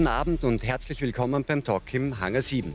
guten 0.00 0.08
Abend 0.08 0.44
und 0.44 0.62
herzlich 0.62 1.02
willkommen 1.02 1.44
beim 1.44 1.62
Talk 1.62 1.92
im 1.92 2.20
Hangar 2.20 2.40
7. 2.40 2.74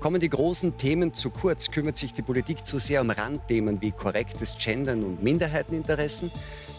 Kommen 0.00 0.22
die 0.22 0.30
großen 0.30 0.78
Themen 0.78 1.12
zu 1.12 1.28
kurz, 1.28 1.70
kümmert 1.70 1.98
sich 1.98 2.14
die 2.14 2.22
Politik 2.22 2.66
zu 2.66 2.78
sehr 2.78 3.02
um 3.02 3.10
Randthemen 3.10 3.82
wie 3.82 3.92
korrektes 3.92 4.56
Gendern 4.58 5.04
und 5.04 5.22
Minderheiteninteressen? 5.22 6.30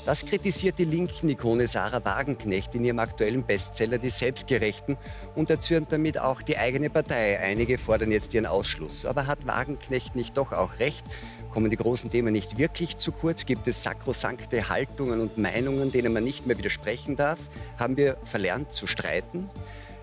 Das 0.03 0.25
kritisiert 0.25 0.79
die 0.79 0.85
linken 0.85 1.29
Ikone 1.29 1.67
Sarah 1.67 2.03
Wagenknecht 2.03 2.73
in 2.73 2.83
ihrem 2.83 2.97
aktuellen 2.97 3.43
Bestseller 3.43 3.99
Die 3.99 4.09
Selbstgerechten 4.09 4.97
und 5.35 5.51
erzürnt 5.51 5.91
damit 5.91 6.17
auch 6.17 6.41
die 6.41 6.57
eigene 6.57 6.89
Partei. 6.89 7.39
Einige 7.39 7.77
fordern 7.77 8.11
jetzt 8.11 8.33
ihren 8.33 8.47
Ausschluss. 8.47 9.05
Aber 9.05 9.27
hat 9.27 9.45
Wagenknecht 9.45 10.15
nicht 10.15 10.37
doch 10.37 10.53
auch 10.53 10.79
recht? 10.79 11.05
Kommen 11.51 11.69
die 11.69 11.77
großen 11.77 12.09
Themen 12.09 12.33
nicht 12.33 12.57
wirklich 12.57 12.97
zu 12.97 13.11
kurz? 13.11 13.45
Gibt 13.45 13.67
es 13.67 13.83
sakrosankte 13.83 14.69
Haltungen 14.69 15.21
und 15.21 15.37
Meinungen, 15.37 15.91
denen 15.91 16.11
man 16.11 16.23
nicht 16.23 16.47
mehr 16.47 16.57
widersprechen 16.57 17.15
darf? 17.15 17.37
Haben 17.77 17.95
wir 17.95 18.17
verlernt 18.23 18.73
zu 18.73 18.87
streiten? 18.87 19.51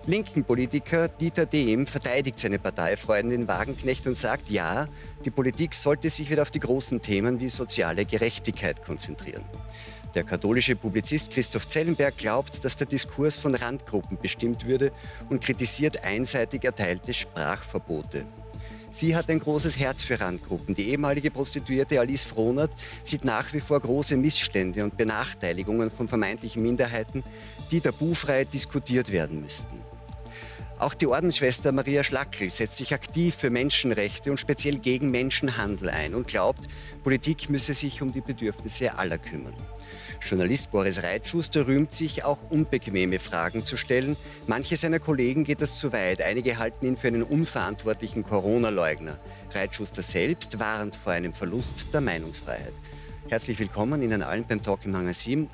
Linken 0.07 0.43
Politiker 0.43 1.09
Dieter 1.09 1.45
Dehm 1.45 1.85
verteidigt 1.85 2.39
seine 2.39 2.57
Parteifreundin 2.57 3.47
Wagenknecht 3.47 4.07
und 4.07 4.17
sagt, 4.17 4.49
ja, 4.49 4.87
die 5.23 5.29
Politik 5.29 5.75
sollte 5.75 6.09
sich 6.09 6.31
wieder 6.31 6.41
auf 6.41 6.49
die 6.49 6.59
großen 6.59 7.03
Themen 7.03 7.39
wie 7.39 7.49
soziale 7.49 8.05
Gerechtigkeit 8.05 8.83
konzentrieren. 8.83 9.43
Der 10.15 10.23
katholische 10.23 10.75
Publizist 10.75 11.31
Christoph 11.31 11.67
Zellenberg 11.67 12.17
glaubt, 12.17 12.65
dass 12.65 12.77
der 12.77 12.87
Diskurs 12.87 13.37
von 13.37 13.53
Randgruppen 13.53 14.17
bestimmt 14.19 14.65
würde 14.65 14.91
und 15.29 15.41
kritisiert 15.41 16.03
einseitig 16.03 16.63
erteilte 16.63 17.13
Sprachverbote. 17.13 18.25
Sie 18.91 19.15
hat 19.15 19.29
ein 19.29 19.39
großes 19.39 19.77
Herz 19.77 20.03
für 20.03 20.19
Randgruppen. 20.19 20.73
Die 20.73 20.89
ehemalige 20.89 21.29
Prostituierte 21.31 21.99
Alice 21.99 22.23
Frohnert 22.23 22.71
sieht 23.03 23.23
nach 23.23 23.53
wie 23.53 23.61
vor 23.61 23.79
große 23.79 24.17
Missstände 24.17 24.83
und 24.83 24.97
Benachteiligungen 24.97 25.91
von 25.91 26.09
vermeintlichen 26.09 26.61
Minderheiten, 26.63 27.23
die 27.69 27.79
tabufrei 27.79 28.43
diskutiert 28.43 29.11
werden 29.11 29.41
müssten. 29.41 29.80
Auch 30.81 30.95
die 30.95 31.05
Ordensschwester 31.05 31.71
Maria 31.71 32.03
Schlackel 32.03 32.49
setzt 32.49 32.77
sich 32.77 32.91
aktiv 32.91 33.35
für 33.35 33.51
Menschenrechte 33.51 34.31
und 34.31 34.39
speziell 34.39 34.79
gegen 34.79 35.11
Menschenhandel 35.11 35.91
ein 35.91 36.15
und 36.15 36.27
glaubt, 36.27 36.67
Politik 37.03 37.51
müsse 37.51 37.75
sich 37.75 38.01
um 38.01 38.11
die 38.11 38.21
Bedürfnisse 38.21 38.97
aller 38.97 39.19
kümmern. 39.19 39.53
Journalist 40.27 40.71
Boris 40.71 41.03
Reitschuster 41.03 41.67
rühmt 41.67 41.93
sich, 41.93 42.23
auch 42.23 42.49
unbequeme 42.49 43.19
Fragen 43.19 43.63
zu 43.63 43.77
stellen. 43.77 44.17
Manche 44.47 44.75
seiner 44.75 44.99
Kollegen 44.99 45.43
geht 45.43 45.61
das 45.61 45.77
zu 45.77 45.93
weit. 45.93 46.19
Einige 46.23 46.57
halten 46.57 46.87
ihn 46.87 46.97
für 46.97 47.09
einen 47.09 47.21
unverantwortlichen 47.21 48.23
Corona-Leugner. 48.23 49.19
Reitschuster 49.53 50.01
selbst 50.01 50.57
warnt 50.57 50.95
vor 50.95 51.13
einem 51.13 51.35
Verlust 51.35 51.93
der 51.93 52.01
Meinungsfreiheit. 52.01 52.73
Herzlich 53.29 53.59
willkommen 53.59 54.01
Ihnen 54.01 54.23
allen 54.23 54.45
beim 54.45 54.63
Talk 54.63 54.83
im 54.85 54.97
Hangar 54.97 55.13
7. 55.13 55.47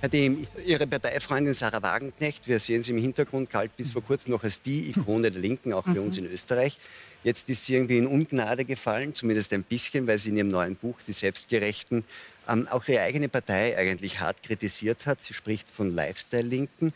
Herr 0.00 0.08
Dehm, 0.08 0.46
Ihre 0.64 0.86
Parteifreundin 0.86 1.54
Sarah 1.54 1.82
Wagenknecht, 1.82 2.46
wir 2.46 2.60
sehen 2.60 2.84
sie 2.84 2.92
im 2.92 2.98
Hintergrund, 2.98 3.50
galt 3.50 3.76
bis 3.76 3.90
vor 3.90 4.00
kurzem 4.04 4.30
noch 4.30 4.44
als 4.44 4.62
die 4.62 4.90
Ikone 4.90 5.32
der 5.32 5.40
Linken, 5.40 5.72
auch 5.72 5.82
bei 5.82 5.98
uns 5.98 6.16
in 6.16 6.26
Österreich. 6.26 6.78
Jetzt 7.24 7.48
ist 7.48 7.64
sie 7.64 7.74
irgendwie 7.74 7.98
in 7.98 8.06
Ungnade 8.06 8.64
gefallen, 8.64 9.12
zumindest 9.12 9.52
ein 9.52 9.64
bisschen, 9.64 10.06
weil 10.06 10.20
sie 10.20 10.28
in 10.28 10.36
ihrem 10.36 10.48
neuen 10.50 10.76
Buch 10.76 10.94
Die 11.08 11.12
Selbstgerechten 11.12 12.04
ähm, 12.48 12.68
auch 12.68 12.86
ihre 12.86 13.00
eigene 13.00 13.28
Partei 13.28 13.76
eigentlich 13.76 14.20
hart 14.20 14.40
kritisiert 14.44 15.06
hat. 15.06 15.20
Sie 15.20 15.34
spricht 15.34 15.68
von 15.68 15.92
Lifestyle-Linken. 15.92 16.92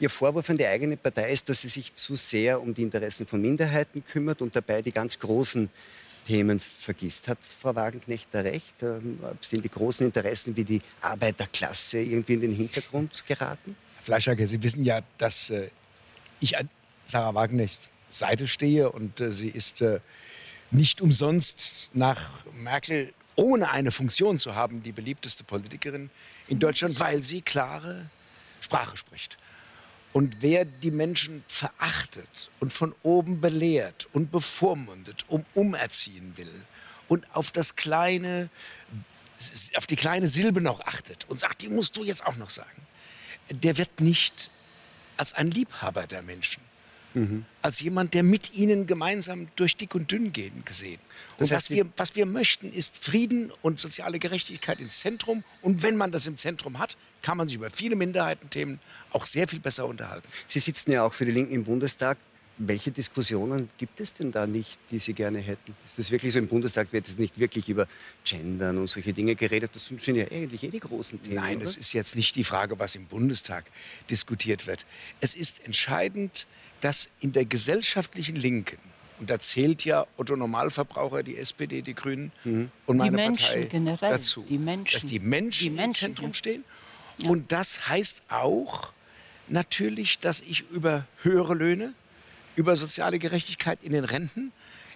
Ihr 0.00 0.10
Vorwurf 0.10 0.50
an 0.50 0.58
die 0.58 0.66
eigene 0.66 0.98
Partei 0.98 1.32
ist, 1.32 1.48
dass 1.48 1.62
sie 1.62 1.68
sich 1.68 1.94
zu 1.94 2.16
sehr 2.16 2.60
um 2.60 2.74
die 2.74 2.82
Interessen 2.82 3.26
von 3.26 3.40
Minderheiten 3.40 4.04
kümmert 4.04 4.42
und 4.42 4.54
dabei 4.54 4.82
die 4.82 4.92
ganz 4.92 5.18
großen 5.18 5.70
Themen 6.26 6.60
vergisst. 6.60 7.28
Hat 7.28 7.38
Frau 7.40 7.74
Wagenknecht 7.74 8.28
da 8.32 8.40
recht? 8.40 8.82
Ähm, 8.82 9.18
sind 9.40 9.64
die 9.64 9.68
großen 9.68 10.06
Interessen 10.06 10.56
wie 10.56 10.64
die 10.64 10.82
Arbeiterklasse 11.00 12.00
irgendwie 12.00 12.34
in 12.34 12.40
den 12.40 12.54
Hintergrund 12.54 13.26
geraten? 13.26 13.76
Herr 13.96 14.02
Fleischager, 14.02 14.46
Sie 14.46 14.62
wissen 14.62 14.84
ja, 14.84 15.00
dass 15.18 15.50
äh, 15.50 15.68
ich 16.40 16.58
an 16.58 16.68
Sarah 17.04 17.34
Wagenknechts 17.34 17.90
Seite 18.10 18.46
stehe 18.46 18.90
und 18.90 19.20
äh, 19.20 19.32
sie 19.32 19.48
ist 19.48 19.80
äh, 19.80 20.00
nicht 20.70 21.00
umsonst 21.00 21.90
nach 21.94 22.30
Merkel 22.54 23.12
ohne 23.36 23.70
eine 23.70 23.90
Funktion 23.90 24.38
zu 24.38 24.54
haben, 24.54 24.82
die 24.82 24.92
beliebteste 24.92 25.44
Politikerin 25.44 26.10
in 26.48 26.58
Deutschland, 26.58 27.00
weil 27.00 27.22
sie 27.22 27.40
klare 27.40 28.10
Sprache 28.60 28.96
spricht. 28.96 29.38
Und 30.12 30.36
wer 30.40 30.64
die 30.64 30.90
Menschen 30.90 31.42
verachtet 31.48 32.50
und 32.60 32.72
von 32.72 32.94
oben 33.02 33.40
belehrt 33.40 34.08
und 34.12 34.30
bevormundet, 34.30 35.24
um 35.28 35.44
umerziehen 35.54 36.36
will 36.36 36.52
und 37.08 37.34
auf 37.34 37.50
das 37.50 37.76
kleine, 37.76 38.50
auf 39.76 39.86
die 39.86 39.96
kleine 39.96 40.28
Silbe 40.28 40.60
noch 40.60 40.80
achtet 40.80 41.24
und 41.28 41.40
sagt, 41.40 41.62
die 41.62 41.68
musst 41.68 41.96
du 41.96 42.04
jetzt 42.04 42.26
auch 42.26 42.36
noch 42.36 42.50
sagen, 42.50 42.86
der 43.50 43.78
wird 43.78 44.00
nicht 44.00 44.50
als 45.16 45.32
ein 45.32 45.50
Liebhaber 45.50 46.06
der 46.06 46.22
Menschen 46.22 46.62
mhm. 47.14 47.44
als 47.62 47.80
jemand, 47.80 48.14
der 48.14 48.22
mit 48.22 48.54
ihnen 48.54 48.86
gemeinsam 48.86 49.48
durch 49.56 49.76
dick 49.76 49.94
und 49.94 50.10
dünn 50.10 50.32
gehen 50.32 50.64
gesehen. 50.64 51.00
Und 51.38 51.50
was 51.50 51.70
wir, 51.70 51.86
was 51.96 52.16
wir 52.16 52.26
möchten, 52.26 52.72
ist 52.72 52.96
Frieden 52.96 53.52
und 53.62 53.78
soziale 53.78 54.18
Gerechtigkeit 54.18 54.80
ins 54.80 54.98
Zentrum. 54.98 55.44
Und 55.60 55.82
wenn 55.82 55.96
man 55.96 56.12
das 56.12 56.26
im 56.26 56.36
Zentrum 56.36 56.78
hat, 56.78 56.96
kann 57.22 57.36
man 57.36 57.48
sich 57.48 57.56
über 57.56 57.70
viele 57.70 57.96
Minderheitenthemen 57.96 58.80
auch 59.10 59.26
sehr 59.26 59.48
viel 59.48 59.60
besser 59.60 59.86
unterhalten. 59.86 60.28
Sie 60.46 60.60
sitzen 60.60 60.92
ja 60.92 61.04
auch 61.04 61.14
für 61.14 61.24
die 61.24 61.32
Linken 61.32 61.54
im 61.54 61.64
Bundestag. 61.64 62.18
Welche 62.58 62.90
Diskussionen 62.90 63.70
gibt 63.78 63.98
es 63.98 64.12
denn 64.12 64.30
da 64.30 64.46
nicht, 64.46 64.78
die 64.90 64.98
Sie 64.98 65.14
gerne 65.14 65.38
hätten? 65.38 65.74
Ist 65.86 65.98
das 65.98 66.10
wirklich 66.10 66.34
so? 66.34 66.38
Im 66.38 66.48
Bundestag 66.48 66.92
wird 66.92 67.08
es 67.08 67.16
nicht 67.16 67.38
wirklich 67.38 67.68
über 67.68 67.88
Gendern 68.24 68.76
und 68.76 68.88
solche 68.88 69.12
Dinge 69.14 69.34
geredet. 69.34 69.70
Das 69.74 69.86
sind 69.86 70.06
ja 70.06 70.26
eigentlich 70.30 70.62
eh 70.62 70.68
die 70.68 70.78
großen 70.78 71.22
Themen. 71.22 71.36
Nein, 71.36 71.60
es 71.62 71.76
ist 71.76 71.92
jetzt 71.94 72.14
nicht 72.14 72.36
die 72.36 72.44
Frage, 72.44 72.78
was 72.78 72.94
im 72.94 73.06
Bundestag 73.06 73.64
diskutiert 74.10 74.66
wird. 74.66 74.84
Es 75.20 75.34
ist 75.34 75.64
entscheidend, 75.64 76.46
dass 76.82 77.08
in 77.20 77.32
der 77.32 77.44
gesellschaftlichen 77.44 78.36
Linken, 78.36 78.78
und 79.18 79.30
da 79.30 79.38
zählt 79.38 79.84
ja 79.84 80.04
Otto 80.16 80.34
Normalverbraucher, 80.34 81.22
die 81.22 81.38
SPD, 81.38 81.80
die 81.80 81.94
Grünen 81.94 82.32
mhm. 82.44 82.70
und 82.86 82.96
meine 82.96 83.10
die 83.10 83.16
Menschen 83.16 83.46
Partei 83.46 83.64
generell, 83.66 84.10
dazu, 84.10 84.44
die 84.48 84.58
Menschen. 84.58 84.94
dass 84.94 85.06
die 85.06 85.20
Menschen, 85.20 85.62
die 85.62 85.70
Menschen 85.70 85.84
im 85.84 85.92
Zentrum 85.92 86.28
ja. 86.30 86.34
stehen. 86.34 86.64
Ja. 87.18 87.30
Und 87.30 87.52
das 87.52 87.88
heißt 87.88 88.24
auch 88.30 88.92
natürlich, 89.46 90.18
dass 90.18 90.40
ich 90.40 90.68
über 90.70 91.06
höhere 91.22 91.54
Löhne, 91.54 91.94
über 92.56 92.74
soziale 92.74 93.20
Gerechtigkeit 93.20 93.82
in 93.82 93.92
den 93.92 94.04
Renten, 94.04 94.52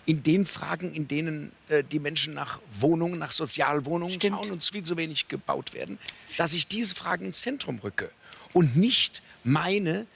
in 0.07 0.25
den 0.25 0.45
Fragen, 0.45 0.93
in 0.93 1.07
denen 1.07 1.53
äh, 1.69 1.85
die 1.85 2.01
Menschen 2.01 2.35
nach 2.35 2.61
Wohnungen, 2.73 3.19
nach 3.19 3.33
Sozialwohnungen 3.33 4.15
Stimmt. 4.15 4.37
schauen 4.37 4.51
und 4.51 4.65
viel 4.65 4.83
zu 4.83 4.97
wenig 4.97 5.29
gebaut 5.29 5.73
werden, 5.73 5.99
dass 6.37 6.53
ich 6.53 6.67
diese 6.67 6.97
Fragen 6.97 7.27
ins 7.27 7.41
Zentrum 7.43 7.79
rücke 7.79 8.11
und 8.53 8.77
nicht 8.77 9.23
meine, 9.45 10.07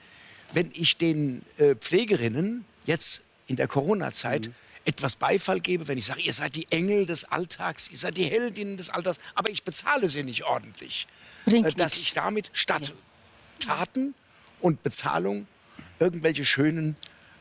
wenn 0.53 0.71
ich 0.75 0.97
den 0.97 1.43
äh, 1.59 1.75
Pflegerinnen 1.75 2.65
jetzt 2.87 3.23
in 3.47 3.57
der 3.57 3.69
Corona-Zeit 3.69 4.49
mhm. 4.49 4.55
etwas 4.85 5.17
Beifall 5.17 5.61
gebe, 5.61 5.89
wenn 5.89 5.99
ich 5.99 6.07
sage, 6.07 6.23
ihr 6.23 6.35
seid 6.35 6.57
die 6.57 6.67
Engel 6.71 7.07
des 7.07 7.25
Alltags, 7.25 7.91
ihr 7.91 7.99
seid 7.99 8.17
die 8.17 8.25
Heldinnen 8.25 8.77
des 8.77 8.91
Alltags, 8.91 9.19
aber 9.35 9.51
ich 9.51 9.65
bezahle 9.65 10.09
sie 10.09 10.23
nicht 10.23 10.45
ordentlich, 10.45 11.07
äh, 11.47 11.63
dass 11.63 11.95
ich 11.95 12.13
damit 12.13 12.51
statt 12.53 12.95
Taten 13.61 14.15
und 14.61 14.83
Bezahlung 14.83 15.47
irgendwelche 15.99 16.45
schönen 16.45 16.95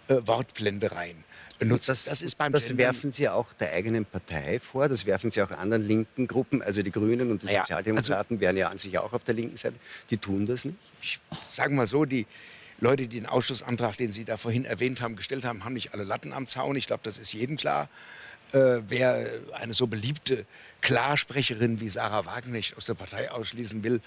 äh, 0.08 0.16
Wortblendereien 0.26 1.24
nutzt. 1.66 1.90
Das, 1.90 2.06
das, 2.06 2.22
ist 2.22 2.38
beim 2.38 2.52
das 2.52 2.78
werfen 2.78 3.12
Sie 3.12 3.28
auch 3.28 3.52
der 3.53 3.74
eigenen 3.74 4.06
Partei 4.06 4.59
vor, 4.59 4.88
das 4.88 5.06
werfen 5.06 5.31
Sie 5.31 5.41
auch 5.41 5.52
anderen 5.52 5.86
linken 5.86 6.28
Gruppen, 6.28 6.62
also 6.62 6.81
die 6.81 6.91
Grünen 6.91 7.31
und 7.31 7.44
die 7.44 7.47
ja, 7.47 7.62
Sozialdemokraten 7.62 8.38
also, 8.38 8.41
wären 8.41 8.58
ja 8.58 8.70
an 8.70 8.78
sich 8.78 8.97
auch 8.97 9.14
auf 9.14 9.24
der 9.24 9.36
linken 9.36 9.58
Seite. 9.58 9.76
Die 10.09 10.18
tun 10.18 10.46
das 10.46 10.66
nicht. 10.66 10.78
Ich 11.02 11.20
sage 11.47 11.74
mal 11.74 11.88
so, 11.88 12.06
die, 12.06 12.26
Leute, 12.81 13.07
die 13.07 13.19
den 13.19 13.25
Ausschussantrag, 13.25 13.97
den 13.97 14.12
Sie 14.12 14.25
da 14.25 14.38
vorhin 14.38 14.66
erwähnt 14.66 15.01
haben, 15.01 15.16
gestellt 15.16 15.45
haben, 15.45 15.66
haben 15.66 15.73
nicht 15.73 15.94
alle 15.94 16.03
Latten 16.03 16.34
am 16.34 16.47
Zaun. 16.47 16.75
Ich 16.75 16.88
glaube, 16.88 17.01
das 17.03 17.17
ist 17.17 17.34
jedem 17.34 17.57
klar. 17.57 17.90
Äh, 18.52 18.81
wer 18.87 19.29
eine 19.53 19.73
so 19.73 19.87
beliebte 19.87 20.46
Klarsprecherin 20.81 21.81
wie 21.81 21.90
Sarah 21.90 22.26
Wagenknecht 22.26 22.78
aus 22.78 22.85
der 22.85 22.96
Partei 22.96 23.29
ausschließen 23.31 23.84
will, 23.84 24.02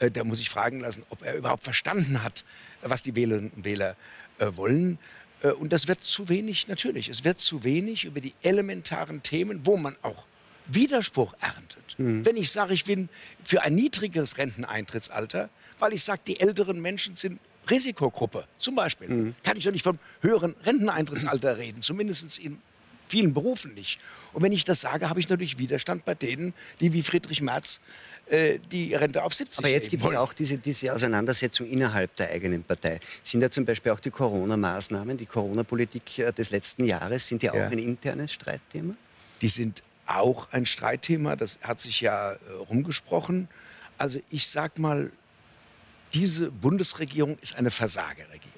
äh, 0.00 0.10
der 0.10 0.24
muss 0.24 0.38
sich 0.38 0.50
fragen 0.50 0.80
lassen, 0.80 1.04
ob 1.10 1.22
er 1.22 1.36
überhaupt 1.36 1.64
verstanden 1.64 2.22
hat, 2.22 2.44
was 2.82 3.02
die 3.02 3.14
Wählerinnen 3.14 3.50
und 3.54 3.64
Wähler 3.64 3.96
äh, 4.38 4.48
wollen. 4.56 4.98
Äh, 5.42 5.52
und 5.52 5.72
das 5.72 5.88
wird 5.88 6.04
zu 6.04 6.28
wenig, 6.28 6.68
natürlich, 6.68 7.08
es 7.08 7.24
wird 7.24 7.40
zu 7.40 7.64
wenig 7.64 8.04
über 8.04 8.20
die 8.20 8.34
elementaren 8.42 9.22
Themen, 9.22 9.64
wo 9.64 9.76
man 9.76 9.96
auch 10.02 10.24
Widerspruch 10.66 11.34
erntet. 11.40 11.98
Mhm. 11.98 12.24
Wenn 12.26 12.36
ich 12.36 12.50
sage, 12.50 12.74
ich 12.74 12.84
bin 12.84 13.08
für 13.42 13.62
ein 13.62 13.74
niedrigeres 13.74 14.38
Renteneintrittsalter, 14.38 15.48
weil 15.78 15.92
ich 15.92 16.04
sage, 16.04 16.20
die 16.26 16.40
älteren 16.40 16.80
Menschen 16.80 17.16
sind 17.16 17.40
Risikogruppe, 17.70 18.44
zum 18.58 18.74
Beispiel, 18.74 19.08
mhm. 19.08 19.34
kann 19.42 19.56
ich 19.56 19.64
doch 19.64 19.72
nicht 19.72 19.84
vom 19.84 19.98
höheren 20.22 20.54
Renteneintrittsalter 20.64 21.58
reden, 21.58 21.82
zumindest 21.82 22.38
in 22.38 22.58
vielen 23.08 23.34
Berufen 23.34 23.74
nicht. 23.74 23.98
Und 24.32 24.42
wenn 24.42 24.52
ich 24.52 24.64
das 24.64 24.80
sage, 24.80 25.08
habe 25.08 25.20
ich 25.20 25.28
natürlich 25.28 25.58
Widerstand 25.58 26.04
bei 26.04 26.14
denen, 26.14 26.54
die 26.80 26.92
wie 26.92 27.02
Friedrich 27.02 27.40
Merz 27.40 27.80
äh, 28.28 28.58
die 28.70 28.94
Rente 28.94 29.22
auf 29.22 29.32
70 29.32 29.58
Aber 29.58 29.68
jetzt 29.68 29.88
gibt 29.88 30.04
es 30.04 30.10
ja 30.10 30.20
auch 30.20 30.32
diese, 30.32 30.58
diese 30.58 30.94
Auseinandersetzung 30.94 31.66
innerhalb 31.66 32.14
der 32.16 32.30
eigenen 32.30 32.62
Partei. 32.62 33.00
Sind 33.22 33.40
ja 33.40 33.50
zum 33.50 33.64
Beispiel 33.64 33.92
auch 33.92 34.00
die 34.00 34.10
Corona-Maßnahmen, 34.10 35.16
die 35.16 35.26
Corona-Politik 35.26 36.18
äh, 36.18 36.32
des 36.32 36.50
letzten 36.50 36.84
Jahres, 36.84 37.26
sind 37.26 37.42
ja 37.42 37.52
auch 37.52 37.56
ja. 37.56 37.68
ein 37.68 37.78
internes 37.78 38.32
Streitthema? 38.32 38.94
Die 39.40 39.48
sind 39.48 39.82
auch 40.06 40.48
ein 40.52 40.66
Streitthema, 40.66 41.36
das 41.36 41.58
hat 41.62 41.80
sich 41.80 42.00
ja 42.00 42.32
äh, 42.32 42.36
rumgesprochen. 42.68 43.48
Also 43.96 44.20
ich 44.30 44.46
sag 44.46 44.78
mal, 44.78 45.10
diese 46.14 46.50
Bundesregierung 46.50 47.38
ist 47.38 47.56
eine 47.56 47.70
Versagerregierung. 47.70 48.52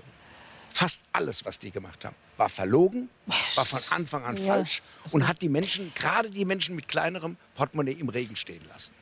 fast 0.72 1.02
alles, 1.12 1.44
was 1.44 1.58
die 1.58 1.70
gemacht 1.70 2.04
haben, 2.04 2.14
war 2.36 2.48
verlogen, 2.48 3.10
war 3.56 3.64
von 3.66 3.80
Anfang 3.90 4.24
an 4.24 4.36
Ja, 4.36 4.44
falsch 4.54 4.82
und 5.10 5.26
hat 5.26 5.42
die 5.42 5.48
Menschen, 5.48 5.92
gerade 5.94 6.30
die 6.30 6.44
Menschen 6.44 6.76
mit 6.76 6.88
kleinerem 6.88 7.36
Portemonnaie 7.54 7.92
im 7.98 8.08
Regen 8.08 8.36
stehen 8.36 8.62
lassen. 8.72 8.92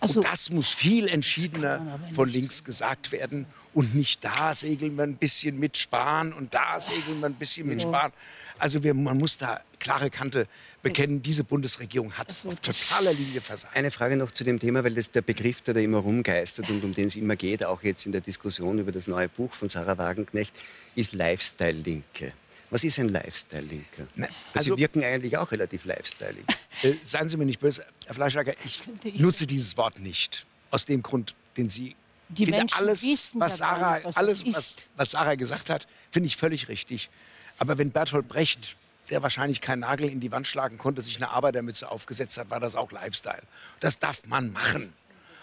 Also- 0.00 0.20
und 0.20 0.26
das 0.26 0.50
muss 0.50 0.68
viel 0.68 1.08
entschiedener 1.08 2.00
von 2.12 2.28
links 2.28 2.64
gesagt 2.64 3.12
werden 3.12 3.46
und 3.72 3.94
nicht 3.94 4.24
da 4.24 4.54
segeln 4.54 4.96
wir 4.96 5.04
ein 5.04 5.16
bisschen 5.16 5.58
mit 5.58 5.78
Spahn 5.78 6.32
und 6.32 6.52
da 6.52 6.78
segeln 6.80 7.20
wir 7.20 7.26
ein 7.26 7.34
bisschen 7.34 7.68
mit 7.68 7.80
Spahn. 7.80 8.12
Also 8.58 8.82
wir, 8.82 8.94
man 8.94 9.16
muss 9.18 9.36
da 9.38 9.60
klare 9.78 10.10
Kante 10.10 10.46
bekennen, 10.82 11.22
diese 11.22 11.44
Bundesregierung 11.44 12.12
hat 12.12 12.30
auf 12.30 12.60
totaler 12.60 13.12
Linie 13.12 13.40
versagt. 13.40 13.76
Eine 13.76 13.90
Frage 13.90 14.16
noch 14.16 14.30
zu 14.30 14.44
dem 14.44 14.58
Thema, 14.60 14.84
weil 14.84 14.94
das 14.94 15.10
der 15.10 15.22
Begriff, 15.22 15.60
der 15.62 15.74
da 15.74 15.80
immer 15.80 15.98
rumgeistert 15.98 16.68
und 16.70 16.84
um 16.84 16.94
den 16.94 17.06
es 17.08 17.16
immer 17.16 17.36
geht, 17.36 17.64
auch 17.64 17.82
jetzt 17.82 18.06
in 18.06 18.12
der 18.12 18.20
Diskussion 18.20 18.78
über 18.78 18.92
das 18.92 19.06
neue 19.06 19.28
Buch 19.28 19.52
von 19.52 19.68
Sarah 19.68 19.98
Wagenknecht, 19.98 20.54
ist 20.94 21.12
Lifestyle-Linke. 21.14 22.32
Was 22.70 22.84
ist 22.84 22.98
ein 22.98 23.08
Lifestyle-Linker? 23.08 24.06
Na, 24.16 24.26
also, 24.26 24.36
also- 24.54 24.74
Sie 24.74 24.80
wirken 24.80 25.04
eigentlich 25.04 25.36
auch 25.36 25.50
relativ 25.50 25.84
lifestyleig. 25.84 26.44
Äh, 26.82 26.94
seien 27.02 27.28
Sie 27.28 27.36
mir 27.36 27.44
nicht 27.46 27.60
böse, 27.60 27.84
Herr 28.06 28.14
Fleischhacker, 28.14 28.54
ich 28.64 28.82
nutze 29.18 29.46
dieses 29.46 29.76
Wort 29.76 29.98
nicht. 30.00 30.44
Aus 30.70 30.84
dem 30.84 31.02
Grund, 31.02 31.34
den 31.56 31.68
Sie. 31.68 31.94
Die 32.30 32.44
finde 32.46 32.60
Menschen 32.60 32.78
alles, 32.78 33.04
wissen 33.04 33.40
was 33.40 33.58
Sarah, 33.58 33.96
nicht, 33.96 34.06
was 34.06 34.16
alles, 34.16 34.46
was, 34.46 34.76
was 34.96 35.10
Sarah 35.12 35.34
gesagt 35.36 35.70
hat, 35.70 35.86
finde 36.10 36.26
ich 36.26 36.36
völlig 36.36 36.68
richtig. 36.68 37.10
Aber 37.58 37.78
wenn 37.78 37.90
Bertolt 37.90 38.28
Brecht, 38.28 38.76
der 39.10 39.22
wahrscheinlich 39.22 39.60
keinen 39.60 39.80
Nagel 39.80 40.08
in 40.08 40.20
die 40.20 40.32
Wand 40.32 40.46
schlagen 40.46 40.78
konnte, 40.78 41.02
sich 41.02 41.16
eine 41.16 41.30
Arbeitermütze 41.30 41.90
aufgesetzt 41.90 42.38
hat, 42.38 42.50
war 42.50 42.60
das 42.60 42.74
auch 42.74 42.90
Lifestyle. 42.90 43.42
Das 43.80 43.98
darf 43.98 44.26
man 44.26 44.52
machen. 44.52 44.92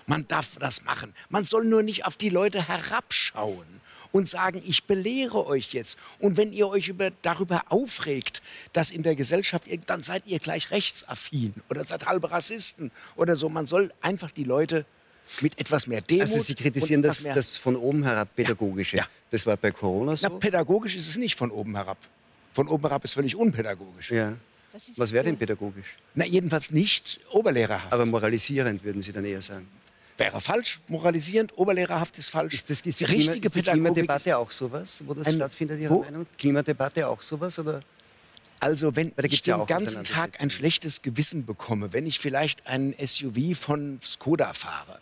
Man 0.07 0.27
darf 0.27 0.57
das 0.59 0.83
machen. 0.83 1.13
Man 1.29 1.43
soll 1.43 1.65
nur 1.65 1.83
nicht 1.83 2.05
auf 2.05 2.17
die 2.17 2.29
Leute 2.29 2.67
herabschauen 2.67 3.81
und 4.11 4.27
sagen, 4.27 4.61
ich 4.65 4.85
belehre 4.85 5.45
euch 5.45 5.73
jetzt. 5.73 5.97
Und 6.19 6.37
wenn 6.37 6.51
ihr 6.51 6.67
euch 6.67 6.89
über, 6.89 7.11
darüber 7.21 7.63
aufregt, 7.69 8.41
dass 8.73 8.91
in 8.91 9.03
der 9.03 9.15
Gesellschaft, 9.15 9.65
dann 9.85 10.03
seid 10.03 10.25
ihr 10.25 10.39
gleich 10.39 10.71
rechtsaffin 10.71 11.53
oder 11.69 11.83
seid 11.83 12.07
halbe 12.07 12.31
Rassisten 12.31 12.91
oder 13.15 13.35
so. 13.35 13.47
Man 13.47 13.65
soll 13.65 13.93
einfach 14.01 14.31
die 14.31 14.43
Leute 14.43 14.85
mit 15.41 15.59
etwas 15.59 15.87
mehr 15.87 16.01
Demut 16.01 16.23
Also 16.23 16.39
Sie 16.39 16.55
kritisieren 16.55 17.01
das, 17.01 17.23
das 17.23 17.57
von 17.57 17.75
oben 17.75 18.03
herab 18.03 18.35
pädagogische. 18.35 18.97
Ja. 18.97 19.07
Das 19.29 19.45
war 19.45 19.55
bei 19.57 19.71
Corona 19.71 20.15
so. 20.15 20.27
Na, 20.27 20.35
pädagogisch 20.37 20.95
ist 20.95 21.07
es 21.07 21.17
nicht 21.17 21.35
von 21.35 21.51
oben 21.51 21.75
herab. 21.75 21.97
Von 22.53 22.67
oben 22.67 22.83
herab 22.83 23.03
ist 23.05 23.13
völlig 23.13 23.35
unpädagogisch. 23.35 24.11
ja. 24.11 24.35
Was 24.95 25.11
wäre 25.11 25.25
denn 25.25 25.37
pädagogisch? 25.37 25.97
Na, 26.15 26.25
jedenfalls 26.25 26.71
nicht 26.71 27.19
oberlehrerhaft. 27.31 27.91
Aber 27.91 28.05
moralisierend 28.05 28.81
würden 28.85 29.01
Sie 29.01 29.11
dann 29.11 29.25
eher 29.25 29.41
sagen. 29.41 29.67
Wäre 30.17 30.39
falsch, 30.39 30.79
moralisierend, 30.87 31.57
oberlehrerhaft 31.57 32.17
ist 32.17 32.29
falsch. 32.29 32.53
Ist, 32.53 32.69
das, 32.69 32.79
ist 32.81 32.99
die, 33.01 33.03
richtige 33.03 33.17
Klima, 33.17 33.31
ist 33.31 33.43
die 33.43 33.49
Pädagogik 33.49 33.83
Klimadebatte 33.83 34.37
auch 34.37 34.51
sowas, 34.51 35.03
wo 35.05 35.13
das 35.13 35.27
Ein- 35.27 35.35
stattfindet, 35.35 35.81
Ihrer 35.81 35.93
wo? 35.93 36.03
Meinung? 36.03 36.25
Klimadebatte 36.37 37.05
auch 37.05 37.21
sowas? 37.21 37.59
Oder? 37.59 37.81
Also 38.61 38.95
wenn 38.95 39.11
da 39.15 39.23
ich 39.23 39.45
ja 39.45 39.55
den 39.55 39.61
auch 39.63 39.67
ganzen 39.67 40.03
Tag 40.05 40.39
ein 40.41 40.51
schlechtes 40.51 41.01
Gewissen 41.01 41.45
bekomme, 41.45 41.91
wenn 41.91 42.05
ich 42.05 42.19
vielleicht 42.19 42.67
ein 42.67 42.93
SUV 42.93 43.57
von 43.57 43.99
Skoda 44.05 44.53
fahre 44.53 44.99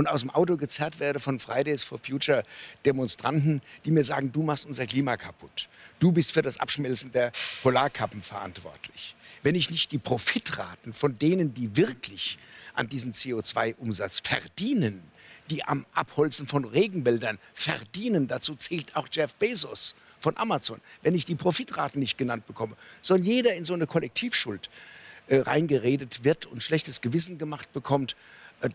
und 0.00 0.06
aus 0.06 0.22
dem 0.22 0.30
Auto 0.30 0.56
gezerrt 0.56 0.98
werde 0.98 1.20
von 1.20 1.38
Fridays 1.38 1.84
for 1.84 1.98
Future 1.98 2.42
Demonstranten, 2.86 3.60
die 3.84 3.90
mir 3.90 4.02
sagen, 4.02 4.32
du 4.32 4.42
machst 4.42 4.64
unser 4.64 4.86
Klima 4.86 5.18
kaputt. 5.18 5.68
Du 5.98 6.10
bist 6.10 6.32
für 6.32 6.40
das 6.40 6.56
Abschmelzen 6.56 7.12
der 7.12 7.32
Polarkappen 7.62 8.22
verantwortlich. 8.22 9.14
Wenn 9.42 9.54
ich 9.54 9.70
nicht 9.70 9.92
die 9.92 9.98
Profitraten 9.98 10.94
von 10.94 11.18
denen, 11.18 11.52
die 11.52 11.76
wirklich 11.76 12.38
an 12.72 12.88
diesem 12.88 13.12
CO2-Umsatz 13.12 14.20
verdienen, 14.20 15.02
die 15.50 15.66
am 15.66 15.84
Abholzen 15.92 16.46
von 16.46 16.64
Regenwäldern 16.64 17.38
verdienen, 17.52 18.26
dazu 18.26 18.54
zählt 18.54 18.96
auch 18.96 19.06
Jeff 19.12 19.34
Bezos 19.34 19.94
von 20.18 20.34
Amazon. 20.38 20.80
Wenn 21.02 21.14
ich 21.14 21.26
die 21.26 21.34
Profitraten 21.34 22.00
nicht 22.00 22.16
genannt 22.16 22.46
bekomme, 22.46 22.74
sondern 23.02 23.26
jeder 23.26 23.52
in 23.54 23.66
so 23.66 23.74
eine 23.74 23.86
Kollektivschuld 23.86 24.70
äh, 25.26 25.40
reingeredet 25.40 26.24
wird 26.24 26.46
und 26.46 26.62
schlechtes 26.62 27.02
Gewissen 27.02 27.36
gemacht 27.36 27.70
bekommt, 27.74 28.16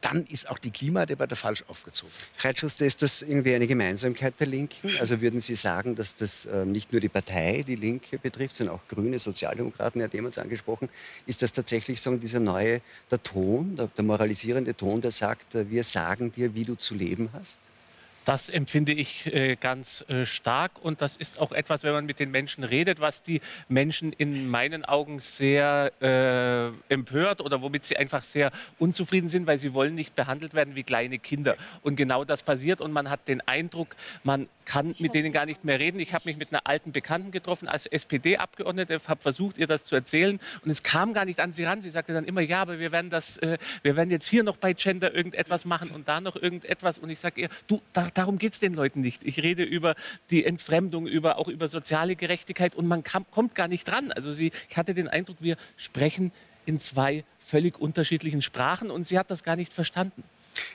dann 0.02 0.26
ist 0.26 0.50
auch 0.50 0.58
die 0.58 0.72
Klimadebatte 0.72 1.36
falsch 1.36 1.64
aufgezogen. 1.68 2.12
Reitschuster, 2.40 2.86
ist 2.86 3.02
das 3.02 3.22
irgendwie 3.22 3.54
eine 3.54 3.68
Gemeinsamkeit 3.68 4.34
der 4.40 4.48
Linken? 4.48 4.92
Also 5.00 5.22
würden 5.22 5.42
Sie 5.42 5.56
sagen, 5.56 5.96
dass 5.96 6.16
das 6.16 6.46
äh, 6.46 6.66
nicht 6.66 6.92
nur 6.92 7.02
die 7.02 7.10
Partei, 7.10 7.64
die 7.66 7.76
Linke 7.76 8.18
betrifft, 8.18 8.56
sondern 8.56 8.76
auch 8.76 8.88
Grüne, 8.88 9.20
Sozialdemokraten, 9.20 10.02
ja, 10.02 10.08
dem 10.08 10.26
uns 10.26 10.38
angesprochen, 10.38 10.90
ist 11.26 11.42
das 11.42 11.54
tatsächlich 11.54 12.02
sagen, 12.02 12.20
dieser 12.20 12.40
neue, 12.40 12.82
der 13.12 13.22
Ton, 13.22 13.76
der, 13.76 13.88
der 13.88 14.04
moralisierende 14.04 14.76
Ton, 14.76 15.02
der 15.02 15.12
sagt, 15.12 15.56
äh, 15.56 15.70
wir 15.70 15.84
sagen 15.84 16.32
dir, 16.32 16.54
wie 16.56 16.66
du 16.66 16.76
zu 16.76 16.96
leben 16.96 17.30
hast? 17.34 17.60
Das 18.26 18.50
empfinde 18.50 18.92
ich 18.92 19.28
äh, 19.28 19.56
ganz 19.56 20.04
äh, 20.10 20.26
stark 20.26 20.72
und 20.82 21.00
das 21.02 21.16
ist 21.16 21.40
auch 21.40 21.52
etwas, 21.52 21.84
wenn 21.84 21.94
man 21.94 22.08
mit 22.08 22.20
den 22.20 22.32
Menschen 22.32 22.64
redet, 22.64 23.00
was 23.00 23.22
die 23.22 23.40
Menschen 23.70 24.12
in 24.14 24.50
meinen 24.50 24.84
Augen 24.84 25.20
sehr 25.20 25.92
äh, 26.02 26.92
empört 26.92 27.40
oder 27.40 27.62
womit 27.62 27.84
sie 27.84 27.98
einfach 27.98 28.24
sehr 28.24 28.52
unzufrieden 28.80 29.30
sind, 29.30 29.46
weil 29.46 29.60
sie 29.60 29.76
wollen 29.76 29.94
nicht 29.94 30.16
behandelt 30.16 30.56
werden 30.56 30.76
wie 30.76 30.82
kleine 30.82 31.20
Kinder. 31.20 31.56
Und 31.84 31.98
genau 31.98 32.26
das 32.26 32.42
passiert 32.42 32.82
und 32.82 32.92
man 32.92 33.12
hat 33.12 33.28
den 33.28 33.42
Eindruck, 33.48 33.96
man 34.24 34.50
kann 34.66 34.96
mit 35.00 35.14
denen 35.14 35.32
gar 35.32 35.46
nicht 35.46 35.64
mehr 35.64 35.80
reden. 35.80 36.00
Ich 36.00 36.14
habe 36.14 36.28
mich 36.28 36.38
mit 36.38 36.52
einer 36.52 36.66
alten 36.66 36.92
Bekannten 36.92 37.32
getroffen 37.32 37.68
als 37.68 37.86
SPD-Abgeordnete, 37.86 39.00
habe 39.08 39.22
versucht, 39.22 39.58
ihr 39.58 39.68
das 39.68 39.86
zu 39.86 39.96
erzählen 39.96 40.40
und 40.64 40.72
es 40.72 40.84
kam 40.84 41.14
gar 41.14 41.26
nicht 41.26 41.40
an 41.40 41.54
sie 41.54 41.64
ran. 41.64 41.82
Sie 41.82 41.90
sagte 41.90 42.14
dann 42.14 42.26
immer, 42.26 42.42
ja, 42.42 42.62
aber 42.62 42.80
wir 42.80 42.92
werden 42.92 43.10
das, 43.10 43.38
äh, 43.38 43.58
wir 43.84 43.96
werden 43.96 44.10
jetzt 44.10 44.28
hier 44.28 44.44
noch 44.44 44.58
bei 44.58 44.74
Gender 44.74 45.14
irgendetwas 45.14 45.66
machen 45.66 45.92
und 45.92 46.08
da 46.08 46.20
noch 46.22 46.36
irgendetwas. 46.36 47.00
Und 47.00 47.10
ich 47.10 47.20
sage 47.20 47.42
ihr, 47.42 47.50
du, 47.68 47.82
da, 47.94 48.10
darum 48.14 48.38
geht 48.38 48.54
es 48.54 48.60
den 48.60 48.74
Leuten 48.74 49.00
nicht. 49.02 49.24
Ich 49.24 49.42
rede 49.42 49.64
über 49.64 49.96
die 50.30 50.46
Entfremdung, 50.46 51.08
über, 51.08 51.38
auch 51.38 51.48
über 51.48 51.68
soziale 51.68 52.16
Gerechtigkeit 52.16 52.76
und 52.76 52.88
man 52.88 53.04
kam, 53.04 53.26
kommt 53.32 53.56
gar 53.56 53.68
nicht 53.68 53.86
dran. 53.86 54.12
Also 54.12 54.32
sie, 54.32 54.52
ich 54.70 54.78
hatte 54.78 54.94
den 54.94 55.08
Eindruck, 55.08 55.38
wir 55.40 55.58
sprechen 55.78 56.32
in 56.66 56.80
zwei 56.80 57.24
völlig 57.38 57.80
unterschiedlichen 57.80 58.42
Sprachen 58.42 58.90
und 58.90 59.06
sie 59.06 59.20
hat 59.20 59.30
das 59.30 59.44
gar 59.44 59.56
nicht 59.56 59.72
verstanden. 59.72 60.24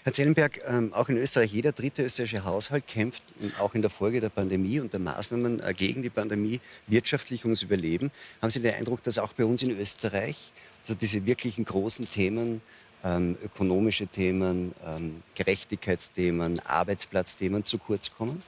Herr 0.05 0.13
Zellenberg, 0.13 0.61
ähm, 0.67 0.93
auch 0.93 1.09
in 1.09 1.17
Österreich, 1.17 1.53
jeder 1.53 1.73
dritte 1.73 2.03
österreichische 2.03 2.45
Haushalt 2.45 2.87
kämpft 2.87 3.23
ähm, 3.41 3.53
auch 3.59 3.75
in 3.75 3.83
der 3.83 3.91
Folge 3.91 4.21
der 4.21 4.29
Pandemie 4.29 4.81
und 4.81 4.93
der 4.93 5.01
Maßnahmen 5.01 5.61
äh, 5.61 5.75
gegen 5.75 6.03
die 6.03 6.11
Pandemie 6.11 6.61
wirtschaftlich 6.87 7.45
ums 7.45 7.63
Überleben. 7.63 8.11
Haben 8.41 8.51
Sie 8.51 8.61
den 8.61 8.75
Eindruck, 8.75 9.03
dass 9.03 9.19
auch 9.19 9.33
bei 9.33 9.45
uns 9.45 9.63
in 9.63 9.79
Österreich 9.79 10.53
so 10.83 10.95
diese 10.95 11.27
wirklichen 11.27 11.65
großen 11.65 12.07
Themen, 12.07 12.63
ähm, 13.05 13.37
ökonomische 13.43 14.07
Themen, 14.07 14.75
Gerechtigkeitsthemen, 15.35 16.61
Arbeitsplatzthemen 16.61 17.65
zu 17.65 17.79
kurz 17.79 18.11
kommen? 18.11 18.39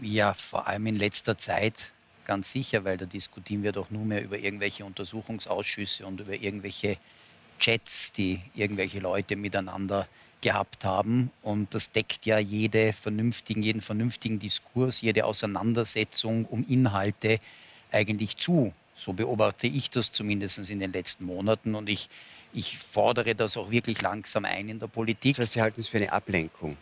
Ja, 0.00 0.32
vor 0.32 0.66
allem 0.66 0.86
in 0.86 0.96
letzter 0.96 1.36
Zeit 1.36 1.92
ganz 2.24 2.52
sicher, 2.52 2.84
weil 2.84 2.96
da 2.96 3.06
diskutieren 3.06 3.62
wir 3.62 3.72
doch 3.72 3.90
nur 3.90 4.04
mehr 4.04 4.22
über 4.22 4.38
irgendwelche 4.38 4.84
Untersuchungsausschüsse 4.84 6.06
und 6.06 6.20
über 6.20 6.34
irgendwelche 6.34 6.96
Chats, 7.60 8.12
die 8.12 8.40
irgendwelche 8.54 8.98
Leute 8.98 9.36
miteinander 9.36 10.08
gehabt 10.40 10.84
haben. 10.84 11.30
Und 11.42 11.74
das 11.74 11.90
deckt 11.90 12.26
ja 12.26 12.38
jede 12.38 12.92
vernünftigen, 12.92 13.62
jeden 13.62 13.80
vernünftigen 13.80 14.38
Diskurs, 14.38 15.02
jede 15.02 15.24
Auseinandersetzung 15.24 16.46
um 16.46 16.64
Inhalte 16.68 17.38
eigentlich 17.92 18.36
zu. 18.36 18.72
So 18.96 19.12
beobachte 19.12 19.66
ich 19.66 19.90
das 19.90 20.12
zumindest 20.12 20.70
in 20.70 20.78
den 20.78 20.92
letzten 20.92 21.24
Monaten. 21.24 21.74
Und 21.74 21.88
ich, 21.88 22.08
ich 22.52 22.78
fordere 22.78 23.34
das 23.34 23.56
auch 23.56 23.70
wirklich 23.70 24.02
langsam 24.02 24.44
ein 24.44 24.68
in 24.68 24.78
der 24.78 24.88
Politik. 24.88 25.36
Das 25.36 25.40
heißt, 25.40 25.52
Sie 25.52 25.62
halten 25.62 25.80
es 25.80 25.88
für 25.88 25.98
eine 25.98 26.12
Ablenkung. 26.12 26.76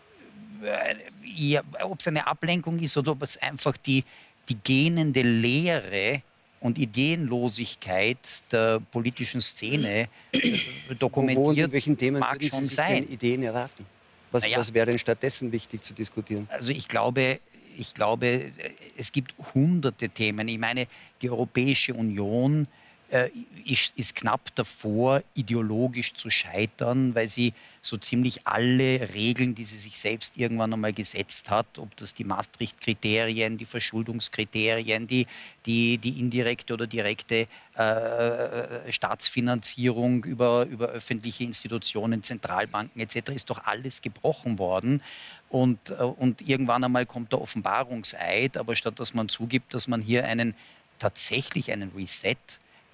ja, 1.24 1.62
ob 1.82 2.00
es 2.00 2.08
eine 2.08 2.26
Ablenkung 2.26 2.78
ist 2.80 2.96
oder 2.96 3.12
ob 3.12 3.22
es 3.22 3.36
einfach 3.36 3.76
die, 3.76 4.04
die 4.48 4.56
gähnende 4.56 5.22
Leere 5.22 6.22
und 6.60 6.78
Ideenlosigkeit 6.78 8.42
der 8.52 8.80
politischen 8.80 9.40
Szene 9.40 10.08
äh, 10.32 10.40
Wo 10.88 10.90
und 10.92 11.02
dokumentiert, 11.02 11.66
in 11.66 11.72
welchen 11.72 11.96
Themen 11.96 12.20
mag 12.20 12.34
würden 12.34 12.40
Sie 12.42 12.50
schon 12.50 12.64
sich 12.64 12.74
sein. 12.74 13.02
denn 13.04 13.12
Ideen 13.12 13.42
erwarten? 13.42 13.86
Was, 14.30 14.42
Na 14.42 14.50
ja. 14.50 14.58
was 14.58 14.74
wäre 14.74 14.86
denn 14.86 14.98
stattdessen 14.98 15.52
wichtig 15.52 15.82
zu 15.82 15.94
diskutieren? 15.94 16.46
Also 16.50 16.72
ich 16.72 16.88
glaube, 16.88 17.40
ich 17.76 17.94
glaube, 17.94 18.52
es 18.96 19.12
gibt 19.12 19.34
hunderte 19.54 20.08
Themen. 20.08 20.48
Ich 20.48 20.58
meine, 20.58 20.86
die 21.22 21.30
Europäische 21.30 21.94
Union 21.94 22.66
äh, 23.10 23.30
ist, 23.64 23.96
ist 23.98 24.14
knapp 24.14 24.54
davor, 24.54 25.22
ideologisch 25.34 26.14
zu 26.14 26.30
scheitern, 26.30 27.14
weil 27.14 27.28
sie 27.28 27.52
so 27.80 27.96
ziemlich 27.96 28.46
alle 28.46 29.14
Regeln, 29.14 29.54
die 29.54 29.64
sie 29.64 29.78
sich 29.78 29.98
selbst 29.98 30.36
irgendwann 30.36 30.72
einmal 30.72 30.92
gesetzt 30.92 31.48
hat, 31.48 31.78
ob 31.78 31.96
das 31.96 32.12
die 32.12 32.24
Maastricht-Kriterien, 32.24 33.56
die 33.56 33.64
Verschuldungskriterien, 33.64 35.06
die, 35.06 35.26
die, 35.64 35.98
die 35.98 36.20
indirekte 36.20 36.74
oder 36.74 36.86
direkte 36.86 37.46
äh, 37.74 38.92
Staatsfinanzierung 38.92 40.24
über, 40.24 40.66
über 40.66 40.88
öffentliche 40.88 41.44
Institutionen, 41.44 42.22
Zentralbanken 42.22 43.00
etc., 43.00 43.30
ist 43.30 43.48
doch 43.48 43.64
alles 43.64 44.02
gebrochen 44.02 44.58
worden. 44.58 45.02
Und, 45.48 45.90
äh, 45.90 45.94
und 46.02 46.46
irgendwann 46.46 46.84
einmal 46.84 47.06
kommt 47.06 47.32
der 47.32 47.40
Offenbarungseid, 47.40 48.56
aber 48.56 48.76
statt 48.76 49.00
dass 49.00 49.14
man 49.14 49.28
zugibt, 49.28 49.72
dass 49.72 49.88
man 49.88 50.02
hier 50.02 50.24
einen 50.24 50.54
tatsächlich 50.98 51.70
einen 51.70 51.92
Reset 51.96 52.36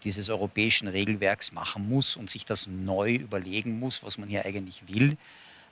dieses 0.04 0.28
europäischen 0.28 0.88
Regelwerks 0.88 1.52
machen 1.52 1.88
muss 1.88 2.16
und 2.16 2.30
sich 2.30 2.44
das 2.44 2.66
neu 2.66 3.14
überlegen 3.14 3.78
muss, 3.78 4.02
was 4.02 4.18
man 4.18 4.28
hier 4.28 4.44
eigentlich 4.44 4.82
will, 4.86 5.16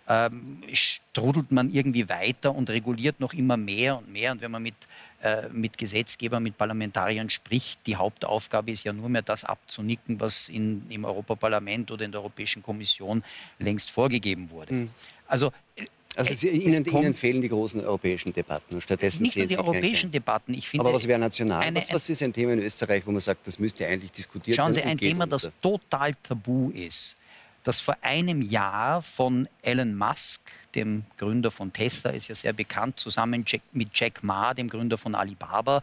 ähm, 0.08 0.62
strudelt 0.72 1.52
man 1.52 1.70
irgendwie 1.70 2.08
weiter 2.08 2.54
und 2.54 2.68
reguliert 2.70 3.20
noch 3.20 3.32
immer 3.34 3.56
mehr 3.56 3.98
und 3.98 4.12
mehr. 4.12 4.32
Und 4.32 4.40
wenn 4.40 4.50
man 4.50 4.62
mit, 4.62 4.74
äh, 5.22 5.48
mit 5.50 5.78
Gesetzgebern, 5.78 6.42
mit 6.42 6.56
Parlamentariern 6.56 7.30
spricht, 7.30 7.86
die 7.86 7.96
Hauptaufgabe 7.96 8.72
ist 8.72 8.84
ja 8.84 8.92
nur 8.92 9.08
mehr 9.08 9.22
das 9.22 9.44
abzunicken, 9.44 10.20
was 10.20 10.48
in, 10.48 10.84
im 10.90 11.04
Europaparlament 11.04 11.90
oder 11.90 12.04
in 12.04 12.12
der 12.12 12.20
Europäischen 12.20 12.62
Kommission 12.62 13.22
längst 13.58 13.90
vorgegeben 13.90 14.50
wurde. 14.50 14.74
Mhm. 14.74 14.90
Also 15.26 15.52
äh, 15.76 15.86
also 16.16 16.34
Sie, 16.34 16.48
Ihnen, 16.48 16.84
Ihnen, 16.84 17.14
fehlen 17.14 17.40
die 17.40 17.48
großen 17.48 17.80
europäischen 17.80 18.32
Debatten. 18.32 18.80
Stattdessen 18.80 19.22
nicht 19.22 19.36
nur 19.36 19.46
die 19.46 19.58
europäischen 19.58 20.10
Debatten. 20.10 20.52
Ich 20.54 20.68
finde, 20.68 20.86
Aber 20.86 20.94
was 20.94 21.06
wäre 21.06 21.18
national? 21.18 21.74
Was, 21.74 21.92
was, 21.92 22.08
ist 22.08 22.22
ein 22.22 22.32
Thema 22.32 22.52
in 22.52 22.60
Österreich, 22.60 23.06
wo 23.06 23.10
man 23.10 23.20
sagt, 23.20 23.46
das 23.46 23.58
müsste 23.58 23.86
eigentlich 23.86 24.12
diskutiert 24.12 24.58
werden? 24.58 24.74
Schauen 24.74 24.74
Sie, 24.74 24.82
ein 24.82 24.98
Thema, 24.98 25.24
unter. 25.24 25.36
das 25.36 25.50
total 25.60 26.14
tabu 26.22 26.70
ist, 26.70 27.16
das 27.64 27.80
vor 27.80 27.96
einem 28.02 28.42
Jahr 28.42 29.00
von 29.02 29.48
Elon 29.62 29.96
Musk, 29.96 30.40
dem 30.74 31.04
Gründer 31.16 31.50
von 31.50 31.72
Tesla, 31.72 32.10
ist 32.10 32.28
ja 32.28 32.34
sehr 32.34 32.52
bekannt, 32.52 32.98
zusammen 32.98 33.44
mit 33.72 33.88
Jack 33.94 34.22
Ma, 34.22 34.52
dem 34.52 34.68
Gründer 34.68 34.98
von 34.98 35.14
Alibaba, 35.14 35.82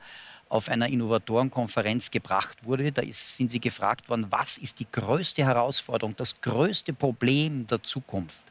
auf 0.50 0.68
einer 0.68 0.88
Innovatorenkonferenz 0.90 2.12
gebracht 2.12 2.66
wurde. 2.66 2.92
Da 2.92 3.02
ist, 3.02 3.38
sind 3.38 3.50
sie 3.50 3.60
gefragt 3.60 4.10
worden, 4.10 4.26
was 4.30 4.58
ist 4.58 4.80
die 4.80 4.88
größte 4.92 5.46
Herausforderung, 5.46 6.16
das 6.18 6.40
größte 6.42 6.92
Problem 6.94 7.66
der 7.68 7.82
Zukunft? 7.82 8.46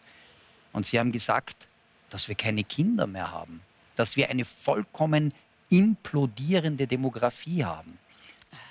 Und 0.78 0.86
sie 0.86 1.00
haben 1.00 1.10
gesagt, 1.10 1.66
dass 2.08 2.28
wir 2.28 2.36
keine 2.36 2.62
Kinder 2.62 3.08
mehr 3.08 3.32
haben, 3.32 3.62
dass 3.96 4.16
wir 4.16 4.30
eine 4.30 4.44
vollkommen 4.44 5.34
implodierende 5.70 6.86
Demografie 6.86 7.64
haben. 7.64 7.98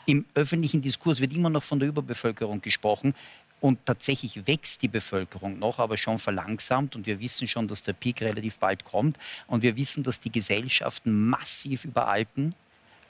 Im 0.05 0.23
öffentlichen 0.33 0.81
Diskurs 0.81 1.19
wird 1.19 1.33
immer 1.33 1.49
noch 1.49 1.63
von 1.63 1.81
der 1.81 1.89
Überbevölkerung 1.89 2.61
gesprochen. 2.61 3.13
Und 3.59 3.85
tatsächlich 3.85 4.47
wächst 4.47 4.83
die 4.83 4.87
Bevölkerung 4.87 5.59
noch, 5.59 5.79
aber 5.79 5.97
schon 5.97 6.17
verlangsamt. 6.17 6.95
Und 6.95 7.07
wir 7.07 7.19
wissen 7.19 7.45
schon, 7.45 7.67
dass 7.67 7.83
der 7.83 7.91
Peak 7.91 8.21
relativ 8.21 8.57
bald 8.57 8.85
kommt. 8.85 9.19
Und 9.47 9.61
wir 9.61 9.75
wissen, 9.75 10.01
dass 10.01 10.21
die 10.21 10.31
Gesellschaften 10.31 11.27
massiv 11.27 11.83
überalten. 11.83 12.55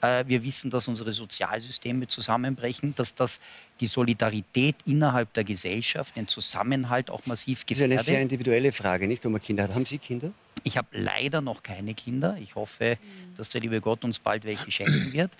Äh, 0.00 0.24
wir 0.26 0.42
wissen, 0.42 0.70
dass 0.70 0.88
unsere 0.88 1.12
Sozialsysteme 1.12 2.06
zusammenbrechen, 2.06 2.94
dass 2.94 3.14
das 3.14 3.40
die 3.80 3.86
Solidarität 3.86 4.76
innerhalb 4.84 5.32
der 5.32 5.44
Gesellschaft, 5.44 6.16
den 6.16 6.28
Zusammenhalt 6.28 7.10
auch 7.10 7.26
massiv 7.26 7.66
gefährdet. 7.66 7.96
Das 7.96 8.02
ist 8.02 8.08
eine 8.08 8.16
sehr 8.16 8.22
individuelle 8.22 8.72
Frage, 8.72 9.08
nicht, 9.08 9.24
ob 9.26 9.32
man 9.32 9.40
Kinder 9.40 9.64
hat. 9.64 9.74
Haben 9.74 9.86
Sie 9.86 9.98
Kinder? 9.98 10.30
Ich 10.64 10.76
habe 10.76 10.88
leider 10.92 11.40
noch 11.40 11.62
keine 11.62 11.94
Kinder. 11.94 12.36
Ich 12.40 12.54
hoffe, 12.54 12.98
dass 13.36 13.48
der 13.50 13.60
liebe 13.60 13.80
Gott 13.80 14.04
uns 14.04 14.18
bald 14.18 14.44
welche 14.44 14.70
schenken 14.70 15.12
wird. 15.12 15.30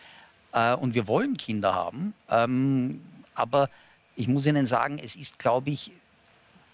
Äh, 0.52 0.74
und 0.74 0.94
wir 0.94 1.06
wollen 1.06 1.36
Kinder 1.36 1.74
haben. 1.74 2.14
Ähm, 2.30 3.00
aber 3.34 3.68
ich 4.16 4.28
muss 4.28 4.46
Ihnen 4.46 4.66
sagen, 4.66 4.98
es 4.98 5.14
ist, 5.14 5.38
glaube 5.38 5.70
ich, 5.70 5.92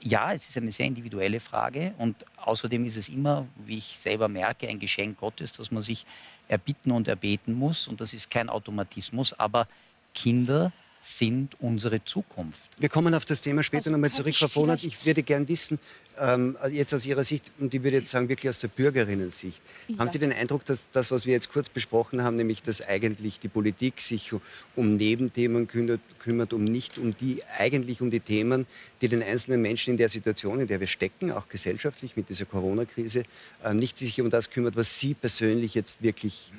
ja, 0.00 0.32
es 0.32 0.48
ist 0.48 0.56
eine 0.58 0.70
sehr 0.70 0.86
individuelle 0.86 1.40
Frage 1.40 1.94
und 1.98 2.16
außerdem 2.36 2.84
ist 2.84 2.96
es 2.96 3.08
immer, 3.08 3.46
wie 3.64 3.78
ich 3.78 3.98
selber 3.98 4.28
merke, 4.28 4.68
ein 4.68 4.78
Geschenk 4.78 5.18
Gottes, 5.18 5.52
dass 5.52 5.70
man 5.70 5.82
sich 5.82 6.04
erbitten 6.48 6.92
und 6.92 7.08
erbeten 7.08 7.54
muss. 7.54 7.88
Und 7.88 8.00
das 8.00 8.14
ist 8.14 8.30
kein 8.30 8.48
Automatismus, 8.48 9.32
aber 9.38 9.66
Kinder 10.14 10.72
sind 11.04 11.61
unsere 11.61 12.02
Zukunft. 12.02 12.70
Wir 12.78 12.88
kommen 12.88 13.14
auf 13.14 13.26
das 13.26 13.42
Thema 13.42 13.62
später 13.62 13.87
also 13.87 13.90
nochmal 13.90 14.11
zurück, 14.11 14.34
Frau 14.34 14.49
Vonert. 14.49 14.82
Ich 14.82 15.04
würde 15.04 15.23
gern 15.23 15.46
wissen, 15.49 15.78
ähm, 16.18 16.56
jetzt 16.70 16.94
aus 16.94 17.04
Ihrer 17.04 17.25
Sicht, 17.25 17.52
und 17.58 17.75
ich 17.75 17.82
würde 17.82 17.99
jetzt 17.99 18.11
sagen, 18.11 18.30
wirklich 18.30 18.49
aus 18.49 18.58
der 18.58 18.68
Bürgerinnensicht, 18.68 19.61
ja. 19.88 19.99
haben 19.99 20.11
Sie 20.11 20.18
den 20.18 20.32
Eindruck, 20.32 20.64
dass 20.64 20.84
das, 20.92 21.11
was 21.11 21.26
wir 21.26 21.34
jetzt 21.34 21.50
kurz 21.50 21.68
besprochen 21.68 22.23
haben, 22.23 22.37
nämlich 22.37 22.62
dass 22.62 22.80
eigentlich 22.80 23.38
die 23.38 23.49
Politik 23.49 24.00
sich 24.00 24.30
um 24.76 24.96
Nebenthemen 24.96 25.68
kümmert, 25.68 26.00
kümmert 26.20 26.54
um 26.54 26.64
nicht 26.64 26.96
um 26.96 27.14
die, 27.14 27.42
eigentlich 27.58 28.00
um 28.00 28.11
die 28.11 28.20
Themen, 28.20 28.66
die 29.02 29.08
den 29.08 29.23
einzelnen 29.23 29.61
Menschen 29.61 29.90
in 29.90 29.96
der 29.99 30.08
Situation, 30.08 30.61
in 30.61 30.68
der 30.68 30.80
wir 30.80 30.87
stecken, 30.87 31.32
auch 31.32 31.49
gesellschaftlich 31.49 32.16
mit 32.16 32.30
dieser 32.30 32.46
Corona-Krise, 32.46 33.25
äh, 33.62 33.75
nicht 33.75 33.99
sich 33.99 34.23
um 34.23 34.30
das 34.30 34.49
kümmert, 34.49 34.75
was 34.76 34.99
Sie 34.99 35.12
persönlich 35.12 35.75
jetzt 35.75 36.02
wirklich 36.02 36.50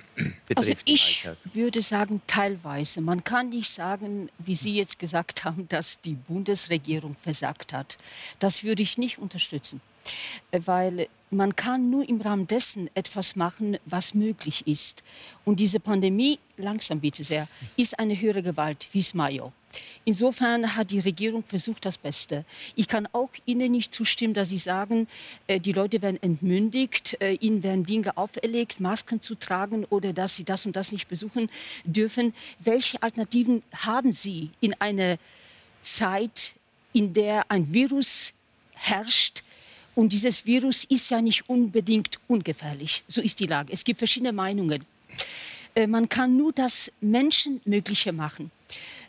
betrifft? 0.45 0.57
Also 0.57 0.73
ich 0.85 1.27
würde 1.53 1.81
sagen, 1.81 2.21
teilweise. 2.27 3.01
Man 3.01 3.23
kann 3.23 3.49
nicht 3.49 3.69
sagen, 3.69 4.29
wie 4.37 4.55
Sie 4.55 4.73
jetzt 4.73 4.99
gesagt 4.99 5.43
haben, 5.43 5.67
dass 5.69 6.01
die 6.01 6.13
Bundesregierung 6.15 7.15
versagt 7.15 7.73
hat. 7.73 7.97
Das 8.39 8.63
würde 8.63 8.83
ich 8.83 8.97
nicht 8.97 9.17
unterstützen, 9.19 9.81
weil 10.51 11.07
man 11.31 11.55
kann 11.55 11.89
nur 11.89 12.07
im 12.07 12.21
Rahmen 12.21 12.47
dessen 12.47 12.89
etwas 12.95 13.35
machen, 13.35 13.77
was 13.85 14.13
möglich 14.13 14.67
ist. 14.67 15.03
Und 15.43 15.59
diese 15.59 15.79
Pandemie, 15.79 16.39
langsam 16.57 16.99
bitte 16.99 17.23
sehr, 17.23 17.47
ist 17.77 17.97
eine 17.99 18.19
höhere 18.19 18.43
Gewalt 18.43 18.87
wie 18.91 19.03
Smayo. 19.03 19.51
Insofern 20.03 20.75
hat 20.75 20.91
die 20.91 20.99
Regierung 20.99 21.43
versucht, 21.43 21.85
das 21.85 21.97
Beste. 21.97 22.45
Ich 22.75 22.87
kann 22.87 23.07
auch 23.11 23.29
Ihnen 23.45 23.71
nicht 23.71 23.93
zustimmen, 23.93 24.33
dass 24.33 24.49
Sie 24.49 24.57
sagen, 24.57 25.07
äh, 25.47 25.59
die 25.59 25.71
Leute 25.71 26.01
werden 26.01 26.21
entmündigt, 26.21 27.17
äh, 27.19 27.33
ihnen 27.33 27.63
werden 27.63 27.83
Dinge 27.83 28.15
auferlegt, 28.17 28.79
Masken 28.79 29.21
zu 29.21 29.35
tragen 29.35 29.85
oder 29.85 30.13
dass 30.13 30.35
sie 30.35 30.43
das 30.43 30.65
und 30.65 30.75
das 30.75 30.91
nicht 30.91 31.07
besuchen 31.07 31.49
dürfen. 31.83 32.33
Welche 32.59 33.01
Alternativen 33.01 33.63
haben 33.73 34.13
Sie 34.13 34.49
in 34.61 34.73
einer 34.79 35.17
Zeit, 35.81 36.53
in 36.93 37.13
der 37.13 37.49
ein 37.49 37.73
Virus 37.73 38.33
herrscht, 38.73 39.43
und 39.95 40.11
dieses 40.11 40.45
Virus 40.45 40.83
ist 40.83 41.09
ja 41.09 41.21
nicht 41.21 41.49
unbedingt 41.49 42.19
ungefährlich. 42.27 43.03
So 43.07 43.21
ist 43.21 43.39
die 43.39 43.47
Lage. 43.47 43.71
Es 43.71 43.85
gibt 43.85 43.99
verschiedene 43.99 44.33
Meinungen. 44.33 44.83
Äh, 45.73 45.87
man 45.87 46.09
kann 46.09 46.35
nur 46.35 46.51
das 46.51 46.91
Menschenmögliche 46.99 48.11
machen. 48.11 48.51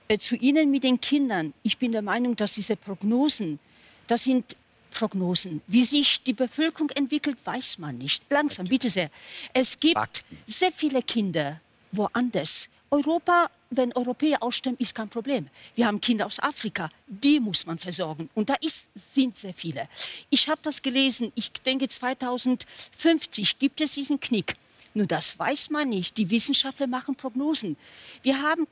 Äh, 0.09 0.19
zu 0.19 0.37
Ihnen 0.37 0.71
mit 0.71 0.85
den 0.85 1.01
Kindern. 1.01 1.53
Ich 1.63 1.79
bin 1.79 1.93
der 1.93 2.03
Meinung, 2.03 2.37
dass 2.37 2.55
diese 2.55 2.77
Prognosen, 2.77 3.59
das 4.07 4.25
sind 4.25 4.57
Prognosen. 4.93 5.63
Wie 5.67 5.85
sich 5.85 6.23
die 6.23 6.33
Bevölkerung 6.33 6.91
entwickelt, 6.91 7.37
weiß 7.45 7.79
man 7.79 7.99
nicht. 7.99 8.23
Langsam, 8.31 8.67
bitte 8.67 8.89
sehr. 8.89 9.11
Es 9.53 9.79
gibt 9.79 10.25
sehr 10.47 10.73
viele 10.73 11.03
Kinder 11.03 11.61
woanders. 11.93 12.69
Europa 12.91 13.51
wenn 13.71 13.93
Europäer 13.93 14.43
ausstimmen, 14.43 14.77
ist 14.79 14.95
kein 14.95 15.09
Problem. 15.09 15.49
Wir 15.75 15.87
haben 15.87 16.01
Kinder 16.01 16.27
aus 16.27 16.39
Afrika, 16.41 16.89
die 17.07 17.41
muss 17.41 17.67
man 17.67 17.79
versorgen. 17.79 18.31
Und 18.35 18.49
da 18.49 18.55
ist, 18.55 18.91
sind 18.95 19.37
sehr 19.37 19.55
viele. 19.55 19.89
Ich 20.31 20.49
habe 20.49 20.61
das 20.63 20.83
gelesen, 20.83 21.33
ich 21.35 21.53
denke 21.53 21.89
2050 21.89 23.59
gibt 23.59 23.81
es 23.81 23.93
diesen 23.93 24.21
Knick. 24.21 24.55
Nur 24.95 25.07
das 25.07 25.39
weiß 25.39 25.71
man 25.71 25.89
nicht. 25.89 26.17
Die 26.17 26.31
Wissenschaftler 26.31 26.87
machen 26.87 27.17
Prognosen. 27.17 27.77
Wir 28.23 28.41
haben, 28.41 28.67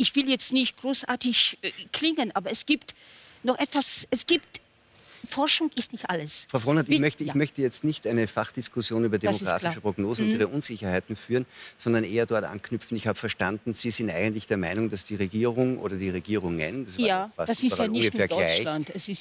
ich 0.00 0.16
will 0.16 0.28
jetzt 0.28 0.52
nicht 0.52 0.80
großartig 0.80 1.58
äh, 1.62 1.70
klingen, 1.92 2.34
aber 2.34 2.50
es 2.50 2.66
gibt 2.66 2.94
noch 3.42 3.58
etwas, 3.58 4.06
es 4.10 4.26
gibt 4.26 4.59
Forschung 5.30 5.70
ist 5.76 5.92
nicht 5.92 6.08
alles. 6.08 6.46
Frau 6.50 6.58
Frohnert, 6.58 6.88
ich, 6.88 7.00
möchte, 7.00 7.24
ich 7.24 7.34
möchte 7.34 7.62
jetzt 7.62 7.84
nicht 7.84 8.06
eine 8.06 8.26
Fachdiskussion 8.26 9.04
über 9.04 9.18
demografische 9.18 9.80
Prognosen 9.80 10.26
mhm. 10.26 10.32
und 10.32 10.38
ihre 10.38 10.48
Unsicherheiten 10.48 11.16
führen, 11.16 11.46
sondern 11.76 12.04
eher 12.04 12.26
dort 12.26 12.44
anknüpfen. 12.44 12.96
Ich 12.96 13.06
habe 13.06 13.18
verstanden, 13.18 13.74
Sie 13.74 13.90
sind 13.90 14.10
eigentlich 14.10 14.46
der 14.46 14.56
Meinung, 14.56 14.90
dass 14.90 15.04
die 15.04 15.16
Regierung 15.16 15.78
oder 15.78 15.96
die 15.96 16.10
Regierungen, 16.10 16.84
das 16.84 16.98
war 16.98 17.06
ja, 17.06 17.32
fast 17.36 17.50
das 17.50 17.62
ist 17.62 17.78
ja 17.78 17.88
nicht 17.88 18.06
ungefähr 18.06 18.28
gleich, 18.28 18.64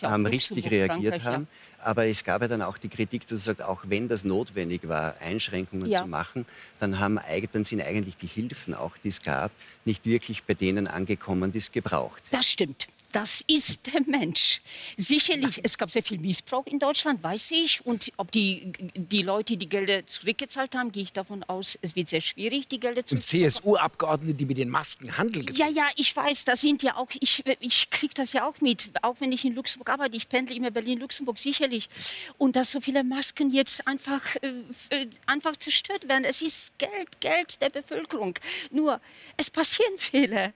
ja 0.01 0.15
ähm, 0.15 0.25
richtig 0.25 0.69
reagiert 0.69 1.23
haben. 1.23 1.47
Aber 1.81 2.05
es 2.05 2.23
gab 2.23 2.41
ja 2.41 2.47
dann 2.47 2.61
auch 2.61 2.77
die 2.77 2.89
Kritik, 2.89 3.25
dass 3.27 3.45
sagt, 3.45 3.61
auch 3.61 3.83
wenn 3.87 4.07
das 4.07 4.23
notwendig 4.23 4.87
war, 4.87 5.15
Einschränkungen 5.21 5.89
ja. 5.89 6.01
zu 6.01 6.07
machen, 6.07 6.45
dann, 6.79 6.99
haben, 6.99 7.19
dann 7.51 7.63
sind 7.63 7.81
eigentlich 7.81 8.17
die 8.17 8.27
Hilfen, 8.27 8.73
auch 8.73 8.97
die 8.97 9.09
es 9.09 9.21
gab, 9.21 9.51
nicht 9.85 10.05
wirklich 10.05 10.43
bei 10.43 10.53
denen 10.53 10.87
angekommen, 10.87 11.51
die 11.51 11.59
es 11.59 11.71
gebraucht. 11.71 12.21
Das 12.31 12.47
stimmt. 12.47 12.87
Das 13.11 13.43
ist 13.47 13.91
der 13.91 14.01
Mensch. 14.01 14.61
Sicherlich, 14.95 15.61
es 15.63 15.77
gab 15.77 15.89
sehr 15.89 16.03
viel 16.03 16.19
Missbrauch 16.19 16.67
in 16.67 16.77
Deutschland, 16.77 17.23
weiß 17.23 17.51
ich. 17.51 17.83
Und 17.83 18.11
ob 18.17 18.31
die, 18.31 18.71
die 18.93 19.23
Leute 19.23 19.57
die 19.57 19.67
Gelder 19.67 20.05
zurückgezahlt 20.05 20.75
haben, 20.75 20.91
gehe 20.91 21.03
ich 21.03 21.13
davon 21.13 21.43
aus, 21.43 21.77
es 21.81 21.95
wird 21.95 22.09
sehr 22.09 22.21
schwierig, 22.21 22.67
die 22.67 22.79
Gelder 22.79 23.03
zurückzuzahlen. 23.03 23.45
Und 23.45 23.51
CSU-Abgeordnete, 23.51 24.33
die 24.35 24.45
mit 24.45 24.57
den 24.57 24.69
Masken 24.69 25.17
handeln. 25.17 25.47
Ja, 25.55 25.67
ja, 25.67 25.85
ich 25.95 26.15
weiß, 26.15 26.45
das 26.45 26.61
sind 26.61 26.83
ja 26.83 26.97
auch, 26.97 27.07
ich, 27.19 27.43
ich 27.59 27.89
kriege 27.89 28.13
das 28.13 28.33
ja 28.33 28.47
auch 28.47 28.61
mit, 28.61 28.91
auch 29.01 29.15
wenn 29.21 29.31
ich 29.31 29.43
in 29.43 29.55
Luxemburg 29.55 29.89
arbeite. 29.89 30.15
Ich 30.15 30.29
pendle 30.29 30.55
immer 30.55 30.69
Berlin-Luxemburg, 30.69 31.39
sicherlich. 31.39 31.89
Und 32.37 32.55
dass 32.55 32.69
so 32.71 32.79
viele 32.79 33.03
Masken 33.03 33.51
jetzt 33.51 33.87
einfach, 33.87 34.21
äh, 34.41 35.07
einfach 35.25 35.57
zerstört 35.57 36.07
werden. 36.07 36.25
Es 36.25 36.43
ist 36.43 36.77
Geld, 36.77 37.19
Geld 37.21 37.59
der 37.59 37.69
Bevölkerung. 37.69 38.35
Nur, 38.69 39.01
es 39.35 39.49
passieren 39.49 39.97
Fehler. 39.97 40.53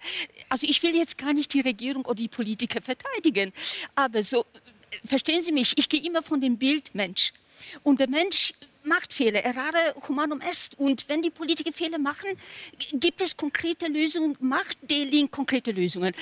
Also 0.50 0.68
ich 0.70 0.84
will 0.84 0.96
jetzt 0.96 1.18
gar 1.18 1.34
nicht 1.34 1.52
die 1.54 1.62
Regierung 1.62 2.06
oder 2.06 2.16
die 2.16 2.28
Politik 2.28 2.43
Politiker 2.44 2.82
verteidigen. 2.82 3.54
Aber 3.96 4.24
so, 4.24 4.46
verstehen 5.06 5.42
Sie 5.42 5.54
mich, 5.54 5.78
ich 5.78 5.88
gehe 5.88 6.04
immer 6.04 6.22
von 6.22 6.42
dem 6.42 6.58
Bild 6.58 6.94
Mensch. 6.94 7.32
Und 7.84 8.00
der 8.02 8.10
Mensch 8.10 8.54
macht 8.84 9.14
Fehler, 9.14 9.42
errare 9.44 9.96
humanum 10.08 10.42
est. 10.42 10.78
Und 10.78 11.08
wenn 11.08 11.22
die 11.22 11.30
Politiker 11.30 11.72
Fehler 11.72 11.98
machen, 11.98 12.30
gibt 12.92 13.22
es 13.22 13.38
konkrete 13.38 13.88
Lösungen, 13.88 14.36
macht 14.42 14.78
Delin 14.82 15.32
konkrete 15.32 15.72
Lösungen. 15.72 16.14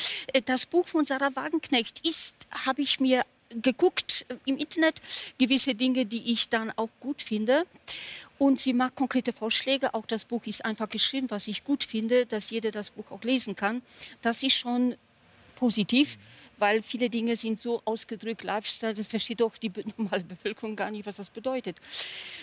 Das 0.45 0.67
Buch 0.67 0.87
von 0.87 1.05
Sarah 1.05 1.35
Wagenknecht 1.35 2.07
ist, 2.07 2.35
habe 2.65 2.83
ich 2.83 2.99
mir 2.99 3.23
geguckt 3.61 4.25
im 4.45 4.57
Internet, 4.57 5.01
gewisse 5.39 5.73
Dinge, 5.73 6.05
die 6.05 6.31
ich 6.31 6.49
dann 6.49 6.71
auch 6.77 6.89
gut 6.99 7.21
finde. 7.21 7.65
Und 8.37 8.59
sie 8.59 8.73
macht 8.73 8.95
konkrete 8.95 9.33
Vorschläge. 9.33 9.93
Auch 9.93 10.05
das 10.05 10.25
Buch 10.25 10.45
ist 10.45 10.63
einfach 10.63 10.89
geschrieben, 10.89 11.29
was 11.29 11.47
ich 11.47 11.63
gut 11.63 11.83
finde, 11.83 12.25
dass 12.25 12.51
jeder 12.51 12.71
das 12.71 12.91
Buch 12.91 13.11
auch 13.11 13.23
lesen 13.23 13.55
kann. 13.55 13.81
Das 14.21 14.43
ist 14.43 14.55
schon 14.55 14.95
positiv, 15.62 16.18
weil 16.58 16.82
viele 16.82 17.08
Dinge 17.08 17.36
sind 17.36 17.62
so 17.62 17.84
ausgedrückt, 17.86 18.44
Lifestyle, 18.44 18.96
das 18.96 19.06
versteht 19.06 19.41
doch 19.41 19.56
die 19.58 19.72
normale 19.98 20.24
Bevölkerung 20.24 20.75
gar 20.75 20.89
nicht, 20.89 21.06
was 21.06 21.18
das 21.18 21.30
bedeutet. 21.30 21.77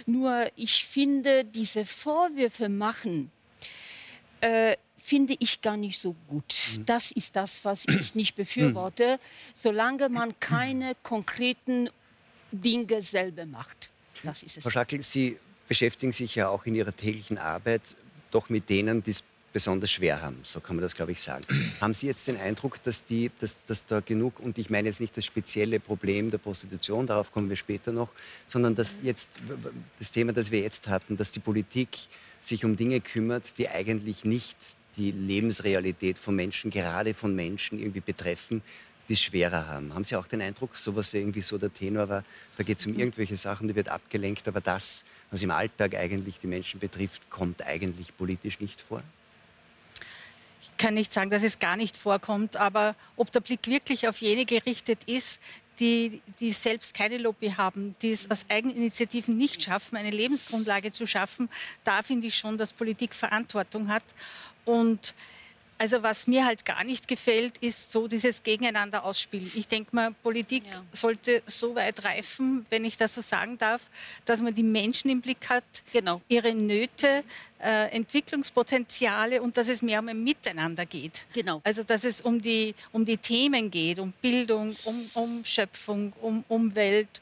Nur 0.07 0.47
ich 0.55 0.85
finde, 0.85 1.45
diese 1.45 1.85
Vorwürfe 1.85 2.69
machen, 2.69 3.33
äh, 4.41 4.77
finde 4.97 5.35
ich 5.41 5.61
gar 5.63 5.77
nicht 5.77 5.99
so 5.99 6.15
gut. 6.29 6.55
Mhm. 6.77 6.87
Das 6.87 7.11
ist 7.11 7.35
das, 7.35 7.65
was 7.65 7.87
ich 7.89 8.15
nicht 8.15 8.37
befürworte, 8.37 9.19
solange 9.57 10.09
man 10.09 10.39
keine 10.39 10.95
konkreten 11.03 11.91
Dinge 12.53 13.03
selber 13.03 13.47
macht. 13.47 13.91
Das 14.23 14.45
ist 14.45 14.59
es. 14.59 14.63
Frau 14.63 14.71
Schackel, 14.71 15.03
Sie 15.03 15.37
beschäftigen 15.67 16.13
sich 16.13 16.37
ja 16.37 16.49
auch 16.51 16.67
in 16.67 16.77
Ihrer 16.77 16.95
täglichen 16.95 17.37
Arbeit 17.39 17.83
doch 18.31 18.49
mit 18.49 18.69
denen, 18.69 19.03
die 19.03 19.11
es 19.11 19.25
besonders 19.59 19.91
schwer 19.91 20.23
haben, 20.23 20.39
so 20.45 20.61
kann 20.61 20.77
man 20.77 20.85
das, 20.85 20.95
glaube 20.95 21.11
ich, 21.11 21.21
sagen. 21.21 21.45
haben 21.81 21.93
Sie 21.93 22.07
jetzt 22.07 22.29
den 22.29 22.37
Eindruck, 22.37 22.81
dass, 22.85 23.05
die, 23.05 23.29
dass, 23.41 23.57
dass 23.67 23.85
da 23.85 23.99
genug, 23.99 24.39
und 24.39 24.57
ich 24.57 24.71
meine 24.71 24.87
jetzt 24.87 25.01
nicht 25.01 25.17
das 25.17 25.25
spezielle 25.25 25.81
Problem 25.81 26.31
der 26.31 26.39
Prostitution, 26.39 27.09
darauf 27.09 27.33
kommen 27.33 27.49
wir 27.49 27.57
später 27.57 27.91
noch, 27.91 28.11
sondern 28.47 28.77
dass 28.77 28.95
jetzt 29.03 29.29
das 29.99 30.13
Thema, 30.13 30.33
das 30.33 30.53
wir 30.53 30.61
jetzt 30.61 30.87
hatten, 30.87 31.17
dass 31.17 31.33
die 31.33 31.41
Politik 31.41 31.89
sich 32.41 32.65
um 32.65 32.77
Dinge 32.77 33.01
kümmert, 33.01 33.59
die 33.59 33.69
eigentlich 33.69 34.25
nicht 34.25 34.57
die 34.97 35.11
Lebensrealität 35.11 36.19
von 36.19 36.37
Menschen, 36.37 36.71
gerade 36.71 37.13
von 37.13 37.35
Menschen 37.35 37.81
irgendwie 37.81 37.99
betreffen, 38.01 38.63
die 39.09 39.15
es 39.15 39.21
schwerer 39.21 39.67
haben. 39.67 39.93
Haben 39.93 40.05
Sie 40.05 40.15
auch 40.15 40.29
den 40.29 40.41
Eindruck, 40.41 40.77
so 40.77 40.95
was 40.95 41.13
irgendwie 41.15 41.43
so 41.43 41.59
der 41.59 41.75
Tenor 41.75 42.09
war, 42.09 42.23
da 42.57 42.63
geht 42.63 42.79
es 42.79 42.87
um 42.87 42.97
irgendwelche 42.97 43.37
Sachen, 43.37 43.67
die 43.67 43.75
wird 43.75 43.89
abgelenkt, 43.89 44.47
aber 44.47 44.61
das, 44.61 45.03
was 45.33 45.43
im 45.43 45.51
Alltag 45.51 45.97
eigentlich 45.97 46.39
die 46.39 46.47
Menschen 46.47 46.79
betrifft, 46.79 47.29
kommt 47.29 47.67
eigentlich 47.67 48.17
politisch 48.17 48.61
nicht 48.61 48.81
vor? 48.81 49.03
Ich 50.79 50.85
kann 50.85 50.95
nicht 50.95 51.13
sagen, 51.13 51.29
dass 51.29 51.43
es 51.43 51.59
gar 51.59 51.77
nicht 51.77 51.97
vorkommt, 51.97 52.57
aber 52.57 52.95
ob 53.17 53.33
der 53.33 53.41
Blick 53.41 53.67
wirklich 53.67 54.07
auf 54.07 54.21
jene 54.21 54.45
gerichtet 54.45 55.01
ist, 55.07 55.41
die, 55.81 56.23
die 56.39 56.53
selbst 56.53 56.95
keine 56.95 57.19
Lobby 57.19 57.51
haben, 57.51 57.97
die 58.01 58.13
es 58.13 58.31
aus 58.31 58.47
Eigeninitiativen 58.49 59.37
nicht 59.37 59.61
schaffen, 59.61 59.97
eine 59.97 60.11
Lebensgrundlage 60.11 60.93
zu 60.93 61.05
schaffen, 61.05 61.49
da 61.83 62.05
finde 62.05 62.29
ich 62.29 62.39
schon, 62.39 62.59
dass 62.59 62.73
Politik 62.73 63.13
Verantwortung 63.13 63.89
hat. 63.89 64.05
Und 64.65 65.15
also 65.79 66.03
was 66.03 66.27
mir 66.27 66.45
halt 66.45 66.65
gar 66.65 66.85
nicht 66.85 67.09
gefällt, 67.09 67.59
ist 67.59 67.93
so 67.93 68.09
dieses 68.09 68.43
Gegeneinander 68.43 69.05
ausspielen. 69.05 69.51
Ich 69.55 69.69
denke 69.69 69.95
mal, 69.95 70.13
Politik 70.23 70.65
ja. 70.67 70.83
sollte 70.93 71.43
so 71.47 71.75
weit 71.75 72.05
reifen, 72.05 72.67
wenn 72.69 72.85
ich 72.85 72.97
das 72.97 73.15
so 73.15 73.21
sagen 73.21 73.57
darf, 73.59 73.89
dass 74.25 74.43
man 74.43 74.55
die 74.55 74.63
Menschen 74.63 75.09
im 75.11 75.21
Blick 75.21 75.49
hat, 75.49 75.65
genau. 75.93 76.21
ihre 76.29 76.55
Nöte, 76.55 77.23
äh, 77.61 77.91
Entwicklungspotenziale 77.93 79.41
und 79.41 79.57
dass 79.57 79.69
es 79.69 79.81
mehr 79.81 80.01
um 80.01 80.09
ein 80.09 80.23
Miteinander 80.23 80.85
geht. 80.85 81.27
Genau. 81.33 81.61
Also 81.65 81.83
dass 81.85 82.05
es 82.05 82.21
um 82.21 82.41
die, 82.41 82.75
um 82.93 83.05
die 83.05 83.17
Themen 83.17 83.71
geht, 83.71 83.99
um 83.99 84.13
Bildung, 84.21 84.75
um, 84.85 85.11
um 85.15 85.45
Schöpfung, 85.45 86.13
um 86.21 86.45
Umwelt 86.49 87.21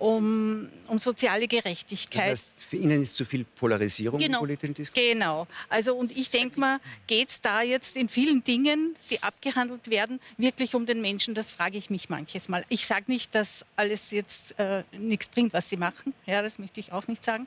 um, 0.00 0.68
um 0.88 0.98
soziale 0.98 1.46
Gerechtigkeit. 1.46 2.32
Das 2.32 2.40
heißt, 2.40 2.64
für 2.64 2.76
Ihnen 2.76 3.02
ist 3.02 3.16
zu 3.16 3.24
viel 3.24 3.44
Polarisierung 3.44 4.18
genau. 4.18 4.38
im 4.38 4.40
politischen 4.40 4.74
Diskurs? 4.74 5.04
Genau. 5.04 5.46
Also, 5.68 5.94
und 5.94 6.16
ich 6.16 6.30
denke 6.30 6.58
mal, 6.58 6.80
geht 7.06 7.28
es 7.28 7.40
da 7.40 7.62
jetzt 7.62 7.96
in 7.96 8.08
vielen 8.08 8.42
Dingen, 8.42 8.96
die 9.10 9.22
abgehandelt 9.22 9.90
werden, 9.90 10.18
wirklich 10.38 10.74
um 10.74 10.86
den 10.86 11.00
Menschen? 11.00 11.34
Das 11.34 11.50
frage 11.50 11.76
ich 11.76 11.90
mich 11.90 12.08
manches 12.08 12.48
Mal. 12.48 12.64
Ich 12.68 12.86
sage 12.86 13.04
nicht, 13.08 13.34
dass 13.34 13.64
alles 13.76 14.10
jetzt 14.10 14.58
äh, 14.58 14.82
nichts 14.98 15.28
bringt, 15.28 15.52
was 15.52 15.68
sie 15.68 15.76
machen. 15.76 16.14
Ja, 16.26 16.42
das 16.42 16.58
möchte 16.58 16.80
ich 16.80 16.92
auch 16.92 17.06
nicht 17.06 17.24
sagen. 17.24 17.46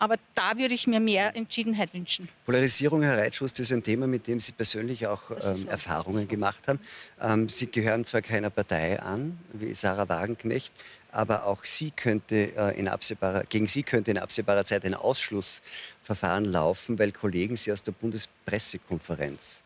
Aber 0.00 0.16
da 0.34 0.56
würde 0.56 0.74
ich 0.74 0.86
mir 0.86 1.00
mehr 1.00 1.34
Entschiedenheit 1.34 1.92
wünschen. 1.92 2.28
Polarisierung, 2.46 3.02
Herr 3.02 3.18
Reitschus, 3.18 3.52
das 3.52 3.66
ist 3.66 3.72
ein 3.72 3.82
Thema, 3.82 4.06
mit 4.06 4.28
dem 4.28 4.38
Sie 4.38 4.52
persönlich 4.52 5.06
auch 5.08 5.30
ähm. 5.30 5.68
Erfahrungen 5.68 6.28
gemacht 6.28 6.68
haben. 6.68 6.78
Ähm, 7.20 7.48
Sie 7.48 7.66
gehören 7.66 8.04
zwar 8.04 8.22
keiner 8.22 8.50
Partei 8.50 9.00
an, 9.00 9.38
wie 9.54 9.74
Sarah 9.74 10.08
Wagenknecht, 10.08 10.72
aber 11.18 11.46
auch 11.46 11.64
sie 11.64 11.90
könnte, 11.90 12.56
äh, 12.56 12.78
in 12.78 12.86
absehbarer, 12.86 13.42
gegen 13.48 13.66
sie 13.66 13.82
könnte 13.82 14.12
in 14.12 14.18
absehbarer 14.18 14.64
Zeit 14.64 14.84
ein 14.84 14.94
Ausschlussverfahren 14.94 16.44
laufen, 16.44 16.96
weil 16.96 17.10
Kollegen 17.10 17.56
sie 17.56 17.72
aus 17.72 17.82
der 17.82 17.90
Bundespressekonferenz 17.90 19.64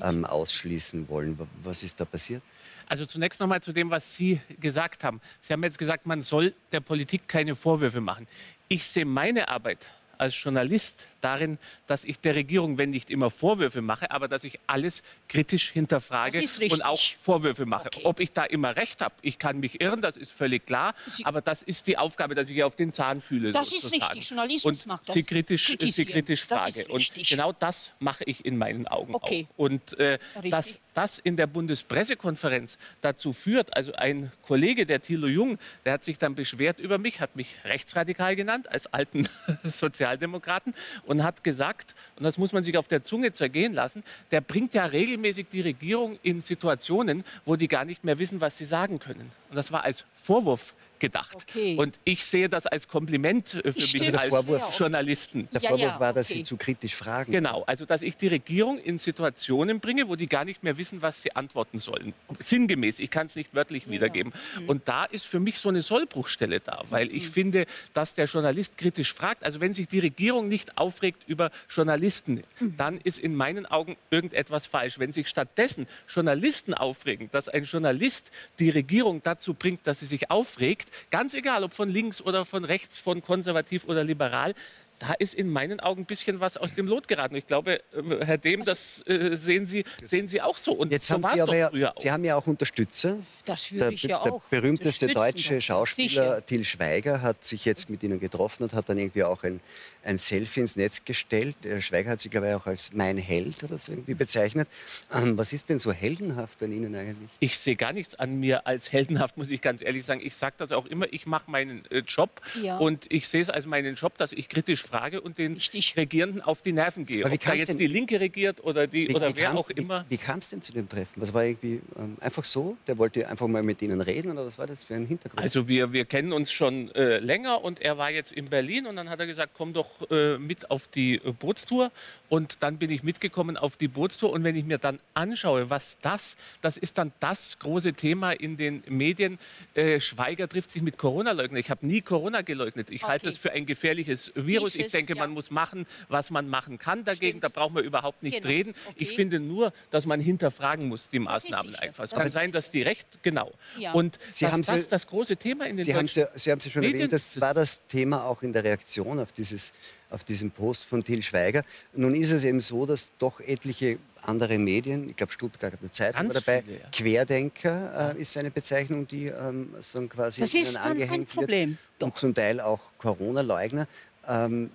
ähm, 0.00 0.24
ausschließen 0.24 1.06
wollen. 1.10 1.38
Was 1.62 1.82
ist 1.82 2.00
da 2.00 2.06
passiert? 2.06 2.40
Also 2.86 3.04
zunächst 3.04 3.38
noch 3.38 3.46
mal 3.46 3.60
zu 3.60 3.72
dem, 3.72 3.90
was 3.90 4.16
Sie 4.16 4.40
gesagt 4.60 5.04
haben. 5.04 5.20
Sie 5.42 5.52
haben 5.52 5.62
jetzt 5.62 5.76
gesagt, 5.76 6.06
man 6.06 6.22
soll 6.22 6.54
der 6.72 6.80
Politik 6.80 7.28
keine 7.28 7.54
Vorwürfe 7.54 8.00
machen. 8.00 8.26
Ich 8.68 8.86
sehe 8.86 9.04
meine 9.04 9.48
Arbeit 9.48 9.86
als 10.16 10.42
Journalist 10.42 11.06
darin, 11.24 11.58
dass 11.86 12.04
ich 12.04 12.20
der 12.20 12.34
Regierung, 12.34 12.78
wenn 12.78 12.90
nicht 12.90 13.10
immer 13.10 13.30
Vorwürfe 13.30 13.80
mache, 13.80 14.10
aber 14.10 14.28
dass 14.28 14.44
ich 14.44 14.60
alles 14.66 15.02
kritisch 15.28 15.70
hinterfrage 15.70 16.44
und 16.70 16.84
auch 16.84 17.00
Vorwürfe 17.18 17.66
mache. 17.66 17.86
Okay. 17.86 18.00
Ob 18.04 18.20
ich 18.20 18.32
da 18.32 18.44
immer 18.44 18.76
recht 18.76 19.00
habe, 19.00 19.14
ich 19.22 19.38
kann 19.38 19.60
mich 19.60 19.80
irren, 19.80 20.00
das 20.00 20.16
ist 20.16 20.32
völlig 20.32 20.66
klar, 20.66 20.94
Sie 21.06 21.24
aber 21.24 21.40
das 21.40 21.62
ist 21.62 21.86
die 21.86 21.98
Aufgabe, 21.98 22.34
dass 22.34 22.50
ich 22.50 22.62
auf 22.62 22.76
den 22.76 22.92
Zahn 22.92 23.20
fühle. 23.20 23.52
Das 23.52 23.70
sozusagen. 23.70 24.02
ist 24.02 24.10
richtig, 24.10 24.30
Journalismus 24.30 24.80
und 24.80 24.86
macht 24.86 25.08
das. 25.08 25.14
Sie 25.14 25.22
kritisch, 25.22 25.76
sie 25.80 26.04
kritisch 26.04 26.44
frage. 26.44 26.86
Und 26.88 27.12
genau 27.14 27.52
das 27.52 27.92
mache 27.98 28.24
ich 28.24 28.44
in 28.44 28.56
meinen 28.56 28.86
Augen 28.86 29.14
okay. 29.14 29.46
auch. 29.50 29.58
Und 29.58 29.98
äh, 29.98 30.18
dass 30.50 30.78
das 30.94 31.18
in 31.18 31.36
der 31.36 31.46
Bundespressekonferenz 31.46 32.78
dazu 33.00 33.32
führt, 33.32 33.76
also 33.76 33.92
ein 33.94 34.30
Kollege, 34.42 34.86
der 34.86 35.02
Thilo 35.02 35.26
Jung, 35.26 35.58
der 35.84 35.94
hat 35.94 36.04
sich 36.04 36.18
dann 36.18 36.34
beschwert 36.34 36.78
über 36.78 36.98
mich, 36.98 37.20
hat 37.20 37.36
mich 37.36 37.56
rechtsradikal 37.64 38.36
genannt, 38.36 38.70
als 38.70 38.86
alten 38.86 39.28
Sozialdemokraten 39.64 40.74
und 41.04 41.13
hat 41.22 41.44
gesagt, 41.44 41.94
und 42.16 42.24
das 42.24 42.38
muss 42.38 42.52
man 42.52 42.64
sich 42.64 42.76
auf 42.76 42.88
der 42.88 43.04
Zunge 43.04 43.32
zergehen 43.32 43.74
lassen, 43.74 44.02
der 44.30 44.40
bringt 44.40 44.74
ja 44.74 44.86
regelmäßig 44.86 45.46
die 45.52 45.60
Regierung 45.60 46.18
in 46.22 46.40
Situationen, 46.40 47.24
wo 47.44 47.56
die 47.56 47.68
gar 47.68 47.84
nicht 47.84 48.04
mehr 48.04 48.18
wissen, 48.18 48.40
was 48.40 48.58
sie 48.58 48.64
sagen 48.64 48.98
können. 48.98 49.30
Und 49.50 49.56
das 49.56 49.70
war 49.70 49.84
als 49.84 50.04
Vorwurf 50.14 50.74
gedacht. 51.04 51.44
Okay. 51.48 51.76
Und 51.76 51.98
ich 52.04 52.24
sehe 52.24 52.48
das 52.48 52.66
als 52.66 52.88
Kompliment 52.88 53.54
äh, 53.54 53.72
für 53.72 53.80
Stimmt. 53.80 54.06
mich 54.06 54.18
als 54.18 54.30
Vorwurf, 54.30 54.78
Journalisten. 54.78 55.48
Der 55.52 55.60
Vorwurf 55.60 55.80
ja, 55.80 55.86
ja, 55.88 56.00
war, 56.00 56.12
dass 56.14 56.30
okay. 56.30 56.38
Sie 56.38 56.44
zu 56.44 56.56
kritisch 56.56 56.94
fragen. 56.94 57.30
Genau, 57.30 57.62
also 57.66 57.84
dass 57.84 58.00
ich 58.00 58.16
die 58.16 58.28
Regierung 58.28 58.78
in 58.78 58.98
Situationen 58.98 59.80
bringe, 59.80 60.08
wo 60.08 60.16
die 60.16 60.28
gar 60.28 60.46
nicht 60.46 60.62
mehr 60.62 60.78
wissen, 60.78 61.02
was 61.02 61.20
sie 61.20 61.36
antworten 61.36 61.78
sollen. 61.78 62.14
Sinngemäß, 62.38 63.00
ich 63.00 63.10
kann 63.10 63.26
es 63.26 63.36
nicht 63.36 63.54
wörtlich 63.54 63.84
ja. 63.84 63.92
wiedergeben. 63.92 64.32
Mhm. 64.58 64.68
Und 64.68 64.88
da 64.88 65.04
ist 65.04 65.26
für 65.26 65.40
mich 65.40 65.58
so 65.58 65.68
eine 65.68 65.82
Sollbruchstelle 65.82 66.60
da, 66.60 66.82
weil 66.88 67.14
ich 67.14 67.24
mhm. 67.24 67.32
finde, 67.32 67.66
dass 67.92 68.14
der 68.14 68.24
Journalist 68.24 68.78
kritisch 68.78 69.12
fragt. 69.12 69.44
Also 69.44 69.60
wenn 69.60 69.74
sich 69.74 69.86
die 69.86 70.00
Regierung 70.00 70.48
nicht 70.48 70.78
aufregt 70.78 71.24
über 71.26 71.50
Journalisten, 71.68 72.44
mhm. 72.60 72.76
dann 72.78 72.98
ist 72.98 73.18
in 73.18 73.34
meinen 73.34 73.66
Augen 73.66 73.96
irgendetwas 74.10 74.66
falsch. 74.66 74.98
Wenn 74.98 75.12
sich 75.12 75.28
stattdessen 75.28 75.86
Journalisten 76.08 76.72
aufregen, 76.72 77.28
dass 77.30 77.50
ein 77.50 77.64
Journalist 77.64 78.30
die 78.58 78.70
Regierung 78.70 79.22
dazu 79.22 79.52
bringt, 79.52 79.86
dass 79.86 80.00
sie 80.00 80.06
sich 80.06 80.30
aufregt, 80.30 80.88
ganz 81.10 81.34
egal, 81.34 81.64
ob 81.64 81.74
von 81.74 81.88
links 81.88 82.22
oder 82.22 82.44
von 82.44 82.64
rechts, 82.64 82.98
von 82.98 83.22
konservativ 83.22 83.84
oder 83.86 84.04
liberal, 84.04 84.54
da 84.98 85.12
ist 85.14 85.34
in 85.34 85.50
meinen 85.50 85.80
Augen 85.80 86.02
ein 86.02 86.06
bisschen 86.06 86.40
was 86.40 86.56
aus 86.56 86.74
dem 86.74 86.86
Lot 86.86 87.08
geraten. 87.08 87.34
Ich 87.34 87.46
glaube, 87.46 87.80
äh, 87.92 88.24
Herr 88.24 88.38
Dehm, 88.38 88.64
das 88.64 89.04
äh, 89.06 89.36
sehen, 89.36 89.66
Sie, 89.66 89.84
sehen 90.02 90.28
Sie 90.28 90.40
auch 90.40 90.56
so. 90.56 90.72
Und 90.72 90.92
Jetzt 90.92 91.08
so 91.08 91.14
haben 91.14 91.24
Sie 91.24 91.40
aber 91.40 91.56
ja, 91.56 91.92
Sie 91.96 92.10
haben 92.10 92.24
ja 92.24 92.36
auch 92.36 92.46
Unterstützer. 92.46 93.18
Das 93.44 93.72
würde 93.72 93.94
ich 93.94 94.02
ja 94.04 94.20
auch. 94.20 94.42
Der 94.50 94.60
berühmteste 94.60 95.08
deutsche 95.08 95.60
Schauspieler 95.60 96.44
Til 96.46 96.64
Schweiger 96.64 97.22
hat 97.22 97.44
sich 97.44 97.64
jetzt 97.64 97.90
mit 97.90 98.02
Ihnen 98.02 98.20
getroffen 98.20 98.64
und 98.64 98.72
hat 98.72 98.88
dann 98.88 98.98
irgendwie 98.98 99.24
auch 99.24 99.42
ein 99.42 99.60
ein 100.04 100.18
Selfie 100.18 100.60
ins 100.60 100.76
Netz 100.76 101.04
gestellt. 101.04 101.56
Der 101.64 101.80
Schweiger 101.80 102.10
hat 102.10 102.20
sich, 102.20 102.30
glaube 102.30 102.48
ich, 102.48 102.54
auch 102.54 102.66
als 102.66 102.92
mein 102.92 103.18
Held 103.18 103.62
oder 103.64 103.78
so 103.78 103.92
irgendwie 103.92 104.14
bezeichnet. 104.14 104.68
Ähm, 105.12 105.36
was 105.38 105.52
ist 105.52 105.68
denn 105.68 105.78
so 105.78 105.92
heldenhaft 105.92 106.62
an 106.62 106.72
Ihnen 106.72 106.94
eigentlich? 106.94 107.30
Ich 107.40 107.58
sehe 107.58 107.76
gar 107.76 107.92
nichts 107.92 108.14
an 108.14 108.38
mir 108.38 108.66
als 108.66 108.92
heldenhaft, 108.92 109.36
muss 109.36 109.50
ich 109.50 109.60
ganz 109.60 109.82
ehrlich 109.82 110.04
sagen. 110.04 110.20
Ich 110.22 110.36
sage 110.36 110.54
das 110.58 110.72
auch 110.72 110.86
immer, 110.86 111.06
ich 111.12 111.26
mache 111.26 111.50
meinen 111.50 111.84
äh, 111.90 111.98
Job 111.98 112.40
ja. 112.62 112.78
und 112.78 113.06
ich 113.10 113.28
sehe 113.28 113.42
es 113.42 113.50
als 113.50 113.66
meinen 113.66 113.94
Job, 113.94 114.18
dass 114.18 114.32
ich 114.32 114.48
kritisch 114.48 114.82
frage 114.82 115.20
und 115.20 115.38
den 115.38 115.54
Richtig. 115.54 115.96
Regierenden 115.96 116.42
auf 116.42 116.62
die 116.62 116.72
Nerven 116.72 117.06
gehe. 117.06 117.24
Ob 117.24 117.40
da 117.40 117.54
jetzt 117.54 117.68
denn, 117.68 117.78
die 117.78 117.86
Linke 117.86 118.20
regiert 118.20 118.62
oder, 118.62 118.86
die, 118.86 119.08
wie, 119.08 119.14
oder 119.14 119.30
wie 119.30 119.36
wer 119.36 119.54
auch 119.54 119.70
immer. 119.70 120.04
Wie, 120.08 120.14
wie 120.14 120.18
kam 120.18 120.38
es 120.38 120.50
denn 120.50 120.62
zu 120.62 120.72
dem 120.72 120.88
Treffen? 120.88 121.20
Was 121.20 121.32
war 121.32 121.44
irgendwie 121.44 121.80
ähm, 121.96 122.16
einfach 122.20 122.44
so? 122.44 122.76
Der 122.86 122.98
wollte 122.98 123.28
einfach 123.28 123.46
mal 123.46 123.62
mit 123.62 123.82
Ihnen 123.82 124.00
reden 124.00 124.32
oder 124.32 124.46
was 124.46 124.58
war 124.58 124.66
das 124.66 124.84
für 124.84 124.94
ein 124.94 125.06
Hintergrund? 125.06 125.42
Also 125.42 125.68
wir, 125.68 125.92
wir 125.92 126.04
kennen 126.04 126.32
uns 126.32 126.52
schon 126.52 126.94
äh, 126.94 127.18
länger 127.18 127.62
und 127.62 127.80
er 127.80 127.98
war 127.98 128.10
jetzt 128.10 128.32
in 128.32 128.46
Berlin 128.46 128.86
und 128.86 128.96
dann 128.96 129.08
hat 129.08 129.20
er 129.20 129.26
gesagt, 129.26 129.52
komm 129.54 129.72
doch 129.72 129.93
äh, 130.10 130.38
mit 130.38 130.70
auf 130.70 130.86
die 130.88 131.16
äh, 131.16 131.32
Bootstour 131.32 131.90
und 132.28 132.56
dann 132.62 132.78
bin 132.78 132.90
ich 132.90 133.02
mitgekommen 133.02 133.56
auf 133.56 133.76
die 133.76 133.88
Bootstour 133.88 134.32
und 134.32 134.44
wenn 134.44 134.56
ich 134.56 134.64
mir 134.64 134.78
dann 134.78 134.98
anschaue, 135.14 135.70
was 135.70 135.98
das, 136.02 136.36
das 136.60 136.76
ist 136.76 136.98
dann 136.98 137.12
das 137.20 137.58
große 137.58 137.92
Thema 137.94 138.32
in 138.32 138.56
den 138.56 138.82
Medien. 138.88 139.38
Äh, 139.74 140.00
Schweiger 140.00 140.48
trifft 140.48 140.70
sich 140.70 140.82
mit 140.82 140.98
Corona-Leugnern. 140.98 141.58
Ich 141.60 141.70
habe 141.70 141.86
nie 141.86 142.00
Corona 142.00 142.42
geleugnet. 142.42 142.90
Ich 142.90 143.02
okay. 143.02 143.12
halte 143.12 143.26
das 143.26 143.38
für 143.38 143.52
ein 143.52 143.66
gefährliches 143.66 144.32
Virus. 144.34 144.76
muss. 144.76 144.86
Ich 144.86 144.92
denke, 144.92 145.14
ja. 145.14 145.18
man 145.20 145.30
muss 145.30 145.50
machen, 145.50 145.86
was 146.08 146.30
man 146.30 146.48
machen 146.48 146.78
kann 146.78 147.04
dagegen. 147.04 147.40
Da 147.40 147.48
brauchen 147.48 147.76
wir 147.76 147.82
überhaupt 147.82 148.22
nicht 148.22 148.38
Genau. 148.42 148.48
reden. 148.48 148.74
Okay. 148.86 148.94
Ich 148.98 149.14
finde 149.14 149.38
nur, 149.40 149.72
dass 149.90 150.06
man 150.06 150.20
hinterfragen 150.20 150.88
muss 150.88 151.08
die 151.10 151.18
Maßnahmen 151.20 151.74
einfach. 151.76 152.04
Es 152.04 152.10
kann 152.12 152.30
sein, 152.30 152.50
dass 152.52 152.70
die 152.70 152.82
recht, 152.82 153.06
genau. 153.22 153.52
Ja. 153.78 153.92
Und 153.92 154.18
Sie 154.30 154.44
dass 154.44 154.52
haben 154.52 154.62
das 154.62 154.84
sie- 154.84 154.90
das 154.90 155.06
große 155.06 155.36
Thema 155.36 155.66
in 155.66 155.76
den 155.76 155.84
Sie 155.84 155.94
haben, 155.94 156.08
sie, 156.08 156.24
sie 156.34 156.50
haben 156.50 156.60
sie 156.60 156.70
schon 156.70 156.80
Medien- 156.82 156.96
erwähnt, 156.96 157.12
das 157.12 157.40
war 157.40 157.54
das 157.54 157.86
Thema 157.86 158.24
auch 158.24 158.42
in 158.42 158.52
der 158.52 158.64
Reaktion 158.64 159.18
auf, 159.20 159.32
dieses, 159.32 159.72
auf 160.10 160.24
diesen 160.24 160.50
Post 160.50 160.84
von 160.84 161.02
Till 161.02 161.22
Schweiger. 161.22 161.62
Nun 161.94 162.14
ist 162.14 162.32
es 162.32 162.44
eben 162.44 162.60
so, 162.60 162.86
dass 162.86 163.10
doch 163.18 163.40
etliche 163.40 163.98
andere 164.22 164.58
Medien, 164.58 165.10
ich 165.10 165.16
glaube 165.16 165.32
Stuttgarter 165.32 165.76
Zeitung 165.92 166.22
Ganz 166.22 166.34
war 166.34 166.40
dabei, 166.40 166.62
viele, 166.62 166.78
ja. 166.78 166.88
Querdenker 166.92 168.14
äh, 168.16 168.20
ist 168.20 168.36
eine 168.36 168.50
Bezeichnung, 168.50 169.06
die 169.06 169.26
ähm, 169.26 169.74
so 169.80 170.00
quasi 170.06 170.40
Das 170.40 170.54
ist 170.54 170.76
dann 170.76 170.82
ein 170.82 170.90
angehängt 170.92 171.28
Problem. 171.28 171.70
wird. 171.98 172.02
Und 172.02 172.18
zum 172.18 172.34
Teil 172.34 172.60
auch 172.60 172.80
Corona-Leugner. 172.98 173.86
Ähm, 174.28 174.70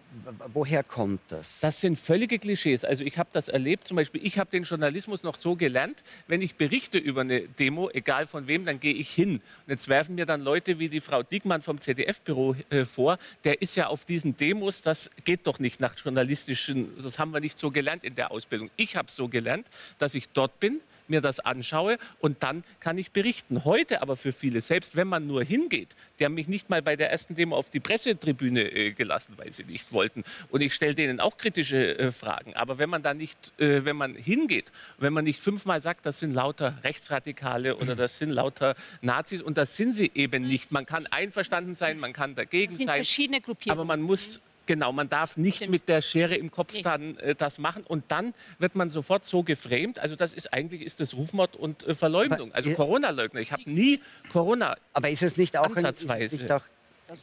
woher 0.53 0.83
kommt 0.83 1.21
das? 1.29 1.59
Das 1.62 1.81
sind 1.81 1.97
völlige 1.97 2.39
Klischees. 2.39 2.83
Also 2.83 3.03
ich 3.03 3.17
habe 3.17 3.29
das 3.33 3.47
erlebt, 3.47 3.88
zum 3.88 3.95
Beispiel, 3.95 4.25
ich 4.25 4.38
habe 4.38 4.49
den 4.51 4.63
Journalismus 4.63 5.23
noch 5.23 5.35
so 5.35 5.55
gelernt, 5.55 6.03
wenn 6.27 6.41
ich 6.41 6.55
berichte 6.55 6.97
über 6.97 7.21
eine 7.21 7.41
Demo, 7.41 7.89
egal 7.89 8.27
von 8.27 8.47
wem, 8.47 8.65
dann 8.65 8.79
gehe 8.79 8.93
ich 8.93 9.09
hin. 9.09 9.35
Und 9.35 9.41
jetzt 9.67 9.88
werfen 9.88 10.15
mir 10.15 10.25
dann 10.25 10.41
Leute 10.41 10.79
wie 10.79 10.89
die 10.89 11.01
Frau 11.01 11.23
Diekmann 11.23 11.62
vom 11.62 11.81
ZDF-Büro 11.81 12.55
äh, 12.69 12.85
vor, 12.85 13.17
der 13.43 13.62
ist 13.62 13.75
ja 13.75 13.88
auf 13.88 14.05
diesen 14.05 14.38
Demos, 14.38 14.81
das 14.81 15.09
geht 15.25 15.47
doch 15.47 15.59
nicht 15.59 15.79
nach 15.79 15.97
journalistischen, 15.97 16.91
das 17.01 17.17
haben 17.17 17.31
wir 17.31 17.39
nicht 17.39 17.57
so 17.57 17.71
gelernt 17.71 18.03
in 18.03 18.15
der 18.15 18.31
Ausbildung. 18.31 18.69
Ich 18.75 18.95
habe 18.95 19.09
so 19.09 19.27
gelernt, 19.27 19.67
dass 19.97 20.15
ich 20.15 20.29
dort 20.29 20.59
bin, 20.59 20.81
mir 21.10 21.22
das 21.22 21.39
anschaue 21.39 21.98
und 22.19 22.43
dann 22.43 22.63
kann 22.80 22.98
ich 22.98 23.12
berichten. 23.12 23.65
Heute 23.65 24.02
aber 24.02 24.15
für 24.15 24.32
viele, 24.32 24.62
selbst 24.62 24.95
wenn 24.95 25.08
man 25.08 25.28
nur 25.28 25.43
hingeht, 25.43 25.89
die 26.19 26.26
haben 26.26 26.34
mich 26.34 26.48
nicht 26.48 26.69
mal 26.69 26.82
bei 26.82 26.95
der 26.95 27.12
ersten 27.12 27.36
Demo 27.36 27.56
auf 27.56 27.69
die 27.69 27.80
Pressetribüne 27.80 28.62
äh, 28.62 28.91
gelassen, 28.91 29.34
weil 29.38 29.54
sie 29.54 29.63
nicht 29.63 29.91
wollten. 29.93 30.24
Und 30.50 30.62
ich 30.62 30.74
stelle 30.74 30.95
denen 30.95 31.19
auch 31.19 31.38
kritische 31.38 31.98
äh, 31.98 32.12
Fragen. 32.12 32.54
Aber 32.56 32.80
wenn 32.80 32.89
man 32.89 33.04
da 33.04 33.13
nicht, 33.13 33.54
äh, 33.60 33.86
wenn 33.86 33.95
man 33.95 34.15
hingeht, 34.15 34.72
wenn 34.98 35.13
man 35.13 35.24
nicht 35.24 35.41
fünfmal 35.41 35.82
sagt, 35.82 36.06
das 36.06 36.19
sind 36.19 36.34
lauter 36.34 36.78
Rechtsradikale 36.84 37.76
oder 37.78 37.95
das 37.95 38.17
sind 38.17 38.30
lauter 38.30 38.76
Nazis 39.02 39.41
und 39.41 39.58
das 39.58 39.76
sind 39.76 39.93
sie 39.93 40.12
eben 40.13 40.48
nicht. 40.48 40.72
Man 40.72 40.86
kann 40.86 41.08
einverstanden 41.08 41.76
sein, 41.76 42.00
man 42.00 42.13
kann 42.13 42.36
dagegen 42.36 42.76
sein. 42.76 42.88
verschiedene 42.88 43.41
Gruppierungen. 43.41 43.80
Aber 43.80 43.86
man 43.86 44.02
muss, 44.02 44.41
genau, 44.69 44.91
man 44.91 45.10
darf 45.10 45.36
nicht 45.36 45.55
Stimmt. 45.58 45.71
mit 45.71 45.89
der 45.89 46.01
Schere 46.01 46.36
im 46.36 46.51
Kopf 46.51 46.73
Nee. 46.75 46.84
dann 46.84 47.17
äh, 47.17 47.34
das 47.34 47.58
machen 47.58 47.84
und 47.88 48.03
dann 48.10 48.36
wird 48.60 48.75
man 48.75 48.91
sofort 48.91 49.25
so 49.25 49.41
geframed. 49.41 49.97
Also 49.97 50.15
das 50.15 50.32
ist 50.32 50.53
eigentlich 50.53 50.84
ist 50.84 50.99
das 50.99 51.15
Rufmord 51.15 51.55
und 51.55 51.88
äh, 51.88 51.95
Verleumdung. 51.95 52.53
Also 52.53 52.69
Corona-Leugner. 52.75 53.39
Ich 53.41 53.51
habe 53.51 53.67
nie 53.69 53.99
Corona. 54.32 54.77
Aber 54.93 55.10
ist 55.10 55.23
es 55.23 55.38
nicht 55.38 55.58
auch, 55.58 55.71
ein, 55.71 55.77
Ansatzweise. 55.77 56.55
auch 56.55 56.62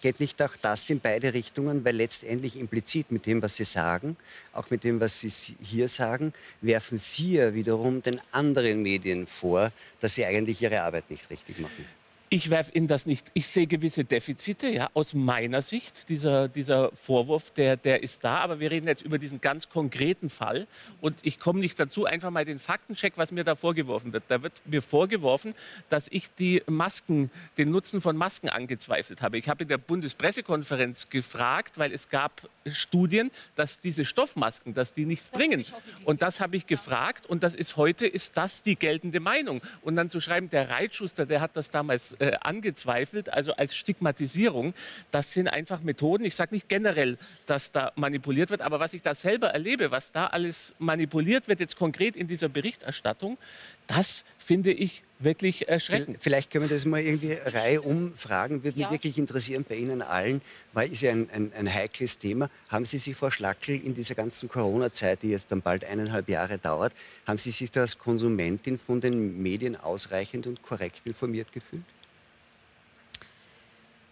geht 0.02 0.18
nicht 0.18 0.42
auch 0.42 0.56
das 0.60 0.90
in 0.90 0.98
beide 0.98 1.32
Richtungen, 1.34 1.84
weil 1.84 1.94
letztendlich 1.94 2.58
implizit 2.58 3.12
mit 3.12 3.26
dem, 3.26 3.40
was 3.42 3.54
Sie 3.54 3.64
sagen, 3.64 4.16
auch 4.52 4.68
mit 4.70 4.82
dem, 4.82 4.98
was 4.98 5.20
Sie 5.20 5.32
hier 5.62 5.88
sagen, 5.88 6.32
werfen 6.60 6.98
Sie 6.98 7.34
ja 7.34 7.54
wiederum 7.54 8.02
den 8.02 8.20
anderen 8.32 8.82
Medien 8.82 9.28
vor, 9.28 9.70
dass 10.00 10.16
sie 10.16 10.24
eigentlich 10.24 10.60
ihre 10.60 10.82
Arbeit 10.82 11.08
nicht 11.10 11.30
richtig 11.30 11.60
machen. 11.60 11.84
Ich 12.28 12.50
werfe 12.50 12.72
Ihnen 12.72 12.88
das 12.88 13.06
nicht. 13.06 13.30
Ich 13.34 13.46
sehe 13.46 13.68
gewisse 13.68 14.02
Defizite, 14.02 14.66
ja, 14.66 14.90
aus 14.94 15.14
meiner 15.14 15.62
Sicht. 15.62 16.08
Dieser, 16.08 16.48
dieser 16.48 16.90
Vorwurf, 16.96 17.52
der, 17.52 17.76
der 17.76 18.02
ist 18.02 18.24
da. 18.24 18.38
Aber 18.38 18.58
wir 18.58 18.72
reden 18.72 18.88
jetzt 18.88 19.02
über 19.02 19.18
diesen 19.18 19.40
ganz 19.40 19.68
konkreten 19.68 20.28
Fall. 20.28 20.66
Und 21.00 21.20
ich 21.22 21.38
komme 21.38 21.60
nicht 21.60 21.78
dazu, 21.78 22.04
einfach 22.04 22.30
mal 22.30 22.44
den 22.44 22.58
Faktencheck, 22.58 23.12
was 23.14 23.30
mir 23.30 23.44
da 23.44 23.54
vorgeworfen 23.54 24.12
wird. 24.12 24.24
Da 24.26 24.42
wird 24.42 24.54
mir 24.64 24.82
vorgeworfen, 24.82 25.54
dass 25.88 26.08
ich 26.10 26.28
die 26.34 26.64
Masken, 26.66 27.30
den 27.58 27.70
Nutzen 27.70 28.00
von 28.00 28.16
Masken 28.16 28.48
angezweifelt 28.48 29.22
habe. 29.22 29.38
Ich 29.38 29.48
habe 29.48 29.62
in 29.62 29.68
der 29.68 29.78
Bundespressekonferenz 29.78 31.08
gefragt, 31.10 31.78
weil 31.78 31.92
es 31.92 32.08
gab 32.08 32.48
Studien, 32.66 33.30
dass 33.54 33.78
diese 33.78 34.04
Stoffmasken, 34.04 34.74
dass 34.74 34.92
die 34.92 35.06
nichts 35.06 35.30
bringen. 35.30 35.64
Und 36.04 36.22
das 36.22 36.40
habe 36.40 36.56
ich 36.56 36.66
gefragt. 36.66 37.26
Und 37.26 37.44
das 37.44 37.54
ist 37.54 37.76
heute, 37.76 38.04
ist 38.04 38.36
das 38.36 38.62
die 38.62 38.74
geltende 38.74 39.20
Meinung. 39.20 39.62
Und 39.82 39.94
dann 39.94 40.10
zu 40.10 40.20
schreiben, 40.20 40.50
der 40.50 40.70
Reitschuster, 40.70 41.24
der 41.24 41.40
hat 41.40 41.56
das 41.56 41.70
damals 41.70 42.15
äh, 42.18 42.32
angezweifelt, 42.40 43.32
also 43.32 43.52
als 43.54 43.74
Stigmatisierung, 43.76 44.74
das 45.10 45.32
sind 45.32 45.48
einfach 45.48 45.80
Methoden. 45.82 46.24
Ich 46.24 46.34
sage 46.36 46.54
nicht 46.54 46.68
generell, 46.68 47.18
dass 47.46 47.72
da 47.72 47.92
manipuliert 47.96 48.50
wird, 48.50 48.62
aber 48.62 48.80
was 48.80 48.92
ich 48.92 49.02
da 49.02 49.14
selber 49.14 49.48
erlebe, 49.48 49.90
was 49.90 50.12
da 50.12 50.26
alles 50.28 50.74
manipuliert 50.78 51.48
wird, 51.48 51.60
jetzt 51.60 51.76
konkret 51.76 52.16
in 52.16 52.26
dieser 52.26 52.48
Berichterstattung, 52.48 53.38
das 53.86 54.24
finde 54.38 54.72
ich 54.72 55.02
wirklich 55.18 55.68
erschreckend. 55.68 56.18
Vielleicht 56.20 56.50
können 56.50 56.68
wir 56.68 56.74
das 56.76 56.84
mal 56.84 57.00
irgendwie 57.00 57.34
Reihe 57.34 57.80
umfragen. 57.80 58.62
Würde 58.64 58.78
mich 58.78 58.86
Ja. 58.86 58.90
wirklich 58.90 59.16
interessieren 59.16 59.64
bei 59.66 59.76
Ihnen 59.76 60.02
allen, 60.02 60.42
weil 60.72 60.92
ist 60.92 61.02
ja 61.02 61.12
ein, 61.12 61.30
ein, 61.32 61.52
ein 61.56 61.72
heikles 61.72 62.18
Thema. 62.18 62.50
Haben 62.68 62.84
Sie 62.84 62.98
sich, 62.98 63.16
Frau 63.16 63.30
Schlackel, 63.30 63.82
in 63.82 63.94
dieser 63.94 64.14
ganzen 64.14 64.48
Corona-Zeit, 64.48 65.22
die 65.22 65.30
jetzt 65.30 65.50
dann 65.50 65.62
bald 65.62 65.84
eineinhalb 65.84 66.28
Jahre 66.28 66.58
dauert, 66.58 66.92
haben 67.26 67.38
Sie 67.38 67.50
sich 67.50 67.70
da 67.70 67.82
als 67.82 67.96
Konsumentin 67.98 68.78
von 68.78 69.00
den 69.00 69.40
Medien 69.42 69.76
ausreichend 69.76 70.46
und 70.46 70.62
korrekt 70.62 71.00
informiert 71.04 71.52
gefühlt? 71.52 71.84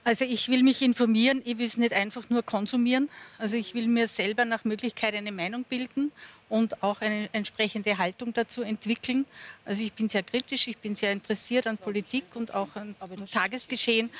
Also 0.07 0.27
ich 0.27 0.51
will 0.51 0.62
mich 0.62 0.83
informieren, 0.83 1.40
ich 1.47 1.57
will 1.57 1.67
es 1.67 1.79
nicht 1.79 1.95
einfach 1.95 2.29
nur 2.29 2.43
konsumieren. 2.43 3.09
Also 3.38 3.57
ich 3.57 3.73
will 3.73 3.88
mir 3.88 4.07
selber 4.07 4.45
nach 4.45 4.64
Möglichkeit 4.64 5.14
eine 5.14 5.33
Meinung 5.33 5.64
bilden 5.64 6.12
und 6.51 6.83
auch 6.83 7.01
eine 7.01 7.31
entsprechende 7.33 7.97
Haltung 7.97 8.35
dazu 8.35 8.62
entwickeln. 8.62 9.25
Also 9.64 9.83
ich 9.83 9.95
bin 9.95 10.11
sehr 10.11 10.23
kritisch, 10.23 10.69
ich 10.69 10.77
bin 10.77 10.95
sehr 10.95 11.11
interessiert 11.11 11.67
an 11.67 11.79
Politik 11.79 12.25
und 12.35 12.53
auch 12.53 12.77
an 12.77 12.95
Tagesgeschehen. 13.33 14.11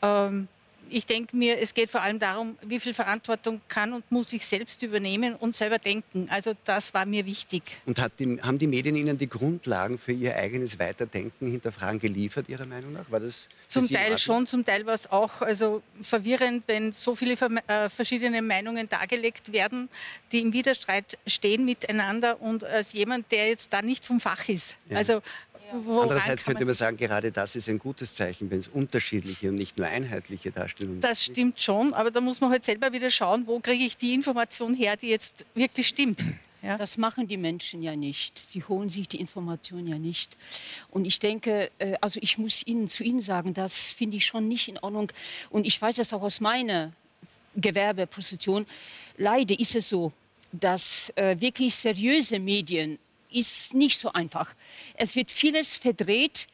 Ähm, 0.00 0.46
ich 0.90 1.06
denke 1.06 1.36
mir, 1.36 1.58
es 1.60 1.74
geht 1.74 1.90
vor 1.90 2.02
allem 2.02 2.18
darum, 2.18 2.56
wie 2.62 2.80
viel 2.80 2.94
Verantwortung 2.94 3.60
kann 3.68 3.92
und 3.92 4.10
muss 4.10 4.32
ich 4.32 4.46
selbst 4.46 4.82
übernehmen 4.82 5.34
und 5.34 5.54
selber 5.54 5.78
denken. 5.78 6.28
Also 6.30 6.54
das 6.64 6.94
war 6.94 7.06
mir 7.06 7.26
wichtig. 7.26 7.62
Und 7.86 7.98
die, 8.18 8.40
haben 8.42 8.58
die 8.58 8.66
Medien 8.66 8.96
Ihnen 8.96 9.18
die 9.18 9.28
Grundlagen 9.28 9.98
für 9.98 10.12
Ihr 10.12 10.36
eigenes 10.36 10.78
Weiterdenken, 10.78 11.50
Hinterfragen 11.50 11.98
geliefert, 11.98 12.48
Ihrer 12.48 12.66
Meinung 12.66 12.92
nach? 12.92 13.10
War 13.10 13.20
das 13.20 13.48
Zum 13.68 13.88
Teil 13.88 14.18
schon, 14.18 14.46
zum 14.46 14.64
Teil 14.64 14.86
war 14.86 14.94
es 14.94 15.10
auch 15.10 15.40
also 15.40 15.82
verwirrend, 16.00 16.64
wenn 16.66 16.92
so 16.92 17.14
viele 17.14 17.34
äh, 17.66 17.88
verschiedene 17.88 18.42
Meinungen 18.42 18.88
dargelegt 18.88 19.52
werden, 19.52 19.88
die 20.32 20.40
im 20.40 20.52
Widerstreit 20.52 21.18
stehen 21.26 21.64
miteinander 21.64 22.40
und 22.40 22.64
als 22.64 22.92
jemand, 22.92 23.30
der 23.32 23.48
jetzt 23.48 23.72
da 23.72 23.82
nicht 23.82 24.04
vom 24.04 24.20
Fach 24.20 24.48
ist. 24.48 24.76
Ja. 24.88 24.98
Also 24.98 25.22
woran 25.72 26.04
Andererseits 26.04 26.44
könnte 26.44 26.64
man 26.64 26.74
sagen, 26.74 26.96
gerade 26.96 27.32
das 27.32 27.56
ist 27.56 27.68
ein 27.68 27.78
gutes 27.78 28.14
Zeichen, 28.14 28.50
wenn 28.50 28.58
es 28.58 28.68
unterschiedliche 28.68 29.48
und 29.48 29.56
nicht 29.56 29.78
nur 29.78 29.86
einheitliche 29.86 30.50
Darstellungen 30.50 31.00
Das 31.00 31.24
stimmt 31.24 31.60
schon, 31.60 31.94
aber 31.94 32.10
da 32.10 32.20
muss 32.20 32.40
man 32.40 32.50
halt 32.50 32.64
selber 32.64 32.92
wieder 32.92 33.10
schauen, 33.10 33.46
wo 33.46 33.60
kriege 33.60 33.84
ich 33.84 33.96
die 33.96 34.14
Information 34.14 34.74
her, 34.74 34.96
die 34.96 35.08
jetzt 35.08 35.44
wirklich 35.54 35.88
stimmt. 35.88 36.22
Ja? 36.62 36.76
Das 36.76 36.96
machen 36.96 37.28
die 37.28 37.36
Menschen 37.36 37.82
ja 37.82 37.96
nicht. 37.96 38.38
Sie 38.38 38.62
holen 38.64 38.90
sich 38.90 39.08
die 39.08 39.20
Information 39.20 39.86
ja 39.86 39.98
nicht. 39.98 40.36
Und 40.90 41.04
ich 41.04 41.18
denke, 41.18 41.70
äh, 41.78 41.94
also 42.00 42.18
ich 42.22 42.38
muss 42.38 42.66
Ihnen 42.66 42.88
zu 42.88 43.04
Ihnen 43.04 43.20
sagen, 43.20 43.54
das 43.54 43.92
finde 43.92 44.16
ich 44.16 44.26
schon 44.26 44.48
nicht 44.48 44.68
in 44.68 44.78
Ordnung. 44.78 45.12
Und 45.50 45.66
ich 45.66 45.80
weiß 45.80 45.96
das 45.96 46.12
auch 46.12 46.22
aus 46.22 46.40
meiner 46.40 46.92
Gewerbeposition. 47.54 48.66
Leider 49.16 49.58
ist 49.58 49.76
es 49.76 49.88
so, 49.88 50.12
dass 50.52 51.12
äh, 51.16 51.40
wirklich 51.40 51.74
seriöse 51.74 52.38
Medien 52.38 52.98
ist 53.36 53.74
nicht 53.74 53.98
so 53.98 54.12
einfach. 54.12 54.54
Es 54.94 55.14
wird 55.16 55.30
vieles 55.30 55.76
verdreht. 55.76 56.46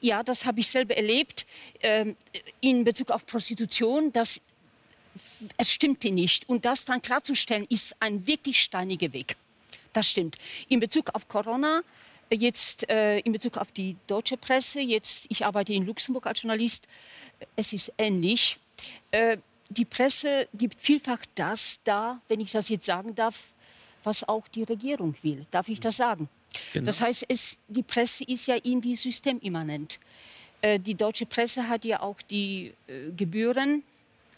Ja, 0.00 0.22
das 0.22 0.44
habe 0.44 0.60
ich 0.60 0.68
selber 0.68 0.96
erlebt 0.96 1.46
ähm, 1.80 2.16
in 2.60 2.84
Bezug 2.84 3.10
auf 3.10 3.24
Prostitution. 3.26 4.12
Das 4.12 4.40
es 5.56 5.72
stimmte 5.72 6.10
nicht. 6.10 6.48
Und 6.48 6.64
das 6.64 6.84
dann 6.84 7.02
klarzustellen, 7.02 7.66
ist 7.68 7.96
ein 8.00 8.26
wirklich 8.26 8.60
steiniger 8.62 9.12
Weg. 9.12 9.36
Das 9.92 10.10
stimmt. 10.10 10.36
In 10.68 10.80
Bezug 10.80 11.14
auf 11.14 11.26
Corona, 11.28 11.80
äh, 12.28 12.36
jetzt 12.36 12.88
äh, 12.88 13.20
in 13.20 13.32
Bezug 13.32 13.56
auf 13.56 13.72
die 13.72 13.96
deutsche 14.06 14.36
Presse, 14.36 14.80
jetzt, 14.80 15.26
ich 15.30 15.44
arbeite 15.44 15.72
in 15.72 15.86
Luxemburg 15.86 16.26
als 16.26 16.42
Journalist, 16.42 16.86
äh, 17.40 17.46
es 17.56 17.72
ist 17.72 17.92
ähnlich. 17.96 18.58
Äh, 19.10 19.38
die 19.68 19.84
Presse 19.84 20.48
gibt 20.54 20.80
vielfach 20.80 21.18
das 21.34 21.80
da, 21.82 22.20
wenn 22.28 22.40
ich 22.40 22.52
das 22.52 22.68
jetzt 22.68 22.86
sagen 22.86 23.14
darf, 23.14 23.54
was 24.06 24.26
auch 24.26 24.46
die 24.48 24.62
Regierung 24.62 25.14
will. 25.22 25.44
Darf 25.50 25.68
ich 25.68 25.80
das 25.80 25.96
sagen? 25.96 26.28
Das 26.74 27.02
heißt, 27.02 27.26
es, 27.28 27.58
die 27.68 27.82
Presse 27.82 28.24
ist 28.24 28.46
ja 28.46 28.56
irgendwie 28.62 28.96
systemimmanent. 28.96 29.98
Äh, 30.62 30.78
die 30.78 30.94
deutsche 30.94 31.26
Presse 31.26 31.68
hat 31.68 31.84
ja 31.84 32.00
auch 32.00 32.20
die 32.22 32.72
äh, 32.86 33.10
Gebühren. 33.16 33.82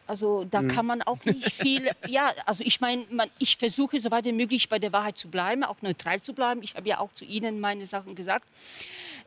Also 0.07 0.44
da 0.50 0.62
kann 0.62 0.87
man 0.87 1.02
auch 1.02 1.22
nicht 1.24 1.52
viel. 1.52 1.90
Ja, 2.09 2.33
also 2.46 2.64
ich 2.64 2.81
meine, 2.81 3.04
ich 3.38 3.57
versuche 3.59 4.00
so 4.00 4.11
weit 4.11 4.24
wie 4.24 4.33
möglich 4.33 4.68
bei 4.68 4.78
der 4.78 4.92
Wahrheit 4.92 5.18
zu 5.18 5.28
bleiben, 5.28 5.62
auch 5.62 5.83
neutral 5.83 6.20
zu 6.22 6.33
bleiben. 6.33 6.62
Ich 6.62 6.74
habe 6.74 6.88
ja 6.88 6.98
auch 6.98 7.12
zu 7.12 7.26
Ihnen 7.26 7.61
meine 7.61 7.85
Sachen 7.85 8.14
gesagt. 8.14 8.48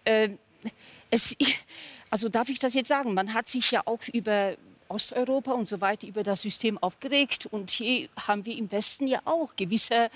Ähm, 0.05 0.39
es, 1.11 1.37
also 2.09 2.29
darf 2.29 2.49
ich 2.49 2.57
das 2.57 2.73
jetzt 2.73 2.87
sagen? 2.87 3.13
Man 3.13 3.33
hat 3.33 3.47
sich 3.47 3.69
ja 3.71 3.83
auch 3.85 4.01
über 4.11 4.55
Osteuropa 4.91 5.51
und 5.53 5.67
so 5.67 5.81
weiter 5.81 6.07
über 6.07 6.23
das 6.23 6.41
System 6.41 6.77
aufgeregt 6.77 7.47
und 7.47 7.69
hier 7.69 8.09
haben 8.27 8.45
wir 8.45 8.55
im 8.57 8.71
Westen 8.71 9.07
ja 9.07 9.21
auch 9.25 9.55
gewisse 9.55 10.09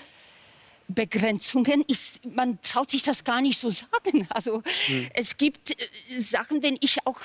Begrenzungen 0.88 1.82
ist, 1.88 2.24
man 2.24 2.60
traut 2.62 2.90
sich 2.90 3.02
das 3.02 3.24
gar 3.24 3.40
nicht 3.40 3.58
so 3.58 3.70
sagen. 3.70 4.28
Also 4.36 4.62
es 5.14 5.36
gibt 5.36 5.72
äh, 5.72 6.20
Sachen, 6.20 6.62
wenn 6.62 6.76
ich 6.80 6.98
auch 7.04 7.20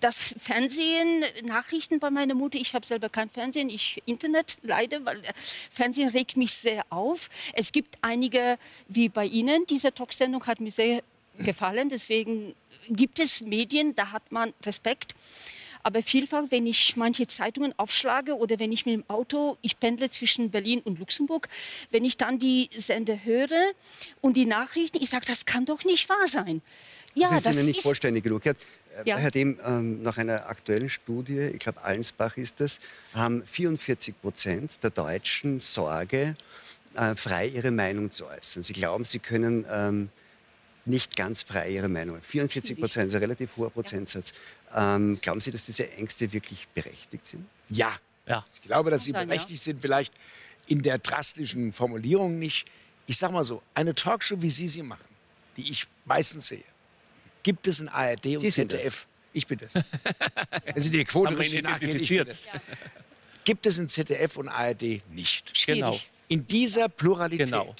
das 0.00 0.34
Fernsehen, 0.38 1.24
Nachrichten 1.44 1.98
bei 1.98 2.10
meiner 2.10 2.34
Mutter, 2.34 2.58
ich 2.58 2.74
habe 2.74 2.84
selber 2.86 3.08
kein 3.08 3.30
Fernsehen, 3.30 3.68
ich 3.68 4.02
Internet 4.06 4.56
leider, 4.62 5.04
weil 5.04 5.22
Fernsehen 5.70 6.10
regt 6.10 6.36
mich 6.36 6.54
sehr 6.54 6.84
auf. 6.90 7.28
Es 7.54 7.72
gibt 7.72 7.96
einige, 8.02 8.58
wie 8.88 9.08
bei 9.08 9.26
Ihnen, 9.26 9.66
diese 9.66 9.92
Talksendung 9.92 10.46
hat 10.46 10.60
mir 10.60 10.72
sehr 10.72 11.02
gefallen, 11.38 11.88
deswegen 11.88 12.54
gibt 12.88 13.18
es 13.18 13.40
Medien, 13.40 13.94
da 13.94 14.12
hat 14.12 14.30
man 14.30 14.52
Respekt. 14.64 15.14
Aber 15.84 16.02
vielfach, 16.02 16.44
wenn 16.48 16.66
ich 16.66 16.96
manche 16.96 17.26
Zeitungen 17.26 17.74
aufschlage 17.76 18.36
oder 18.36 18.58
wenn 18.58 18.72
ich 18.72 18.86
mit 18.86 18.94
dem 18.94 19.04
Auto, 19.08 19.58
ich 19.60 19.78
pendle 19.78 20.10
zwischen 20.10 20.50
Berlin 20.50 20.80
und 20.80 20.98
Luxemburg, 20.98 21.46
wenn 21.90 22.06
ich 22.06 22.16
dann 22.16 22.38
die 22.38 22.70
Sender 22.74 23.18
höre 23.22 23.72
und 24.22 24.36
die 24.38 24.46
Nachrichten, 24.46 24.98
ich 25.02 25.10
sage, 25.10 25.26
das 25.26 25.44
kann 25.44 25.66
doch 25.66 25.84
nicht 25.84 26.08
wahr 26.08 26.26
sein. 26.26 26.62
Ja, 27.14 27.28
das 27.28 27.36
ist 27.36 27.46
das 27.46 27.56
Ihnen 27.56 27.66
nicht 27.66 27.76
ist 27.78 27.82
vollständig 27.82 28.24
genug. 28.24 28.46
Herr, 28.46 28.56
Ja. 29.04 29.18
Herr 29.18 29.30
Dehm, 29.30 29.58
ähm, 29.66 30.02
nach 30.02 30.16
einer 30.16 30.48
aktuellen 30.48 30.88
Studie, 30.88 31.50
ich 31.52 31.58
glaube 31.58 31.82
Allensbach 31.84 32.38
ist 32.38 32.60
das, 32.60 32.80
haben 33.12 33.44
44 33.44 34.18
Prozent 34.22 34.82
der 34.82 34.90
Deutschen 34.90 35.60
Sorge, 35.60 36.34
äh, 36.94 37.14
frei 37.14 37.48
ihre 37.48 37.72
Meinung 37.72 38.10
zu 38.10 38.26
äußern. 38.26 38.62
Sie 38.62 38.72
glauben, 38.72 39.04
sie 39.04 39.18
können 39.18 39.66
ähm, 39.70 40.08
nicht 40.86 41.16
ganz 41.16 41.42
frei 41.42 41.70
ihre 41.70 41.88
Meinung. 41.88 42.20
44 42.20 42.78
Prozent 42.78 43.08
ist 43.08 43.14
ein 43.14 43.22
relativ 43.22 43.56
hoher 43.56 43.70
Prozentsatz. 43.70 44.32
Ähm, 44.74 45.18
glauben 45.20 45.40
Sie, 45.40 45.50
dass 45.50 45.64
diese 45.66 45.90
Ängste 45.92 46.32
wirklich 46.32 46.66
berechtigt 46.74 47.26
sind? 47.26 47.46
Ja. 47.68 47.96
Ja. 48.26 48.44
Ich 48.56 48.62
glaube, 48.62 48.90
dass 48.90 49.04
sie 49.04 49.12
berechtigt 49.12 49.62
sind, 49.62 49.82
vielleicht 49.82 50.12
in 50.66 50.82
der 50.82 50.98
drastischen 50.98 51.72
Formulierung 51.72 52.38
nicht. 52.38 52.66
Ich 53.06 53.18
sag 53.18 53.32
mal 53.32 53.44
so, 53.44 53.62
eine 53.74 53.94
Talkshow, 53.94 54.40
wie 54.40 54.48
Sie 54.48 54.66
sie 54.66 54.82
machen, 54.82 55.04
die 55.58 55.70
ich 55.70 55.86
meistens 56.06 56.48
sehe, 56.48 56.64
gibt 57.42 57.66
es 57.66 57.80
in 57.80 57.88
ARD 57.90 58.24
und 58.36 58.40
Sie 58.40 58.50
sind 58.50 58.70
ZDF. 58.70 59.06
Ich 59.34 59.46
bin 59.46 59.58
das. 59.58 59.74
Wenn 60.72 60.82
Sie 60.82 60.90
die 60.90 61.04
Quote 61.04 61.36
richtig 61.38 61.58
identifiziert. 61.58 62.34
Gibt 63.44 63.66
es 63.66 63.78
in 63.78 63.88
ZDF 63.90 64.38
und 64.38 64.48
ARD 64.48 65.02
nicht. 65.12 65.52
Genau. 65.66 66.00
In 66.28 66.48
dieser 66.48 66.88
Pluralität 66.88 67.48
Genau. 67.48 67.76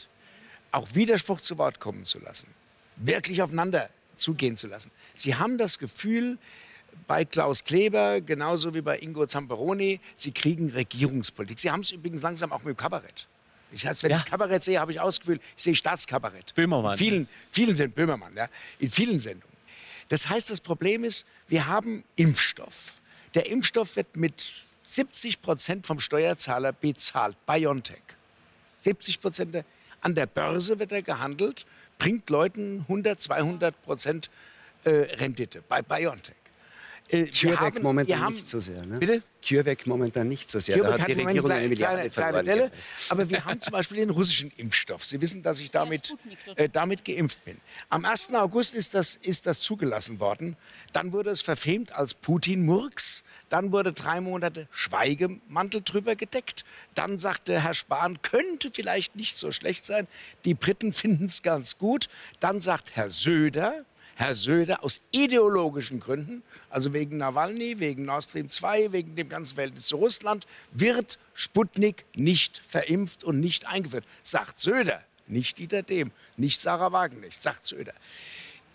auch 0.73 0.95
Widerspruch 0.95 1.41
zu 1.41 1.57
Wort 1.57 1.81
kommen 1.81 2.05
zu 2.05 2.19
lassen, 2.21 2.49
wirklich 2.97 3.41
aufeinander 3.41 3.89
zugehen 4.17 4.59
zu 4.59 4.67
lassen. 4.67 4.91
Sie 5.15 5.35
haben 5.37 5.57
das 5.57 5.79
Gefühl, 5.79 6.37
bei 7.07 7.25
Klaus 7.25 7.65
Kleber, 7.65 8.21
genauso 8.21 8.75
wie 8.75 8.81
bei 8.81 8.99
Ingo 8.99 9.27
Zamperoni, 9.27 10.01
sie 10.17 10.33
kriegen 10.33 10.71
Regierungspolitik. 10.71 11.59
Sie 11.59 11.71
haben 11.71 11.81
es 11.81 11.91
übrigens 11.91 12.23
langsam 12.23 12.53
auch 12.53 12.63
mit 12.63 12.77
dem 12.77 12.77
Kabarett. 12.77 13.27
Ich, 13.73 13.87
als 13.89 14.03
wenn 14.03 14.11
Ja. 14.13 14.19
ich 14.19 14.25
Kabarett 14.25 14.63
sehe, 14.63 14.79
habe 14.81 14.93
ich 14.93 15.01
Gefühl, 15.19 15.41
ich 15.57 15.63
sehe 15.63 15.75
Staatskabarett. 15.75 16.55
Böhmermann. 16.55 16.93
In 16.93 16.99
vielen, 16.99 17.29
vielen 17.51 17.77
sind 17.77 17.95
Böhmermann, 17.95 18.33
ja, 18.37 18.49
in 18.79 18.91
vielen 18.91 19.19
Sendungen. 19.19 19.55
Das 20.09 20.29
heißt, 20.29 20.51
das 20.51 20.61
Problem 20.61 21.03
ist, 21.05 21.27
wir 21.49 21.67
haben 21.67 22.05
Impfstoff. 22.17 23.01
Der 23.35 23.51
Impfstoff 23.51 23.97
wird 23.97 24.17
mit 24.17 24.67
70 24.85 25.43
Prozent 25.43 25.87
vom 25.87 25.99
Steuerzahler 25.99 26.73
bezahlt, 26.73 27.37
BioNTech. 27.47 28.03
70 28.81 29.21
Prozent 29.21 29.65
an 30.03 30.15
der 30.15 30.27
Börse 30.27 30.79
wird 30.79 30.93
er 30.93 31.03
gehandelt, 31.03 31.65
bringt 31.99 32.29
Leuten 32.31 32.81
100, 32.83 33.21
200 33.21 33.83
Prozent 33.83 34.31
äh, 34.85 34.91
Rendite 34.91 35.63
bei 35.69 35.81
BioNTech. 35.83 36.35
Äh, 37.11 37.27
haben- 37.27 37.83
momentan 37.83 38.09
wir 38.19 38.25
haben- 38.25 38.35
nicht 38.35 38.49
so 38.49 38.61
sehr. 38.61 38.85
Ne? 38.87 38.99
Bitte? 38.99 39.23
CureVac 39.47 39.87
momentan 39.87 40.27
nicht 40.27 40.51
so 40.51 40.59
sehr. 40.59 40.77
CureVac 40.79 40.97
da 40.97 41.03
hat 41.03 41.09
die 41.09 41.13
Regierung 41.23 41.51
eine 41.51 41.69
Milliarde 41.69 41.97
kleine, 42.09 42.11
verloren. 42.11 42.45
kleine 42.45 42.61
Delle. 42.69 42.73
Aber 43.11 43.29
wir 43.29 43.45
haben 43.45 43.61
zum 43.61 43.73
Beispiel 43.73 43.99
den 43.99 44.09
russischen 44.11 44.51
Impfstoff. 44.57 45.05
Sie 45.05 45.21
wissen, 45.21 45.43
dass 45.43 45.61
ich 45.61 45.71
damit, 45.71 46.15
äh, 46.57 46.67
damit 46.71 47.05
geimpft 47.05 47.45
bin. 47.45 47.59
Am 47.91 48.07
1. 48.07 48.35
August 48.41 48.75
ist 48.75 48.95
das, 48.95 49.17
ist 49.17 49.47
das 49.47 49.61
zugelassen 49.61 50.19
worden. 50.19 50.57
Dann 50.95 51.13
wurde 51.13 51.29
es 51.31 51.43
verfemt 51.43 51.95
als 51.95 52.15
Putin-Murks. 52.15 53.25
Dann 53.51 53.71
wurde 53.71 53.93
drei 53.93 54.23
Monate 54.23 54.67
Schweigemantel 54.71 55.83
drüber 55.83 56.17
gedeckt. 56.17 56.65
Dann 56.95 57.19
sagte 57.19 57.61
Herr 57.61 57.75
Spahn, 57.75 58.23
könnte 58.23 58.71
vielleicht 58.73 59.15
nicht 59.15 59.37
so 59.37 59.53
schlecht 59.53 59.85
sein. 59.85 60.07
Die 60.47 60.55
Briten 60.55 60.93
finden 60.95 61.27
es 61.27 61.43
ganz 61.43 61.77
gut. 61.77 62.09
Dann 62.41 62.63
sagt 62.63 62.97
Herr 62.97 63.11
Söder, 63.11 63.85
Herr 64.17 64.35
Söder 64.35 64.85
aus 64.85 65.01
ideologischen 65.11 65.99
Gründen, 66.01 66.43
also 66.71 66.93
wegen 66.93 67.17
Nawalny, 67.17 67.81
wegen 67.81 68.05
Nord 68.05 68.25
Stream 68.25 68.49
2, 68.49 68.93
wegen 68.93 69.17
dem 69.17 69.29
ganzen 69.29 69.57
Verhältnis 69.57 69.87
zu 69.87 69.97
Russland, 69.97 70.47
wird 70.71 71.19
Sputnik 71.35 72.05
nicht 72.15 72.63
verimpft 72.69 73.25
und 73.25 73.41
nicht 73.41 73.67
eingeführt. 73.67 74.05
Sagt 74.23 74.61
Söder, 74.61 75.03
nicht 75.27 75.59
Dieter 75.59 75.83
Dehm, 75.83 76.13
nicht 76.37 76.61
Sarah 76.61 76.93
Wagenknecht, 76.93 77.43
sagt 77.43 77.67
Söder. 77.67 77.95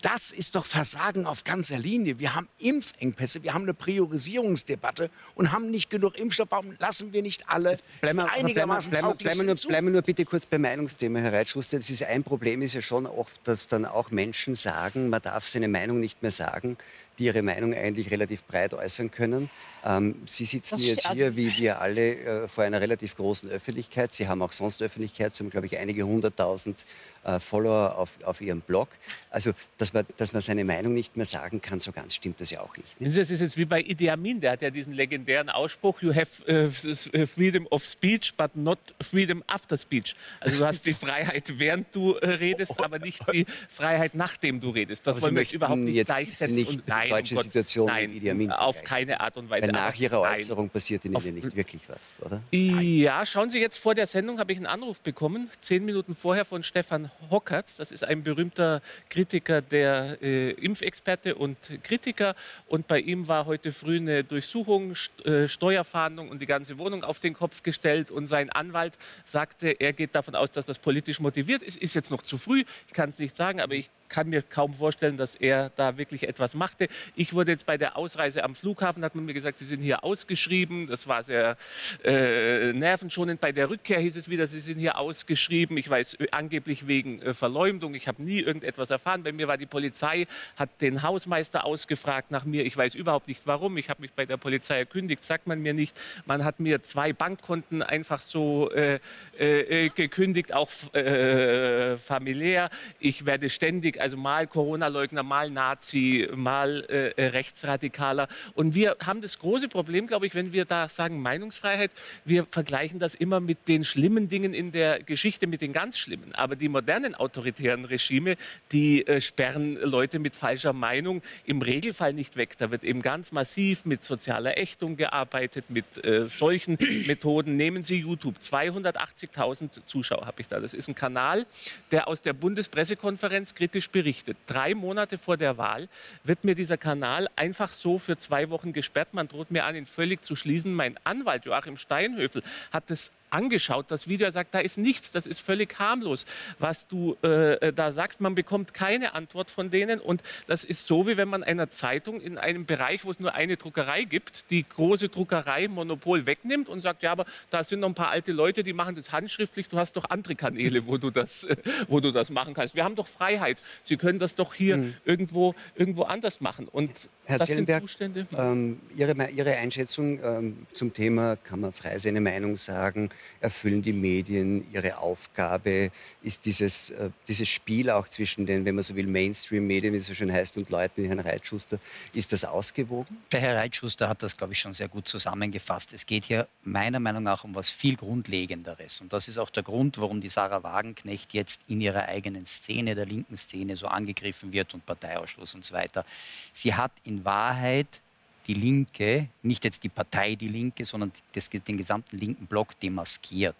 Das 0.02 0.32
ist 0.32 0.54
doch 0.54 0.64
Versagen 0.64 1.26
auf 1.26 1.44
ganzer 1.44 1.78
Linie. 1.78 2.18
Wir 2.18 2.34
haben 2.34 2.48
Impfengpässe, 2.58 3.42
wir 3.42 3.52
haben 3.54 3.64
eine 3.64 3.74
Priorisierungsdebatte 3.74 5.10
und 5.34 5.52
haben 5.52 5.70
nicht 5.70 5.90
genug 5.90 6.18
Impfstoff. 6.18 6.48
Warum 6.50 6.74
lassen 6.78 7.12
wir 7.12 7.22
nicht 7.22 7.48
alle 7.48 7.76
Bleiben 8.00 8.20
einigermaßen 8.20 8.90
bleiben, 8.90 9.16
bleiben, 9.16 9.40
wir 9.40 9.46
nur, 9.46 9.54
bleiben 9.56 9.92
nur 9.92 10.02
bitte 10.02 10.24
kurz 10.24 10.46
beim 10.46 10.62
Meinungsthema, 10.62 11.18
Herr 11.18 11.32
Reitschuster. 11.32 11.78
Das 11.78 11.90
ist 11.90 12.02
ein 12.02 12.22
Problem 12.22 12.62
ist 12.62 12.74
ja 12.74 12.82
schon 12.82 13.06
oft, 13.06 13.40
dass 13.44 13.66
dann 13.66 13.84
auch 13.84 14.10
Menschen 14.10 14.54
sagen, 14.54 15.10
man 15.10 15.20
darf 15.20 15.48
seine 15.48 15.68
Meinung 15.68 16.00
nicht 16.00 16.22
mehr 16.22 16.30
sagen, 16.30 16.76
die 17.18 17.26
ihre 17.26 17.42
Meinung 17.42 17.74
eigentlich 17.74 18.10
relativ 18.10 18.44
breit 18.44 18.72
äußern 18.72 19.10
können. 19.10 19.50
Ähm, 19.84 20.14
Sie 20.26 20.46
sitzen 20.46 20.76
Das 20.76 20.86
jetzt 20.86 21.10
hier, 21.10 21.36
wie 21.36 21.54
wir 21.56 21.80
alle, 21.80 22.16
äh, 22.16 22.48
vor 22.48 22.64
einer 22.64 22.80
relativ 22.80 23.16
großen 23.16 23.50
Öffentlichkeit. 23.50 24.14
Sie 24.14 24.26
haben 24.26 24.40
auch 24.40 24.52
sonst 24.52 24.82
Öffentlichkeit. 24.82 25.36
Sie 25.36 25.44
haben, 25.44 25.50
glaube 25.50 25.66
ich, 25.66 25.78
einige 25.78 26.04
hunderttausend 26.04 26.84
äh, 27.24 27.38
Follower 27.40 27.96
auf, 27.98 28.10
auf 28.24 28.40
Ihrem 28.40 28.60
Blog. 28.60 28.88
Also, 29.30 29.52
dass 29.78 29.92
man, 29.92 30.06
dass 30.16 30.32
man 30.32 30.42
seine 30.42 30.64
Meinung 30.64 30.94
nicht 30.94 31.16
mehr 31.16 31.26
sagen 31.26 31.60
kann, 31.60 31.80
so 31.80 31.92
ganz 31.92 32.14
stimmt 32.14 32.40
das 32.40 32.50
ja 32.50 32.60
auch 32.60 32.76
nicht. 32.76 32.94
Das 33.00 33.30
ist 33.30 33.40
jetzt 33.40 33.56
wie 33.56 33.64
bei 33.64 33.80
Idi 33.80 34.10
Amin, 34.10 34.40
der 34.40 34.52
hat 34.52 34.62
ja 34.62 34.70
diesen 34.70 34.92
legendären 34.92 35.48
Ausspruch, 35.50 36.02
you 36.02 36.14
have 36.14 36.46
äh, 36.46 37.26
freedom 37.26 37.66
of 37.70 37.84
speech, 37.86 38.34
but 38.36 38.56
not 38.56 38.78
freedom 39.00 39.42
after 39.46 39.76
speech. 39.76 40.14
Also 40.40 40.58
du 40.58 40.66
hast 40.66 40.84
die 40.86 40.92
Freiheit, 41.00 41.58
während 41.58 41.94
du 41.94 42.14
äh, 42.14 42.28
redest, 42.30 42.78
aber 42.82 42.98
nicht 42.98 43.20
die 43.32 43.46
Freiheit, 43.68 44.14
nachdem 44.14 44.60
du 44.60 44.70
redest. 44.70 45.06
Das 45.06 45.16
Aber 45.16 45.26
wollen 45.26 45.36
wir 45.36 45.52
überhaupt 45.52 45.78
nicht 45.80 46.06
gleichsetzen. 46.06 46.54
nicht 46.56 46.68
und 46.70 46.88
nein, 46.88 47.10
deutsche 47.10 47.34
um 47.34 47.36
Gott- 47.36 47.44
Situation 47.44 47.86
mit 47.86 47.94
nein, 47.94 48.12
Idi 48.12 48.30
Amin 48.30 48.50
auf 48.50 48.82
keine 48.82 49.20
Art 49.20 49.36
und 49.36 49.50
Weise. 49.50 49.66
Weil 49.66 49.72
nach 49.72 49.94
Ihrer 49.98 50.22
nein. 50.22 50.40
Äußerung 50.40 50.68
passiert 50.68 51.04
Ihnen 51.04 51.14
ja 51.22 51.32
nicht 51.32 51.56
wirklich 51.56 51.82
was, 51.88 52.18
oder? 52.24 52.42
Ja, 52.50 53.24
schauen 53.26 53.50
Sie 53.50 53.58
jetzt 53.58 53.78
vor 53.78 53.94
der 53.94 54.06
Sendung 54.06 54.38
habe 54.38 54.52
ich 54.52 54.58
einen 54.58 54.66
Anruf 54.66 55.00
bekommen, 55.00 55.50
zehn 55.60 55.84
Minuten 55.84 56.14
vorher 56.14 56.44
von 56.44 56.62
Stefan 56.62 57.09
Hockertz. 57.30 57.76
Das 57.76 57.92
ist 57.92 58.04
ein 58.04 58.22
berühmter 58.22 58.80
Kritiker, 59.08 59.62
der 59.62 60.18
äh, 60.22 60.50
Impfexperte 60.52 61.34
und 61.34 61.56
Kritiker. 61.82 62.34
Und 62.66 62.86
bei 62.86 63.00
ihm 63.00 63.28
war 63.28 63.46
heute 63.46 63.72
früh 63.72 63.96
eine 63.96 64.24
Durchsuchung, 64.24 64.94
St 64.94 65.24
äh, 65.24 65.48
Steuerfahndung 65.48 66.28
und 66.28 66.40
die 66.40 66.46
ganze 66.46 66.78
Wohnung 66.78 67.04
auf 67.04 67.20
den 67.20 67.34
Kopf 67.34 67.62
gestellt. 67.62 68.10
Und 68.10 68.26
sein 68.26 68.50
Anwalt 68.50 68.94
sagte, 69.24 69.68
er 69.68 69.92
geht 69.92 70.14
davon 70.14 70.34
aus, 70.34 70.50
dass 70.50 70.66
das 70.66 70.78
politisch 70.78 71.20
motiviert 71.20 71.62
ist. 71.62 71.76
Ist 71.76 71.94
jetzt 71.94 72.10
noch 72.10 72.22
zu 72.22 72.38
früh, 72.38 72.64
ich 72.86 72.92
kann 72.92 73.10
es 73.10 73.18
nicht 73.18 73.36
sagen, 73.36 73.60
aber 73.60 73.74
ich 73.74 73.90
kann 74.10 74.28
mir 74.28 74.42
kaum 74.42 74.74
vorstellen, 74.74 75.16
dass 75.16 75.34
er 75.36 75.70
da 75.76 75.96
wirklich 75.96 76.28
etwas 76.28 76.54
machte. 76.54 76.88
Ich 77.14 77.32
wurde 77.32 77.52
jetzt 77.52 77.64
bei 77.64 77.78
der 77.78 77.96
Ausreise 77.96 78.44
am 78.44 78.54
Flughafen, 78.54 79.04
hat 79.04 79.14
man 79.14 79.24
mir 79.24 79.32
gesagt, 79.32 79.58
Sie 79.58 79.64
sind 79.64 79.80
hier 79.80 80.04
ausgeschrieben. 80.04 80.88
Das 80.88 81.06
war 81.06 81.24
sehr 81.24 81.56
äh, 82.04 82.72
nervenschonend. 82.72 83.40
Bei 83.40 83.52
der 83.52 83.70
Rückkehr 83.70 84.00
hieß 84.00 84.16
es 84.16 84.28
wieder, 84.28 84.46
Sie 84.46 84.60
sind 84.60 84.78
hier 84.78 84.98
ausgeschrieben. 84.98 85.78
Ich 85.78 85.88
weiß 85.88 86.14
äh, 86.14 86.26
angeblich 86.32 86.86
wegen 86.86 86.99
äh, 87.06 87.34
Verleumdung. 87.34 87.94
Ich 87.94 88.08
habe 88.08 88.22
nie 88.22 88.40
irgendetwas 88.40 88.90
erfahren. 88.90 89.22
Bei 89.22 89.32
mir 89.32 89.48
war 89.48 89.56
die 89.56 89.66
Polizei, 89.66 90.26
hat 90.56 90.80
den 90.80 91.02
Hausmeister 91.02 91.64
ausgefragt 91.64 92.30
nach 92.30 92.44
mir. 92.44 92.64
Ich 92.64 92.76
weiß 92.76 92.94
überhaupt 92.94 93.28
nicht 93.28 93.46
warum. 93.46 93.76
Ich 93.76 93.90
habe 93.90 94.02
mich 94.02 94.12
bei 94.12 94.26
der 94.26 94.36
Polizei 94.36 94.78
erkündigt, 94.78 95.24
sagt 95.24 95.46
man 95.46 95.60
mir 95.60 95.74
nicht. 95.74 95.98
Man 96.26 96.44
hat 96.44 96.60
mir 96.60 96.82
zwei 96.82 97.12
Bankkonten 97.12 97.82
einfach 97.82 98.22
so 98.22 98.70
äh, 98.70 98.98
äh, 99.38 99.86
äh, 99.86 99.88
gekündigt, 99.88 100.52
auch 100.52 100.70
äh, 100.94 101.96
familiär. 101.96 102.70
Ich 102.98 103.24
werde 103.26 103.48
ständig, 103.48 104.00
also 104.00 104.16
mal 104.16 104.46
Corona-Leugner, 104.46 105.22
mal 105.22 105.50
Nazi, 105.50 106.28
mal 106.34 106.86
Rechtsradikaler. 107.16 108.28
Und 108.54 108.74
wir 108.74 108.96
haben 109.04 109.20
das 109.20 109.38
große 109.38 109.68
Problem, 109.68 110.06
glaube 110.06 110.26
ich, 110.26 110.34
wenn 110.34 110.52
wir 110.52 110.64
da 110.64 110.88
sagen 110.88 111.20
Meinungsfreiheit, 111.22 111.90
wir 112.24 112.46
vergleichen 112.50 112.98
das 112.98 113.14
immer 113.14 113.40
mit 113.40 113.68
den 113.68 113.84
schlimmen 113.84 114.28
Dingen 114.28 114.52
in 114.52 114.72
der 114.72 115.02
Geschichte, 115.02 115.46
mit 115.46 115.62
den 115.62 115.72
ganz 115.72 115.98
schlimmen. 115.98 116.34
Aber 116.34 116.56
die 116.56 116.68
modernen 116.90 117.14
autoritären 117.14 117.84
Regime, 117.84 118.34
die 118.72 119.06
äh, 119.06 119.20
sperren 119.20 119.76
Leute 119.76 120.18
mit 120.18 120.34
falscher 120.34 120.72
Meinung 120.72 121.22
im 121.44 121.62
Regelfall 121.62 122.12
nicht 122.12 122.34
weg. 122.34 122.58
Da 122.58 122.72
wird 122.72 122.82
eben 122.82 123.00
ganz 123.00 123.30
massiv 123.30 123.84
mit 123.84 124.02
sozialer 124.02 124.58
Ächtung 124.58 124.96
gearbeitet, 124.96 125.66
mit 125.68 126.04
äh, 126.04 126.26
solchen 126.28 126.78
Methoden. 127.06 127.54
Nehmen 127.54 127.84
Sie 127.84 128.00
YouTube, 128.00 128.38
280.000 128.38 129.84
Zuschauer 129.84 130.26
habe 130.26 130.40
ich 130.40 130.48
da. 130.48 130.58
Das 130.58 130.74
ist 130.74 130.88
ein 130.88 130.96
Kanal, 130.96 131.46
der 131.92 132.08
aus 132.08 132.22
der 132.22 132.32
Bundespressekonferenz 132.32 133.54
kritisch 133.54 133.88
berichtet. 133.88 134.36
Drei 134.48 134.74
Monate 134.74 135.16
vor 135.16 135.36
der 135.36 135.58
Wahl 135.58 135.88
wird 136.24 136.42
mir 136.42 136.56
dieser 136.56 136.76
Kanal 136.76 137.28
einfach 137.36 137.72
so 137.72 138.00
für 138.00 138.18
zwei 138.18 138.50
Wochen 138.50 138.72
gesperrt. 138.72 139.14
Man 139.14 139.28
droht 139.28 139.52
mir 139.52 139.64
an, 139.64 139.76
ihn 139.76 139.86
völlig 139.86 140.24
zu 140.24 140.34
schließen. 140.34 140.74
Mein 140.74 140.98
Anwalt 141.04 141.44
Joachim 141.44 141.76
Steinhöfel 141.76 142.42
hat 142.72 142.90
das 142.90 143.12
angeschaut, 143.30 143.86
das 143.90 144.08
Video. 144.08 144.26
Er 144.26 144.32
sagt, 144.32 144.54
da 144.54 144.58
ist 144.58 144.78
nichts, 144.78 145.12
das 145.12 145.26
ist 145.26 145.40
völlig 145.40 145.78
harmlos, 145.78 146.26
was 146.58 146.86
du 146.86 147.16
äh, 147.22 147.54
äh, 147.54 147.72
da 147.72 147.92
sagst. 147.92 148.20
Man 148.20 148.34
bekommt 148.34 148.74
keine 148.74 149.14
Antwort 149.14 149.50
von 149.50 149.70
denen. 149.70 150.00
Und 150.00 150.22
das 150.46 150.64
ist 150.64 150.86
so, 150.86 151.06
wie 151.06 151.16
wenn 151.16 151.28
man 151.28 151.42
einer 151.42 151.70
Zeitung 151.70 152.20
in 152.20 152.38
einem 152.38 152.66
Bereich, 152.66 153.04
wo 153.04 153.10
es 153.10 153.20
nur 153.20 153.34
eine 153.34 153.56
Druckerei 153.56 154.04
gibt, 154.04 154.50
die 154.50 154.68
große 154.68 155.08
Druckerei 155.08 155.68
Monopol 155.68 156.26
wegnimmt 156.26 156.68
und 156.68 156.80
sagt, 156.80 157.02
ja, 157.02 157.12
aber 157.12 157.24
da 157.50 157.64
sind 157.64 157.80
noch 157.80 157.88
ein 157.88 157.94
paar 157.94 158.10
alte 158.10 158.32
Leute, 158.32 158.62
die 158.62 158.72
machen 158.72 158.94
das 158.94 159.12
handschriftlich. 159.12 159.68
Du 159.68 159.78
hast 159.78 159.96
doch 159.96 160.10
andere 160.10 160.34
Kanäle, 160.34 160.86
wo 160.86 160.98
du 160.98 161.10
das, 161.10 161.44
äh, 161.44 161.56
wo 161.88 162.00
du 162.00 162.12
das 162.12 162.30
machen 162.30 162.54
kannst. 162.54 162.74
Wir 162.74 162.84
haben 162.84 162.96
doch 162.96 163.06
Freiheit. 163.06 163.58
Sie 163.82 163.96
können 163.96 164.18
das 164.18 164.34
doch 164.34 164.54
hier 164.54 164.76
mhm. 164.76 164.94
irgendwo, 165.04 165.54
irgendwo 165.74 166.02
anders 166.02 166.40
machen. 166.40 166.68
Und 166.68 166.90
Herr 167.30 167.38
das 167.38 167.48
sind 167.48 167.68
Zustände. 167.68 168.26
Ähm, 168.36 168.80
Ihre, 168.96 169.30
Ihre 169.30 169.56
Einschätzung 169.56 170.18
ähm, 170.22 170.66
zum 170.72 170.92
Thema, 170.92 171.36
kann 171.36 171.60
man 171.60 171.72
frei 171.72 171.98
seine 171.98 172.20
Meinung 172.20 172.56
sagen, 172.56 173.10
erfüllen 173.40 173.82
die 173.82 173.92
Medien 173.92 174.66
ihre 174.72 174.98
Aufgabe? 174.98 175.90
Ist 176.22 176.44
dieses, 176.44 176.90
äh, 176.90 177.10
dieses 177.28 177.48
Spiel 177.48 177.90
auch 177.90 178.08
zwischen 178.08 178.46
den, 178.46 178.64
wenn 178.64 178.74
man 178.74 178.82
so 178.82 178.94
will, 178.96 179.06
Mainstream-Medien, 179.06 179.92
wie 179.92 179.98
es 179.98 180.06
so 180.06 180.14
schön 180.14 180.32
heißt, 180.32 180.56
und 180.58 180.70
Leuten 180.70 181.02
wie 181.02 181.08
Herrn 181.08 181.20
Reitschuster, 181.20 181.78
ist 182.14 182.32
das 182.32 182.44
ausgewogen? 182.44 183.18
Der 183.32 183.40
Herr 183.40 183.56
Reitschuster 183.56 184.08
hat 184.08 184.22
das, 184.22 184.36
glaube 184.36 184.52
ich, 184.52 184.58
schon 184.58 184.74
sehr 184.74 184.88
gut 184.88 185.08
zusammengefasst. 185.08 185.92
Es 185.92 186.06
geht 186.06 186.24
hier 186.24 186.46
meiner 186.64 187.00
Meinung 187.00 187.22
nach 187.22 187.44
um 187.44 187.54
was 187.54 187.70
viel 187.70 187.96
Grundlegenderes. 187.96 189.00
Und 189.00 189.12
das 189.12 189.28
ist 189.28 189.38
auch 189.38 189.50
der 189.50 189.62
Grund, 189.62 189.98
warum 189.98 190.20
die 190.20 190.28
Sarah 190.28 190.62
Wagenknecht 190.62 191.32
jetzt 191.34 191.62
in 191.68 191.80
ihrer 191.80 192.06
eigenen 192.06 192.46
Szene, 192.46 192.94
der 192.94 193.06
linken 193.06 193.36
Szene, 193.36 193.76
so 193.76 193.86
angegriffen 193.86 194.52
wird 194.52 194.74
und 194.74 194.84
Parteiausschluss 194.86 195.54
und 195.54 195.64
so 195.64 195.74
weiter. 195.74 196.04
Sie 196.52 196.74
hat 196.74 196.92
in 197.04 197.19
Wahrheit 197.24 198.00
die 198.46 198.54
Linke, 198.54 199.28
nicht 199.42 199.64
jetzt 199.64 199.84
die 199.84 199.88
Partei 199.88 200.34
Die 200.34 200.48
Linke, 200.48 200.84
sondern 200.84 201.12
das, 201.32 201.48
den 201.48 201.76
gesamten 201.76 202.18
linken 202.18 202.46
Block 202.46 202.78
demaskiert. 202.80 203.56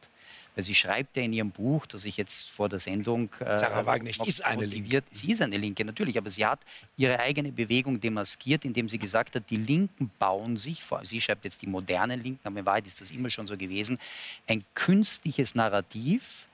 Weil 0.55 0.65
sie 0.65 0.75
schreibt 0.75 1.17
ja 1.17 1.23
in 1.23 1.33
ihrem 1.33 1.51
Buch, 1.51 1.87
das 1.87 2.05
ich 2.05 2.17
jetzt 2.17 2.51
vor 2.51 2.69
der 2.69 2.81
Sendung. 2.81 3.31
Äh, 3.39 3.57
Sarah 3.57 3.87
Wagenknecht 3.87 4.27
ist 4.27 4.45
eine 4.45 4.65
Linke. 4.65 5.05
Sie 5.13 5.31
ist 5.31 5.43
eine 5.43 5.57
Linke, 5.57 5.85
natürlich, 5.85 6.19
aber 6.19 6.29
sie 6.29 6.45
hat 6.45 6.59
ihre 6.97 7.21
eigene 7.21 7.53
Bewegung 7.53 8.01
demaskiert, 8.01 8.65
indem 8.65 8.89
sie 8.89 8.99
gesagt 8.99 9.37
hat, 9.37 9.49
die 9.49 9.57
Linken 9.57 10.11
bauen 10.19 10.57
sich, 10.57 10.83
vor, 10.83 11.05
sie 11.05 11.21
schreibt 11.21 11.45
jetzt 11.45 11.63
die 11.63 11.69
modernen 11.69 12.21
Linken, 12.21 12.47
aber 12.47 12.59
in 12.59 12.67
Wahrheit 12.67 12.87
ist 12.87 13.01
das 13.01 13.13
immer 13.13 13.31
schon 13.31 13.47
so 13.47 13.57
gewesen, 13.57 13.97
ein 14.49 14.65
künstliches 14.75 15.55
Narrativ, 15.55 16.47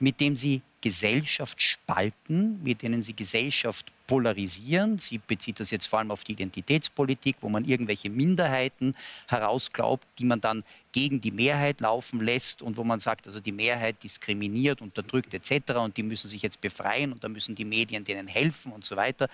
mit 0.00 0.20
dem 0.20 0.36
sie 0.36 0.62
Gesellschaft 0.84 1.62
spalten, 1.62 2.62
mit 2.62 2.82
denen 2.82 3.02
sie 3.02 3.16
Gesellschaft 3.16 3.90
polarisieren. 4.06 4.98
Sie 4.98 5.16
bezieht 5.18 5.60
das 5.60 5.70
jetzt 5.70 5.86
vor 5.86 5.98
allem 5.98 6.10
auf 6.10 6.24
die 6.24 6.32
Identitätspolitik, 6.32 7.36
wo 7.40 7.48
man 7.48 7.64
irgendwelche 7.64 8.10
Minderheiten 8.10 8.92
herausglaubt, 9.28 10.06
die 10.18 10.26
man 10.26 10.42
dann 10.42 10.62
gegen 10.92 11.20
die 11.20 11.32
Mehrheit 11.32 11.80
laufen 11.80 12.20
lässt 12.20 12.62
und 12.62 12.76
wo 12.76 12.84
man 12.84 13.00
sagt, 13.00 13.26
also 13.26 13.40
die 13.40 13.50
Mehrheit 13.50 14.00
diskriminiert, 14.02 14.80
unterdrückt 14.80 15.34
etc. 15.34 15.76
und 15.78 15.96
die 15.96 16.04
müssen 16.04 16.28
sich 16.28 16.42
jetzt 16.42 16.60
befreien 16.60 17.12
und 17.12 17.24
da 17.24 17.28
müssen 17.28 17.54
die 17.54 17.64
Medien 17.64 18.04
denen 18.04 18.28
helfen 18.28 18.70
und 18.70 18.84
so 18.84 18.94
weiter. 18.94 19.28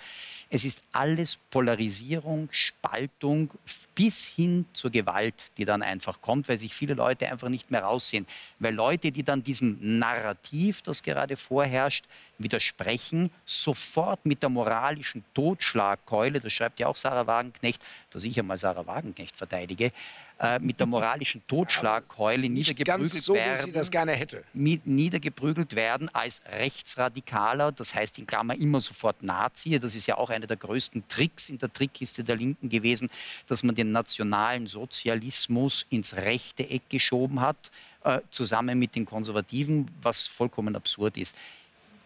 Es 0.49 0.65
ist 0.65 0.85
alles 0.93 1.39
Polarisierung, 1.51 2.49
Spaltung 2.51 3.51
bis 3.95 4.27
hin 4.27 4.65
zur 4.73 4.91
Gewalt, 4.91 5.35
die 5.59 5.67
dann 5.67 5.83
einfach 5.83 6.23
kommt, 6.23 6.49
weil 6.49 6.57
sich 6.57 6.75
viele 6.75 6.95
Leute 6.95 7.29
einfach 7.29 7.51
nicht 7.51 7.71
mehr 7.71 7.83
raussehen. 7.83 8.27
Weil 8.59 8.75
Leute, 8.75 9.13
die 9.13 9.23
dann 9.23 9.43
diesem 9.43 9.99
Narrativ, 9.99 10.81
das 10.81 11.03
gerade 11.03 11.37
vorherrscht, 11.41 12.05
widersprechen, 12.39 13.31
sofort 13.45 14.25
mit 14.25 14.43
der 14.43 14.51
moralischen 14.51 15.25
Totschlagkeule, 15.35 16.41
das 16.41 16.53
schreibt 16.53 16.81
ja 16.81 16.87
auch 16.87 16.97
Sarah 16.97 17.27
Wagenknecht, 17.27 17.83
dass 18.11 18.25
ich 18.25 18.39
einmal 18.39 18.59
Sarah 18.59 18.87
Wagenknecht 18.87 19.37
verteidige, 19.37 19.91
äh, 20.41 20.59
mit 20.59 20.81
der 20.81 20.87
moralischen 20.87 21.47
Totschlagkeule 21.47 22.49
niedergeprügelt 22.49 23.11
so, 23.11 23.35
werden. 23.35 23.59
Wie 23.59 23.63
sie 23.65 23.73
das 23.73 23.91
gerne 23.91 24.13
hätte. 24.13 24.43
Niedergeprügelt 24.55 25.77
werden 25.77 26.09
als 26.15 26.41
Rechtsradikaler, 26.59 27.73
das 27.73 27.95
heißt 27.95 28.19
in 28.19 28.27
Klammer 28.27 28.55
immer 28.55 28.81
sofort 28.81 29.23
Nazi. 29.23 29.79
Das 29.79 29.95
ist 29.95 30.07
ja 30.07 30.17
auch 30.17 30.31
einer 30.31 30.47
der 30.47 30.57
größten 30.57 31.07
Tricks 31.09 31.51
in 31.51 31.59
der 31.59 31.71
Trickkiste 31.71 32.25
der 32.25 32.37
Linken 32.37 32.71
gewesen, 32.71 33.11
dass 33.49 33.63
man 33.63 33.75
den 33.75 33.93
nationalen 33.93 34.67
Sozialismus 34.67 35.85
ins 35.91 36.17
rechte 36.17 36.71
Eck 36.71 36.89
geschoben 36.89 37.41
hat, 37.41 37.71
äh, 38.05 38.21
zusammen 38.31 38.79
mit 38.79 38.97
den 38.97 39.05
Konservativen, 39.05 39.91
was 40.01 40.27
vollkommen 40.27 40.75
absurd 40.75 41.19
ist. 41.19 41.37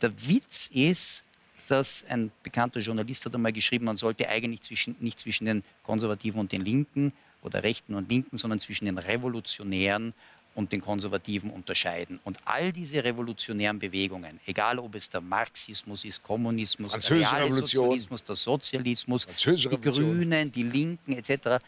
Der 0.02 0.10
Witz 0.28 0.70
ist, 0.74 1.22
dass 1.68 2.04
ein 2.08 2.30
bekannter 2.42 2.80
Journalist 2.80 3.24
hat 3.24 3.34
einmal 3.34 3.52
geschrieben, 3.52 3.86
man 3.86 3.96
sollte 3.96 4.28
eigentlich 4.28 4.62
zwischen, 4.62 4.96
nicht 5.00 5.18
zwischen 5.18 5.46
den 5.46 5.62
Konservativen 5.82 6.40
und 6.40 6.52
den 6.52 6.64
Linken 6.64 7.12
oder 7.42 7.62
Rechten 7.62 7.94
und 7.94 8.08
Linken, 8.08 8.36
sondern 8.36 8.60
zwischen 8.60 8.86
den 8.86 8.98
Revolutionären 8.98 10.14
und 10.54 10.72
den 10.72 10.80
Konservativen 10.80 11.50
unterscheiden. 11.50 12.20
Und 12.24 12.38
all 12.44 12.72
diese 12.72 13.02
revolutionären 13.02 13.78
Bewegungen, 13.78 14.38
egal 14.46 14.78
ob 14.78 14.94
es 14.94 15.10
der 15.10 15.20
Marxismus 15.20 16.04
ist, 16.04 16.22
Kommunismus, 16.22 16.92
der 16.92 17.00
Sozialismus, 17.00 18.22
der 18.22 18.36
Sozialismus, 18.36 19.26
die 19.26 19.80
Grünen, 19.80 20.52
die 20.52 20.62
Linken 20.62 21.12
etc., 21.12 21.62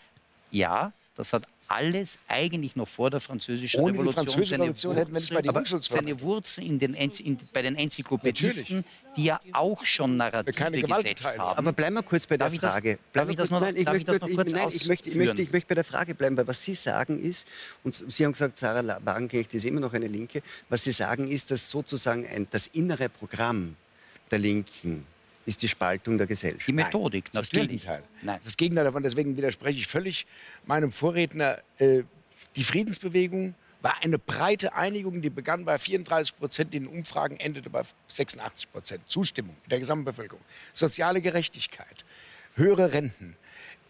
ja, 0.50 0.92
das 1.16 1.32
hat 1.32 1.46
alles 1.68 2.18
eigentlich 2.29 2.76
noch 2.76 2.88
vor 2.88 3.11
der 3.11 3.20
Französischen 3.20 3.81
Ohne 3.81 3.94
Revolution 3.94 4.24
die 4.24 4.31
Französische 4.31 4.55
Revolution 4.55 4.96
hätten 4.96 5.12
wir 5.12 5.20
nicht 5.20 5.33
mal 5.33 5.42
die 5.42 5.81
seine 5.81 6.20
Wurzeln 6.20 6.66
in 6.66 6.79
den 6.79 6.94
in, 6.94 7.38
bei 7.52 7.62
den 7.62 7.76
Enzyklopädisten, 7.76 8.76
Natürlich. 8.76 9.14
die 9.16 9.24
ja 9.24 9.40
auch 9.52 9.85
schon 9.85 10.16
Narrative 10.16 10.83
gesetzt 10.83 11.38
haben. 11.38 11.59
Aber 11.59 11.72
bleiben 11.72 11.96
wir 11.96 12.02
kurz 12.02 12.26
bei 12.26 12.37
der 12.37 12.50
darf 12.50 12.61
Frage. 12.61 12.98
darf 13.12 13.29
ich 13.29 13.37
das 13.37 13.50
noch, 13.50 13.66
ich 13.68 13.87
möchte, 13.87 14.12
noch 14.12 14.31
kurz 14.31 14.52
nein, 14.52 14.68
ich 14.68 14.87
möchte, 14.87 15.09
ich, 15.09 15.14
möchte, 15.14 15.42
ich 15.42 15.52
möchte 15.52 15.68
bei 15.68 15.74
der 15.74 15.85
Frage 15.85 16.14
bleiben, 16.14 16.37
weil 16.37 16.46
was 16.46 16.62
Sie 16.62 16.74
sagen 16.74 17.22
ist, 17.22 17.46
und 17.85 17.94
Sie 17.94 18.24
haben 18.24 18.33
gesagt, 18.33 18.59
Sarah 18.59 19.00
Wagenknecht 19.05 19.55
ist 19.55 19.64
immer 19.64 19.81
noch 19.81 19.92
eine 19.92 20.07
Linke, 20.07 20.42
was 20.68 20.85
Sie 20.85 20.92
sagen 20.92 21.29
ist, 21.29 21.50
dass 21.50 21.68
sozusagen 21.70 22.26
ein, 22.26 22.46
das 22.50 22.66
innere 22.68 23.09
Programm 23.09 23.76
der 24.31 24.38
Linken 24.38 25.07
ist 25.46 25.62
die 25.62 25.68
Spaltung 25.68 26.18
der 26.18 26.26
Gesellschaft. 26.26 26.66
Die 26.66 26.72
Methodik, 26.72 27.24
Nein, 27.26 27.30
das 27.32 27.52
natürlich. 27.52 27.82
Gegenteil. 27.82 28.02
Nein. 28.22 28.40
Das 28.44 28.56
Gegenteil 28.56 28.85
davon, 28.85 29.02
deswegen 29.02 29.37
widerspreche 29.37 29.78
ich 29.78 29.87
völlig 29.87 30.26
meinem 30.66 30.92
Vorredner. 30.92 31.62
Äh, 31.78 32.02
die 32.56 32.64
Friedensbewegung 32.64 33.54
war 33.80 33.94
eine 34.02 34.18
breite 34.18 34.74
Einigung, 34.74 35.22
die 35.22 35.30
begann 35.30 35.64
bei 35.64 35.78
34 35.78 36.37
Prozent 36.37 36.74
in 36.74 36.85
den 36.85 36.92
Umfragen, 36.92 37.37
endete 37.38 37.70
bei 37.70 37.82
86 38.09 38.72
Prozent 38.72 39.02
Zustimmung 39.06 39.56
der 39.70 39.78
gesamten 39.78 40.04
Bevölkerung. 40.04 40.42
Soziale 40.72 41.22
Gerechtigkeit, 41.22 42.04
höhere 42.56 42.92
Renten, 42.92 43.37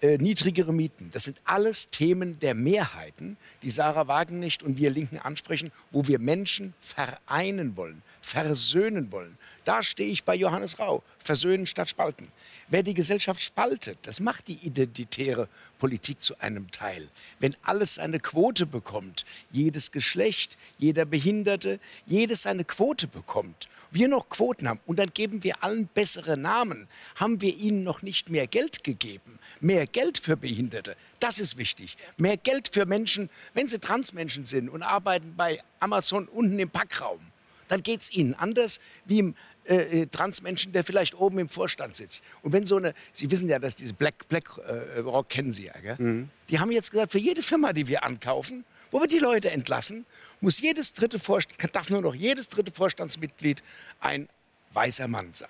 äh, 0.03 0.19
niedrigere 0.19 0.75
Mieten. 0.75 1.11
Das 1.12 1.25
sind 1.25 1.38
alles 1.45 1.88
Themen 1.88 2.38
der 2.40 2.55
Mehrheiten, 2.55 3.38
die 3.62 3.71
Sarah 3.71 4.09
Wagenknecht 4.09 4.62
und 4.62 4.77
wir 4.77 4.90
Linken 4.90 5.19
ansprechen, 5.19 5.73
wo 5.90 6.07
wir 6.07 6.19
Menschen 6.19 6.75
vereinen 6.81 7.77
wollen, 7.77 8.03
versöhnen 8.27 9.12
wollen. 9.12 9.39
Da 9.65 9.85
stehe 9.85 10.11
ich 10.11 10.25
bei 10.25 10.35
Johannes 10.35 10.81
Rau. 10.81 11.05
Versöhnen 11.19 11.65
statt 11.65 11.89
spalten. 11.89 12.27
Wer 12.69 12.83
die 12.83 12.95
Gesellschaft 12.95 13.41
spaltet, 13.41 13.99
das 14.03 14.19
macht 14.19 14.49
die 14.49 14.67
identitäre 14.67 15.49
Politik 15.79 16.21
zu 16.21 16.39
einem 16.41 16.69
Teil. 16.73 17.09
Wenn 17.39 17.55
alles 17.62 18.01
eine 18.01 18.19
Quote 18.19 18.67
bekommt, 18.67 19.25
jedes 19.53 19.93
Geschlecht, 19.93 20.59
jeder 20.79 21.05
Behinderte, 21.05 21.79
jedes 22.07 22.43
seine 22.43 22.65
Quote 22.65 23.07
bekommt, 23.07 23.69
wir 23.93 24.09
noch 24.09 24.29
Quoten 24.29 24.69
haben 24.69 24.81
und 24.87 24.99
dann 24.99 25.11
geben 25.15 25.45
wir 25.45 25.62
allen 25.62 25.87
bessere 25.87 26.37
Namen, 26.37 26.89
haben 27.15 27.41
wir 27.41 27.55
ihnen 27.55 27.85
noch 27.85 28.03
nicht 28.03 28.29
mehr 28.29 28.49
Geld 28.49 28.83
gegeben. 28.83 29.39
Mehr 29.61 29.87
Geld 29.87 30.19
für 30.19 30.37
Behinderte, 30.37 30.97
das 31.21 31.39
ist 31.39 31.57
wichtig. 31.57 31.97
Mehr 32.17 32.37
Geld 32.37 32.71
für 32.73 32.87
Menschen, 32.87 33.31
wenn 33.55 33.69
sie 33.69 33.79
Transmenschen 33.79 34.45
sind 34.45 34.69
und 34.69 34.83
arbeiten 34.83 35.35
bei 35.37 35.59
Amazon 35.79 36.27
unten 36.27 36.59
im 36.59 36.71
Packraum. 36.71 37.21
Dann 37.69 37.83
geht 37.83 38.03
es 38.03 38.13
ihnen 38.13 38.35
anders 38.35 38.81
wie 39.05 39.19
im 39.19 39.35
äh, 39.69 40.03
äh, 40.03 40.07
Transmenschen, 40.07 40.73
der 40.73 40.85
vielleicht 40.85 41.15
oben 41.15 41.39
im 41.39 41.49
Vorstand 41.49 41.97
sitzt. 41.97 42.23
Und 42.43 42.53
wenn 42.53 42.67
so 42.67 42.77
eine, 42.77 42.95
Sie 43.13 43.31
wissen 43.31 43.49
ja, 43.49 43.59
dass 43.59 43.75
diese 43.75 43.95
Black, 43.95 44.29
Black 44.29 44.59
äh, 44.59 45.01
Rock 45.01 45.29
kennen 45.29 45.51
Sie 45.51 45.65
ja, 45.65 45.73
gell? 45.81 45.97
Mhm. 45.99 46.29
Die 46.49 46.61
haben 46.61 46.71
jetzt 46.71 46.91
gesagt, 46.91 47.13
für 47.13 47.19
jede 47.19 47.43
Firma, 47.43 47.73
die 47.73 47.89
wir 47.89 48.05
ankaufen, 48.05 48.65
wo 48.91 49.01
wir 49.01 49.09
die 49.09 49.19
Leute 49.19 49.51
entlassen, 49.51 50.07
muss 50.41 50.61
jedes 50.61 50.93
dritte 50.93 51.19
Vorstand, 51.19 51.75
darf 51.75 51.91
nur 51.91 52.01
noch 52.01 52.15
jedes 52.15 52.49
dritte 52.49 52.71
Vorstandsmitglied 52.71 53.63
ein 54.01 54.29
weißer 54.73 55.09
Mann 55.09 55.33
sein. 55.33 55.49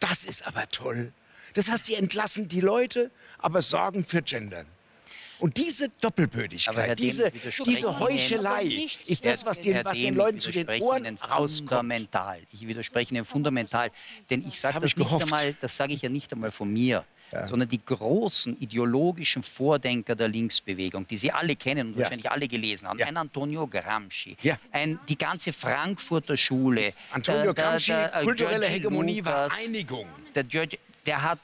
Das 0.00 0.24
ist 0.24 0.46
aber 0.46 0.68
toll. 0.70 1.12
Das 1.52 1.70
heißt, 1.70 1.84
sie 1.84 1.94
entlassen 1.94 2.48
die 2.48 2.60
Leute, 2.60 3.10
aber 3.38 3.62
sorgen 3.62 4.04
für 4.04 4.22
Gendern. 4.22 4.66
Und 5.38 5.56
diese 5.56 5.88
Doppelbödigkeit, 6.00 6.98
diese, 6.98 7.32
diese 7.66 7.98
Heuchelei 7.98 8.88
ist 9.06 9.24
das, 9.24 9.44
was, 9.44 9.60
den, 9.60 9.84
was 9.84 9.98
den 9.98 10.14
Leuten 10.14 10.40
zu 10.40 10.50
den 10.50 10.68
Ohren 10.80 11.06
rauskommt. 11.16 11.68
Fundamental. 11.68 12.40
Ich 12.52 12.66
widerspreche 12.66 13.14
Ihnen 13.14 13.24
fundamental. 13.24 13.90
Denn 14.30 14.46
ich 14.46 14.60
sage 14.60 14.80
das, 14.80 14.94
das 14.94 14.96
nicht 14.96 15.22
einmal, 15.22 15.54
das 15.60 15.76
sage 15.76 15.92
ich 15.92 16.02
ja 16.02 16.08
nicht 16.08 16.32
einmal 16.32 16.50
von 16.50 16.72
mir. 16.72 17.04
Ja. 17.32 17.48
sondern 17.48 17.68
die 17.68 17.84
großen 17.84 18.60
ideologischen 18.60 19.42
Vordenker 19.42 20.14
der 20.14 20.28
Linksbewegung, 20.28 21.06
die 21.08 21.16
Sie 21.16 21.32
alle 21.32 21.56
kennen 21.56 21.88
und 21.88 21.94
ja. 21.94 22.02
wahrscheinlich 22.02 22.30
alle 22.30 22.46
gelesen 22.46 22.86
haben. 22.86 22.98
Ja. 22.98 23.06
Ein 23.06 23.16
Antonio 23.16 23.66
Gramsci, 23.66 24.36
ein, 24.70 25.00
die 25.08 25.18
ganze 25.18 25.52
Frankfurter 25.52 26.36
Schule. 26.36 26.92
Antonio 27.10 27.52
der, 27.52 27.54
Gramsci, 27.54 27.86
der, 27.88 28.08
der, 28.08 28.22
kulturelle 28.22 28.66
Hegemonie 28.66 29.18
Lucas, 29.18 29.52
war 29.52 29.66
Einigung. 29.66 30.06
Der 30.34 30.44
George, 30.44 30.78
der 31.06 31.22
hat 31.22 31.38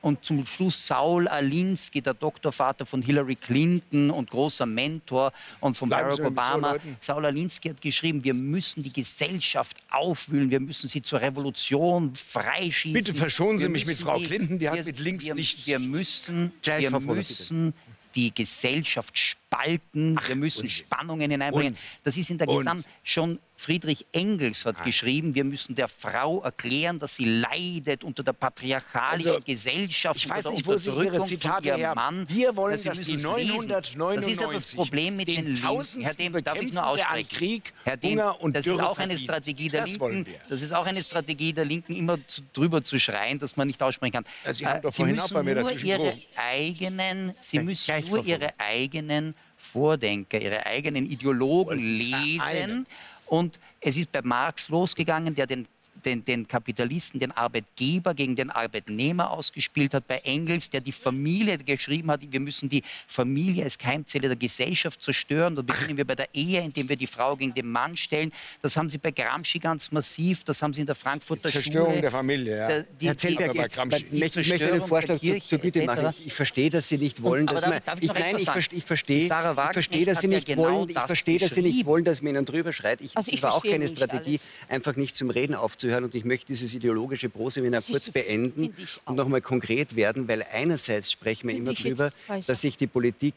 und 0.00 0.24
zum 0.24 0.46
Schluss 0.46 0.86
Saul 0.86 1.28
Alinsky, 1.28 2.00
der 2.00 2.14
Doktorvater 2.14 2.86
von 2.86 3.02
Hillary 3.02 3.36
Clinton 3.36 4.10
und 4.10 4.30
großer 4.30 4.64
Mentor 4.64 5.32
und 5.60 5.76
von 5.76 5.88
Bleiben 5.88 6.08
Barack 6.08 6.26
Obama. 6.26 6.76
Saul 6.98 7.26
Alinsky 7.26 7.68
hat 7.68 7.80
geschrieben, 7.80 8.24
wir 8.24 8.34
müssen 8.34 8.82
die 8.82 8.92
Gesellschaft 8.92 9.76
aufwühlen, 9.90 10.50
wir 10.50 10.60
müssen 10.60 10.88
sie 10.88 11.02
zur 11.02 11.20
Revolution 11.20 12.14
freischießen. 12.14 12.92
Bitte 12.92 13.14
verschonen 13.14 13.58
Sie 13.58 13.68
mich 13.68 13.86
mit 13.86 13.96
Frau 13.96 14.18
Clinton, 14.18 14.58
die 14.58 14.64
wir, 14.64 14.72
hat 14.72 14.86
mit 14.86 14.98
links 14.98 15.26
wir, 15.26 15.34
nichts. 15.34 15.66
Wir 15.66 15.78
müssen, 15.78 16.52
wir 16.62 17.00
müssen 17.00 17.74
die 18.14 18.34
Gesellschaft 18.34 19.16
spalten, 19.16 20.16
Ach, 20.18 20.28
wir 20.28 20.36
müssen. 20.36 20.68
Spannungen 20.68 21.30
hineinbringen. 21.30 21.76
Das 22.02 22.16
ist 22.16 22.30
in 22.30 22.38
der 22.38 22.46
Gesamt 22.46 22.86
schon 23.04 23.38
Friedrich 23.60 24.06
Engels 24.12 24.64
hat 24.64 24.76
ah. 24.80 24.84
geschrieben, 24.84 25.34
wir 25.34 25.44
müssen 25.44 25.74
der 25.74 25.86
Frau 25.86 26.40
erklären, 26.42 26.98
dass 26.98 27.16
sie 27.16 27.26
leidet 27.26 28.04
unter 28.04 28.22
der 28.22 28.32
patriarchalischen 28.32 29.32
also, 29.32 29.44
Gesellschaft, 29.44 30.16
ich 30.16 30.30
weiß 30.30 30.50
nicht, 30.52 30.66
wo 30.66 30.78
Sie 30.78 30.90
Ihre 30.90 31.22
Zitate 31.22 31.76
her 31.76 31.94
Mann. 31.94 32.26
Wir 32.28 32.56
wollen, 32.56 32.72
dass, 32.72 32.84
dass 32.84 33.00
die 33.00 33.18
999 33.18 34.16
Das 34.16 34.26
ist 34.26 34.40
ja 34.40 34.50
das 34.50 34.74
Problem 34.74 35.16
mit 35.16 35.28
den, 35.28 35.44
den 35.44 35.54
Linken. 35.56 36.00
Herr 36.02 36.14
Dem, 36.14 36.42
darf 36.42 36.62
ich 36.62 36.72
nur 36.72 36.86
aussprechen? 36.86 37.36
Krieg, 37.36 37.72
Herr 37.84 37.98
Dem, 37.98 38.18
und 38.38 38.56
das 38.56 38.66
ist 38.66 38.80
auch 38.80 38.98
eine 38.98 39.18
Strategie 39.18 39.68
der 39.68 39.82
das 39.82 39.98
Linken. 39.98 40.26
Das 40.48 40.62
ist 40.62 40.72
auch 40.72 40.86
eine 40.86 41.02
Strategie 41.02 41.52
der 41.52 41.66
Linken, 41.66 41.94
immer 41.94 42.18
zu, 42.26 42.40
drüber 42.54 42.82
zu 42.82 42.98
schreien, 42.98 43.38
dass 43.38 43.58
man 43.58 43.66
nicht 43.66 43.82
aussprechen 43.82 44.12
kann. 44.12 44.24
Ja, 44.46 44.52
Sie, 44.54 44.64
äh, 44.64 44.80
Sie 44.90 45.04
müssen 45.04 45.44
nur 45.44 45.72
ihre 45.84 46.16
eigenen, 46.36 47.34
Sie 47.40 47.58
müssen 47.58 48.08
nur 48.08 48.24
ihre 48.24 48.58
eigenen 48.58 49.34
Vordenker, 49.58 50.40
ihre 50.40 50.64
eigenen 50.64 51.04
Ideologen 51.04 51.78
lesen. 51.78 52.86
Und 53.30 53.60
es 53.80 53.96
ist 53.96 54.10
bei 54.10 54.22
Marx 54.22 54.68
losgegangen, 54.70 55.36
der 55.36 55.46
den 55.46 55.68
den, 56.04 56.24
den 56.24 56.46
Kapitalisten, 56.46 57.20
den 57.20 57.32
Arbeitgeber 57.32 58.14
gegen 58.14 58.36
den 58.36 58.50
Arbeitnehmer 58.50 59.30
ausgespielt 59.30 59.94
hat, 59.94 60.06
bei 60.06 60.18
Engels, 60.18 60.70
der 60.70 60.80
die 60.80 60.92
Familie 60.92 61.58
geschrieben 61.58 62.10
hat, 62.10 62.20
wir 62.28 62.40
müssen 62.40 62.68
die 62.68 62.82
Familie 63.06 63.64
als 63.64 63.78
Keimzelle 63.78 64.28
der 64.28 64.36
Gesellschaft 64.36 65.02
zerstören. 65.02 65.56
Da 65.56 65.62
beginnen 65.62 65.96
wir 65.96 66.04
bei 66.04 66.14
der 66.14 66.28
Ehe, 66.34 66.60
indem 66.60 66.88
wir 66.88 66.96
die 66.96 67.06
Frau 67.06 67.36
gegen 67.36 67.54
den 67.54 67.66
Mann 67.66 67.96
stellen. 67.96 68.32
Das 68.62 68.76
haben 68.76 68.88
sie 68.88 68.98
bei 68.98 69.10
Gramsci 69.10 69.58
ganz 69.58 69.92
massiv, 69.92 70.44
das 70.44 70.62
haben 70.62 70.74
sie 70.74 70.80
in 70.80 70.86
der 70.86 70.94
Frankfurter 70.94 71.48
die 71.48 71.52
Zerstörung 71.52 71.90
Schule. 71.90 72.00
der 72.02 72.10
Familie, 72.10 72.56
ja. 72.56 72.82
Die, 72.82 73.06
Herr 73.06 73.16
Zellberg, 73.16 73.54
ich, 73.54 74.12
ich 74.12 74.48
möchte 74.48 74.72
einen 74.72 74.82
Vorschlag 74.82 75.18
zur, 75.18 75.40
zur 75.40 75.58
Bitte 75.58 75.84
machen. 75.84 76.14
Ich, 76.18 76.28
ich, 76.28 76.34
verstehe, 76.34 76.70
dass 76.70 76.88
Sie 76.88 76.98
nicht 76.98 77.22
wollen, 77.22 77.46
dass 77.46 77.66
man... 77.66 77.80
Darf 77.84 78.00
ich, 78.00 78.12
nein, 78.12 78.36
ich, 78.36 78.50
verstehe, 78.50 78.78
ich 78.78 78.84
verstehe, 78.84 79.22
ich 79.22 79.28
verstehe, 79.28 80.04
dass 80.04 80.20
Sie 80.20 80.28
nicht 80.28 80.46
genau 80.46 80.62
wollen, 80.62 80.88
ich 80.88 80.98
verstehe, 80.98 81.38
dass 81.38 81.54
Sie 81.54 81.62
nicht 81.62 81.84
wollen, 81.86 82.04
dass 82.04 82.22
man 82.22 82.34
Ihnen 82.34 82.44
drüber 82.44 82.72
schreit. 82.72 83.00
Ich, 83.00 83.16
also 83.16 83.42
war 83.42 83.54
auch 83.54 83.64
keine 83.64 83.86
Strategie, 83.88 84.40
einfach 84.68 84.96
nicht 84.96 85.16
zum 85.16 85.30
Reden 85.30 85.54
aufzuhören 85.54 85.89
zuhören 85.90 86.04
und 86.04 86.14
ich 86.14 86.24
möchte 86.24 86.46
dieses 86.46 86.72
ideologische 86.74 87.28
Proseminar 87.28 87.82
kurz 87.82 88.06
so, 88.06 88.12
beenden 88.12 88.74
und 89.04 89.16
nochmal 89.16 89.40
konkret 89.40 89.96
werden, 89.96 90.28
weil 90.28 90.44
einerseits 90.52 91.10
sprechen 91.12 91.48
wir 91.48 91.56
immer 91.56 91.74
darüber, 91.74 92.10
dass 92.46 92.60
sich 92.60 92.76
die 92.76 92.86
Politik 92.86 93.34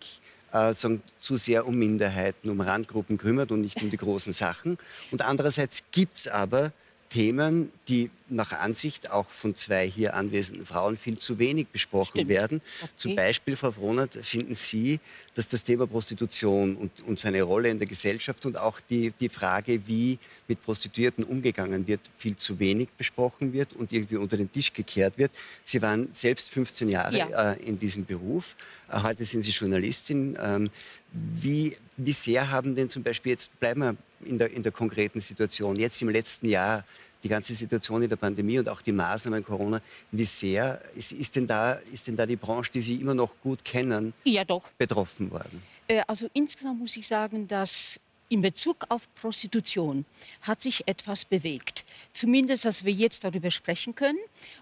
äh, 0.52 0.74
sagen, 0.74 1.02
zu 1.20 1.38
sehr 1.38 1.68
um 1.68 1.76
Minderheiten, 1.76 2.50
um 2.50 2.62
Randgruppen 2.62 3.18
kümmert 3.18 3.52
und 3.52 3.62
nicht 3.62 3.82
um 3.82 3.90
die 3.90 3.98
großen 3.98 4.34
Sachen. 4.34 4.78
Und 5.12 5.24
andererseits 5.24 5.82
gibt 5.92 6.18
es 6.18 6.28
aber 6.28 6.72
Themen, 7.10 7.72
die 7.88 8.10
nach 8.36 8.52
Ansicht 8.52 9.12
auch 9.12 9.30
von 9.30 9.56
zwei 9.56 9.88
hier 9.88 10.16
anwesenden 10.16 10.66
Frauen 10.66 10.98
viel 10.98 11.18
zu 11.18 11.40
wenig 11.40 11.68
besprochen 11.68 12.20
Stimmt. 12.20 12.30
werden. 12.30 12.62
Okay. 12.82 12.92
Zum 12.96 13.16
Beispiel, 13.16 13.56
Frau 13.56 13.72
Frohnert, 13.72 14.14
finden 14.14 14.56
Sie, 14.56 15.00
dass 15.36 15.48
das 15.48 15.64
Thema 15.64 15.88
Prostitution 15.88 16.76
und, 16.76 16.92
und 17.08 17.20
seine 17.20 17.42
Rolle 17.44 17.70
in 17.70 17.78
der 17.78 17.88
Gesellschaft 17.88 18.46
und 18.46 18.58
auch 18.58 18.80
die, 18.90 19.14
die 19.20 19.30
Frage, 19.30 19.88
wie 19.88 20.20
mit 20.48 20.62
Prostituierten 20.62 21.24
umgegangen 21.24 21.88
wird, 21.88 22.02
viel 22.18 22.36
zu 22.36 22.60
wenig 22.60 22.90
besprochen 22.98 23.54
wird 23.54 23.74
und 23.74 23.92
irgendwie 23.92 24.18
unter 24.18 24.38
den 24.38 24.52
Tisch 24.52 24.74
gekehrt 24.74 25.18
wird. 25.18 25.32
Sie 25.64 25.82
waren 25.82 26.10
selbst 26.14 26.50
15 26.50 26.90
Jahre 26.90 27.18
ja. 27.18 27.54
äh, 27.54 27.64
in 27.64 27.78
diesem 27.78 28.06
Beruf. 28.06 28.56
Äh, 28.92 29.02
heute 29.02 29.26
sind 29.26 29.42
Sie 29.42 29.52
Journalistin. 29.52 30.38
Ähm, 30.42 30.70
wie, 31.12 31.78
wie 31.98 32.12
sehr 32.12 32.50
haben 32.50 32.76
denn 32.76 32.90
zum 32.90 33.04
Beispiel, 33.04 33.34
jetzt 33.34 33.58
bleiben 33.60 33.82
wir 33.82 33.96
in 34.26 34.38
der, 34.38 34.52
in 34.52 34.64
der 34.64 34.72
konkreten 34.72 35.22
Situation, 35.22 35.76
jetzt 35.78 36.02
im 36.02 36.10
letzten 36.10 36.48
Jahr, 36.48 36.84
die 37.24 37.30
ganze 37.30 37.56
Situation 37.56 38.04
in 38.04 38.10
der 38.10 38.18
Pandemie 38.18 38.60
und 38.60 38.70
auch 38.70 38.82
die 38.82 38.92
Maßnahmen 38.92 39.44
Corona, 39.44 39.82
wie 40.12 40.26
sehr 40.26 40.82
ist, 40.96 41.14
ist, 41.14 41.36
denn 41.36 41.48
da, 41.48 41.74
ist 41.92 42.08
denn 42.08 42.16
da 42.16 42.26
die 42.26 42.36
Branche, 42.36 42.72
die 42.72 42.82
Sie 42.82 42.96
immer 42.96 43.14
noch 43.14 43.40
gut 43.42 43.64
kennen, 43.64 44.14
ja, 44.24 44.44
betroffen 44.78 45.32
worden? 45.32 45.64
Äh, 45.88 46.02
also 46.08 46.30
insgesamt 46.34 46.80
muss 46.80 46.98
ich 46.98 47.08
sagen, 47.08 47.48
dass 47.48 48.00
in 48.30 48.42
Bezug 48.42 48.86
auf 48.90 49.08
Prostitution 49.16 50.06
hat 50.42 50.64
sich 50.64 50.88
etwas 50.88 51.24
bewegt. 51.24 51.86
Zumindest, 52.14 52.66
dass 52.66 52.84
wir 52.84 52.92
jetzt 52.92 53.24
darüber 53.24 53.52
sprechen 53.52 53.94
können 53.96 54.18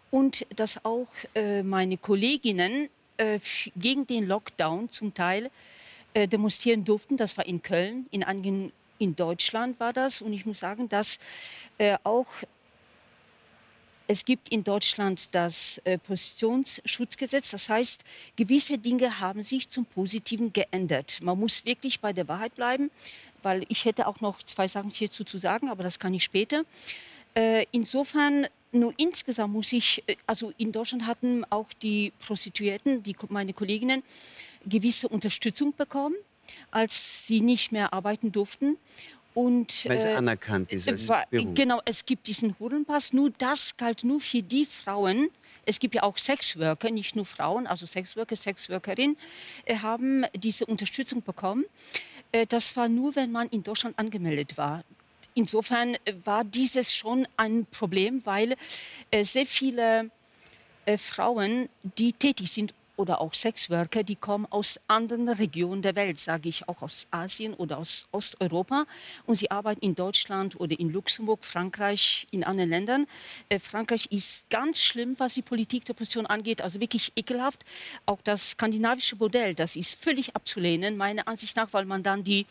und 0.09 0.45
dass 0.55 0.83
auch 0.83 1.07
äh, 1.35 1.63
meine 1.63 1.97
Kolleginnen 1.97 2.89
äh, 3.17 3.39
gegen 3.75 4.05
den 4.05 4.27
Lockdown 4.27 4.89
zum 4.89 5.13
Teil 5.13 5.49
äh, 6.13 6.27
demonstrieren 6.27 6.83
durften. 6.83 7.15
Das 7.15 7.37
war 7.37 7.45
in 7.45 7.61
Köln, 7.61 8.07
in 8.11 8.23
einigen 8.23 8.73
in 9.01 9.15
Deutschland 9.15 9.79
war 9.79 9.93
das. 9.93 10.21
Und 10.21 10.33
ich 10.33 10.45
muss 10.45 10.59
sagen, 10.59 10.87
dass 10.87 11.17
äh, 11.77 11.97
auch 12.03 12.27
es 14.07 14.25
gibt 14.25 14.49
in 14.49 14.63
Deutschland 14.63 15.33
das 15.33 15.79
äh, 15.85 15.97
Positionsschutzgesetz. 15.97 17.51
Das 17.51 17.69
heißt, 17.69 18.03
gewisse 18.35 18.77
Dinge 18.77 19.19
haben 19.21 19.41
sich 19.41 19.69
zum 19.69 19.85
Positiven 19.85 20.51
geändert. 20.51 21.19
Man 21.23 21.39
muss 21.39 21.65
wirklich 21.65 22.01
bei 22.01 22.11
der 22.11 22.27
Wahrheit 22.27 22.55
bleiben, 22.55 22.91
weil 23.41 23.65
ich 23.69 23.85
hätte 23.85 24.07
auch 24.07 24.19
noch 24.19 24.43
zwei 24.43 24.67
Sachen 24.67 24.91
hierzu 24.91 25.23
zu 25.23 25.37
sagen, 25.37 25.69
aber 25.69 25.83
das 25.83 25.97
kann 25.97 26.13
ich 26.13 26.25
später. 26.25 26.63
Äh, 27.35 27.65
insofern, 27.71 28.47
nur 28.73 28.93
insgesamt 28.97 29.53
muss 29.53 29.71
ich, 29.71 30.03
äh, 30.07 30.17
also 30.27 30.51
in 30.57 30.73
Deutschland 30.73 31.07
hatten 31.07 31.45
auch 31.49 31.71
die 31.81 32.11
Prostituierten, 32.19 33.03
die, 33.03 33.15
meine 33.29 33.53
Kolleginnen, 33.53 34.03
gewisse 34.65 35.07
Unterstützung 35.07 35.73
bekommen 35.73 36.15
als 36.71 37.27
sie 37.27 37.41
nicht 37.41 37.71
mehr 37.71 37.93
arbeiten 37.93 38.31
durften. 38.31 38.77
Und, 39.33 39.85
Weil 39.85 39.97
es 39.97 40.05
äh, 40.05 40.13
anerkannt 40.13 40.71
ist 40.73 40.89
als 40.89 41.07
war, 41.07 41.25
Beruf. 41.29 41.53
Genau, 41.53 41.81
es 41.85 42.05
gibt 42.05 42.27
diesen 42.27 42.57
Hurenpass. 42.59 43.13
Nur 43.13 43.29
das 43.29 43.77
galt 43.77 44.03
nur 44.03 44.19
für 44.19 44.41
die 44.41 44.65
Frauen. 44.65 45.29
Es 45.65 45.79
gibt 45.79 45.95
ja 45.95 46.03
auch 46.03 46.17
Sexworker, 46.17 46.89
nicht 46.89 47.15
nur 47.15 47.25
Frauen, 47.25 47.65
also 47.67 47.85
Sexworker, 47.85 48.35
Sexworkerinnen 48.35 49.15
äh, 49.65 49.77
haben 49.77 50.25
diese 50.35 50.65
Unterstützung 50.65 51.21
bekommen. 51.21 51.65
Äh, 52.31 52.45
das 52.45 52.75
war 52.75 52.89
nur, 52.89 53.15
wenn 53.15 53.31
man 53.31 53.47
in 53.49 53.63
Deutschland 53.63 53.97
angemeldet 53.97 54.57
war. 54.57 54.83
Insofern 55.33 55.95
äh, 56.03 56.13
war 56.25 56.43
dieses 56.43 56.93
schon 56.93 57.25
ein 57.37 57.65
Problem, 57.67 58.25
weil 58.25 58.55
äh, 59.11 59.23
sehr 59.23 59.45
viele 59.45 60.09
äh, 60.85 60.97
Frauen, 60.97 61.69
die 61.97 62.11
tätig 62.11 62.51
sind 62.51 62.73
oder 62.95 63.21
auch 63.21 63.33
Sexworker, 63.33 64.03
die 64.03 64.15
kommen 64.15 64.45
aus 64.49 64.79
anderen 64.87 65.29
Regionen 65.29 65.81
der 65.81 65.95
Welt, 65.95 66.19
sage 66.19 66.49
ich 66.49 66.67
auch 66.67 66.81
aus 66.81 67.07
Asien 67.11 67.53
oder 67.53 67.77
aus 67.77 68.07
Osteuropa. 68.11 68.85
Und 69.25 69.35
sie 69.35 69.49
arbeiten 69.51 69.81
in 69.81 69.95
Deutschland 69.95 70.59
oder 70.59 70.79
in 70.79 70.91
Luxemburg, 70.91 71.43
Frankreich, 71.43 72.27
in 72.31 72.43
anderen 72.43 72.69
Ländern. 72.69 73.07
Äh, 73.49 73.59
Frankreich 73.59 74.07
ist 74.11 74.49
ganz 74.49 74.81
schlimm, 74.81 75.15
was 75.17 75.33
die 75.33 75.41
Politik 75.41 75.85
der 75.85 75.93
Position 75.93 76.25
angeht, 76.25 76.61
also 76.61 76.79
wirklich 76.79 77.11
ekelhaft. 77.15 77.63
Auch 78.05 78.19
das 78.23 78.51
skandinavische 78.51 79.15
Modell, 79.15 79.55
das 79.55 79.75
ist 79.75 80.01
völlig 80.01 80.35
abzulehnen, 80.35 80.97
meiner 80.97 81.27
Ansicht 81.27 81.55
nach, 81.55 81.71
weil 81.73 81.85
man 81.85 82.03
dann 82.03 82.23
die 82.23 82.45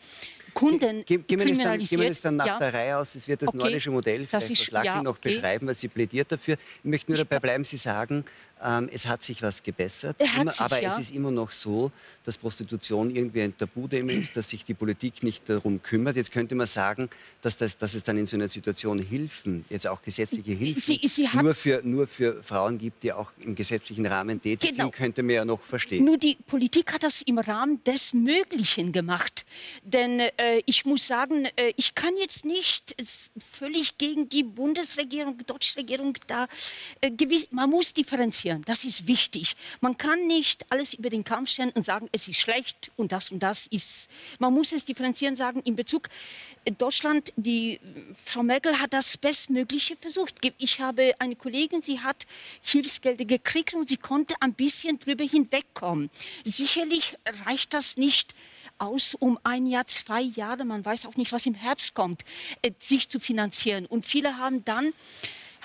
Kunden 0.53 1.05
Ge 1.05 1.17
gehen 1.17 1.39
kriminalisiert. 1.39 1.89
Gehen 1.89 2.01
wir 2.01 2.11
es 2.11 2.21
dann 2.21 2.35
nach 2.35 2.45
ja. 2.45 2.57
der 2.57 2.73
Reihe 2.73 2.97
aus. 2.97 3.15
Es 3.15 3.27
wird 3.27 3.41
das 3.41 3.49
okay. 3.49 3.57
nordische 3.57 3.91
Modell, 3.91 4.25
vielleicht 4.25 4.47
Frau 4.47 4.55
Schlackel 4.55 4.91
ja, 4.91 5.03
noch 5.03 5.17
okay. 5.17 5.35
beschreiben, 5.35 5.67
was 5.67 5.79
sie 5.79 5.87
plädiert 5.87 6.31
dafür. 6.31 6.57
Ich 6.83 6.89
möchte 6.89 7.11
nur 7.11 7.17
dabei 7.17 7.39
bleiben, 7.39 7.63
Sie 7.63 7.77
sagen, 7.77 8.25
ähm, 8.63 8.89
es 8.91 9.05
hat 9.05 9.23
sich 9.23 9.41
was 9.41 9.63
gebessert, 9.63 10.15
immer, 10.19 10.51
sich, 10.51 10.61
aber 10.61 10.81
ja. 10.81 10.93
es 10.93 10.99
ist 10.99 11.15
immer 11.15 11.31
noch 11.31 11.51
so, 11.51 11.91
dass 12.23 12.37
Prostitution 12.37 13.15
irgendwie 13.15 13.41
ein 13.41 13.57
Tabuthema 13.57 14.11
ist, 14.11 14.35
dass 14.35 14.49
sich 14.49 14.63
die 14.63 14.73
Politik 14.73 15.23
nicht 15.23 15.49
darum 15.49 15.81
kümmert. 15.81 16.15
Jetzt 16.15 16.31
könnte 16.31 16.55
man 16.55 16.67
sagen, 16.67 17.09
dass, 17.41 17.57
das, 17.57 17.77
dass 17.77 17.93
es 17.93 18.03
dann 18.03 18.17
in 18.17 18.27
so 18.27 18.35
einer 18.35 18.49
Situation 18.49 18.99
Hilfen, 18.99 19.65
jetzt 19.69 19.87
auch 19.87 20.01
gesetzliche 20.01 20.51
Hilfen, 20.51 20.81
sie, 20.81 21.07
sie 21.07 21.27
nur, 21.33 21.53
für, 21.53 21.81
nur 21.83 22.07
für 22.07 22.43
Frauen 22.43 22.77
gibt, 22.77 23.03
die 23.03 23.13
auch 23.13 23.31
im 23.39 23.55
gesetzlichen 23.55 24.05
Rahmen 24.05 24.41
tätig 24.41 24.71
genau. 24.71 24.85
sind, 24.85 24.91
könnte 24.93 25.23
man 25.23 25.35
ja 25.35 25.45
noch 25.45 25.61
verstehen. 25.61 26.05
Nur 26.05 26.17
die 26.17 26.37
Politik 26.47 26.93
hat 26.93 27.03
das 27.03 27.21
im 27.23 27.39
Rahmen 27.39 27.83
des 27.83 28.13
Möglichen 28.13 28.91
gemacht. 28.91 29.45
Denn 29.83 30.19
äh, 30.19 30.61
ich 30.65 30.85
muss 30.85 31.07
sagen, 31.07 31.47
äh, 31.55 31.73
ich 31.77 31.95
kann 31.95 32.11
jetzt 32.19 32.45
nicht 32.45 32.95
völlig 33.39 33.97
gegen 33.97 34.29
die 34.29 34.43
Bundesregierung, 34.43 35.37
die 35.37 35.45
deutsche 35.45 35.77
Regierung 35.77 36.13
da, 36.27 36.45
äh, 37.01 37.09
gewiss, 37.11 37.47
man 37.51 37.69
muss 37.69 37.93
differenzieren 37.93 38.50
differenzieren. 38.51 38.61
Das 38.65 38.83
ist 38.83 39.07
wichtig. 39.07 39.55
Man 39.81 39.97
kann 39.97 40.27
nicht 40.27 40.65
alles 40.69 40.93
über 40.93 41.09
den 41.09 41.23
Kampf 41.23 41.49
stellen 41.49 41.71
und 41.71 41.83
sagen, 41.83 42.07
es 42.11 42.27
ist 42.27 42.39
schlecht 42.39 42.91
und 42.95 43.11
das 43.11 43.31
und 43.31 43.39
das 43.39 43.67
ist. 43.67 44.09
Man 44.39 44.53
muss 44.53 44.71
es 44.71 44.85
differenzieren, 44.85 45.35
sagen, 45.35 45.61
in 45.63 45.75
Bezug 45.75 46.09
äh, 46.65 46.71
Deutschland, 46.71 47.33
die 47.35 47.79
Frau 48.25 48.43
Merkel 48.43 48.79
hat 48.79 48.93
das 48.93 49.17
Bestmögliche 49.17 49.95
versucht. 49.95 50.35
Ich 50.57 50.79
habe 50.79 51.13
eine 51.19 51.35
Kollegin, 51.35 51.81
sie 51.81 51.99
hat 51.99 52.25
Hilfsgelder 52.61 53.25
gekriegt 53.25 53.73
und 53.73 53.89
sie 53.89 53.97
konnte 53.97 54.35
ein 54.39 54.53
bisschen 54.53 54.99
drüber 54.99 55.23
hinwegkommen. 55.23 56.09
Sicherlich 56.43 57.17
reicht 57.45 57.73
das 57.73 57.97
nicht 57.97 58.33
aus, 58.77 59.15
um 59.15 59.37
ein 59.43 59.65
Jahr, 59.67 59.85
zwei 59.85 60.21
Jahre, 60.21 60.65
man 60.65 60.83
weiß 60.83 61.05
auch 61.05 61.15
nicht, 61.15 61.31
was 61.31 61.45
im 61.45 61.53
Herbst 61.53 61.93
kommt, 61.93 62.23
äh, 62.61 62.71
sich 62.79 63.09
zu 63.09 63.19
finanzieren. 63.19 63.85
Und 63.85 64.05
viele 64.05 64.37
haben 64.37 64.63
dann 64.65 64.93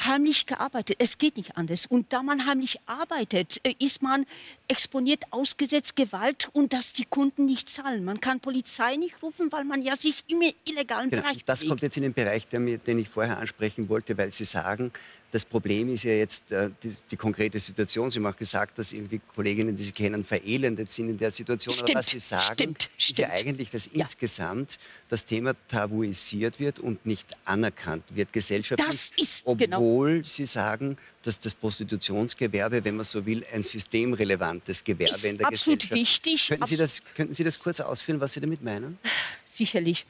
heimlich 0.04 0.46
gearbeitet. 0.46 0.96
Es 0.98 1.18
geht 1.18 1.36
nicht 1.36 1.56
anders. 1.56 1.86
Und 1.86 2.12
da 2.12 2.22
man 2.22 2.46
heimlich 2.46 2.78
arbeitet, 2.86 3.60
äh, 3.64 3.74
ist 3.78 4.02
man 4.02 4.26
exponiert, 4.68 5.24
ausgesetzt 5.30 5.96
Gewalt 5.96 6.48
und 6.52 6.72
dass 6.72 6.92
die 6.92 7.04
Kunden 7.04 7.46
nicht 7.46 7.68
zahlen. 7.68 8.04
Man 8.04 8.20
kann 8.20 8.40
Polizei 8.40 8.96
nicht 8.96 9.14
rufen, 9.22 9.50
weil 9.52 9.64
man 9.64 9.82
ja 9.82 9.96
sich 9.96 10.24
im 10.28 10.40
illegalen 10.68 11.10
Genau. 11.10 11.22
Bereich 11.22 11.44
Das 11.44 11.60
bewegt. 11.60 11.68
kommt 11.70 11.82
jetzt 11.82 11.96
in 11.96 12.02
den 12.02 12.14
Bereich, 12.14 12.46
den 12.48 12.98
ich 12.98 13.08
vorher 13.08 13.38
ansprechen 13.38 13.88
wollte, 13.88 14.16
weil 14.18 14.32
Sie 14.32 14.44
sagen, 14.44 14.92
das 15.36 15.44
Problem 15.44 15.90
ist 15.92 16.04
ja 16.04 16.12
jetzt 16.12 16.50
äh, 16.50 16.70
die, 16.82 16.94
die 17.10 17.16
konkrete 17.16 17.60
Situation. 17.60 18.10
Sie 18.10 18.18
haben 18.18 18.26
auch 18.26 18.36
gesagt, 18.36 18.78
dass 18.78 18.94
irgendwie 18.94 19.20
Kolleginnen, 19.34 19.76
die 19.76 19.82
Sie 19.82 19.92
kennen, 19.92 20.24
verelendet 20.24 20.90
sind 20.90 21.10
in 21.10 21.18
der 21.18 21.30
Situation. 21.30 21.74
Aber 21.74 21.84
Stimmt, 21.84 21.98
was 21.98 22.06
Sie 22.08 22.18
sagen, 22.18 22.54
stimmt, 22.54 22.88
ist 22.96 23.18
ja 23.18 23.26
stimmt. 23.28 23.40
eigentlich, 23.40 23.70
dass 23.70 23.86
Ja. 23.92 24.04
insgesamt 24.04 24.78
das 25.10 25.26
Thema 25.26 25.52
tabuisiert 25.68 26.58
wird 26.58 26.78
und 26.80 27.04
nicht 27.04 27.26
anerkannt 27.44 28.04
wird 28.14 28.32
gesellschaftlich. 28.32 28.88
Das 28.88 29.10
ist 29.14 29.44
genau. 29.58 29.76
obwohl 29.76 30.24
Sie 30.24 30.46
sagen, 30.46 30.96
dass 31.22 31.38
das 31.38 31.54
Prostitutionsgewerbe, 31.54 32.82
wenn 32.82 32.96
man 32.96 33.04
so 33.04 33.26
will, 33.26 33.44
ein 33.52 33.62
systemrelevantes 33.62 34.82
Gewerbe 34.84 35.14
Ist 35.14 35.24
in 35.26 35.36
der 35.36 35.48
absolut 35.48 35.80
Gesellschaft 35.80 36.00
wichtig. 36.24 36.48
Könnten 36.48 36.66
Sie, 36.66 36.76
das, 36.78 37.02
könnten 37.14 37.34
Sie 37.34 37.44
das 37.44 37.58
kurz 37.58 37.80
ausführen, 37.80 38.20
was 38.20 38.32
Sie 38.32 38.40
damit 38.40 38.62
meinen? 38.62 38.98
sicherlich. 39.44 40.06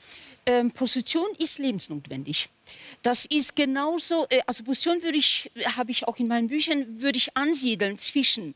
Ähm, 0.48 0.70
Prostitution 0.70 1.26
ist 1.38 1.58
lebensnotwendig. 1.58 2.48
Das 3.02 3.26
ist 3.26 3.56
genauso, 3.56 4.26
äh, 4.30 4.40
also 4.46 4.62
Prostitution 4.62 5.02
würde 5.02 5.18
ich, 5.18 5.50
habe 5.76 5.90
ich 5.90 6.06
auch 6.06 6.18
in 6.18 6.28
meinen 6.28 6.46
Büchern, 6.46 7.00
würde 7.00 7.18
ich 7.18 7.36
ansiedeln 7.36 7.98
zwischen 7.98 8.54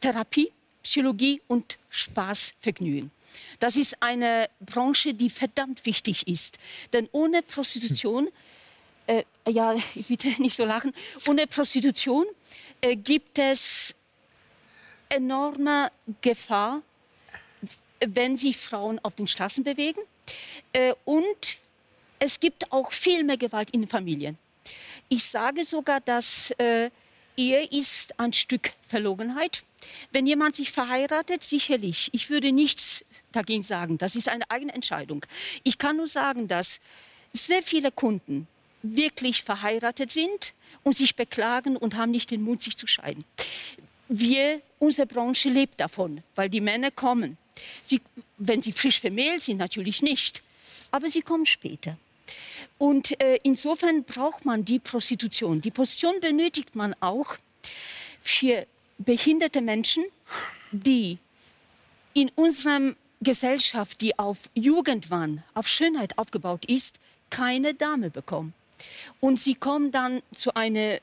Therapie, 0.00 0.50
Psychologie 0.82 1.40
und 1.46 1.78
Spaß, 1.90 2.54
Vergnügen. 2.60 3.12
Das 3.60 3.76
ist 3.76 4.02
eine 4.02 4.50
Branche, 4.58 5.14
die 5.14 5.30
verdammt 5.30 5.86
wichtig 5.86 6.26
ist. 6.26 6.58
Denn 6.92 7.08
ohne 7.12 7.42
Prostitution, 7.42 8.28
äh, 9.06 9.22
ja, 9.48 9.76
bitte 10.08 10.28
nicht 10.42 10.56
so 10.56 10.64
lachen, 10.64 10.92
ohne 11.26 11.46
Prostitution 11.46 12.26
äh, 12.80 12.96
gibt 12.96 13.38
es 13.38 13.94
enorme 15.08 15.90
Gefahr, 16.20 16.82
wenn 18.00 18.36
sich 18.36 18.56
Frauen 18.56 18.98
auf 19.00 19.14
den 19.14 19.26
Straßen 19.26 19.62
bewegen. 19.62 20.00
Äh, 20.72 20.94
und 21.04 21.58
es 22.18 22.40
gibt 22.40 22.72
auch 22.72 22.92
viel 22.92 23.24
mehr 23.24 23.36
Gewalt 23.36 23.70
in 23.70 23.82
den 23.82 23.88
Familien. 23.88 24.38
Ich 25.08 25.24
sage 25.24 25.64
sogar, 25.64 26.00
dass 26.00 26.50
äh, 26.52 26.90
Ehe 27.36 27.64
ist 27.70 28.18
ein 28.18 28.32
Stück 28.32 28.72
Verlogenheit. 28.86 29.62
Wenn 30.10 30.26
jemand 30.26 30.56
sich 30.56 30.72
verheiratet, 30.72 31.44
sicherlich. 31.44 32.10
Ich 32.12 32.30
würde 32.30 32.52
nichts 32.52 33.04
dagegen 33.32 33.62
sagen. 33.62 33.96
Das 33.96 34.16
ist 34.16 34.28
eine 34.28 34.50
eigene 34.50 34.74
Entscheidung. 34.74 35.24
Ich 35.62 35.78
kann 35.78 35.96
nur 35.96 36.08
sagen, 36.08 36.48
dass 36.48 36.80
sehr 37.32 37.62
viele 37.62 37.92
Kunden 37.92 38.48
wirklich 38.82 39.42
verheiratet 39.42 40.10
sind 40.10 40.54
und 40.82 40.96
sich 40.96 41.16
beklagen 41.16 41.76
und 41.76 41.96
haben 41.96 42.10
nicht 42.10 42.30
den 42.30 42.42
Mut, 42.42 42.62
sich 42.62 42.76
zu 42.76 42.86
scheiden. 42.86 43.24
Wir, 44.08 44.60
unsere 44.78 45.06
Branche 45.06 45.48
lebt 45.48 45.80
davon, 45.80 46.22
weil 46.34 46.48
die 46.48 46.60
Männer 46.60 46.90
kommen. 46.90 47.36
Sie, 47.86 48.00
wenn 48.36 48.62
sie 48.62 48.72
frisch 48.72 49.00
vermählt 49.00 49.42
sind, 49.42 49.58
natürlich 49.58 50.02
nicht. 50.02 50.42
Aber 50.90 51.08
sie 51.10 51.22
kommen 51.22 51.46
später. 51.46 51.96
Und 52.78 53.20
äh, 53.20 53.38
insofern 53.42 54.04
braucht 54.04 54.44
man 54.44 54.64
die 54.64 54.78
Prostitution. 54.78 55.60
Die 55.60 55.70
Prostitution 55.70 56.20
benötigt 56.20 56.74
man 56.74 56.94
auch 57.00 57.36
für 58.20 58.66
behinderte 58.98 59.60
Menschen, 59.60 60.04
die 60.70 61.18
in 62.14 62.30
unserer 62.34 62.94
Gesellschaft, 63.20 64.00
die 64.00 64.18
auf 64.18 64.50
Jugendwahn, 64.54 65.42
auf 65.54 65.68
Schönheit 65.68 66.16
aufgebaut 66.18 66.64
ist, 66.66 66.98
keine 67.30 67.74
Dame 67.74 68.10
bekommen. 68.10 68.54
Und 69.20 69.40
sie 69.40 69.54
kommen 69.54 69.90
dann 69.90 70.22
zu 70.34 70.54
einer 70.54 70.98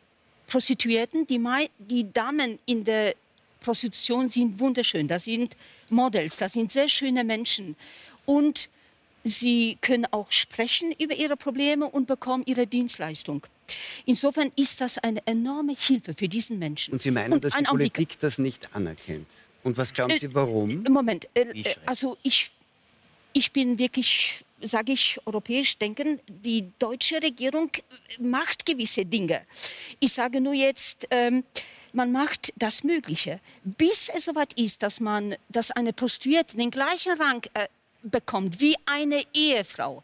Prostituierten. 0.47 1.27
Die, 1.27 1.41
die 1.79 2.11
Damen 2.11 2.59
in 2.65 2.83
der 2.83 3.15
Prostitution 3.65 4.29
sind 4.29 4.59
wunderschön. 4.59 5.07
Das 5.07 5.23
sind 5.25 5.57
Models, 5.89 6.37
das 6.37 6.53
sind 6.53 6.71
sehr 6.71 6.87
schöne 6.87 7.23
Menschen. 7.23 7.75
Und 8.25 8.69
sie 9.23 9.77
können 9.81 10.05
auch 10.11 10.31
sprechen 10.31 10.93
über 10.99 11.15
ihre 11.15 11.35
Probleme 11.35 11.87
und 11.87 12.05
bekommen 12.05 12.43
ihre 12.45 12.67
Dienstleistung. 12.67 13.45
Insofern 14.05 14.51
ist 14.55 14.81
das 14.81 14.99
eine 14.99 15.25
enorme 15.25 15.75
Hilfe 15.75 16.13
für 16.13 16.29
diesen 16.29 16.59
Menschen. 16.59 16.93
Und 16.93 17.01
Sie 17.01 17.09
meinen, 17.09 17.41
dass 17.41 17.53
die 17.53 17.59
ein 17.59 17.65
Augenblick. 17.65 17.93
Politik 17.93 18.19
das 18.19 18.37
nicht 18.37 18.75
anerkennt? 18.75 19.27
Und 19.63 19.75
was 19.77 19.91
glauben 19.91 20.11
Äh, 20.13 20.19
Sie, 20.19 20.33
warum? 20.35 20.83
Moment, 20.83 21.27
äh, 21.33 21.41
äh, 21.41 21.75
also 21.87 22.17
ich, 22.21 22.51
ich 23.33 23.51
bin 23.51 23.79
wirklich, 23.79 24.45
sage 24.61 24.93
ich, 24.93 25.19
europäisch 25.25 25.75
denken, 25.79 26.19
die 26.27 26.65
deutsche 26.77 27.15
Regierung 27.15 27.71
macht 28.19 28.63
gewisse 28.63 29.03
Dinge. 29.05 29.41
Ich 29.99 30.13
sage 30.13 30.39
nur 30.39 30.53
jetzt, 30.53 31.07
ähm, 31.09 31.43
man 31.95 32.11
macht 32.11 32.53
das 32.57 32.83
Mögliche. 32.83 33.39
Bis 33.63 34.09
es 34.09 34.25
soweit 34.25 34.53
ist, 34.59 34.83
dass, 34.83 34.99
man, 34.99 35.35
dass 35.49 35.71
eine 35.71 35.93
Prostituierte 35.93 36.57
den 36.57 36.71
gleichen 36.71 37.19
Rang 37.19 37.41
äh, 37.53 37.67
bekommt 38.09 38.61
wie 38.61 38.75
eine 38.85 39.21
Ehefrau. 39.33 40.03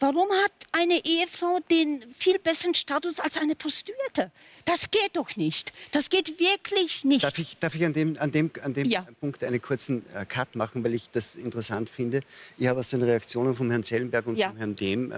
Warum 0.00 0.28
hat 0.44 0.52
eine 0.72 1.00
Ehefrau 1.04 1.60
den 1.70 2.04
viel 2.12 2.38
besseren 2.38 2.74
Status 2.74 3.20
als 3.20 3.36
eine 3.36 3.54
Prostituierte? 3.54 4.30
Das 4.64 4.90
geht 4.90 5.10
doch 5.14 5.36
nicht. 5.36 5.72
Das 5.90 6.08
geht 6.10 6.38
wirklich 6.38 7.04
nicht. 7.04 7.24
Darf 7.24 7.38
ich, 7.38 7.56
darf 7.58 7.74
ich 7.74 7.84
an 7.84 7.92
dem, 7.92 8.16
an 8.18 8.32
dem, 8.32 8.50
an 8.62 8.74
dem 8.74 8.88
Ja. 8.88 9.06
Punkt 9.20 9.44
einen 9.44 9.60
kurzen 9.60 10.02
äh, 10.14 10.24
Cut 10.24 10.54
machen, 10.56 10.82
weil 10.84 10.94
ich 10.94 11.08
das 11.12 11.34
interessant 11.34 11.88
finde? 11.90 12.20
Ich 12.58 12.66
habe 12.68 12.80
aus 12.80 12.90
den 12.90 13.02
Reaktionen 13.02 13.54
von 13.54 13.70
Herrn 13.70 13.84
Zellenberg 13.84 14.26
und 14.26 14.36
Ja. 14.36 14.48
von 14.48 14.56
Herrn 14.58 14.76
Dehm 14.76 15.12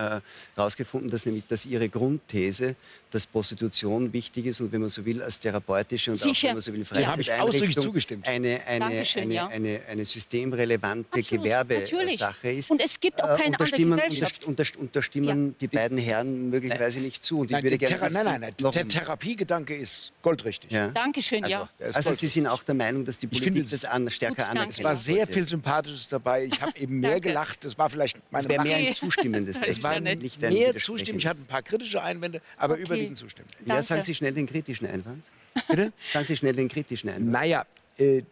herausgefunden, 0.57 1.11
dass 1.11 1.27
nämlich 1.27 1.45
dass 1.49 1.67
Ihre 1.67 1.89
Grundthese, 1.89 2.75
dass 3.11 3.27
Prostitution 3.27 4.13
wichtig 4.13 4.47
ist 4.47 4.61
und 4.61 4.73
wenn 4.73 4.81
man 4.81 4.91
so 4.91 5.05
will, 5.05 5.23
als 5.23 5.39
therapeutische 5.39 6.11
und 6.11 6.21
auch 6.21 6.25
Sicher. 6.25 6.49
wenn 6.49 6.55
man 6.55 6.63
so 6.63 6.73
will, 6.73 6.81
Ja. 6.81 7.13
Freizeiteinrichtung 7.13 7.85
zugestimmt. 7.85 8.27
eine, 8.27 8.61
eine, 8.67 9.05
eine, 9.15 9.35
ja. 9.35 9.47
eine, 9.47 9.81
eine 9.89 10.05
systemrelevante 10.05 11.21
Absolut, 11.21 11.45
natürlich. 11.45 12.24
Gewerbesache 12.25 12.51
ist. 12.51 12.71
Und 12.71 12.83
es 12.83 13.01
gibt 13.01 13.23
auch 13.23 13.29
Äh, 13.39 13.43
keine 13.43 13.57
da 13.57 13.65
andere 13.65 13.67
stimmen, 13.69 13.97
Gesellschaft. 13.99 14.47
Und 14.47 14.59
da, 14.59 14.65
und 14.79 14.97
da 14.97 15.03
stimmen 15.03 15.57
die 15.61 15.69
beiden 15.69 15.99
Herren 15.99 16.51
möglicherweise 16.51 17.01
nicht 17.01 17.25
zu. 17.25 17.41
Und 17.41 17.47
ich 17.47 17.51
Nein, 17.53 17.63
würde 17.63 17.79
der 17.79 17.89
gerne 17.89 17.95
Thera 18.01 18.11
nein, 18.11 18.27
wissen, 18.27 18.41
nein, 18.41 18.55
nein. 18.63 18.73
Der 18.73 18.89
Therapiegedanke 18.89 19.75
ist 19.77 20.13
goldrichtig. 20.23 20.71
ja. 20.71 20.89
Dankeschön, 20.89 21.45
ja. 21.47 21.69
der 21.79 21.89
ist 21.89 21.97
Also 21.97 22.09
goldrichtig. 22.11 22.21
Sie 22.33 22.41
sind 22.41 22.47
auch 22.47 22.63
der 22.63 22.75
Meinung, 22.75 23.05
dass 23.05 23.19
die 23.19 23.27
Ich 23.27 23.31
Politik 23.33 23.55
finde, 23.55 23.71
das 23.71 23.85
an, 23.85 24.11
stärker 24.11 24.49
anerkennt. 24.49 24.75
Es 24.75 24.85
war 24.85 24.97
sehr 24.97 25.27
viel 25.27 25.47
Sympathisches 25.47 26.09
dabei. 26.09 26.45
Ich 26.45 26.61
habe 26.61 26.77
eben 26.79 27.01
mehr 27.01 27.21
gelacht. 27.21 27.65
Das 27.65 27.77
war 27.79 27.91
vielleicht 27.91 28.19
meine 28.31 28.45
Es 28.45 28.49
wäre 28.51 28.63
mehr 28.63 28.77
ein 28.77 28.95
zustimmendes. 28.95 29.57
Es 29.67 29.83
war 29.83 29.95
ja 29.95 30.01
nicht 30.01 30.45
ein 30.45 30.53
mehr 30.53 30.75
zustimmen. 30.77 31.19
Ich 31.19 31.27
hatte 31.27 31.41
ein 31.41 31.47
paar 31.47 31.63
kritische 31.63 32.03
Einwände, 32.03 32.41
aber 32.57 32.75
Okay. 32.75 32.83
überwiegend 32.83 33.17
zustimmen. 33.19 33.49
Ja, 33.67 33.83
sagen. 33.83 34.03
Sie 34.03 34.15
schnell 34.15 34.33
den 34.35 34.47
kritischen 34.47 34.87
Einwand. 34.87 35.25
Bitte? 35.69 35.93
Sagen 36.13 36.27
Sie 36.27 36.37
schnell 36.37 36.53
den 36.53 36.69
kritischen 36.69 37.09
Einwand. 37.11 37.31
Naja, 37.31 37.65
äh, 37.99 38.23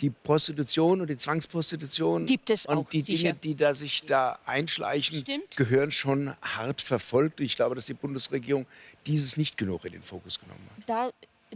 die 0.00 0.10
Prostitution 0.10 1.00
und 1.00 1.10
die 1.10 1.16
Zwangsprostitution 1.16 2.26
Gibt 2.26 2.50
es 2.50 2.66
und 2.66 2.78
auch, 2.78 2.88
die 2.88 3.02
sicher. 3.02 3.32
Dinge, 3.32 3.34
die 3.42 3.54
da 3.56 3.74
sich 3.74 4.04
da 4.04 4.38
einschleichen, 4.46 5.20
Stimmt. 5.20 5.56
gehören 5.56 5.90
schon 5.92 6.34
hart 6.42 6.82
verfolgt. 6.82 7.40
Ich 7.40 7.56
glaube, 7.56 7.74
dass 7.74 7.86
die 7.86 7.94
Bundesregierung 7.94 8.66
dieses 9.06 9.36
nicht 9.36 9.56
genug 9.58 9.84
in 9.84 9.92
den 9.92 10.02
Fokus 10.02 10.38
genommen 10.38 10.60
hat. 10.76 10.88
Da, 10.88 11.10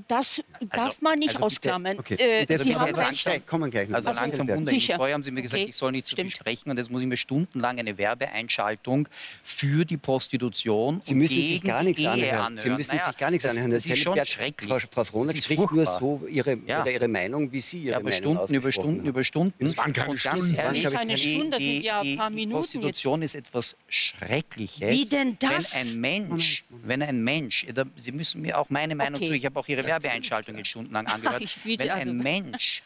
das 0.08 0.42
darf 0.70 1.00
man 1.02 1.18
nicht 1.18 1.28
also 1.30 1.38
bitte, 1.38 1.44
ausklammern. 1.46 1.98
Okay. 1.98 2.14
Äh, 2.14 2.46
Das- 2.46 2.62
Sie 2.62 2.74
haben 2.74 2.94
recht. 2.94 3.46
kommen 3.46 3.70
gleich 3.70 3.88
noch. 3.88 3.96
Also 3.96 4.08
dazu. 4.10 4.20
langsam 4.22 4.62
ich. 4.62 4.68
Sicher. 4.70 4.96
Vorher 4.96 5.14
haben 5.14 5.22
Sie 5.22 5.30
mir 5.30 5.42
gesagt, 5.42 5.60
Okay, 5.62 5.70
ich 5.70 5.76
soll 5.76 5.92
nicht 5.92 6.06
zu 6.06 6.16
viel 6.16 6.24
stimmt. 6.30 6.32
sprechen 6.40 6.70
und 6.70 6.78
jetzt 6.78 6.90
muss 6.90 7.00
ich 7.02 7.06
mir 7.06 7.16
stundenlang 7.16 7.78
eine 7.78 7.98
Werbeeinschaltung 7.98 9.08
für 9.42 9.84
die 9.84 9.96
Prostitution 9.96 11.00
Sie 11.02 11.12
und 11.12 11.18
müssen 11.18 11.34
gegen 11.36 11.48
sich 11.48 11.62
gar 11.62 11.82
nichts 11.82 12.00
Ehe 12.00 12.08
anhören. 12.10 12.56
Sie 12.56 12.62
anhören. 12.62 12.76
müssen 12.78 12.96
Naja, 12.96 13.06
sich 13.08 13.16
gar 13.18 13.30
nichts 13.30 13.42
das, 13.44 13.52
anhören. 13.52 13.70
Das 13.70 13.86
ist 13.86 13.98
schon 13.98 14.14
Zellenberg- 14.14 14.28
schrecklich. 14.28 14.68
Frau, 14.90 15.04
Frau 15.04 15.24
Das 15.26 15.34
ist 15.34 15.44
spricht 15.44 15.72
nur 15.72 15.86
so 15.86 16.22
ihre, 16.28 16.58
Ja. 16.66 16.82
oder 16.82 16.90
ihre 16.92 17.08
Meinung, 17.08 17.50
wie 17.52 17.60
Sie 17.60 17.78
Ihre 17.78 17.90
Ja, 17.92 17.96
aber 17.98 18.10
Meinung 18.10 18.36
Stunden 18.36 18.54
über 18.54 18.72
Stunden 18.72 19.06
über 19.06 19.24
Stunden. 19.24 19.54
Das 19.64 19.76
keine 19.76 19.90
Und 20.10 20.22
ganz 20.22 20.40
Stunden. 20.46 20.58
eine 20.96 21.18
Stunde, 21.18 21.50
das 21.50 21.60
sind 21.60 21.82
ja 21.82 22.00
ein 22.00 22.16
paar 22.16 22.30
Minuten 22.30 22.52
Prostitution 22.56 23.22
ist 23.22 23.34
etwas 23.34 23.76
Schreckliches. 23.88 24.80
Wie 24.90 25.04
denn 25.06 25.36
das? 25.38 25.74
Wenn 25.74 25.80
ein 25.88 26.00
Mensch, 26.00 26.64
wenn 26.70 27.02
ein 27.02 27.22
Mensch, 27.24 27.66
Sie 27.96 28.12
müssen 28.12 28.42
mir 28.42 28.58
auch 28.58 28.70
meine 28.70 28.94
Meinung 28.94 29.20
zu, 29.20 29.32
ich 29.32 29.44
habe 29.44 29.58
auch 29.58 29.68
Ihre 29.68 29.81
Werbeeinschaltung 29.84 30.56
jetzt 30.56 30.68
stundenlang 30.68 31.06
angehört. 31.06 31.42
wenn 31.64 31.80
ein 31.80 31.90
also- 31.90 32.12
Mensch 32.12 32.82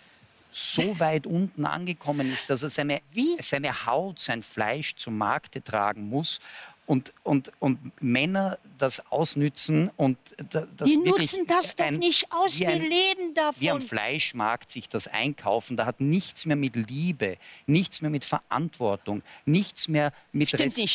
so 0.53 0.99
weit 1.01 1.27
unten 1.27 1.67
angekommen 1.67 2.33
ist, 2.33 2.49
dass 2.49 2.63
er 2.63 2.71
seine, 2.71 3.01
Wie? 3.13 3.37
seine 3.41 3.85
Haut, 3.87 4.19
sein 4.21 4.43
Fleisch 4.43 4.95
zum 4.97 5.19
Markte 5.19 5.63
tragen 5.63 6.09
muss 6.09 6.41
und, 6.87 7.13
und, 7.25 7.53
und 7.59 7.79
Männer 8.03 8.59
das 8.79 9.05
ausnützen 9.13 9.91
und 9.97 10.17
da- 10.51 10.67
das 10.77 10.89
Die 10.89 10.97
nutzen 10.97 11.47
das 11.47 11.77
doch 11.77 11.85
ein- 11.85 11.99
nicht 11.99 12.33
aus. 12.33 12.57
wie 12.57 12.61
Wir 12.61 12.69
ein- 12.71 12.81
leben 12.81 13.35
wie 13.59 13.71
am 13.71 13.79
davon. 13.79 13.81
Fleischmarkt 13.83 14.71
sich 14.71 14.89
das 14.89 15.09
einkaufen, 15.09 15.77
da 15.77 15.85
hat 15.85 16.01
nichts 16.01 16.47
mehr 16.47 16.57
mit 16.57 16.75
Liebe, 16.77 17.37
nichts 17.67 18.01
mehr 18.01 18.11
mit 18.11 18.25
Verantwortung, 18.25 19.23
nichts 19.45 19.89
mehr 19.89 20.13
mit 20.33 20.49
Stimmt 20.49 20.63
nicht. 20.79 20.95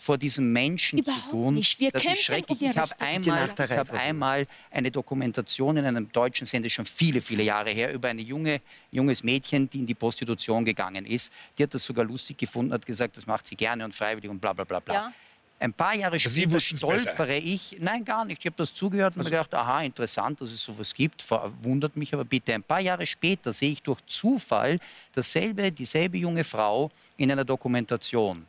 Vor 0.00 0.16
diesem 0.16 0.50
Menschen 0.50 1.00
Überhaupt 1.00 1.24
zu 1.24 1.30
tun. 1.30 1.54
nicht. 1.54 1.78
Wir 1.78 1.90
das 1.90 2.06
ist 2.06 2.22
schrecklich. 2.22 2.62
Ich 2.62 2.76
habe 2.76 3.00
einmal, 3.00 3.50
ich 3.54 3.70
hab 3.70 3.92
einmal 3.92 4.46
eine 4.70 4.90
Dokumentation 4.90 5.76
in 5.76 5.84
einem 5.84 6.10
deutschen 6.10 6.46
Sender, 6.46 6.70
schon 6.70 6.86
viele, 6.86 7.20
viele 7.20 7.42
Jahre 7.42 7.68
her, 7.68 7.92
über 7.92 8.08
ein 8.08 8.18
junge, 8.18 8.62
junges 8.90 9.22
Mädchen, 9.22 9.68
die 9.68 9.80
in 9.80 9.86
die 9.86 9.94
Prostitution 9.94 10.64
gegangen 10.64 11.04
ist. 11.04 11.30
Die 11.58 11.62
hat 11.62 11.74
das 11.74 11.84
sogar 11.84 12.06
lustig 12.06 12.38
gefunden, 12.38 12.72
hat 12.72 12.86
gesagt, 12.86 13.18
das 13.18 13.26
macht 13.26 13.46
sie 13.46 13.56
gerne 13.56 13.84
und 13.84 13.94
freiwillig 13.94 14.30
und 14.30 14.40
bla 14.40 14.54
bla 14.54 14.64
bla 14.64 14.80
bla. 14.80 14.94
Ja. 14.94 15.12
Ein 15.58 15.74
paar 15.74 15.94
Jahre 15.94 16.18
Sie 16.18 16.40
später 16.40 16.58
stolpere 16.58 17.36
ich, 17.36 17.76
nein, 17.78 18.02
gar 18.02 18.24
nicht. 18.24 18.38
Ich 18.40 18.46
habe 18.46 18.56
das 18.56 18.72
zugehört 18.72 19.14
und 19.14 19.24
mir 19.24 19.30
gedacht, 19.30 19.52
aha, 19.52 19.82
interessant, 19.82 20.40
dass 20.40 20.50
es 20.50 20.62
sowas 20.62 20.94
gibt, 20.94 21.20
verwundert 21.20 21.94
mich 21.98 22.14
aber 22.14 22.24
bitte. 22.24 22.54
Ein 22.54 22.62
paar 22.62 22.80
Jahre 22.80 23.06
später 23.06 23.52
sehe 23.52 23.72
ich 23.72 23.82
durch 23.82 24.00
Zufall 24.06 24.78
dasselbe, 25.12 25.70
dieselbe 25.70 26.16
junge 26.16 26.44
Frau 26.44 26.90
in 27.18 27.30
einer 27.30 27.44
Dokumentation. 27.44 28.46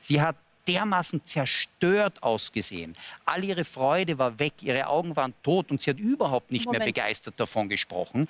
Sie 0.00 0.20
hat 0.20 0.36
dermaßen 0.68 1.24
zerstört 1.24 2.22
ausgesehen. 2.22 2.92
All 3.24 3.42
ihre 3.44 3.64
Freude 3.64 4.18
war 4.18 4.38
weg, 4.38 4.54
ihre 4.62 4.86
Augen 4.86 5.16
waren 5.16 5.34
tot 5.42 5.70
und 5.70 5.80
sie 5.80 5.90
hat 5.90 5.98
überhaupt 5.98 6.50
nicht 6.50 6.66
mehr 6.66 6.80
Moment. 6.80 6.94
begeistert 6.94 7.38
davon 7.38 7.68
gesprochen. 7.68 8.28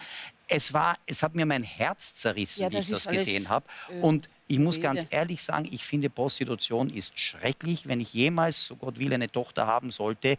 Es, 0.49 0.72
war, 0.72 0.97
es 1.07 1.22
hat 1.22 1.35
mir 1.35 1.47
mein 1.47 1.62
Herz 1.62 2.14
zerrissen, 2.14 2.62
Ja, 2.62 2.72
wie 2.72 2.78
ich 2.78 2.89
das 2.89 3.07
gesehen 3.07 3.49
habe. 3.49 3.66
äh, 3.89 4.01
Und 4.01 4.28
ich 4.49 4.59
muss 4.59 4.76
Rede. 4.76 4.83
ganz 4.83 5.07
ehrlich 5.11 5.43
sagen, 5.45 5.68
ich 5.70 5.85
finde 5.85 6.11
Prostitution 6.11 6.91
ist 6.91 7.16
schrecklich. 7.18 7.87
Wenn 7.87 8.01
ich 8.01 8.12
jemals, 8.14 8.66
so 8.66 8.74
Gott 8.76 8.99
will, 8.99 9.12
eine 9.14 9.31
Tochter 9.31 9.66
haben 9.68 9.91
sollte, 9.93 10.37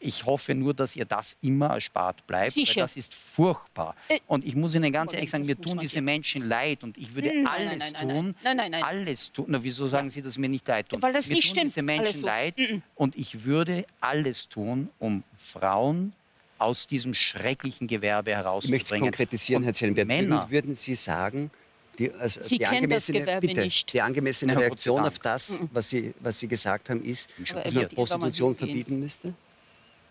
ich 0.00 0.26
hoffe 0.26 0.54
nur, 0.54 0.74
dass 0.74 0.96
ihr 0.96 1.04
das 1.06 1.36
immer 1.40 1.68
erspart 1.68 2.26
bleibt. 2.26 2.52
Sicher. 2.52 2.76
Weil 2.76 2.82
das 2.84 2.96
ist 2.96 3.14
furchtbar. 3.14 3.94
Äh, 4.08 4.18
Und 4.26 4.44
ich 4.44 4.54
muss 4.54 4.74
Ihnen 4.74 4.92
ganz 4.92 5.12
ehrlich 5.14 5.30
sagen, 5.30 5.46
mir 5.46 5.58
tun 5.60 5.78
diese. 5.78 6.00
Menschen 6.02 6.46
leid 6.48 6.82
und 6.84 6.98
ich 6.98 7.14
würde 7.14 7.28
Nein, 7.28 7.46
alles 7.46 7.92
nein, 7.92 7.92
nein, 7.92 8.06
nein. 8.06 8.16
tun. 8.16 8.34
Nein, 8.42 8.56
nein, 8.56 8.70
nein. 8.72 8.82
Alles 8.82 9.32
tun. 9.32 9.46
Na, 9.48 9.62
wieso 9.62 9.86
sagen 9.86 10.08
Sie, 10.10 10.20
dass 10.20 10.36
mir 10.36 10.48
nicht 10.48 10.66
leid 10.68 10.88
tun? 10.90 11.00
Weil 11.02 11.12
das 11.12 11.28
mir 11.28 11.36
nicht 11.36 11.46
tun 11.48 11.52
stimmt, 11.56 11.66
diese 11.70 11.82
Menschen 11.82 12.20
so. 12.20 12.26
leid 12.26 12.58
Mhm. 12.58 12.82
und 12.96 13.16
ich 13.16 13.44
würde 13.44 13.86
alles 14.00 14.48
tun, 14.48 14.88
um 14.98 15.22
Frauen 15.38 16.12
aus 16.58 16.86
diesem 16.86 17.14
schrecklichen 17.14 17.86
Gewerbe 17.86 18.30
Ich 18.30 18.36
herauszubringen. 18.36 18.80
möchte 18.80 18.94
es 18.94 19.00
konkretisieren, 19.00 19.62
Und 19.62 19.66
Herr 19.66 19.74
Zellenberg. 19.74 20.06
Männer, 20.08 20.50
Würden, 20.50 20.74
Sie 20.74 20.94
sagen, 20.94 21.50
die, 21.98 22.12
also 22.12 22.42
Sie 22.42 22.58
die 22.58 22.66
angemessene, 22.66 23.40
bitte, 23.40 23.60
nicht. 23.60 23.92
die 23.92 24.00
angemessene 24.00 24.52
Na, 24.54 24.60
Reaktion 24.60 25.00
auf 25.04 25.18
das, 25.18 25.62
was 25.72 25.90
Sie, 25.90 26.12
was 26.20 26.38
Sie 26.40 26.48
gesagt 26.48 26.90
haben, 26.90 27.02
ist, 27.04 27.30
dass 27.64 27.72
man 27.74 27.88
Prostitution 27.88 28.54
verbieten 28.54 29.00
müsste? 29.00 29.32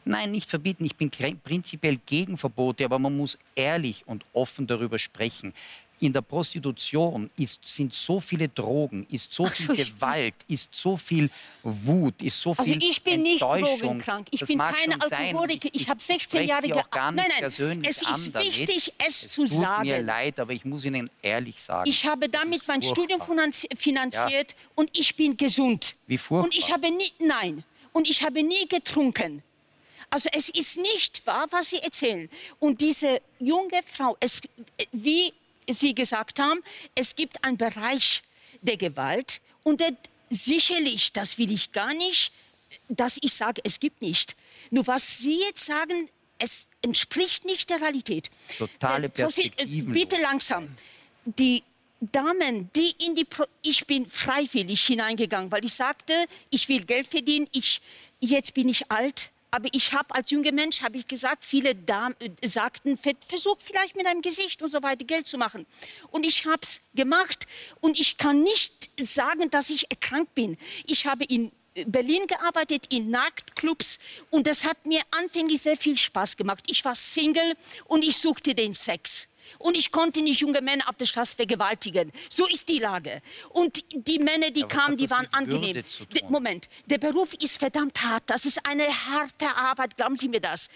Nein, 0.06 0.32
nicht 0.32 0.49
verbieten. 0.49 0.86
Ich 0.86 0.95
bin 0.95 1.10
prinzipiell 1.10 1.97
gegen 2.06 2.38
Verbote, 2.38 2.86
aber 2.86 2.99
man 2.99 3.16
muss 3.16 3.38
ehrlich 3.56 4.04
und 4.06 4.24
offen 4.34 4.68
darüber 4.68 4.99
sprechen. 4.99 5.54
In 5.99 6.12
der 6.12 6.22
Prostitution 6.22 7.30
ist, 7.38 7.66
sind 7.66 7.93
so 7.93 8.20
viele 8.20 8.49
Drogen, 8.49 9.08
ist 9.10 9.32
so 9.34 9.45
viel 9.47 9.68
so, 9.68 9.74
ich- 9.74 9.93
Gewalt, 9.95 10.34
ist 10.49 10.76
so 10.76 10.97
viel 10.97 11.30
Wut, 11.62 12.22
ist 12.22 12.41
so 12.41 12.49
Also 12.51 12.64
viel 12.66 12.84
ich 12.84 13.01
bin 13.01 13.22
nicht 13.22 13.41
drogenkrank. 13.41 14.28
Ich 14.32 14.41
Das 14.41 14.49
bin 14.49 14.58
keine. 14.58 14.97
Alkoholiker. 14.99 15.70
Ich, 15.72 15.82
Ich- 15.84 15.89
habe 15.89 15.99
ich 16.01 16.06
16 16.06 16.39
spreche 16.39 16.49
Jahre 16.49 16.68
nicht 16.68 16.76
Nein, 16.93 17.16
nein. 17.16 17.26
persönlich 17.39 17.89
Es 17.89 18.01
ist 18.01 18.34
wichtig, 18.38 18.93
es, 19.08 19.24
Es 19.24 19.30
zu 19.34 19.43
tut 19.47 19.51
sagen. 19.60 19.84
mir 19.88 20.01
leid, 20.01 20.41
aber 20.41 20.51
ich 20.51 20.66
muss 20.66 20.84
Ihnen 20.84 21.10
ehrlich 21.22 21.64
sagen. 21.64 21.89
Ich 21.89 22.06
habe 22.06 22.28
damit 22.28 22.68
mein 22.68 22.82
Studium 22.82 23.22
finanziert 23.78 24.56
und 24.76 24.89
ich 24.97 25.16
bin 25.16 25.38
gesund. 25.38 25.95
Wie 26.08 26.18
furchtbar. 26.18 26.43
Und 26.49 26.54
ich 26.58 26.70
habe 26.74 26.91
nie, 26.93 27.14
nein, 27.20 27.64
und 27.93 28.10
ich 28.10 28.24
habe 28.24 28.43
nie 28.43 28.68
getrunken. 28.68 29.41
Also 30.10 30.30
es 30.32 30.49
ist 30.49 30.78
nicht 30.78 31.26
wahr, 31.26 31.47
was 31.51 31.70
Sie 31.70 31.78
erzählen. 31.78 32.30
Und 32.60 32.82
diese 32.82 33.22
junge 33.39 33.82
Frau, 33.86 34.18
es, 34.20 34.41
wie 34.91 35.34
Sie 35.70 35.95
gesagt 35.95 36.39
haben, 36.39 36.60
es 36.95 37.16
gibt 37.16 37.43
einen 37.43 37.58
Bereich 37.58 38.22
der 38.62 38.78
Gewalt 38.78 39.41
und 39.64 39.80
der, 39.80 39.95
sicherlich, 40.30 41.12
das 41.14 41.38
will 41.38 41.51
ich 41.51 41.72
gar 41.72 41.93
nicht, 41.93 42.32
dass 42.89 43.18
ich 43.22 43.34
sage, 43.34 43.62
es 43.64 43.80
gibt 43.80 44.01
nicht. 44.01 44.36
Nur 44.72 44.88
was 44.88 45.20
Sie 45.20 45.39
jetzt 45.39 45.66
sagen, 45.66 46.10
es 46.39 46.68
entspricht 46.82 47.45
nicht 47.45 47.70
der 47.70 47.82
Realität. 47.82 48.30
Totale 48.58 49.06
Äh, 49.06 49.08
äh, 49.08 49.10
Perspektivenlos. 49.10 49.93
Bitte 49.93 50.22
langsam. 50.22 50.68
Die 51.26 51.64
Damen, 52.12 52.70
die 52.76 52.93
in 53.06 53.16
die 53.16 53.24
Pro 53.24 53.45
ich 53.62 53.88
bin 53.88 54.06
freiwillig 54.06 54.86
hineingegangen, 54.86 55.51
weil 55.51 55.64
ich 55.64 55.74
sagte, 55.74 56.14
ich 56.49 56.68
will 56.68 56.84
Geld 56.84 57.08
verdienen. 57.08 57.47
Ich 57.54 57.82
jetzt 58.20 58.54
bin 58.54 58.68
ich 58.68 58.91
alt, 58.91 59.32
aber 59.54 59.70
ich 59.72 59.93
habe 59.93 60.16
als 60.16 60.32
junger 60.32 60.51
Mensch 60.51 60.82
habe 60.82 60.97
ich 60.97 61.08
gesagt, 61.08 61.45
viele 61.45 61.76
Damen 61.76 62.16
äh, 62.20 62.47
sagten, 62.47 62.97
ver- 62.97 63.12
versuch 63.26 63.58
vielleicht 63.60 63.95
mit 63.95 64.06
deinem 64.08 64.24
Gesicht 64.24 64.64
und 64.64 64.70
so 64.72 64.82
weiter 64.82 65.06
Geld 65.06 65.28
zu 65.28 65.38
machen. 65.38 65.68
Und 66.10 66.26
ich 66.26 66.47
habe 66.47 66.62
es 66.64 66.82
gemacht 66.95 67.45
und 67.80 67.99
ich 67.99 68.18
kann 68.18 68.41
nicht 68.41 68.89
sagen, 68.99 69.51
dass 69.51 69.70
ich 69.70 69.91
erkrankt 69.91 70.34
bin. 70.34 70.58
Ich 70.88 71.06
habe 71.06 71.24
in 71.26 71.51
Berlin 71.86 72.26
gearbeitet, 72.26 72.91
in 72.91 73.12
Nachtclubs 73.12 73.99
und 74.32 74.47
das 74.47 74.66
hat 74.66 74.86
mir 74.88 75.01
anfänglich 75.12 75.62
sehr 75.62 75.78
viel 75.78 75.97
Spaß 75.97 76.36
gemacht. 76.36 76.64
Ich 76.68 76.84
war 76.84 76.95
Single 76.95 77.56
und 77.86 78.04
ich 78.04 78.18
suchte 78.18 78.56
den 78.56 78.74
Sex. 78.74 79.28
Und 79.60 79.78
ich 79.78 79.91
konnte 79.91 80.22
nicht 80.22 80.39
junge 80.41 80.62
Männer 80.62 80.88
auf 80.89 80.96
der 80.96 81.06
Straße 81.06 81.36
vergewaltigen. 81.36 82.12
So 82.30 82.48
ist 82.48 82.70
die 82.70 82.80
Lage. 82.80 83.22
Und 83.50 83.84
die 83.94 84.20
Männer, 84.20 84.52
die 84.52 84.62
Ja, 84.62 84.68
kamen, 84.68 84.98
die 84.98 85.08
das 85.08 85.18
waren 85.18 85.28
angenehm. 85.32 85.74
De-? 86.14 86.24
Moment, 86.30 86.70
der 86.88 86.98
Beruf 86.98 87.34
ist 87.36 87.58
verdammt 87.58 88.02
hart. 88.04 88.24
Das 88.28 88.46
ist 88.46 88.66
eine 88.66 88.88
harte 88.88 89.56
Arbeit, 89.56 89.98
glauben 89.98 90.18
Sie 90.18 90.30
mir 90.30 90.39
das. 90.41 90.68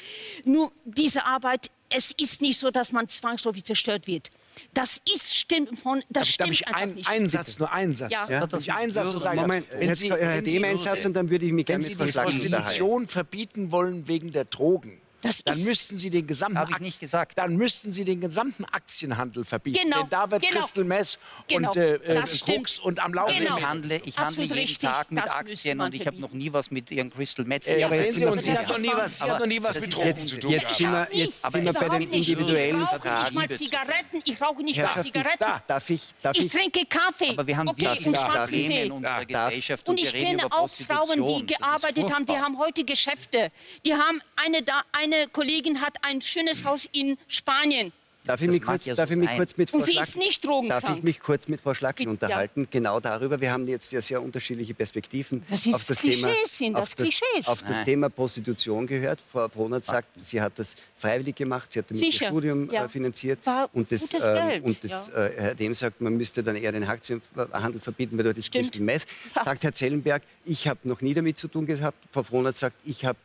Nur 0.45 0.71
diese 0.85 1.25
Arbeit, 1.25 1.69
es 1.89 2.11
ist 2.17 2.41
nicht 2.41 2.59
so, 2.59 2.69
dass 2.71 2.91
man 2.91 3.07
zwangsläufig 3.07 3.63
zerstört 3.63 4.07
wird. 4.07 4.29
Das 4.73 5.01
ist 5.13 5.35
stimmt 5.35 5.79
von, 5.79 6.03
das 6.09 6.23
Darf 6.23 6.27
stimmt 6.33 6.51
ich 6.51 6.67
einfach 6.67 6.81
einen, 6.81 6.93
nicht. 6.95 7.07
einen 7.07 7.27
Satz, 7.29 7.59
nur 7.59 7.71
einen 7.71 7.93
Satz? 7.93 8.11
Ja. 8.11 8.21
Hat 8.27 8.29
das 8.29 8.49
Darf 8.49 8.59
ich 8.61 8.67
mit 8.67 8.75
einen 8.75 8.91
Satz 8.91 9.11
zu 9.11 9.17
sagen? 9.17 9.39
Moment, 9.39 9.67
Wenn 9.71 9.95
Sie- 9.95 10.09
Herr 10.11 10.19
wenn 10.37 10.45
Sie- 10.45 10.51
Dehm 10.51 10.63
einen 10.65 10.79
Satz 10.79 11.05
und 11.05 11.13
dann 11.13 11.29
würde 11.29 11.45
ich 11.45 11.53
mich 11.53 11.67
Wenn 11.67 11.79
gerne 11.79 11.83
Sie 11.83 11.91
mit 11.95 11.99
die 12.07 12.11
Frau 12.11 12.23
Schlacken 12.23 12.31
unterhalten. 12.41 12.55
Prostitution 12.65 13.07
verbieten 13.07 13.71
wollen 13.71 14.07
wegen 14.07 14.31
der 14.31 14.45
Drogen, 14.45 14.99
Das 15.21 15.43
dann 15.43 15.61
müssten 15.63 15.97
Sie 15.97 16.09
den 16.11 16.27
gesamten 16.27 16.59
Habe 16.59 16.71
ich 16.73 16.79
nicht 16.79 16.99
gesagt. 16.99 17.37
Dann 17.37 17.55
müssten 17.55 17.91
Sie 17.91 18.05
den 18.05 18.21
gesamten 18.21 18.65
Aktienhandel 18.65 19.43
verbieten. 19.45 19.79
Genau, 19.83 20.01
Denn 20.01 20.09
da 20.09 20.29
wird 20.29 20.43
genau. 20.43 20.53
Crystal 20.59 20.83
Meth 20.83 21.17
Genau, 21.47 21.69
und 21.69 21.75
äh, 21.77 21.95
äh, 21.95 22.63
und 22.83 22.99
am 23.03 23.13
Laufen. 23.13 23.39
Genau. 23.39 23.57
Ich 23.57 23.65
handle, 23.65 24.01
ich 24.05 24.17
handle 24.17 24.43
jeden 24.43 24.53
richtig. 24.57 24.89
Tag 24.89 25.11
mit 25.11 25.23
Aktien 25.23 25.81
und 25.81 25.93
ich 25.95 26.05
habe 26.05 26.17
noch 26.17 26.29
verbieten. 26.29 26.37
nie 26.37 26.53
was 26.53 26.69
mit 26.71 26.91
Ihren 26.91 27.09
Crystal 27.09 27.45
Meth. 27.45 27.67
Äh, 27.67 27.79
Ja, 27.79 27.87
aber 27.87 27.97
sehen 27.97 28.11
Sie, 28.11 28.25
wir- 28.25 28.41
sie 28.41 28.51
hat 28.53 28.67
noch 28.67 28.77
nie 28.77 28.91
was, 28.93 29.17
sie 29.19 29.25
hat 29.25 29.39
noch 29.39 29.45
nie 29.47 29.63
was 29.63 29.79
mit 29.79 29.95
Drogen 29.95 30.17
zu 30.27 30.39
tun. 30.39 30.51
jetzt 30.51 30.75
sind 30.75 30.91
wir- 30.91 31.07
jetzt 31.11 31.51
sind 31.51 31.65
wir 31.65 31.73
bei 31.73 31.89
den 31.99 32.11
individuellen 32.11 32.81
ich 32.81 32.87
rauche 32.87 32.99
Fragen. 32.99 33.23
Nicht 33.23 33.33
mal 33.35 33.49
Zigaretten. 33.49 34.21
Ich 34.23 34.41
rauche 34.41 34.61
nicht 34.63 34.77
mal 34.79 35.03
Zigaretten. 35.03 35.37
da. 35.39 35.63
Darf 35.67 35.89
ich, 35.89 36.01
darf 36.21 36.37
Ich 36.37 36.45
ich, 36.45 36.51
trinke 36.51 36.85
Kaffee. 36.85 37.29
Aber 37.31 37.47
wir 37.47 37.57
haben 37.57 37.67
okay, 37.69 37.81
wirklich 37.85 38.13
Probleme 38.13 38.83
in 38.85 38.91
unserer 38.91 39.25
Gesellschaft 39.25 39.89
Und 39.89 39.99
ich 39.99 40.11
kenne 40.13 40.45
auch 40.51 40.69
Frauen, 40.69 41.25
die 41.25 41.45
gearbeitet 41.47 42.13
haben, 42.13 42.25
die 42.25 42.37
haben 42.37 42.57
heute 42.59 42.83
Geschäfte. 42.83 43.51
Die 43.85 43.93
haben 43.93 44.21
eine, 44.35 44.61
da, 44.61 44.83
eine 44.91 45.06
Kollegin 45.31 45.81
hat 45.81 45.97
ein 46.03 46.21
schönes 46.21 46.63
Haus 46.65 46.87
in 46.91 47.17
Spanien. 47.27 47.91
darf 48.25 48.41
ich 48.41 48.47
Das 48.47 48.53
mich 48.55 48.61
kurz, 48.63 48.85
ja 48.85 48.93
darf 48.95 49.07
so 49.07 49.13
ich 49.13 49.19
mich 49.21 49.37
kurz 49.37 49.55
mit 49.57 49.69
Frau 49.69 49.77
Und 49.77 49.83
sie 49.85 49.91
Schlacken- 49.93 50.07
ist 50.09 50.15
nicht 50.17 50.43
drogenkrank. 50.45 50.83
Darf 50.83 50.97
ich 50.97 51.03
mich 51.03 51.19
kurz 51.21 51.47
mit 51.47 51.61
Frau 51.61 51.73
Schlacken 51.73 51.97
Bitte, 51.99 52.09
unterhalten? 52.09 52.67
Genau 52.69 52.99
darüber. 52.99 53.39
Wir 53.39 53.51
haben 53.53 53.65
jetzt 53.69 53.89
ja 53.93 54.01
sehr 54.01 54.21
unterschiedliche 54.21 54.73
Perspektiven 54.73 55.43
Das 55.49 55.65
ist 55.65 55.73
auf 55.75 55.85
das 55.85 55.99
Klischees 55.99 56.21
Thema, 56.23 56.33
sind 56.45 56.75
auf 56.75 56.93
das 56.93 57.05
Klischees. 57.07 57.47
auf 57.47 57.63
das. 57.63 57.85
Thema 57.85 58.09
Prostitution 58.09 58.85
gehört. 58.85 59.19
Frau 59.31 59.47
Frohnert 59.47 59.85
sagt, 59.85 60.09
sie 60.25 60.41
hat 60.41 60.51
das 60.57 60.75
freiwillig 60.97 61.37
gemacht, 61.37 61.71
sie 61.71 61.79
hat 61.79 61.89
damit 61.89 62.03
Sicher, 62.03 62.25
ihr 62.25 62.29
Studium 62.31 62.69
ja. 62.69 62.83
äh, 62.83 62.89
finanziert. 62.89 63.39
War 63.45 63.69
und 63.73 63.89
das, 63.89 64.01
gutes 64.11 64.25
ähm, 64.25 64.35
Geld, 64.49 64.63
und 64.65 64.83
das 64.83 65.07
ja. 65.07 65.25
äh, 65.25 65.31
Herr 65.37 65.55
Dem 65.55 65.73
sagt, 65.73 66.01
man 66.01 66.17
müsste 66.17 66.43
dann 66.43 66.57
eher 66.57 66.73
den 66.73 66.83
Aktienhandel 66.83 67.79
verbieten, 67.79 68.17
weil 68.17 68.25
dort 68.25 68.37
ist. 68.37 68.51
Crystal 68.51 68.81
Meth. 68.81 69.05
Ja. 69.35 69.45
Sagt 69.45 69.63
Herr 69.63 69.73
Zellenberg, 69.73 70.23
ich 70.43 70.67
habe 70.67 70.79
noch 70.83 70.99
nie 70.99 71.13
damit 71.13 71.37
zu 71.37 71.47
tun 71.47 71.65
gehabt. 71.65 71.97
Frau 72.11 72.23
Frohnert 72.23 72.57
sagt, 72.57 72.75
ich 72.85 73.05
habe 73.05 73.17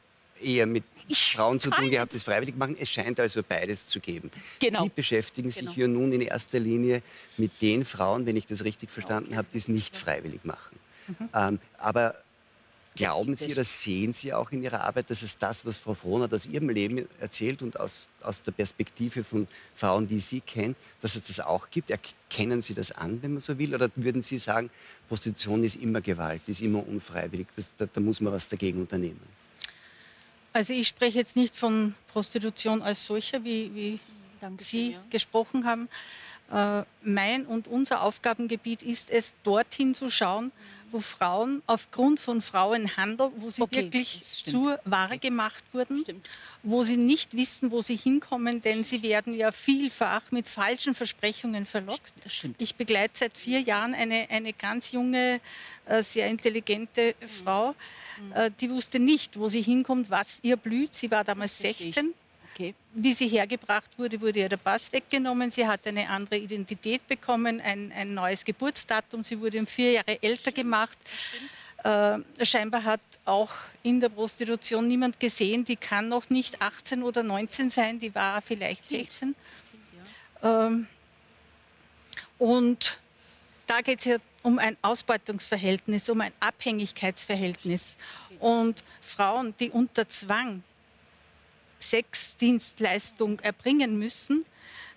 eher 0.43 0.67
mit 0.67 0.85
Frauen 1.13 1.59
zu 1.61 1.71
tun 1.71 1.91
gehabt, 1.91 2.15
das 2.15 2.23
freiwillig 2.23 2.57
machen. 2.57 2.77
Es 2.79 2.91
scheint 2.91 3.19
also 3.21 3.43
beides 3.43 3.87
zu 3.87 4.01
geben. 4.01 4.31
Genau. 4.61 4.85
Sie 4.85 4.91
beschäftigen 4.95 5.51
sich 5.51 5.63
Genau. 5.63 5.73
hier 5.73 5.89
nun 5.89 6.13
in 6.13 6.21
erster 6.23 6.59
Linie 6.59 7.03
mit 7.37 7.61
den 7.61 7.85
Frauen, 7.85 8.27
wenn 8.27 8.37
ich 8.37 8.47
das 8.47 8.65
richtig 8.65 8.91
verstanden 8.91 9.37
habe, 9.37 9.47
die 9.53 9.59
es 9.59 9.69
nicht 9.69 9.97
freiwillig 9.97 10.45
machen. 10.45 10.79
Ähm, 11.35 11.59
aber 11.79 12.15
glauben 12.95 13.35
Sie 13.37 13.51
oder 13.53 13.65
sehen 13.65 14.13
Sie 14.13 14.33
auch 14.33 14.53
in 14.53 14.63
Ihrer 14.63 14.83
Arbeit, 14.83 15.11
dass 15.11 15.23
es 15.23 15.37
das, 15.39 15.65
was 15.67 15.79
Frau 15.79 15.95
Frohnert 15.95 16.33
aus 16.33 16.47
ihrem 16.47 16.69
Leben 16.69 17.09
erzählt 17.21 17.63
und 17.63 17.81
aus, 17.81 18.09
aus 18.23 18.43
der 18.43 18.53
Perspektive 18.53 19.25
von 19.25 19.49
Frauen, 19.75 20.07
die 20.07 20.21
Sie 20.21 20.41
kennt, 20.41 20.77
dass 21.01 21.17
es 21.17 21.27
das 21.27 21.41
auch 21.41 21.71
gibt? 21.71 21.91
Erkennen 21.91 22.63
Sie 22.63 22.75
das 22.75 22.93
an, 22.93 23.21
wenn 23.23 23.33
man 23.33 23.41
so 23.41 23.59
will? 23.59 23.75
Oder 23.75 23.91
würden 23.97 24.23
Sie 24.23 24.39
sagen, 24.39 24.71
Prostitution 25.09 25.65
ist 25.65 25.77
immer 25.77 26.01
Gewalt, 26.01 26.43
ist 26.47 26.63
immer 26.63 26.87
unfreiwillig, 26.87 27.47
das, 27.57 27.73
da, 27.77 27.87
da 27.87 28.01
muss 28.01 28.21
man 28.21 28.33
was 28.33 28.49
dagegen 28.49 28.81
unternehmen? 28.81 29.21
Also 30.53 30.73
ich 30.73 30.89
spreche 30.89 31.19
jetzt 31.19 31.37
nicht 31.37 31.57
von 31.57 31.95
Prostitution 32.09 32.83
als 32.83 33.07
solcher, 33.07 33.43
wie, 33.45 33.75
wie 33.75 34.01
Dankeschön, 34.41 34.69
Sie 34.69 34.93
ja. 34.93 35.03
gesprochen 35.11 35.65
haben. 35.65 35.89
Äh, 36.53 36.85
mein 37.03 37.47
und 37.47 37.69
unser 37.69 38.03
Aufgabengebiet 38.03 38.83
ist 38.83 39.11
es, 39.11 39.35
dorthin 39.43 39.95
zu 39.95 40.11
schauen, 40.11 40.53
wo 40.91 41.01
Frauen 41.01 41.63
aufgrund 41.67 42.21
von 42.21 42.43
Frauenhandel, 42.43 43.31
wo 43.37 43.49
sie 43.49 43.63
Okay, 43.63 43.85
wirklich 43.85 44.45
zur 44.45 44.79
Ware 44.85 45.17
gemacht 45.19 45.65
wurden, 45.73 46.03
Stimmt. 46.03 46.29
wo 46.63 46.85
sie 46.85 46.99
nicht 46.99 47.35
wissen, 47.35 47.71
wo 47.71 47.81
sie 47.81 47.97
hinkommen, 47.97 48.61
denn 48.61 48.85
sie 48.85 49.03
werden 49.03 49.33
ja 49.33 49.51
vielfach 49.53 50.31
mit 50.31 50.47
falschen 50.47 50.95
Versprechungen 50.95 51.65
verlockt. 51.65 52.13
Ich 52.59 52.75
begleite 52.75 53.21
seit 53.21 53.39
vier 53.39 53.61
Jahren 53.61 53.95
eine, 53.95 54.27
eine 54.29 54.53
ganz 54.53 54.93
junge, 54.93 55.41
äh, 55.87 56.03
sehr 56.03 56.29
intelligente 56.29 57.15
Frau, 57.27 57.75
äh, 58.35 58.51
die 58.61 58.71
wusste 58.71 58.99
nicht, 58.99 59.39
wo 59.39 59.49
sie 59.49 59.63
hinkommt, 59.63 60.11
was 60.11 60.41
ihr 60.43 60.57
blüht. 60.57 60.95
Sie 60.95 61.11
war 61.11 61.25
damals 61.25 61.57
Verstehe 61.57 61.89
ich. 61.89 61.95
16. 61.95 62.15
Okay. 62.55 62.75
Wie 62.93 63.13
sie 63.15 63.29
hergebracht 63.29 63.91
wurde, 63.97 64.21
wurde 64.21 64.41
ihr 64.41 64.49
der 64.49 64.59
Pass 64.59 64.93
weggenommen. 64.93 65.51
Sie 65.51 65.67
hat 65.67 65.87
eine 65.87 66.09
andere 66.09 66.37
Identität 66.37 67.07
bekommen, 67.09 67.61
ein, 67.61 67.91
ein 67.93 68.13
neues 68.13 68.45
Geburtsdatum. 68.45 69.23
Sie 69.23 69.41
wurde 69.41 69.59
um 69.59 69.67
vier 69.67 69.93
Jahre 69.93 70.23
älter 70.23 70.53
gemacht. 70.53 70.99
Äh, 71.83 72.19
scheinbar 72.45 72.85
hat 72.85 73.01
auch 73.25 73.51
in 73.83 74.01
der 74.01 74.09
Prostitution 74.09 74.87
niemand 74.87 75.19
gesehen, 75.19 75.65
die 75.65 75.77
kann 75.77 76.09
noch 76.09 76.31
nicht 76.31 76.63
18 76.63 77.03
oder 77.03 77.23
19 77.23 77.71
sein, 77.71 77.99
die 77.99 78.15
war 78.15 78.41
vielleicht 78.41 78.89
16. 78.89 79.35
Ähm, 80.43 80.87
und 82.39 82.99
da 83.67 83.81
geht 83.81 84.01
es 84.01 84.05
ja 84.05 84.17
um 84.43 84.59
ein 84.59 84.77
Ausbeutungsverhältnis, 84.83 86.09
um 86.09 86.21
ein 86.21 86.33
Abhängigkeitsverhältnis. 86.41 87.97
Und 88.41 88.83
Frauen, 89.01 89.55
die 89.61 89.71
unter 89.71 90.09
Zwang 90.09 90.63
Sexdienstleistung 91.79 93.41
erbringen 93.41 93.99
müssen, 93.99 94.45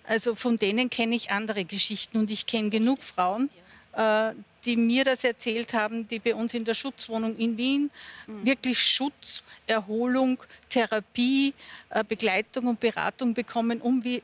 also 0.04 0.34
von 0.34 0.56
denen 0.56 0.88
kenne 0.90 1.16
ich 1.16 1.30
andere 1.30 1.64
Geschichten 1.64 2.18
und 2.18 2.30
ich 2.30 2.46
kenne 2.46 2.70
genug 2.70 3.02
Frauen, 3.02 3.50
äh, 3.92 4.32
die 4.64 4.76
mir 4.76 5.04
das 5.04 5.24
erzählt 5.24 5.74
haben, 5.74 6.06
die 6.08 6.18
bei 6.18 6.34
uns 6.34 6.54
in 6.54 6.64
der 6.64 6.74
Schutzwohnung 6.74 7.36
in 7.36 7.56
Wien 7.56 7.90
mhm. 8.26 8.44
wirklich 8.44 8.80
Schutz, 8.80 9.42
Erholung, 9.66 10.42
Therapie, 10.68 11.54
äh, 11.90 12.04
Begleitung 12.04 12.66
und 12.66 12.80
Beratung 12.80 13.34
bekommen, 13.34 13.80
um 13.80 14.02
wie 14.04 14.22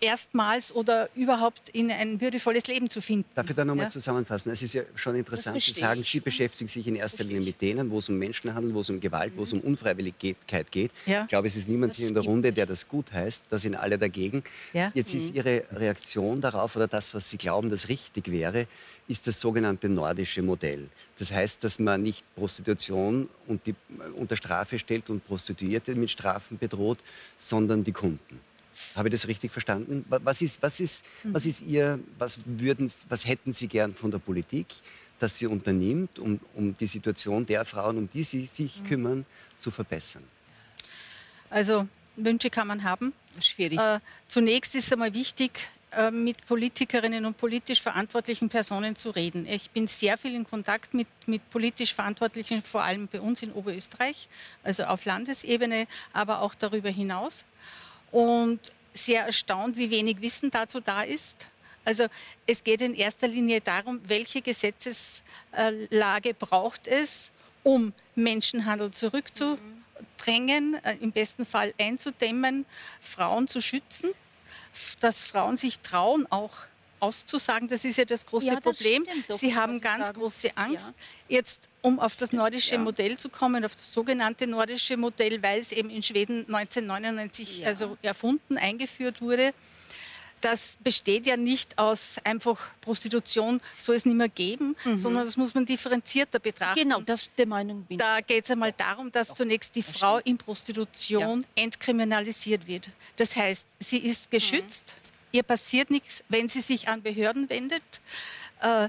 erstmals 0.00 0.72
oder 0.72 1.08
überhaupt 1.14 1.68
in 1.70 1.90
ein 1.90 2.20
würdevolles 2.20 2.66
Leben 2.66 2.88
zu 2.88 3.00
finden. 3.00 3.24
Darf 3.34 3.48
ich 3.48 3.56
da 3.56 3.64
nochmal 3.64 3.84
ja? 3.84 3.90
zusammenfassen? 3.90 4.50
Es 4.50 4.62
ist 4.62 4.74
ja 4.74 4.82
schon 4.94 5.14
interessant 5.14 5.60
zu 5.62 5.72
sagen, 5.72 6.02
Sie 6.04 6.20
beschäftigen 6.20 6.68
sich 6.68 6.86
in 6.86 6.96
erster 6.96 7.24
Linie 7.24 7.42
mit 7.42 7.60
denen, 7.60 7.90
wo 7.90 7.98
es 7.98 8.08
um 8.08 8.18
Menschenhandel, 8.18 8.74
wo 8.74 8.80
es 8.80 8.90
um 8.90 9.00
Gewalt, 9.00 9.32
wo 9.36 9.44
es 9.44 9.52
um 9.52 9.60
Unfreiwilligkeit 9.60 10.70
geht. 10.70 10.90
Ja. 11.06 11.22
Ich 11.22 11.28
glaube, 11.28 11.46
es 11.46 11.56
ist 11.56 11.68
niemand 11.68 11.92
das 11.92 11.98
hier 11.98 12.08
in 12.08 12.14
der 12.14 12.24
Runde, 12.24 12.52
der 12.52 12.66
das 12.66 12.88
gut 12.88 13.12
heißt. 13.12 13.44
Da 13.50 13.58
sind 13.58 13.76
alle 13.76 13.98
dagegen. 13.98 14.42
Ja. 14.72 14.90
Jetzt 14.94 15.14
ist 15.14 15.30
mhm. 15.30 15.36
Ihre 15.36 15.64
Reaktion 15.72 16.40
darauf 16.40 16.76
oder 16.76 16.88
das, 16.88 17.14
was 17.14 17.30
Sie 17.30 17.36
glauben, 17.36 17.70
das 17.70 17.88
richtig 17.88 18.30
wäre, 18.30 18.66
ist 19.08 19.26
das 19.26 19.40
sogenannte 19.40 19.88
nordische 19.88 20.40
Modell. 20.40 20.88
Das 21.18 21.32
heißt, 21.32 21.64
dass 21.64 21.78
man 21.78 22.02
nicht 22.02 22.24
Prostitution 22.36 23.28
und 23.48 23.66
die, 23.66 23.74
unter 24.14 24.36
Strafe 24.36 24.78
stellt 24.78 25.10
und 25.10 25.26
Prostituierte 25.26 25.94
mit 25.96 26.10
Strafen 26.10 26.58
bedroht, 26.58 26.98
sondern 27.36 27.82
die 27.82 27.92
Kunden. 27.92 28.40
Habe 28.96 29.08
ich 29.08 29.12
das 29.12 29.26
richtig 29.26 29.52
verstanden? 29.52 30.04
Was 30.08 30.42
ist, 30.42 30.62
was 30.62 30.80
ist, 30.80 31.04
was 31.24 31.46
ist 31.46 31.62
Ihr, 31.62 32.00
was, 32.18 32.40
würden, 32.46 32.90
was 33.08 33.26
hätten 33.26 33.52
Sie 33.52 33.68
gern 33.68 33.94
von 33.94 34.10
der 34.10 34.18
Politik, 34.18 34.66
dass 35.18 35.36
sie 35.36 35.46
unternimmt, 35.46 36.18
um, 36.18 36.40
um 36.54 36.74
die 36.76 36.86
Situation 36.86 37.46
der 37.46 37.64
Frauen, 37.64 37.98
um 37.98 38.10
die 38.10 38.22
Sie 38.22 38.46
sich 38.46 38.80
mhm. 38.80 38.84
kümmern, 38.84 39.26
zu 39.58 39.70
verbessern? 39.70 40.24
Also 41.50 41.86
Wünsche 42.16 42.50
kann 42.50 42.66
man 42.66 42.82
haben. 42.82 43.12
Schwierig. 43.40 43.78
Äh, 43.78 44.00
zunächst 44.28 44.74
ist 44.74 44.86
es 44.86 44.92
einmal 44.92 45.14
wichtig, 45.14 45.68
äh, 45.92 46.10
mit 46.10 46.44
Politikerinnen 46.46 47.24
und 47.24 47.36
politisch 47.36 47.82
verantwortlichen 47.82 48.48
Personen 48.48 48.96
zu 48.96 49.10
reden. 49.10 49.46
Ich 49.46 49.70
bin 49.70 49.86
sehr 49.86 50.16
viel 50.16 50.34
in 50.34 50.44
Kontakt 50.44 50.94
mit, 50.94 51.08
mit 51.26 51.48
politisch 51.50 51.94
Verantwortlichen, 51.94 52.62
vor 52.62 52.82
allem 52.82 53.08
bei 53.08 53.20
uns 53.20 53.42
in 53.42 53.52
Oberösterreich, 53.52 54.28
also 54.62 54.84
auf 54.84 55.04
Landesebene, 55.04 55.86
aber 56.12 56.40
auch 56.42 56.54
darüber 56.54 56.90
hinaus 56.90 57.44
und 58.10 58.72
sehr 58.92 59.24
erstaunt, 59.26 59.76
wie 59.76 59.90
wenig 59.90 60.20
Wissen 60.20 60.50
dazu 60.50 60.80
da 60.80 61.02
ist. 61.02 61.46
Also 61.84 62.06
es 62.46 62.62
geht 62.62 62.82
in 62.82 62.94
erster 62.94 63.28
Linie 63.28 63.60
darum, 63.60 64.00
welche 64.04 64.42
Gesetzeslage 64.42 66.34
braucht 66.34 66.86
es, 66.86 67.30
um 67.62 67.92
Menschenhandel 68.14 68.90
zurückzudrängen, 68.90 70.82
äh, 70.84 70.96
im 71.00 71.12
besten 71.12 71.44
Fall 71.44 71.74
einzudämmen, 71.78 72.66
Frauen 73.00 73.48
zu 73.48 73.60
schützen, 73.60 74.10
dass 75.00 75.24
Frauen 75.24 75.56
sich 75.56 75.80
trauen, 75.80 76.26
auch 76.30 76.56
auszusagen. 77.00 77.68
Das 77.68 77.84
ist 77.84 77.96
ja 77.96 78.04
das 78.04 78.24
große 78.24 78.48
ja, 78.48 78.54
das 78.54 78.62
Problem. 78.62 79.06
Doch, 79.28 79.36
Sie 79.36 79.54
haben 79.54 79.80
ganz 79.80 80.06
sagen. 80.06 80.20
große 80.20 80.56
Angst. 80.56 80.94
Ja. 81.28 81.36
Jetzt, 81.36 81.68
um 81.82 81.98
auf 81.98 82.16
das 82.16 82.32
nordische 82.32 82.74
ja. 82.74 82.80
Modell 82.80 83.16
zu 83.16 83.28
kommen, 83.28 83.64
auf 83.64 83.72
das 83.72 83.92
sogenannte 83.92 84.46
nordische 84.46 84.96
Modell, 84.96 85.42
weil 85.42 85.58
es 85.58 85.72
eben 85.72 85.90
in 85.90 86.02
Schweden 86.02 86.40
1999 86.52 87.66
also 87.66 87.96
erfunden, 88.02 88.58
eingeführt 88.58 89.20
wurde. 89.20 89.52
Das 90.40 90.78
besteht 90.82 91.26
ja 91.26 91.36
nicht 91.36 91.76
aus 91.78 92.16
einfach 92.24 92.58
Prostitution, 92.80 93.60
soll 93.76 93.96
es 93.96 94.06
nicht 94.06 94.14
mehr 94.16 94.30
geben, 94.30 94.74
mhm. 94.84 94.96
sondern 94.96 95.26
das 95.26 95.36
muss 95.36 95.54
man 95.54 95.66
differenzierter 95.66 96.38
betrachten. 96.38 96.80
Genau, 96.80 97.00
das 97.02 97.28
der 97.36 97.46
Meinung 97.46 97.82
bin 97.82 97.98
Da 97.98 98.20
geht 98.22 98.44
es 98.44 98.50
einmal 98.50 98.72
darum, 98.72 99.12
dass 99.12 99.34
zunächst 99.34 99.74
die 99.74 99.82
Frau 99.82 100.18
in 100.18 100.38
Prostitution 100.38 101.44
entkriminalisiert 101.54 102.66
wird. 102.66 102.88
Das 103.16 103.36
heißt, 103.36 103.66
sie 103.78 103.98
ist 103.98 104.30
geschützt. 104.30 104.94
Mhm 104.96 104.99
ihr 105.32 105.42
passiert 105.42 105.90
nichts, 105.90 106.24
wenn 106.28 106.48
sie 106.48 106.60
sich 106.60 106.88
an 106.88 107.02
Behörden 107.02 107.48
wendet. 107.48 107.82
Äh, 108.60 108.88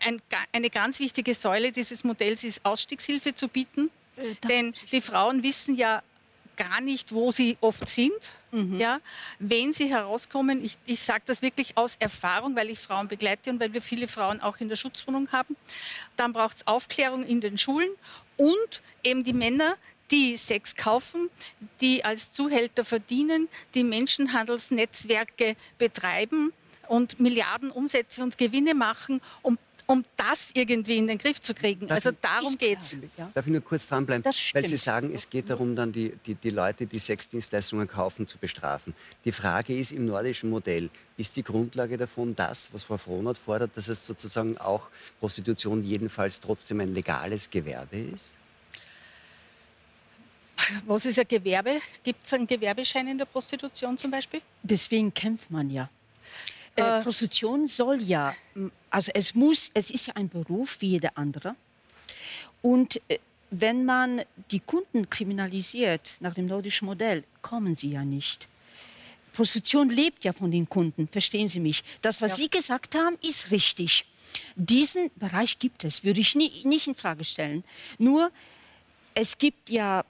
ein, 0.00 0.20
eine 0.52 0.70
ganz 0.70 0.98
wichtige 0.98 1.34
Säule 1.34 1.72
dieses 1.72 2.04
Modells 2.04 2.44
ist 2.44 2.64
Ausstiegshilfe 2.64 3.34
zu 3.34 3.48
bieten. 3.48 3.90
Äh, 4.16 4.34
Denn 4.48 4.74
die 4.92 5.00
Frauen 5.00 5.42
wissen 5.42 5.76
ja 5.76 6.02
gar 6.56 6.80
nicht, 6.80 7.12
wo 7.12 7.32
sie 7.32 7.56
oft 7.60 7.88
sind. 7.88 8.32
Mhm. 8.52 8.78
Ja, 8.78 9.00
wenn 9.38 9.72
sie 9.72 9.88
herauskommen, 9.88 10.64
ich, 10.64 10.78
ich 10.86 11.00
sage 11.00 11.22
das 11.26 11.42
wirklich 11.42 11.76
aus 11.76 11.96
Erfahrung, 11.98 12.54
weil 12.54 12.70
ich 12.70 12.78
Frauen 12.78 13.08
begleite 13.08 13.50
und 13.50 13.58
weil 13.58 13.72
wir 13.72 13.82
viele 13.82 14.06
Frauen 14.06 14.40
auch 14.40 14.58
in 14.58 14.68
der 14.68 14.76
Schutzwohnung 14.76 15.32
haben, 15.32 15.56
dann 16.16 16.32
braucht 16.32 16.58
es 16.58 16.66
Aufklärung 16.66 17.24
in 17.24 17.40
den 17.40 17.58
Schulen 17.58 17.90
und 18.36 18.82
eben 19.02 19.24
die 19.24 19.32
Männer, 19.32 19.76
die 20.10 20.36
Sex 20.36 20.76
kaufen, 20.76 21.30
die 21.80 22.04
als 22.04 22.32
Zuhälter 22.32 22.84
verdienen, 22.84 23.48
die 23.74 23.84
Menschenhandelsnetzwerke 23.84 25.56
betreiben 25.78 26.52
und 26.88 27.20
Milliarden 27.20 27.70
Umsätze 27.70 28.22
und 28.22 28.38
Gewinne 28.38 28.74
machen, 28.74 29.20
um 29.42 29.58
um 29.86 30.04
das 30.16 30.50
irgendwie 30.54 30.96
in 30.98 31.06
den 31.06 31.18
Griff 31.18 31.40
zu 31.40 31.54
kriegen. 31.54 31.86
Darf 31.86 32.06
also 32.06 32.16
darum 32.20 32.56
geht 32.56 32.80
es. 32.80 32.96
Darf 33.34 33.46
ich 33.46 33.52
nur 33.52 33.60
kurz 33.60 33.86
dranbleiben? 33.86 34.24
Weil 34.24 34.66
Sie 34.66 34.76
sagen, 34.76 35.12
es 35.14 35.28
geht 35.28 35.50
darum, 35.50 35.76
dann 35.76 35.92
die, 35.92 36.12
die, 36.26 36.34
die 36.34 36.50
Leute, 36.50 36.86
die 36.86 36.98
Sexdienstleistungen 36.98 37.86
kaufen, 37.86 38.26
zu 38.26 38.38
bestrafen. 38.38 38.94
Die 39.24 39.32
Frage 39.32 39.76
ist 39.76 39.92
im 39.92 40.06
nordischen 40.06 40.50
Modell, 40.50 40.90
ist 41.16 41.36
die 41.36 41.42
Grundlage 41.42 41.96
davon 41.96 42.34
das, 42.34 42.70
was 42.72 42.82
Frau 42.82 42.96
Frohnert 42.96 43.38
fordert, 43.38 43.72
dass 43.76 43.88
es 43.88 44.04
sozusagen 44.04 44.58
auch 44.58 44.90
Prostitution 45.20 45.84
jedenfalls 45.84 46.40
trotzdem 46.40 46.80
ein 46.80 46.94
legales 46.94 47.50
Gewerbe 47.50 47.98
ist? 47.98 48.30
Was 50.86 51.06
ist 51.06 51.18
ein 51.18 51.28
Gewerbe? 51.28 51.80
Gibt 52.02 52.24
es 52.24 52.32
einen 52.32 52.46
Gewerbeschein 52.46 53.08
in 53.08 53.18
der 53.18 53.26
Prostitution 53.26 53.96
zum 53.98 54.10
Beispiel? 54.10 54.40
Deswegen 54.62 55.12
kämpft 55.12 55.50
man 55.50 55.70
ja. 55.70 55.88
Äh, 56.76 56.82
äh, 56.82 57.02
Prostitution 57.02 57.68
soll 57.68 58.00
ja, 58.02 58.34
also 58.90 59.12
es 59.14 59.34
muss, 59.34 59.70
es 59.74 59.90
ist 59.90 60.06
ja 60.06 60.14
ein 60.16 60.28
Beruf 60.28 60.80
wie 60.80 60.88
jeder 60.88 61.16
andere. 61.16 61.54
Und 62.62 63.00
äh, 63.08 63.18
wenn 63.50 63.84
man 63.84 64.22
die 64.50 64.60
Kunden 64.60 65.08
kriminalisiert 65.08 66.16
nach 66.20 66.34
dem 66.34 66.46
nordischen 66.46 66.86
Modell, 66.86 67.24
kommen 67.42 67.76
sie 67.76 67.92
ja 67.92 68.04
nicht. 68.04 68.48
Prostitution 69.32 69.90
lebt 69.90 70.24
ja 70.24 70.32
von 70.32 70.50
den 70.50 70.68
Kunden, 70.68 71.08
verstehen 71.08 71.48
Sie 71.48 71.60
mich. 71.60 71.82
Das, 72.02 72.22
was 72.22 72.32
ja. 72.32 72.44
Sie 72.44 72.50
gesagt 72.50 72.94
haben, 72.94 73.16
ist 73.28 73.50
richtig. 73.50 74.04
Diesen 74.54 75.10
Bereich 75.16 75.58
gibt 75.58 75.84
es, 75.84 76.04
würde 76.04 76.20
ich 76.20 76.34
nie, 76.34 76.50
nicht 76.64 76.86
in 76.86 76.94
Frage 76.94 77.24
stellen. 77.24 77.64
Nur, 77.98 78.30
es 79.14 79.36
gibt 79.36 79.70
ja 79.70 80.04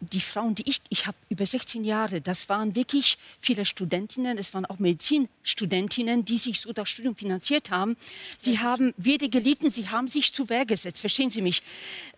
die 0.00 0.20
Frauen, 0.20 0.54
die 0.54 0.68
ich, 0.68 0.80
ich 0.88 1.06
habe 1.06 1.16
über 1.28 1.44
16 1.44 1.84
Jahre, 1.84 2.20
das 2.20 2.48
waren 2.48 2.74
wirklich 2.74 3.18
viele 3.40 3.64
Studentinnen, 3.64 4.38
es 4.38 4.54
waren 4.54 4.66
auch 4.66 4.78
Medizinstudentinnen, 4.78 6.24
die 6.24 6.38
sich 6.38 6.60
so 6.60 6.72
das 6.72 6.88
Studium 6.88 7.16
finanziert 7.16 7.70
haben. 7.70 7.96
Sie 8.36 8.54
ja. 8.54 8.60
haben 8.60 8.94
weder 8.96 9.28
gelitten, 9.28 9.70
sie 9.70 9.88
haben 9.88 10.08
sich 10.08 10.32
zu 10.32 10.48
Wehr 10.48 10.66
gesetzt, 10.66 11.00
verstehen 11.00 11.30
Sie 11.30 11.42
mich? 11.42 11.62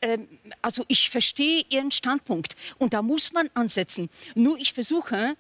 Ähm, 0.03 0.29
also 0.63 0.85
ich 0.89 1.11
verstehe 1.11 1.65
Ihren 1.71 1.91
Standpunkt 1.91 2.55
und 2.79 2.93
da 2.93 3.03
muss 3.03 3.33
man 3.33 3.49
ansetzen. 3.55 4.11
Nur 4.35 4.59
ich 4.59 4.73
versuche, 4.73 5.37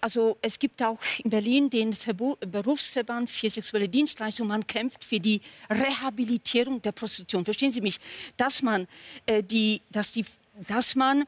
also 0.00 0.36
es 0.42 0.58
gibt 0.58 0.82
auch 0.82 0.98
in 1.22 1.30
Berlin 1.30 1.70
den 1.70 1.92
Verbo 1.92 2.36
Berufsverband 2.40 3.30
für 3.30 3.48
sexuelle 3.48 3.88
Dienstleistungen. 3.88 4.48
Man 4.48 4.66
kämpft 4.66 5.04
für 5.04 5.20
die 5.20 5.40
Rehabilitierung 5.70 6.82
der 6.82 6.90
Prostitution. 6.90 7.44
Verstehen 7.44 7.70
Sie 7.70 7.80
mich? 7.80 8.00
Dass 8.36 8.62
man 8.62 8.88
äh, 9.26 9.44
die, 9.44 9.80
dass 9.90 10.10
die 10.10 10.24
dass 10.68 10.94
man 10.94 11.24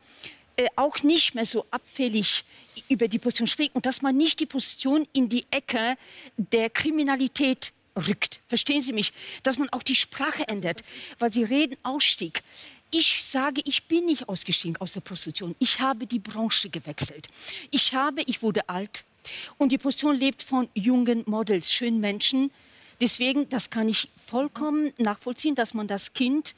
äh, 0.57 0.69
auch 0.77 1.03
nicht 1.03 1.35
mehr 1.35 1.47
so 1.47 1.67
abfällig 1.71 2.45
über 2.89 3.09
die 3.09 3.19
Position 3.19 3.47
spricht 3.47 3.75
und 3.75 3.87
dass 3.87 4.03
man 4.03 4.17
nicht 4.17 4.41
die 4.41 4.47
Position 4.47 5.07
in 5.13 5.29
die 5.29 5.47
Ecke 5.51 5.97
der 6.37 6.71
Kriminalität 6.71 7.73
rückt. 7.97 8.41
Verstehen 8.49 8.81
Sie 8.81 8.93
mich? 8.93 9.13
Dass 9.43 9.59
man 9.59 9.69
auch 9.71 9.83
die 9.83 9.97
Sprache 9.97 10.47
ändert, 10.49 10.83
weil 11.19 11.33
Sie 11.33 11.45
reden 11.45 11.77
Ausstieg. 11.83 12.43
Ich 12.93 13.25
sage, 13.25 13.63
ich 13.67 13.85
bin 13.85 14.07
nicht 14.07 14.29
ausgestiegen 14.29 14.77
aus 14.77 14.93
der 14.93 15.01
Prostitution. 15.01 15.57
Ich 15.59 15.81
habe 15.81 16.07
die 16.07 16.21
Branche 16.21 16.71
gewechselt. 16.71 17.27
Ich 17.71 17.95
habe, 17.95 18.23
ich 18.23 18.43
wurde 18.43 18.69
alt 18.69 19.05
und 19.59 19.73
die 19.73 19.79
Position 19.79 20.17
lebt 20.17 20.43
von 20.43 20.69
jungen 20.75 21.25
Models, 21.27 21.73
schönen 21.73 22.01
Menschen. 22.01 22.53
Deswegen, 23.01 23.49
das 23.49 23.71
kann 23.71 23.89
ich 23.89 24.09
vollkommen 24.25 24.93
nachvollziehen, 24.99 25.55
dass 25.55 25.75
man 25.75 25.89
das 25.89 26.13
Kind 26.13 26.55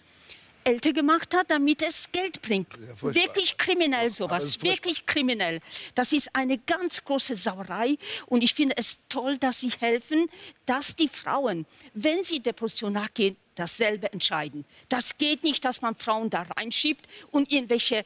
älter 0.67 0.93
gemacht 0.93 1.35
hat, 1.35 1.51
damit 1.51 1.81
es 1.83 2.11
Geld 2.11 2.43
bringt. 2.43 2.69
Wirklich 3.01 3.57
kriminell 3.57 4.11
sowas, 4.11 4.61
wirklich 4.63 5.07
kriminell. 5.07 5.61
Das 5.95 6.13
ist 6.13 6.35
eine 6.35 6.59
ganz 6.59 7.05
große 7.05 7.37
Sauerei 7.37 7.97
und 8.27 8.43
ich 8.43 8.53
finde 8.55 8.75
es 8.77 8.99
toll, 9.09 9.39
dass 9.39 9.61
Sie 9.61 9.71
helfen, 9.71 10.29
dass 10.67 10.97
die 10.97 11.09
Frauen, 11.09 11.67
wenn 11.95 12.23
sie 12.23 12.41
Depression 12.41 12.93
nachgehen, 12.93 13.37
dasselbe 13.55 14.13
entscheiden. 14.13 14.65
Das 14.89 15.17
geht 15.17 15.45
nicht, 15.45 15.65
dass 15.65 15.81
man 15.81 15.95
Frauen 15.95 16.31
da 16.31 16.43
reinschiebt 16.43 17.07
und 17.31 17.51
irgendwelche 17.51 18.05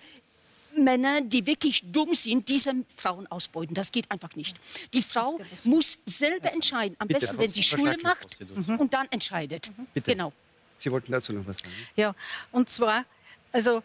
Männer, 0.76 1.20
die 1.22 1.46
wirklich 1.46 1.82
dumm 1.90 2.14
sind, 2.14 2.48
diese 2.48 2.72
Frauen 2.96 3.26
ausbeuten. 3.26 3.74
Das 3.74 3.90
geht 3.90 4.08
einfach 4.11 4.36
nicht. 4.36 4.56
Die 4.94 5.02
Frau 5.02 5.40
muss 5.64 5.98
selber 6.06 6.52
entscheiden. 6.52 6.94
Am 7.00 7.08
besten, 7.08 7.38
wenn 7.38 7.50
sie 7.50 7.62
Schule 7.62 7.96
macht 8.02 8.38
und 8.78 8.94
dann 8.94 9.08
entscheidet. 9.11 9.72
Bitte. 9.94 10.12
Genau. 10.12 10.32
Sie 10.81 10.91
wollten 10.91 11.12
dazu 11.12 11.33
noch 11.33 11.47
was 11.47 11.59
sagen? 11.59 11.74
Ja, 11.97 12.14
und 12.53 12.68
zwar, 12.70 13.05
also 13.53 13.83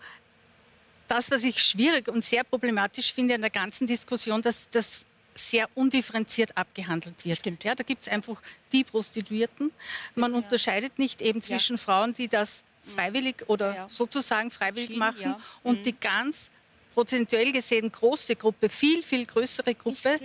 das, 1.08 1.30
was 1.30 1.44
ich 1.44 1.62
schwierig 1.62 2.08
und 2.08 2.24
sehr 2.24 2.44
problematisch 2.44 3.14
finde 3.14 3.36
in 3.36 3.42
der 3.42 3.50
ganzen 3.50 3.86
Diskussion, 3.88 4.42
dass 4.42 4.70
das 4.70 5.06
sehr 5.36 5.68
undifferenziert 5.76 6.56
abgehandelt 6.58 7.26
wird. 7.26 7.40
Stimmt. 7.40 7.64
Ja, 7.66 7.76
da 7.76 7.84
gibt 7.84 8.04
es 8.04 8.08
einfach 8.08 8.42
die 8.72 8.86
Prostituierten. 8.86 9.72
Man 10.16 10.34
unterscheidet 10.34 10.98
nicht 10.98 11.22
eben 11.22 11.42
zwischen 11.42 11.78
Frauen, 11.78 12.14
die 12.14 12.30
das 12.30 12.64
freiwillig 12.84 13.44
oder 13.48 13.76
Ja. 13.76 13.90
sozusagen 13.90 14.50
freiwillig 14.52 14.88
Schienen, 14.92 15.00
machen 15.00 15.22
ja. 15.22 15.40
und 15.64 15.86
die 15.86 15.94
ganz 16.00 16.52
prozentuell 16.96 17.52
gesehen 17.52 17.92
große 17.92 18.38
Gruppe, 18.38 18.70
viel, 18.70 19.04
viel 19.04 19.26
größere 19.26 19.76
Gruppe, 19.76 20.18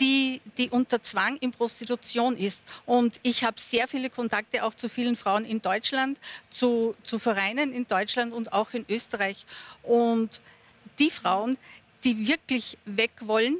die, 0.00 0.40
die 0.58 0.68
unter 0.68 1.00
Zwang 1.00 1.36
in 1.36 1.52
Prostitution 1.52 2.36
ist. 2.36 2.62
Und 2.84 3.20
ich 3.22 3.44
habe 3.44 3.58
sehr 3.60 3.86
viele 3.86 4.10
Kontakte 4.10 4.64
auch 4.64 4.74
zu 4.74 4.88
vielen 4.88 5.14
Frauen 5.14 5.44
in 5.44 5.62
Deutschland, 5.62 6.18
zu, 6.50 6.96
zu 7.04 7.20
Vereinen 7.20 7.72
in 7.72 7.86
Deutschland 7.86 8.32
und 8.32 8.52
auch 8.52 8.72
in 8.72 8.84
Österreich. 8.88 9.46
Und 9.84 10.40
die 10.98 11.10
Frauen, 11.10 11.56
die 12.02 12.26
wirklich 12.26 12.76
weg 12.86 13.12
wollen, 13.20 13.58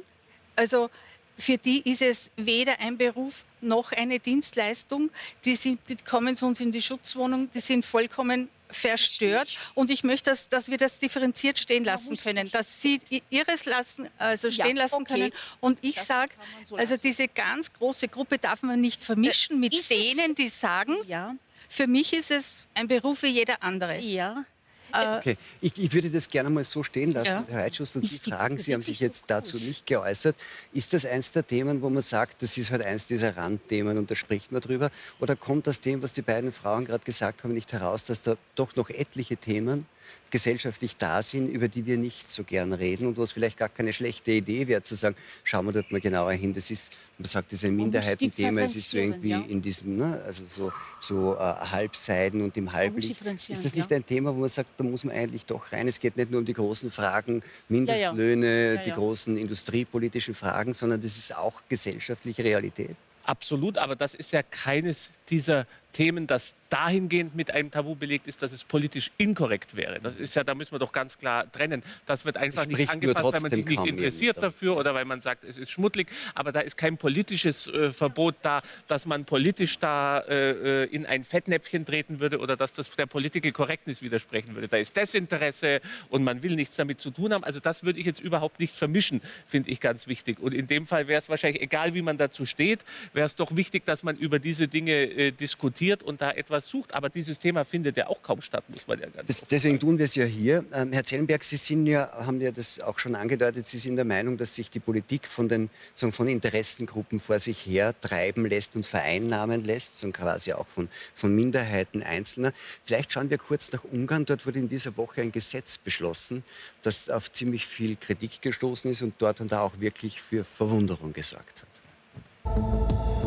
also 0.57 0.89
für 1.37 1.57
die 1.57 1.89
ist 1.89 2.01
es 2.01 2.31
weder 2.35 2.79
ein 2.81 2.97
Beruf 2.97 3.45
noch 3.61 3.93
eine 3.93 4.19
Dienstleistung. 4.19 5.09
Die, 5.45 5.55
sind, 5.55 5.79
die 5.87 5.95
kommen 5.95 6.35
zu 6.35 6.45
uns 6.45 6.59
in 6.59 6.73
die 6.73 6.81
Schutzwohnung, 6.81 7.49
die 7.53 7.61
sind 7.61 7.85
vollkommen 7.85 8.49
verstört. 8.71 9.55
Und 9.75 9.91
ich 9.91 10.03
möchte, 10.03 10.29
dass, 10.29 10.49
dass 10.49 10.69
wir 10.69 10.77
das 10.77 10.99
differenziert 10.99 11.59
stehen 11.59 11.83
lassen 11.83 12.15
können, 12.17 12.49
das. 12.49 12.67
dass 12.67 12.81
sie 12.81 12.99
ihres 13.29 13.65
lassen, 13.65 14.09
also 14.17 14.47
Ja, 14.47 14.63
stehen 14.65 14.77
lassen 14.77 15.01
okay. 15.01 15.13
können. 15.13 15.33
Und 15.59 15.79
ich 15.81 15.99
sage, 16.01 16.33
so 16.67 16.75
also 16.75 16.97
diese 16.97 17.27
ganz 17.27 17.71
große 17.73 18.07
Gruppe 18.07 18.37
darf 18.37 18.63
man 18.63 18.81
nicht 18.81 19.03
vermischen 19.03 19.59
mit 19.59 19.73
denen, 19.89 20.35
die 20.35 20.49
sagen, 20.49 20.95
Ja, 21.07 21.35
für 21.69 21.87
mich 21.87 22.13
ist 22.13 22.31
es 22.31 22.67
ein 22.73 22.87
Beruf 22.87 23.23
wie 23.23 23.27
jeder 23.27 23.61
andere. 23.63 23.99
ja. 23.99 24.45
Okay, 24.93 25.37
ich, 25.61 25.77
ich 25.77 25.93
würde 25.93 26.09
das 26.09 26.27
gerne 26.27 26.49
mal 26.49 26.63
so 26.63 26.83
stehen 26.83 27.13
lassen. 27.13 27.27
Ja. 27.27 27.45
Herr 27.49 27.61
Reitschuss, 27.61 27.95
und 27.95 28.07
Sie 28.07 28.17
fragen, 28.17 28.57
Sie 28.57 28.73
haben 28.73 28.81
sich 28.81 28.99
jetzt 28.99 29.25
dazu 29.27 29.57
nicht 29.57 29.85
geäußert. 29.85 30.35
Ist 30.73 30.93
das 30.93 31.05
eins 31.05 31.31
der 31.31 31.45
Themen, 31.45 31.81
wo 31.81 31.89
man 31.89 32.01
sagt, 32.01 32.41
das 32.41 32.57
ist 32.57 32.71
halt 32.71 32.81
eins 32.81 33.07
dieser 33.07 33.35
Randthemen 33.37 33.97
und 33.97 34.09
da 34.11 34.15
spricht 34.15 34.51
man 34.51 34.61
drüber? 34.61 34.91
Oder 35.19 35.35
kommt 35.35 35.67
aus 35.67 35.79
dem, 35.79 36.01
was 36.03 36.13
die 36.13 36.21
beiden 36.21 36.51
Frauen 36.51 36.85
gerade 36.85 37.03
gesagt 37.03 37.43
haben, 37.43 37.53
nicht 37.53 37.71
heraus, 37.73 38.03
dass 38.03 38.21
da 38.21 38.35
doch 38.55 38.75
noch 38.75 38.89
etliche 38.89 39.37
Themen 39.37 39.85
gesellschaftlich 40.31 40.95
da 40.95 41.21
sind, 41.21 41.49
über 41.49 41.67
die 41.67 41.85
wir 41.85 41.97
nicht 41.97 42.31
so 42.31 42.43
gern 42.43 42.73
reden 42.73 43.07
und 43.07 43.17
wo 43.17 43.23
es 43.23 43.31
vielleicht 43.31 43.57
gar 43.57 43.69
keine 43.69 43.91
schlechte 43.93 44.31
Idee 44.31 44.67
wäre, 44.67 44.81
zu 44.81 44.95
sagen, 44.95 45.15
schauen 45.43 45.65
wir 45.65 45.73
dort 45.73 45.91
mal 45.91 45.99
genauer 45.99 46.31
hin. 46.31 46.53
Das 46.53 46.71
ist, 46.71 46.93
man 47.17 47.27
sagt, 47.27 47.51
das 47.51 47.61
ist 47.61 47.65
ein 47.65 47.75
Minderheitenthema, 47.75 48.61
es 48.61 48.75
ist 48.75 48.89
so 48.89 48.97
irgendwie 48.97 49.29
ja. 49.29 49.41
in 49.41 49.61
diesem, 49.61 49.97
ne, 49.97 50.21
also 50.25 50.45
so, 50.45 50.71
so 51.01 51.35
äh, 51.35 51.39
Halbseiden 51.39 52.41
und 52.41 52.55
im 52.55 52.71
Halblicht. 52.71 53.21
Ist 53.21 53.65
das 53.65 53.75
nicht 53.75 53.91
ja. 53.91 53.97
ein 53.97 54.05
Thema, 54.05 54.33
wo 54.33 54.39
man 54.39 54.49
sagt, 54.49 54.69
da 54.77 54.83
muss 54.83 55.03
man 55.03 55.15
eigentlich 55.15 55.45
doch 55.45 55.71
rein? 55.71 55.87
Es 55.87 55.99
geht 55.99 56.15
nicht 56.15 56.31
nur 56.31 56.39
um 56.39 56.45
die 56.45 56.53
großen 56.53 56.89
Fragen, 56.91 57.43
Mindestlöhne, 57.67 58.75
Ja, 58.75 58.83
die 58.83 58.89
ja. 58.89 58.95
großen 58.95 59.37
industriepolitischen 59.37 60.33
Fragen, 60.33 60.73
sondern 60.73 61.01
das 61.01 61.17
ist 61.17 61.35
auch 61.35 61.61
gesellschaftliche 61.67 62.43
Realität. 62.43 62.95
Absolut, 63.23 63.77
aber 63.77 63.95
das 63.95 64.15
ist 64.15 64.31
ja 64.31 64.41
keines 64.43 65.09
dieser 65.29 65.67
Themen, 65.93 66.25
das 66.25 66.55
dahingehend 66.71 67.35
mit 67.35 67.51
einem 67.51 67.69
Tabu 67.69 67.95
belegt 67.95 68.27
ist, 68.27 68.41
dass 68.41 68.53
es 68.53 68.63
politisch 68.63 69.11
inkorrekt 69.17 69.75
wäre. 69.75 69.99
Das 69.99 70.17
ist 70.17 70.35
ja, 70.35 70.43
da 70.43 70.55
müssen 70.55 70.71
wir 70.71 70.79
doch 70.79 70.93
ganz 70.93 71.17
klar 71.17 71.51
trennen. 71.51 71.83
Das 72.05 72.23
wird 72.23 72.37
einfach 72.37 72.65
nicht 72.65 72.75
spricht 72.75 72.87
nur 72.87 72.93
angefasst, 72.93 73.33
weil 73.33 73.41
man 73.41 73.51
sich 73.51 73.65
nicht 73.65 73.85
interessiert 73.85 74.41
dafür 74.41 74.77
oder 74.77 74.93
weil 74.95 75.03
man 75.03 75.19
sagt, 75.19 75.43
es 75.43 75.57
ist 75.57 75.69
schmuddelig. 75.69 76.07
Aber 76.33 76.53
da 76.53 76.61
ist 76.61 76.77
kein 76.77 76.97
politisches 76.97 77.67
äh, 77.67 77.91
Verbot 77.91 78.35
da, 78.41 78.61
dass 78.87 79.05
man 79.05 79.25
politisch 79.25 79.79
da 79.79 80.19
äh, 80.19 80.83
äh, 80.83 80.85
in 80.85 81.05
ein 81.05 81.25
Fettnäpfchen 81.25 81.85
treten 81.85 82.21
würde 82.21 82.39
oder 82.39 82.55
dass 82.55 82.71
das 82.71 82.89
der 82.91 83.05
Political 83.05 83.51
Correctness 83.51 84.01
widersprechen 84.01 84.55
würde. 84.55 84.69
Da 84.69 84.77
ist 84.77 84.95
Desinteresse 84.95 85.81
und 86.09 86.23
man 86.23 86.41
will 86.41 86.55
nichts 86.55 86.77
damit 86.77 87.01
zu 87.01 87.11
tun 87.11 87.33
haben. 87.33 87.43
Also 87.43 87.59
das 87.59 87.83
würde 87.83 87.99
ich 87.99 88.05
jetzt 88.05 88.21
überhaupt 88.21 88.61
nicht 88.61 88.77
vermischen, 88.77 89.21
finde 89.45 89.69
ich 89.69 89.81
ganz 89.81 90.07
wichtig. 90.07 90.39
Und 90.39 90.53
in 90.53 90.67
dem 90.67 90.85
Fall 90.85 91.07
wäre 91.07 91.19
es 91.19 91.27
wahrscheinlich, 91.27 91.61
egal 91.61 91.93
wie 91.93 92.01
man 92.01 92.17
dazu 92.17 92.45
steht, 92.45 92.85
wäre 93.11 93.25
es 93.25 93.35
doch 93.35 93.55
wichtig, 93.57 93.85
dass 93.85 94.03
man 94.03 94.15
über 94.15 94.39
diese 94.39 94.69
Dinge 94.69 94.93
äh, 94.93 95.31
diskutiert 95.31 96.01
und 96.01 96.21
da 96.21 96.31
etwas 96.31 96.60
sucht. 96.61 96.93
Aber 96.93 97.09
dieses 97.09 97.39
Thema 97.39 97.63
findet 97.65 97.97
ja 97.97 98.07
auch 98.07 98.21
kaum 98.21 98.41
statt, 98.41 98.63
muss 98.69 98.87
man 98.87 98.99
ja 98.99 99.07
ganz 99.07 99.27
Das, 99.27 99.43
deswegen 99.49 99.79
tun 99.79 99.97
wir 99.97 100.05
es 100.05 100.15
ja 100.15 100.25
hier. 100.25 100.63
Ähm, 100.73 100.93
Herr 100.93 101.03
Zellenberg, 101.03 101.43
Sie 101.43 101.55
sind 101.55 101.87
ja, 101.87 102.11
haben 102.25 102.41
ja 102.41 102.51
das 102.51 102.79
auch 102.79 102.99
schon 102.99 103.15
angedeutet, 103.15 103.67
Sie 103.67 103.77
sind 103.77 103.95
der 103.95 104.05
Meinung, 104.05 104.37
dass 104.37 104.55
sich 104.55 104.69
die 104.69 104.79
Politik 104.79 105.27
von 105.27 105.49
den 105.49 105.69
sagen, 105.95 106.13
von 106.13 106.27
Interessengruppen 106.27 107.19
vor 107.19 107.39
sich 107.39 107.65
her 107.65 107.93
treiben 107.99 108.45
lässt 108.45 108.75
und 108.75 108.85
vereinnahmen 108.85 109.63
lässt, 109.63 109.99
so 109.99 110.09
quasi 110.11 110.53
auch 110.53 110.67
von, 110.67 110.89
von 111.13 111.35
Minderheiten 111.35 112.03
Einzelner. 112.03 112.53
Vielleicht 112.85 113.11
schauen 113.11 113.29
wir 113.29 113.37
kurz 113.37 113.71
nach 113.71 113.83
Ungarn. 113.83 114.25
Dort 114.25 114.45
wurde 114.45 114.59
in 114.59 114.69
dieser 114.69 114.97
Woche 114.97 115.21
ein 115.21 115.31
Gesetz 115.31 115.77
beschlossen, 115.77 116.43
das 116.81 117.09
auf 117.09 117.31
ziemlich 117.31 117.65
viel 117.65 117.95
Kritik 117.95 118.41
gestoßen 118.41 118.91
ist 118.91 119.01
und 119.01 119.15
dort 119.19 119.41
und 119.41 119.51
da 119.51 119.61
auch 119.61 119.79
wirklich 119.79 120.21
für 120.21 120.43
Verwunderung 120.43 121.13
gesorgt 121.13 121.61
hat. 121.61 123.20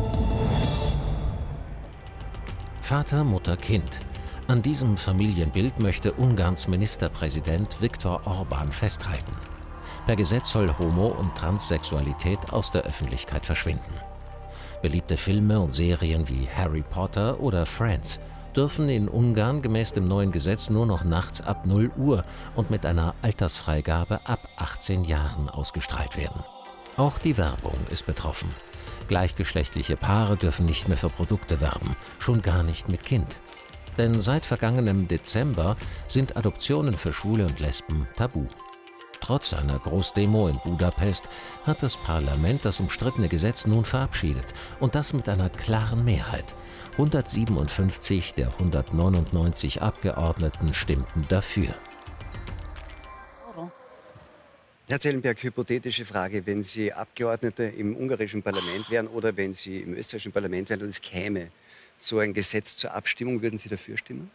Vater, 2.85 3.23
Mutter, 3.23 3.57
Kind. 3.57 3.99
An 4.47 4.61
diesem 4.61 4.95
Familienbild 4.95 5.79
möchte 5.79 6.13
Ungarns 6.13 6.67
Ministerpräsident 6.67 7.81
Viktor 7.81 8.21
Orban 8.25 8.71
festhalten. 8.71 9.35
Per 10.05 10.15
Gesetz 10.15 10.51
soll 10.51 10.71
Homo- 10.77 11.07
und 11.07 11.33
Transsexualität 11.33 12.53
aus 12.53 12.69
der 12.69 12.83
Öffentlichkeit 12.83 13.43
verschwinden. 13.43 13.91
Beliebte 14.83 15.17
Filme 15.17 15.59
und 15.59 15.73
Serien 15.73 16.29
wie 16.29 16.47
Harry 16.47 16.83
Potter 16.87 17.39
oder 17.39 17.65
Friends 17.65 18.19
dürfen 18.55 18.87
in 18.87 19.09
Ungarn 19.09 19.63
gemäß 19.63 19.93
dem 19.93 20.07
neuen 20.07 20.31
Gesetz 20.31 20.69
nur 20.69 20.85
noch 20.85 21.03
nachts 21.03 21.41
ab 21.41 21.65
0 21.65 21.89
Uhr 21.97 22.23
und 22.55 22.69
mit 22.69 22.85
einer 22.85 23.15
Altersfreigabe 23.23 24.27
ab 24.27 24.47
18 24.57 25.05
Jahren 25.05 25.49
ausgestrahlt 25.49 26.17
werden. 26.17 26.43
Auch 26.97 27.17
die 27.17 27.35
Werbung 27.39 27.79
ist 27.89 28.05
betroffen. 28.05 28.53
Gleichgeschlechtliche 29.07 29.97
Paare 29.97 30.37
dürfen 30.37 30.65
nicht 30.65 30.87
mehr 30.87 30.97
für 30.97 31.09
Produkte 31.09 31.61
werben, 31.61 31.95
schon 32.19 32.41
gar 32.41 32.63
nicht 32.63 32.89
mit 32.89 33.03
Kind. 33.03 33.39
Denn 33.97 34.19
seit 34.19 34.45
vergangenem 34.45 35.07
Dezember 35.07 35.77
sind 36.07 36.35
Adoptionen 36.35 36.97
für 36.97 37.13
Schwule 37.13 37.45
und 37.45 37.59
Lesben 37.59 38.07
tabu. 38.15 38.47
Trotz 39.21 39.53
einer 39.53 39.79
Großdemo 39.79 40.49
in 40.49 40.59
Budapest 40.63 41.29
hat 41.63 41.81
das 41.81 41.97
Parlament 41.97 42.63
das 42.63 42.79
umstrittene 42.79 43.27
Gesetz 43.27 43.65
nun 43.65 43.85
verabschiedet 43.85 44.53
und 44.79 44.93
das 44.93 45.13
mit 45.13 45.27
einer 45.29 45.49
klaren 45.49 46.05
Mehrheit. 46.05 46.53
157 46.93 48.35
der 48.35 48.49
199 48.49 49.81
Abgeordneten 49.81 50.73
stimmten 50.73 51.25
dafür. 51.27 51.73
Herr 54.87 54.99
Zellenberg, 54.99 55.41
hypothetische 55.41 56.05
Frage. 56.05 56.45
Wenn 56.45 56.63
Sie 56.63 56.93
Abgeordnete 56.93 57.63
im 57.63 57.95
ungarischen 57.95 58.43
Parlament 58.43 58.87
wären 58.91 59.07
oder 59.07 59.35
wenn 59.35 59.55
Sie 59.55 59.79
im 59.79 59.95
österreichischen 59.95 60.31
Parlament 60.31 60.69
wären 60.69 60.83
und 60.83 60.89
es 60.89 61.01
käme 61.01 61.47
so 61.97 62.19
ein 62.19 62.35
Gesetz 62.35 62.75
zur 62.75 62.93
Abstimmung, 62.93 63.41
würden 63.41 63.57
Sie 63.57 63.67
dafür 63.67 63.97
stimmen? 63.97 64.29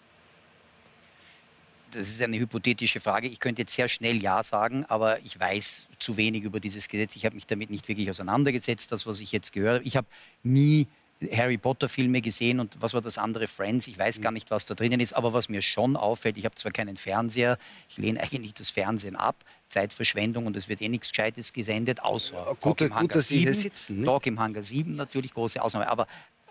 Das 1.92 2.08
ist 2.08 2.20
eine 2.20 2.36
hypothetische 2.36 2.98
Frage. 2.98 3.28
Ich 3.28 3.38
könnte 3.38 3.62
jetzt 3.62 3.74
sehr 3.74 3.88
schnell 3.88 4.20
Ja 4.20 4.42
sagen, 4.42 4.84
aber 4.88 5.20
ich 5.20 5.38
weiß 5.38 5.86
zu 6.00 6.16
wenig 6.16 6.42
über 6.42 6.58
dieses 6.58 6.88
Gesetz. 6.88 7.14
Ich 7.14 7.24
habe 7.24 7.36
mich 7.36 7.46
damit 7.46 7.70
nicht 7.70 7.86
wirklich 7.86 8.10
auseinandergesetzt, 8.10 8.90
das, 8.90 9.06
was 9.06 9.20
ich 9.20 9.30
jetzt 9.30 9.52
gehört 9.52 9.76
habe. 9.76 9.84
Ich 9.84 9.96
habe 9.96 10.08
nie 10.42 10.88
Harry 11.32 11.58
Potter-Filme 11.58 12.22
gesehen 12.22 12.60
und 12.60 12.76
was 12.80 12.94
war 12.94 13.02
das 13.02 13.18
andere, 13.18 13.46
Friends. 13.46 13.86
Ich 13.86 13.98
weiß 13.98 14.20
gar 14.20 14.32
nicht, 14.32 14.50
was 14.50 14.64
da 14.64 14.74
drinnen 14.74 15.00
ist, 15.00 15.12
aber 15.12 15.32
was 15.32 15.48
mir 15.48 15.62
schon 15.62 15.96
auffällt, 15.96 16.38
ich 16.38 16.44
habe 16.44 16.54
zwar 16.54 16.72
keinen 16.72 16.96
Fernseher, 16.96 17.58
ich 17.88 17.98
lehne 17.98 18.20
eigentlich 18.32 18.54
das 18.54 18.70
Fernsehen 18.70 19.16
ab, 19.16 19.44
Zeitverschwendung 19.70 20.46
und 20.46 20.56
es 20.56 20.68
wird 20.68 20.82
eh 20.82 20.88
nichts 20.88 21.10
Gescheites 21.10 21.52
gesendet, 21.52 22.02
außer 22.02 22.34
Ja, 22.34 22.44
Talk 22.44 22.60
gut, 22.60 22.80
im 22.82 22.88
gut, 22.88 22.96
Hangar 22.98 23.14
dass 23.14 23.28
Sie 23.28 23.38
hier 23.38 23.54
7. 23.54 23.62
sitzen, 23.62 23.96
nicht? 24.00 24.06
Talk 24.06 24.26
im 24.26 24.38
Hangar 24.38 24.62
7 24.62 24.94
natürlich, 24.96 25.32
große 25.32 25.62
Ausnahme. 25.62 25.88
Aber 25.88 26.06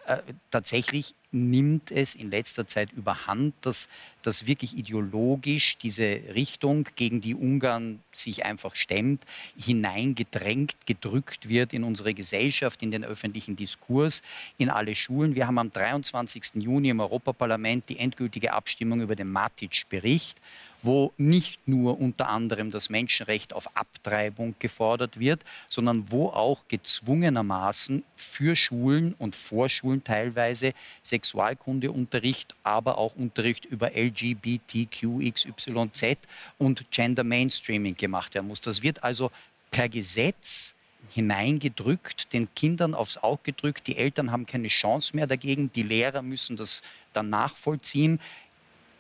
äh, 0.08 0.18
tatsächlich 0.50 1.14
nimmt 1.32 1.92
es 1.92 2.16
in 2.16 2.32
letzter 2.32 2.66
Zeit 2.66 2.92
überhand, 2.92 3.54
dass, 3.62 3.88
dass 4.24 4.48
wirklich 4.48 4.78
ideologisch 4.78 5.78
diese 5.78 6.22
Richtung, 6.34 6.88
gegen 6.96 7.22
die 7.22 7.36
Ungarn 7.36 8.00
sich 8.12 8.46
einfach 8.46 8.76
stemmt, 8.76 9.24
hineingedrängt, 9.58 10.88
gedrückt 10.88 11.48
wird 11.50 11.74
in 11.74 11.84
unsere 11.84 12.14
Gesellschaft, 12.14 12.82
in 12.82 12.92
den 12.92 13.04
öffentlichen 13.04 13.56
Diskurs, 13.56 14.24
in 14.58 14.70
alle 14.70 14.96
Schulen. 14.96 15.36
Wir 15.36 15.48
haben 15.48 15.60
am 15.60 15.72
23. 15.72 16.56
Juni 16.56 16.90
im 16.90 17.00
Europaparlament 17.00 17.88
die 17.90 18.00
endgültige 18.00 18.54
Abstimmung 18.54 19.02
über 19.02 19.16
den 19.16 19.32
Matic-Bericht 19.32 20.40
wo 20.82 21.14
nicht 21.18 21.68
nur 21.68 22.00
unter 22.00 22.30
anderem 22.30 22.72
das 22.72 22.90
Menschenrecht 22.90 23.54
auf 23.54 23.76
Abtreibung 23.76 24.56
gefordert 24.60 25.20
wird, 25.20 25.44
sondern 25.68 26.12
wo 26.12 26.28
auch 26.30 26.64
gezwungenermaßen 26.68 28.04
für 28.16 28.56
Schulen 28.56 29.14
und 29.18 29.36
Vorschulen 29.36 30.04
teilweise 30.04 30.74
Sexualkundeunterricht, 31.20 32.56
aber 32.64 32.98
auch 32.98 33.14
Unterricht 33.16 33.66
über 33.66 33.92
LGBTQXYZ 33.96 36.18
und 36.58 36.90
Gender 36.92 37.26
Mainstreaming 37.26 37.96
gemacht 37.96 38.34
werden 38.34 38.48
muss. 38.48 38.62
Das 38.62 38.82
wird 38.82 39.04
also 39.04 39.30
per 39.72 39.90
Gesetz 39.90 40.74
hineingedrückt, 41.12 42.32
den 42.34 42.48
Kindern 42.56 42.94
aufs 42.94 43.18
Auge 43.18 43.42
gedrückt. 43.44 43.88
Die 43.88 43.98
Eltern 43.98 44.32
haben 44.32 44.46
keine 44.46 44.70
Chance 44.70 45.14
mehr 45.16 45.28
dagegen. 45.28 45.72
Die 45.74 45.84
Lehrer 45.84 46.22
müssen 46.22 46.56
das 46.56 46.82
dann 47.14 47.30
nachvollziehen. 47.30 48.20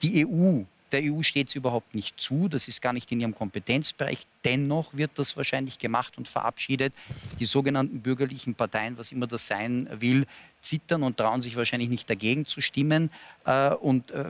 Die 0.01 0.25
EU 0.25 0.63
der 0.91 1.01
EU 1.03 1.21
steht 1.21 1.49
es 1.49 1.55
überhaupt 1.55 1.95
nicht 1.95 2.19
zu. 2.19 2.47
Das 2.47 2.67
ist 2.67 2.81
gar 2.81 2.93
nicht 2.93 3.11
in 3.11 3.19
ihrem 3.19 3.35
Kompetenzbereich. 3.35 4.25
Dennoch 4.43 4.93
wird 4.93 5.11
das 5.15 5.37
wahrscheinlich 5.37 5.79
gemacht 5.79 6.17
und 6.17 6.27
verabschiedet. 6.27 6.93
Die 7.39 7.45
sogenannten 7.45 8.01
bürgerlichen 8.01 8.55
Parteien, 8.55 8.97
was 8.97 9.11
immer 9.11 9.27
das 9.27 9.47
sein 9.47 9.87
will, 9.99 10.25
zittern 10.61 11.03
und 11.03 11.17
trauen 11.17 11.41
sich 11.41 11.55
wahrscheinlich 11.55 11.89
nicht 11.89 12.09
dagegen 12.09 12.45
zu 12.45 12.61
stimmen. 12.61 13.11
Äh, 13.45 13.73
und 13.75 14.11
äh, 14.11 14.25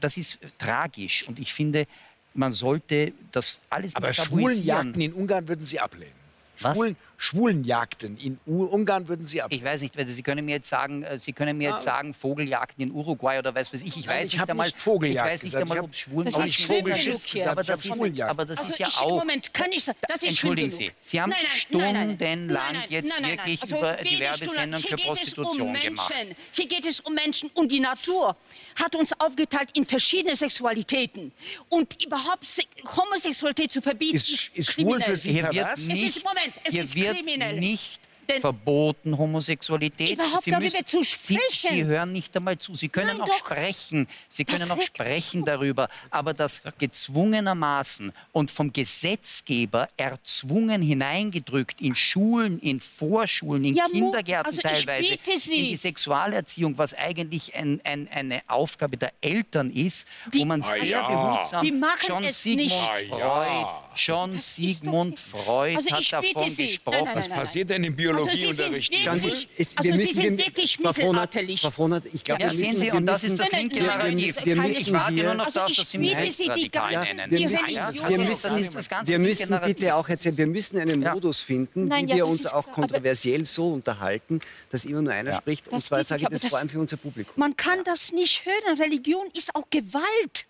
das 0.00 0.16
ist 0.16 0.38
tragisch. 0.58 1.26
Und 1.28 1.38
ich 1.38 1.52
finde, 1.52 1.86
man 2.34 2.52
sollte 2.52 3.12
das 3.32 3.60
alles 3.70 3.96
Aber 3.96 4.12
Schwulenjagden 4.12 5.00
in 5.00 5.12
Ungarn 5.12 5.48
würden 5.48 5.64
Sie 5.64 5.80
ablehnen. 5.80 6.12
Schwulen, 6.56 6.96
Schwulenjagden 7.18 8.16
in 8.18 8.38
U 8.46 8.64
Ungarn 8.64 9.08
würden 9.08 9.26
Sie 9.26 9.40
ab. 9.42 9.48
Ich 9.52 9.64
weiß 9.64 9.82
nicht, 9.82 9.96
also 9.96 10.12
Sie 10.12 10.22
können 10.22 10.44
mir 10.44 10.56
jetzt 10.56 10.68
sagen, 10.68 11.02
äh, 11.02 11.18
Sie 11.18 11.32
können 11.32 11.56
mir 11.56 11.70
jetzt 11.70 11.84
sagen, 11.84 12.12
Vogeljagden 12.14 12.82
in 12.88 12.92
Uruguay 12.92 13.38
oder 13.38 13.54
was 13.54 13.72
weiß 13.72 13.82
ich. 13.82 13.96
Ich 13.96 14.06
weiß 14.06 14.28
ich 14.28 14.38
nicht 14.38 14.50
einmal, 14.50 14.66
nicht 14.66 14.78
Vogeljagd 14.80 15.26
ich 15.26 15.32
weiß 15.32 15.42
nicht 15.44 15.56
einmal, 15.56 15.80
ob 15.80 15.94
Schwulen 15.94 16.24
das 16.30 16.38
ist 16.38 16.64
Vogelschiss 16.64 17.30
gesagt, 17.30 17.48
aber 17.48 17.64
das, 17.64 17.84
ist, 17.84 18.20
aber 18.20 18.44
das 18.44 18.58
also 18.58 18.70
ist 18.70 18.78
ja 18.78 18.88
ich, 18.88 18.98
auch. 18.98 19.18
Moment, 19.18 19.52
kann 19.54 19.72
ich 19.72 19.84
sagen, 19.84 19.98
das 20.06 20.22
ist 20.22 20.28
Entschuldigen 20.28 20.70
Sie. 20.70 20.92
Sie 21.00 21.20
haben 21.20 21.30
Nein, 21.30 21.38
nein, 21.42 21.52
nein, 21.70 21.92
nein, 21.92 22.16
stundenlang 22.18 22.62
nein, 22.64 22.74
nein, 22.80 22.84
jetzt 22.90 23.12
nein, 23.12 23.22
nein, 23.22 23.30
wirklich 23.38 23.62
also 23.62 23.78
über 23.78 23.96
die 23.96 24.18
Werbesendung 24.20 24.80
für 24.80 24.88
Hier 24.88 24.96
geht 24.96 25.06
es 25.06 25.08
um 25.08 25.44
Prostitution 25.44 25.72
Menschen. 25.72 25.88
gemacht. 25.88 26.14
Hier 26.52 26.66
geht 26.68 26.86
es 26.86 27.00
um 27.00 27.14
Menschen 27.14 27.50
und 27.54 27.72
die 27.72 27.80
Natur 27.80 28.36
hat 28.80 28.94
uns 28.94 29.12
aufgeteilt 29.20 29.70
in 29.74 29.84
verschiedene 29.84 30.36
Sexualitäten. 30.36 31.32
Und 31.68 32.02
überhaupt 32.04 32.44
Se 32.44 32.62
Homosexualität 32.96 33.72
zu 33.72 33.80
verbieten, 33.80 34.16
Ist- 34.16 34.50
ist, 34.54 34.72
schwul 34.72 34.84
kriminell. 34.84 35.02
für 35.02 35.16
Sie 35.16 35.32
Hier 35.32 35.42
wird 35.44 35.52
pervers? 35.54 35.80
Es 35.80 35.88
nicht, 35.88 36.16
ist- 36.16 36.24
Moment, 36.24 36.52
es 36.64 36.74
hier 36.74 36.82
ist 36.82 36.94
wird 37.08 37.16
kriminell. 37.24 37.56
nicht 37.58 38.00
Denn- 38.28 38.40
verboten 38.40 39.16
Homosexualität. 39.18 40.12
Überhaupt 40.12 40.42
Sie 40.42 40.50
darüber 40.50 40.64
müssen, 40.64 40.86
zu 40.86 41.02
Sie, 41.02 41.34
sprechen. 41.34 41.76
Sie 41.76 41.84
hören 41.84 42.12
nicht 42.12 42.36
einmal 42.36 42.58
zu. 42.58 42.74
Sie 42.74 42.88
können 42.88 43.08
Nein, 43.08 43.20
auch 43.22 43.26
doch. 43.28 43.38
sprechen. 43.38 44.08
Sie 44.28 44.44
Das 44.44 44.56
können 44.58 44.70
auch 44.70 44.76
regt- 44.78 44.88
sprechen 44.88 45.44
darüber. 45.44 45.88
Aber 46.10 46.34
das 46.34 46.62
gezwungenermaßen 46.78 48.12
und 48.32 48.50
vom 48.50 48.72
Gesetzgeber 48.72 49.88
erzwungen 49.96 50.82
hineingedrückt 50.82 51.80
in 51.80 51.94
Schulen, 51.94 52.58
in 52.60 52.80
Vorschulen, 52.80 53.64
in 53.64 53.74
Ja, 53.74 53.86
Kindergärten 53.90 54.46
also 54.46 54.60
teilweise, 54.62 55.14
in 55.14 55.64
die 55.64 55.76
Sexualerziehung, 55.76 56.78
was 56.78 56.94
eigentlich 56.94 57.54
ein, 57.54 57.80
ein, 57.84 58.08
eine 58.12 58.42
Aufgabe 58.48 58.96
der 58.96 59.12
Eltern 59.20 59.70
ist, 59.70 60.06
Die- 60.32 60.40
wo 60.40 60.44
man 60.44 60.60
Ah, 60.62 60.64
sehr 60.64 60.84
ja. 60.84 61.08
behutsam 61.08 61.64
Die 61.64 61.72
machen 61.72 61.98
schon 62.06 62.24
es 62.24 62.42
Sigmund 62.42 62.64
nicht. 62.66 63.12
Ah, 63.12 63.16
Freud, 63.16 63.66
schon 63.96 64.30
Das 64.32 64.54
Sigmund 64.54 65.18
Freud 65.18 65.76
Also 65.76 65.90
hat 65.90 66.12
davon 66.12 66.48
Sie. 66.50 66.66
gesprochen. 66.68 66.96
Nein, 66.96 67.04
nein, 67.06 67.16
Was 67.16 67.28
nein, 67.28 67.38
passiert 67.38 67.70
denn 67.70 67.84
im 67.84 67.94
sind 67.94 67.96
Biologieunterricht? 68.16 68.90
wirklich- 68.90 69.04
Schauen 69.04 69.20
Sie, 69.20 69.26
Wirklich? 69.28 69.48
es, 69.58 69.66
Also 69.76 69.88
wir 69.90 69.96
Sie 69.96 70.02
müssen, 70.04 70.14
sind 70.22 70.38
wir, 70.38 70.46
wirklich 70.46 70.78
mittelalterlich. 70.78 71.60
Frau 71.60 71.70
Frohnert, 71.70 72.04
ich 72.12 72.24
glaube, 72.24 72.42
Ja, 72.42 72.50
wir 72.50 72.56
sehen 72.56 72.66
müssen, 72.68 72.80
Sie, 72.80 72.86
wir 72.86 72.94
und 72.94 73.06
das 73.06 73.24
ist 73.24 73.38
das 73.38 73.52
linke 73.52 73.82
Narrativ. 73.82 74.36
wir 74.44 74.56
müssen 74.56 74.80
Ich 74.80 74.92
warte 74.92 75.14
hier- 75.14 75.22
nur 75.24 75.34
noch 75.34 75.46
Also 75.46 75.58
darauf, 75.60 75.72
dass 75.74 75.90
Sie 75.90 75.98
mich 75.98 76.10
Sie, 76.10 76.16
rechtsradikal 76.16 76.90
nennen. 77.04 77.30
wir 77.30 77.38
wir 77.50 78.18
müssen, 78.18 78.42
das 78.42 78.56
ist 78.56 78.74
das 78.74 78.88
ganze 78.88 79.12
wir 79.12 79.18
linke 79.18 79.28
müssen 79.40 79.50
Narrativ. 79.50 79.76
bitte 79.76 79.94
auch 79.94 80.08
erzählen, 80.08 80.36
wir 80.36 80.46
müssen 80.46 80.78
einen. 80.78 81.00
Modus 81.06 81.40
finden, 81.40 81.88
Nein, 81.88 82.08
wie 82.08 82.14
wir 82.14 82.26
uns 82.26 82.46
auch 82.46 82.70
kontroversiell 82.72 83.46
so 83.46 83.72
unterhalten, 83.72 84.40
dass 84.70 84.84
immer 84.84 85.02
nur 85.02 85.12
einer 85.12 85.30
Ja. 85.30 85.36
spricht. 85.38 85.68
Und 85.68 85.80
zwar 85.80 86.04
sage 86.04 86.22
ich 86.22 86.28
das 86.28 86.44
vor 86.44 86.58
allem 86.58 86.68
für 86.68 86.80
unser 86.80 86.96
Publikum. 86.96 87.32
Man 87.36 87.56
kann 87.56 87.84
das 87.84 88.12
nicht 88.12 88.44
hören. 88.44 88.80
Religion 88.80 89.26
ist 89.36 89.54
auch 89.54 89.64
Gewalt. 89.70 90.46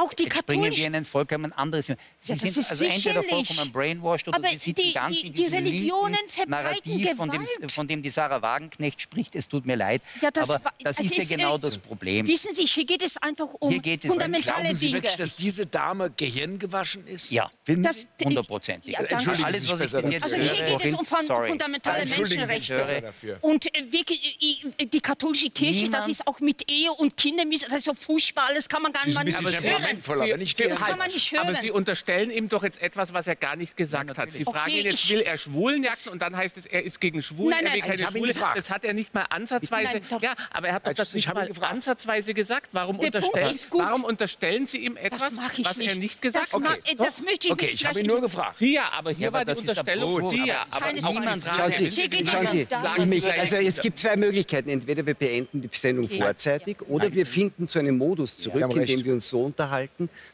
Auch 0.00 0.12
die 0.14 0.24
bringen 0.24 0.62
wir 0.62 0.70
katholische. 0.70 0.84
in 0.84 0.94
ein 0.94 1.04
vollkommen 1.04 1.52
anderes. 1.52 1.86
Sie 1.86 1.92
Ja, 1.92 1.98
das 2.28 2.38
sind 2.40 2.56
ist 2.56 2.70
also 2.70 2.84
entweder 2.84 3.22
vollkommen 3.22 3.72
brainwashed 3.72 4.28
oder 4.28 4.38
Aber 4.38 4.48
Sie 4.48 4.56
sitzen 4.58 4.82
die- 4.86 4.92
ganz 4.92 5.20
die- 5.20 5.26
in 5.26 5.32
die 5.32 5.42
diesem 5.42 5.52
Religionen 5.54 6.14
linken 6.14 6.28
verbreiten 6.30 6.50
Narrativ, 6.50 7.16
von 7.16 7.30
dem, 7.30 7.68
von 7.68 7.88
dem 7.88 8.02
die 8.02 8.10
Sarah 8.10 8.40
Wagenknecht 8.40 9.00
spricht. 9.02 9.34
Es 9.34 9.48
tut 9.48 9.66
mir 9.66 9.76
leid, 9.76 10.00
Ja, 10.20 10.30
das 10.30 10.48
aber 10.48 10.62
das 10.82 11.00
es 11.00 11.06
ist 11.06 11.16
ja 11.16 11.22
ist, 11.24 11.28
genau 11.30 11.56
äh, 11.56 11.60
das 11.60 11.78
Problem. 11.78 12.26
Wissen 12.26 12.54
Sie, 12.54 12.64
hier 12.66 12.84
geht 12.86 13.02
es 13.02 13.16
einfach 13.16 13.48
um 13.58 13.70
Hier 13.70 13.80
geht 13.80 14.04
es- 14.04 14.10
fundamentale 14.10 14.62
Glauben 14.62 14.76
Sie 14.76 14.86
Dinge. 14.86 14.98
wirklich, 14.98 15.16
dass 15.16 15.34
diese 15.34 15.66
Dame 15.66 16.10
gehirngewaschen 16.10 17.06
ist? 17.06 17.30
Ja. 17.30 17.50
Das-? 17.66 18.06
Hundertprozentig. 18.22 18.92
Ja, 18.94 19.00
Sie 19.20 19.28
Alles, 19.44 19.68
was 19.70 19.80
ich 19.80 19.92
bis 19.92 20.10
jetzt 20.10 20.22
Also 20.24 20.36
hier 20.36 20.68
höre, 20.68 20.78
geht 20.78 20.86
es 20.92 20.94
um 20.98 21.04
fun 21.06 21.22
sorry. 21.24 21.48
fundamentale 21.48 22.04
Menschenrechte. 22.06 23.12
Und 23.40 23.66
äh, 23.76 23.92
wirklich, 23.92 24.36
äh, 24.78 24.86
die 24.86 25.00
katholische 25.00 25.50
Kirche, 25.50 25.88
das 25.90 26.06
Niemand- 26.06 26.08
ist 26.10 26.26
auch 26.26 26.40
mit 26.40 26.70
Ehe 26.70 26.92
und 26.92 27.16
Kindern, 27.16 27.50
das 27.50 27.62
ist 27.72 27.84
so 27.84 27.94
furchtbar, 27.94 28.50
das 28.54 28.68
kann 28.68 28.82
man 28.82 28.92
gar 28.92 29.06
ist 29.06 29.16
nicht 29.24 29.38
bisschen 29.38 29.62
hören. 29.62 29.87
Temperamentvoll, 29.96 30.22
aber 30.30 30.36
nicht 30.38 30.56
Sie- 30.56 30.64
Das 30.64 30.80
kann 30.80 30.98
man 30.98 31.08
nicht 31.10 31.32
hören. 31.32 31.46
Aber 31.48 31.54
Sie 31.54 31.70
unterstellen 31.70 32.30
ihm 32.30 32.48
doch 32.48 32.62
jetzt 32.62 32.80
etwas, 32.80 33.12
was 33.12 33.26
er 33.26 33.36
gar 33.36 33.56
nicht 33.56 33.76
gesagt 33.76 34.16
hat. 34.18 34.32
Sie 34.32 34.46
Okay, 34.46 34.58
fragen 34.58 34.70
ihn 34.72 34.84
jetzt, 34.86 35.08
will 35.08 35.20
er 35.20 35.36
Schwulenjagden? 35.36 36.12
Und 36.12 36.22
dann 36.22 36.36
heißt 36.36 36.56
es, 36.58 36.66
er 36.66 36.82
ist 36.84 37.00
gegen 37.00 37.22
Schwulen, 37.22 37.50
Nein, 37.50 37.66
er 37.66 37.72
will 37.72 37.80
nein, 37.80 37.88
keine 37.88 37.94
ich 38.00 38.06
habe 38.06 38.18
ihn 38.18 38.22
Schwule. 38.24 38.34
gefragt. 38.34 38.58
Das 38.58 38.70
hat 38.70 38.84
er 38.84 38.92
nicht 38.94 39.14
mal 39.14 39.26
ansatzweise. 39.30 40.00
Nein, 40.10 40.20
ja, 40.22 40.34
aber 40.52 40.68
er 40.68 40.74
hat 40.74 40.86
doch 40.86 40.92
das 40.94 41.08
ich 41.10 41.14
nicht 41.16 41.28
habe 41.28 41.40
ihn 41.40 41.42
mal 41.42 41.48
gefragt. 41.48 41.72
ansatzweise 41.72 42.34
gesagt. 42.34 42.68
Warum, 42.72 42.98
Der 42.98 43.10
Punkt 43.10 43.24
unterstellen, 43.26 43.50
ist 43.50 43.70
gut. 43.70 43.82
warum 43.82 44.04
unterstellen 44.04 44.66
Sie 44.66 44.78
ihm 44.78 44.96
etwas, 44.96 45.36
was 45.36 45.76
nicht. 45.78 45.88
er 45.90 45.94
nicht 45.96 46.22
gesagt 46.22 46.52
hat? 46.52 46.78
äh, 46.90 46.94
das 46.96 47.22
möchte 47.22 47.46
ich 47.48 47.52
Okay, 47.52 47.66
nicht. 47.66 47.74
ich 47.82 47.86
habe 47.86 48.00
ihn 48.00 48.06
nur 48.06 48.20
gefragt. 48.20 48.56
Sie 48.56 48.74
ja, 48.74 48.90
aber 48.92 49.10
hier 49.10 49.22
Ja, 49.22 49.28
aber 49.28 49.38
war 49.38 49.44
die 49.54 49.60
Unterstellung 49.60 50.16
absurd. 50.16 50.34
Sie 50.34 50.46
ja. 50.46 50.66
Aber. 50.70 50.88
Frage, 50.88 51.42
Schauen 51.56 51.72
Sie, 51.74 51.90
Sie 51.90 53.24
also 53.26 53.56
es 53.56 53.80
gibt 53.80 53.98
zwei 53.98 54.16
Möglichkeiten. 54.16 54.68
Entweder 54.70 55.04
wir 55.06 55.14
beenden 55.14 55.62
die 55.62 55.68
Sendung 55.72 56.08
vorzeitig 56.08 56.80
oder 56.88 57.12
wir 57.12 57.26
finden 57.26 57.68
zu 57.68 57.78
einem 57.78 57.96
Modus 57.98 58.36
zurück, 58.38 58.74
in 58.76 58.86
dem 58.86 59.04
wir 59.04 59.12
uns 59.12 59.28
so 59.28 59.42
unterhalten, 59.44 59.77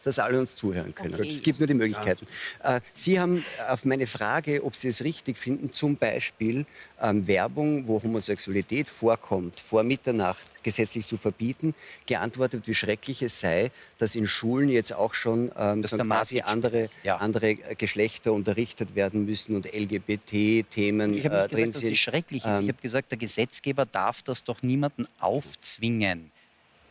dass 0.05 0.19
alle 0.19 0.39
uns 0.41 0.57
zuhören 0.57 0.95
können. 0.95 1.15
Okay. 1.15 1.33
Es 1.35 1.43
gibt 1.43 1.59
nur 1.59 1.67
die 1.67 1.75
Möglichkeiten. 1.75 2.27
Äh, 2.63 2.81
Sie 2.95 3.19
haben 3.21 3.45
auf 3.69 3.85
meine 3.85 4.07
Frage, 4.07 4.65
ob 4.65 4.77
Sie 4.77 4.89
es 4.89 5.03
richtig 5.05 5.37
finden, 5.39 5.73
zum 5.73 5.97
Beispiel 5.97 6.65
ähm, 7.01 7.27
Werbung, 7.27 7.87
wo 7.87 8.03
Homosexualität 8.03 8.89
vorkommt, 8.89 9.61
vor 9.61 9.83
Mitternacht 9.83 10.63
gesetzlich 10.63 11.07
zu 11.07 11.17
verbieten, 11.19 11.75
geantwortet, 12.07 12.67
wie 12.67 12.75
schrecklich 12.75 13.21
es 13.23 13.39
sei, 13.41 13.71
dass 13.99 14.15
in 14.15 14.27
Schulen 14.27 14.69
jetzt 14.71 14.95
auch 14.95 15.13
schon 15.13 15.53
ähm, 15.59 15.85
so 15.85 15.97
quasi 15.99 16.41
andere, 16.41 16.89
Ja. 17.03 17.17
andere 17.19 17.51
äh, 17.51 17.75
Geschlechter 17.77 18.33
unterrichtet 18.33 18.95
werden 18.95 19.25
müssen 19.27 19.57
und 19.57 19.67
LGBT-Themen 19.75 21.15
Ich 21.15 21.25
habe 21.27 21.37
äh, 21.37 21.43
nicht 21.43 21.53
drin 21.53 21.59
gesagt, 21.65 21.75
dass 21.77 21.83
sind. 21.83 21.93
es 21.93 21.99
schrecklich 21.99 22.45
ist. 22.45 22.51
Ähm, 22.59 22.63
Ich 22.63 22.69
habe 22.69 22.81
gesagt, 22.83 23.11
der 23.11 23.19
Gesetzgeber 23.19 23.85
darf 23.87 24.23
das 24.23 24.45
doch 24.45 24.63
niemandem 24.63 25.07
aufzwingen. 25.19 26.31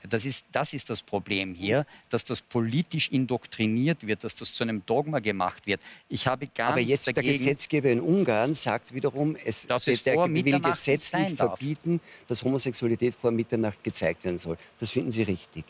Das 0.09 0.25
ist, 0.25 0.47
das 0.51 0.73
ist 0.73 0.89
das 0.89 1.01
Problem 1.01 1.53
hier, 1.53 1.85
dass 2.09 2.25
das 2.25 2.41
politisch 2.41 3.09
indoktriniert 3.09 4.05
wird, 4.05 4.23
dass 4.23 4.35
das 4.35 4.51
zu 4.53 4.63
einem 4.63 4.85
Dogma 4.85 5.19
gemacht 5.19 5.65
wird. 5.65 5.79
Ich 6.09 6.27
habe 6.27 6.47
gar 6.47 6.71
Aber 6.71 6.81
jetzt 6.81 7.07
der 7.07 7.13
dagegen. 7.13 7.37
Gesetzgeber 7.37 7.89
in 7.89 8.01
Ungarn 8.01 8.53
sagt 8.53 8.93
wiederum, 8.93 9.35
es 9.45 9.65
Dass 9.65 9.87
es 9.87 10.03
der 10.03 10.15
vor 10.15 10.25
will 10.25 10.33
Mitternacht 10.33 10.65
nicht 10.65 10.75
gesetzlich 10.75 11.09
sein 11.21 11.35
darf. 11.37 11.57
verbieten, 11.57 12.01
dass 12.27 12.43
Homosexualität 12.43 13.15
vor 13.15 13.31
Mitternacht 13.31 13.83
gezeigt 13.83 14.23
werden 14.25 14.39
soll. 14.39 14.57
Das 14.79 14.91
finden 14.91 15.11
Sie 15.11 15.23
richtig. 15.23 15.63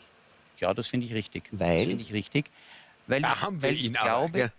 Ja, 0.58 0.74
das 0.74 0.88
finde 0.88 1.06
ich 1.06 1.14
richtig. 1.14 1.44
Weil? 1.52 1.78
Das 1.78 1.86
finde 1.86 2.02
ich 2.02 2.12
richtig. 2.12 2.46
Weil 3.06 3.20
Da 3.22 3.34
ich, 3.34 3.42
haben 3.42 3.62
wir 3.62 3.68
weil 3.68 3.76
ich 3.76 3.92
glaube, 3.92 4.32
gell? 4.38 4.52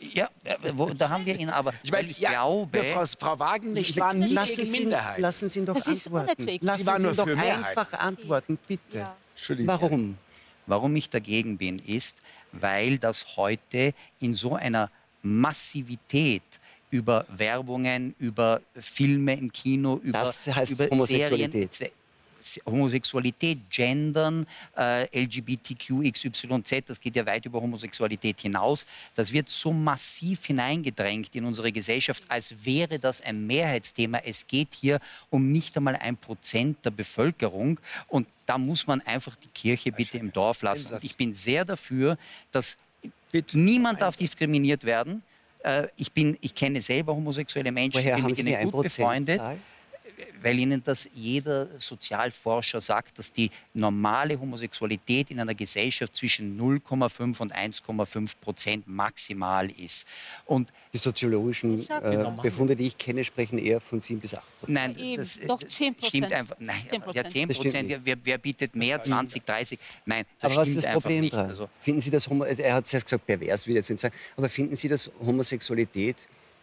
Ja, 0.00 0.28
äh, 0.44 0.56
wo, 0.74 0.86
da 0.90 1.08
haben 1.08 1.24
wir 1.26 1.38
ihn 1.38 1.48
aber. 1.50 1.72
Ich 1.82 1.92
weil 1.92 2.02
meine, 2.02 2.10
ich 2.10 2.18
ja, 2.18 2.30
glaube, 2.30 2.84
Frau, 2.84 3.04
Frau 3.04 3.38
Wagenknecht 3.38 3.96
war 3.98 4.12
nie 4.14 4.32
lassen, 4.32 4.56
gegen 4.56 4.70
Sie, 4.70 4.80
Minderheit. 4.80 5.18
lassen 5.20 5.48
Sie 5.48 5.58
ihn 5.60 5.66
doch 5.66 5.74
Das 5.74 5.88
antworten. 5.88 6.46
Lassen 6.60 6.78
Sie 6.80 6.86
war 6.86 6.96
Sie 6.98 7.02
nur 7.02 7.12
ihn 7.12 7.16
doch 7.16 7.24
für 7.26 7.36
Mehrheit. 7.36 7.76
einfach 7.76 7.92
antworten, 7.98 8.58
bitte. 8.66 8.98
Ja. 8.98 9.16
Entschuldigung. 9.34 9.68
Warum? 9.80 10.18
Warum 10.66 10.96
ich 10.96 11.10
dagegen 11.10 11.58
bin, 11.58 11.78
ist, 11.78 12.18
weil 12.52 12.98
das 12.98 13.36
heute 13.36 13.92
in 14.20 14.34
so 14.34 14.54
einer 14.54 14.90
Massivität 15.22 16.42
über 16.90 17.26
Werbungen, 17.28 18.14
über 18.18 18.60
Filme 18.78 19.34
im 19.34 19.50
Kino, 19.52 20.00
über, 20.02 20.20
Das 20.20 20.46
heißt 20.46 20.72
über 20.72 20.88
Homosexualität. 20.90 21.74
Serien, 21.74 21.94
Homosexualität, 22.66 23.58
Gendern, 23.70 24.46
äh, 24.76 25.24
LGBTQXYZ, 25.24 26.84
das 26.86 27.00
geht 27.00 27.16
ja 27.16 27.26
weit 27.26 27.46
über 27.46 27.60
Homosexualität 27.60 28.40
hinaus. 28.40 28.86
Das 29.14 29.32
wird 29.32 29.48
so 29.48 29.72
massiv 29.72 30.44
hineingedrängt 30.46 31.34
in 31.34 31.44
unsere 31.44 31.72
Gesellschaft, 31.72 32.24
als 32.28 32.54
wäre 32.64 32.98
das 32.98 33.20
ein 33.22 33.46
Mehrheitsthema. 33.46 34.18
Es 34.24 34.46
geht 34.46 34.74
hier 34.74 35.00
um 35.30 35.50
nicht 35.52 35.76
einmal 35.76 35.96
ein 35.96 36.16
Prozent 36.16 36.84
der 36.84 36.90
Bevölkerung 36.90 37.80
und 38.08 38.26
da 38.46 38.58
muss 38.58 38.86
man 38.86 39.00
einfach 39.02 39.36
die 39.36 39.48
Kirche 39.48 39.90
bitte 39.92 40.18
im 40.18 40.32
Dorf 40.32 40.62
lassen. 40.62 40.94
Und 40.94 41.04
ich 41.04 41.16
bin 41.16 41.34
sehr 41.34 41.64
dafür, 41.64 42.18
dass 42.50 42.76
Bitte. 43.32 43.58
niemand 43.58 44.00
darf 44.00 44.16
diskriminiert 44.16 44.84
werden. 44.84 45.22
Äh, 45.62 45.88
Ich, 45.96 46.12
bin, 46.12 46.36
ich 46.40 46.54
kenne 46.54 46.80
selber 46.80 47.14
homosexuelle 47.14 47.72
Menschen, 47.72 47.98
Woher 47.98 48.16
bin 48.16 48.26
mit 48.26 48.38
ihnen 48.38 48.70
gut 48.70 48.84
befreundet. 48.84 49.40
1%-Zahl? 49.40 49.58
Weil 50.42 50.58
Ihnen 50.58 50.82
das 50.82 51.08
jeder 51.14 51.68
Sozialforscher 51.78 52.80
sagt, 52.80 53.18
dass 53.18 53.32
die 53.32 53.50
normale 53.72 54.38
Homosexualität 54.38 55.30
in 55.30 55.40
einer 55.40 55.54
Gesellschaft 55.54 56.14
zwischen 56.14 56.58
0,5 56.60 57.40
und 57.40 57.54
1,5 57.54 58.32
Prozent 58.40 58.88
maximal 58.88 59.70
ist. 59.70 60.06
Und 60.44 60.72
die 60.92 60.98
soziologischen 60.98 61.78
äh. 61.90 62.30
Befunde, 62.42 62.76
die 62.76 62.86
ich 62.88 62.98
kenne, 62.98 63.24
sprechen 63.24 63.58
eher 63.58 63.80
von 63.80 64.00
7 64.00 64.20
bis 64.20 64.34
8 64.34 64.58
Prozent. 64.58 64.74
Nein, 64.74 64.96
eben. 64.98 65.16
das, 65.16 65.40
Doch, 65.46 65.58
das 65.60 65.70
10%. 65.80 66.06
stimmt 66.06 66.32
einfach. 66.32 66.56
Nein, 66.58 66.82
10%. 66.90 67.14
ja, 67.14 67.28
10 67.28 67.48
Das 67.48 67.56
stimmt 67.56 67.72
Prozent. 67.72 67.88
nicht. 67.88 68.00
Wer, 68.04 68.16
wer 68.24 68.38
bietet 68.38 68.76
mehr? 68.76 69.02
20, 69.02 69.44
30? 69.44 69.78
Nein, 70.06 70.24
das 70.38 70.44
Aber 70.44 70.60
was 70.60 70.68
stimmt 70.68 70.78
ist 70.78 70.84
das 70.84 70.90
einfach 70.90 71.02
Problem 71.02 71.20
nicht. 71.22 71.34
dran? 71.34 71.46
Also, 71.48 71.68
finden 71.80 72.00
Sie 72.00 72.10
das, 72.10 72.28
Homo 72.28 72.44
er 72.44 72.74
hat 72.74 72.86
zuerst 72.86 73.06
gesagt, 73.06 73.26
pervers, 73.26 73.66
will 73.66 73.74
ich 73.74 73.78
jetzt 73.78 73.90
nicht 73.90 74.00
sagen, 74.00 74.14
aber 74.36 74.48
finden 74.48 74.76
Sie, 74.76 74.88
dass 74.88 75.10
Homosexualität, 75.24 76.16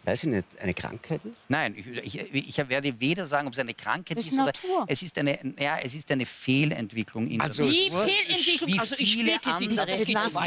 weiß 0.04 0.24
ich 0.24 0.30
nicht, 0.30 0.44
eine 0.60 0.74
Krankheit 0.74 1.20
ist? 1.24 1.36
Nein, 1.48 1.74
ich, 1.76 1.86
ich, 2.16 2.48
ich 2.48 2.68
werde 2.68 2.98
weder 3.00 3.24
sagen, 3.26 3.46
ob 3.46 3.52
es 3.52 3.58
eine 3.58 3.74
Krankheit 3.74 4.18
ist 4.18 4.28
ist 4.28 4.34
oder 4.34 4.46
Natur. 4.46 4.84
es 4.88 5.02
ist 5.02 5.16
eine, 5.18 5.38
ja, 5.58 5.78
es 5.78 5.94
ist 5.94 6.10
eine 6.10 6.26
Fehlentwicklung 6.26 7.28
in 7.28 7.40
Also 7.40 7.64
der 7.64 7.72
Wie 7.72 7.88
Natur. 7.88 8.04
Fehlentwicklung? 8.08 8.68
Wie 8.68 8.78
also 8.78 8.94
ich 8.98 9.14
viele 9.14 9.40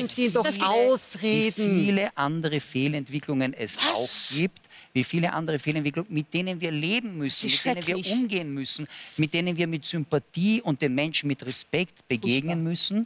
Sie. 0.10 0.28
Sie 0.28 0.34
doch 0.34 0.46
Wie 0.46 0.62
ausreden. 0.62 1.86
viele 1.86 2.18
andere 2.18 2.60
Fehlentwicklungen 2.60 3.54
es 3.54 3.78
auch 3.78 4.36
gibt, 4.36 4.60
wie 4.94 5.04
viele 5.04 5.34
andere 5.34 5.60
Fehlentwicklungen, 5.60 6.14
mit 6.14 6.34
denen 6.34 6.60
wir 6.62 6.72
leben 6.72 7.18
müssen, 7.18 7.50
mit 7.50 7.66
denen 7.66 7.88
wir 7.88 8.12
umgehen 8.14 8.54
müssen, 8.54 8.88
mit 9.18 9.34
denen 9.34 9.56
wir 9.58 9.68
mit 9.68 9.86
Sympathie 9.86 10.62
und 10.62 10.82
den 10.82 10.96
Menschen 10.96 11.28
mit 11.28 11.46
Respekt 11.46 12.08
begegnen 12.08 12.64
müssen. 12.64 13.06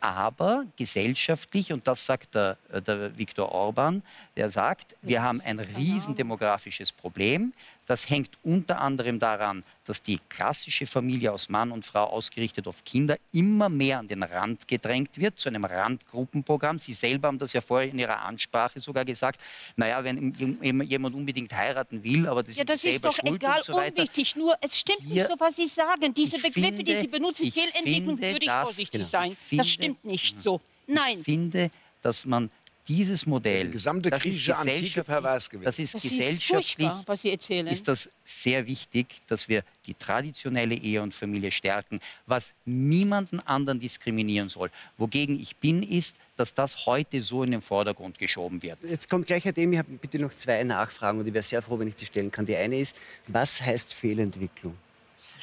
Aber 0.00 0.66
gesellschaftlich, 0.76 1.72
und 1.72 1.86
das 1.86 2.04
sagt 2.06 2.34
der, 2.34 2.58
der 2.86 3.16
Viktor 3.16 3.52
Orban, 3.52 4.02
der 4.36 4.50
sagt, 4.50 4.94
wir 5.02 5.22
haben 5.22 5.40
ein 5.40 5.58
riesen 5.58 6.14
demografisches 6.14 6.92
Problem. 6.92 7.52
Das 7.86 8.10
hängt 8.10 8.30
unter 8.42 8.80
anderem 8.80 9.20
daran, 9.20 9.62
dass 9.84 10.02
die 10.02 10.18
klassische 10.28 10.86
Familie 10.86 11.32
aus 11.32 11.48
Mann 11.48 11.70
und 11.70 11.84
Frau 11.84 12.02
ausgerichtet 12.04 12.66
auf 12.66 12.82
Kinder 12.84 13.16
immer 13.32 13.68
mehr 13.68 14.00
an 14.00 14.08
den 14.08 14.24
Rand 14.24 14.66
gedrängt 14.66 15.16
wird, 15.18 15.38
zu 15.38 15.48
einem 15.48 15.64
Randgruppenprogramm. 15.64 16.80
Sie 16.80 16.92
selber 16.92 17.28
haben 17.28 17.38
das 17.38 17.52
ja 17.52 17.60
vorher 17.60 17.88
in 17.88 17.98
Ihrer 18.00 18.22
Ansprache 18.22 18.80
sogar 18.80 19.04
gesagt. 19.04 19.40
Naja, 19.76 20.02
wenn 20.02 20.34
jemand 20.82 21.14
unbedingt 21.14 21.54
heiraten 21.54 22.02
will, 22.02 22.26
aber 22.26 22.42
das 22.42 22.56
Ja, 22.56 22.62
ist 22.64 22.70
das 22.70 22.84
ist 22.84 23.04
doch 23.04 23.14
schuld 23.16 23.34
egal, 23.42 23.62
so 23.62 23.76
unwichtig. 23.76 24.34
Nur, 24.34 24.56
es 24.60 24.78
stimmt 24.78 25.02
Wir- 25.08 25.14
nicht 25.22 25.28
so, 25.28 25.34
was 25.38 25.54
Sie 25.54 25.68
sagen. 25.68 26.12
Diese 26.12 26.36
Begriffe, 26.38 26.82
die 26.82 26.92
finde- 26.92 27.00
Sie 27.00 27.06
benutzen, 27.06 27.52
Fehlentwicklung, 27.52 28.18
würde 28.20 28.44
ich 28.44 28.50
vorsichtig 28.50 28.90
genau. 28.90 29.04
sein. 29.04 29.36
Finde- 29.36 29.62
das 29.62 29.68
stimmt 29.70 30.04
nicht 30.04 30.42
so. 30.42 30.60
Nein, 30.88 31.18
Ich 31.18 31.24
finde, 31.24 31.68
dass 32.02 32.24
man 32.24 32.50
dieses 32.88 33.26
Modell, 33.26 33.66
Die 33.66 33.72
gesamte 33.72 34.10
das 34.10 34.24
ist 34.24 34.38
gesellschaftlich- 34.46 34.94
pervers 35.04 35.50
gewesen. 35.50 35.64
Das 35.64 35.78
ist 35.78 35.94
das 35.94 36.02
gesellschaftlich, 36.02 36.88
furchtbar, 36.88 37.02
was 37.06 37.22
Sie 37.22 37.30
erzählen. 37.30 37.66
ist 37.66 37.88
das 37.88 38.08
sehr 38.24 38.66
wichtig, 38.66 39.22
dass 39.26 39.48
wir 39.48 39.62
die 39.86 39.94
traditionelle 39.94 40.74
Ehe 40.76 41.02
und 41.02 41.12
Familie 41.14 41.50
stärken, 41.50 42.00
was 42.26 42.54
niemanden 42.64 43.40
anderen 43.40 43.80
diskriminieren 43.80 44.48
soll. 44.48 44.70
Wogegen 44.98 45.40
ich 45.40 45.56
bin, 45.56 45.82
ist, 45.82 46.18
dass 46.36 46.54
das 46.54 46.86
heute 46.86 47.20
so 47.22 47.42
in 47.42 47.50
den 47.50 47.62
Vordergrund 47.62 48.18
geschoben 48.18 48.62
wird. 48.62 48.78
Jetzt 48.82 49.08
kommt 49.08 49.26
gleich 49.26 49.44
Herr 49.44 49.52
Dem, 49.52 49.72
ich 49.72 49.78
habe 49.78 49.90
bitte 49.92 50.18
noch 50.18 50.30
zwei 50.30 50.62
Nachfragen 50.62 51.18
und 51.18 51.26
ich 51.26 51.34
wäre 51.34 51.42
sehr 51.42 51.62
froh, 51.62 51.78
wenn 51.78 51.88
ich 51.88 51.96
sie 51.96 52.06
stellen 52.06 52.30
kann. 52.30 52.46
Die 52.46 52.56
eine 52.56 52.78
ist, 52.78 52.94
was 53.28 53.60
heißt 53.60 53.94
Fehlentwicklung? 53.94 54.76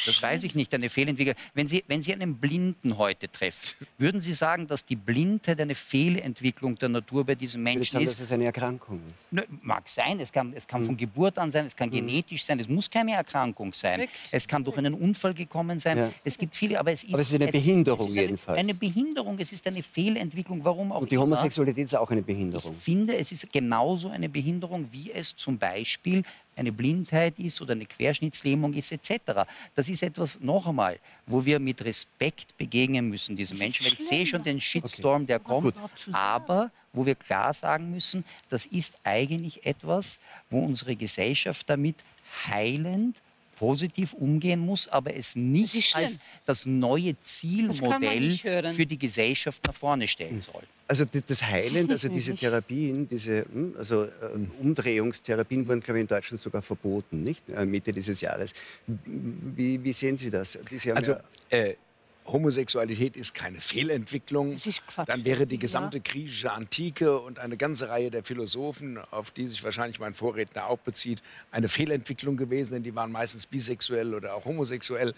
Das 0.05 0.21
weiß 0.21 0.43
ich 0.43 0.55
nicht, 0.55 0.73
eine 0.73 0.89
Fehlentwicklung. 0.89 1.35
Wenn 1.53 1.67
Sie, 1.67 1.83
wenn 1.87 2.01
Sie 2.01 2.13
einen 2.13 2.35
Blinden 2.37 2.97
heute 2.97 3.29
treffen, 3.29 3.87
würden 3.97 4.21
Sie 4.21 4.33
sagen, 4.33 4.67
dass 4.67 4.85
die 4.85 4.95
Blindheit 4.95 5.59
eine 5.59 5.75
Fehlentwicklung 5.75 6.75
der 6.75 6.89
Natur 6.89 7.25
bei 7.25 7.35
diesem 7.35 7.61
Ich 7.61 7.65
würde 7.73 7.79
Menschen 7.79 7.91
sagen, 7.93 8.05
ist? 8.05 8.19
dass 8.19 8.25
es 8.27 8.31
eine 8.31 8.45
Erkrankung 8.45 8.97
ist. 9.05 9.15
Nö, 9.31 9.41
mag 9.61 9.87
sein, 9.89 10.19
es 10.19 10.31
kann, 10.31 10.53
es 10.55 10.67
kann 10.67 10.83
von 10.85 10.95
Geburt 10.97 11.37
an 11.37 11.49
sein, 11.51 11.65
es 11.65 11.75
kann 11.75 11.89
genetisch 11.89 12.43
sein, 12.43 12.59
es 12.59 12.67
muss 12.69 12.89
keine 12.89 13.13
Erkrankung 13.13 13.73
sein. 13.73 13.95
Korrekt. 14.01 14.13
Es 14.31 14.47
kann 14.47 14.63
durch 14.63 14.77
einen 14.77 14.93
Unfall 14.93 15.33
gekommen 15.33 15.79
sein. 15.79 15.97
Ja. 15.97 16.11
Es 16.23 16.37
gibt 16.37 16.55
viele, 16.55 16.79
aber 16.79 16.91
es 16.91 17.03
ist, 17.03 17.13
Aber 17.13 17.21
es 17.21 17.29
ist 17.31 17.41
eine 17.41 17.51
Behinderung 17.51 17.99
es 17.99 18.05
ist 18.07 18.17
eine, 18.17 18.21
jedenfalls. 18.21 18.59
Eine 18.59 18.73
Behinderung, 18.73 19.39
es 19.39 19.51
ist 19.51 19.65
eine 19.67 19.81
Fehlentwicklung, 19.83 20.63
warum 20.63 20.91
auch 20.91 21.01
Und 21.01 21.11
die 21.11 21.15
immer. 21.15 21.23
Homosexualität 21.23 21.85
ist 21.85 21.95
auch 21.95 22.09
eine 22.11 22.19
Ich 22.21 22.25
Behinderung. 22.25 22.73
finde, 22.73 23.17
es 23.17 23.31
ist 23.31 23.51
genauso 23.51 24.09
eine 24.09 24.29
Behinderung, 24.29 24.87
wie 24.91 25.11
es 25.11 25.35
zum 25.35 25.57
Beispiel 25.57 26.23
eine 26.55 26.71
Blindheit 26.71 27.39
ist 27.39 27.61
oder 27.61 27.73
eine 27.73 27.85
Querschnittslähmung 27.85 28.73
ist 28.73 28.91
etc. 28.91 29.47
Das 29.75 29.89
ist 29.89 30.03
etwas, 30.03 30.39
noch 30.39 30.67
einmal, 30.67 30.99
wo 31.25 31.43
wir 31.45 31.59
mit 31.59 31.83
Respekt 31.83 32.57
begegnen 32.57 33.09
müssen, 33.09 33.35
diesen 33.35 33.57
Menschen. 33.57 33.85
Weil 33.85 33.93
ich 33.93 34.07
sehe 34.07 34.25
schon 34.25 34.43
den 34.43 34.59
Shitstorm, 34.59 35.25
der 35.25 35.39
kommt. 35.39 35.75
Aber 36.11 36.71
wo 36.93 37.05
wir 37.05 37.15
klar 37.15 37.53
sagen 37.53 37.91
müssen, 37.91 38.23
das 38.49 38.65
ist 38.65 38.99
eigentlich 39.03 39.65
etwas, 39.65 40.19
wo 40.49 40.59
unsere 40.59 40.95
Gesellschaft 40.95 41.69
damit 41.69 41.95
heilend 42.47 43.21
positiv 43.63 44.11
umgehen 44.13 44.59
muss, 44.59 44.89
aber 44.89 45.15
es 45.15 45.37
nicht 45.37 45.95
als 45.95 46.19
das 46.45 46.65
neue 46.65 47.13
Das 47.13 47.39
Zielmodell 47.39 48.37
hören. 48.43 48.73
für 48.73 48.85
die 48.85 48.99
Gesellschaft 48.99 49.65
nach 49.65 49.73
vorne 49.73 50.05
stellen 50.09 50.41
soll. 50.41 50.63
Also 50.85 51.05
das 51.05 51.41
Heilend, 51.41 51.89
also 51.95 52.09
diese. 52.09 52.35
Therapien, 52.35 53.07
diese 53.07 53.45
hm, 53.45 53.75
also, 53.77 54.03
äh, 54.03 54.09
Umdrehungstherapien 54.59 55.65
wurden, 55.65 55.79
glaube 55.79 55.99
ich, 55.99 56.01
in 56.01 56.07
Deutschland 56.07 56.41
sogar 56.41 56.61
verboten, 56.61 57.23
nicht? 57.23 57.41
Äh, 57.47 57.65
Mitte 57.65 57.93
dieses 57.93 58.19
Jahres. 58.19 58.51
Wie, 58.85 59.81
wie 59.81 59.93
sehen 59.93 60.17
Sie 60.17 60.29
das? 60.29 60.57
Sie 60.69 60.91
Also 60.91 61.13
ja, 61.13 61.57
äh, 61.57 61.75
Homosexualität 62.25 63.15
ist 63.17 63.33
keine 63.33 63.59
Fehlentwicklung. 63.59 64.53
Ist. 64.53 64.81
Dann 65.05 65.25
wäre 65.25 65.45
die 65.45 65.55
Ja. 65.55 65.61
gesamte 65.61 65.99
griechische 65.99 66.51
Antike 66.51 67.19
und 67.19 67.39
eine 67.39 67.57
ganze 67.57 67.89
Reihe 67.89 68.11
der 68.11 68.23
Philosophen, 68.23 68.97
auf 69.11 69.31
die 69.31 69.47
sich 69.47 69.63
wahrscheinlich 69.63 69.99
mein 69.99 70.13
Vorredner 70.13 70.67
auch 70.67 70.79
bezieht, 70.79 71.21
eine 71.51 71.67
Fehlentwicklung 71.67 72.37
gewesen, 72.37 72.73
denn 72.73 72.83
die 72.83 72.95
waren 72.95 73.11
meistens 73.11 73.47
bisexuell 73.47 74.13
oder 74.13 74.35
auch 74.35 74.45
homosexuell. 74.45 75.13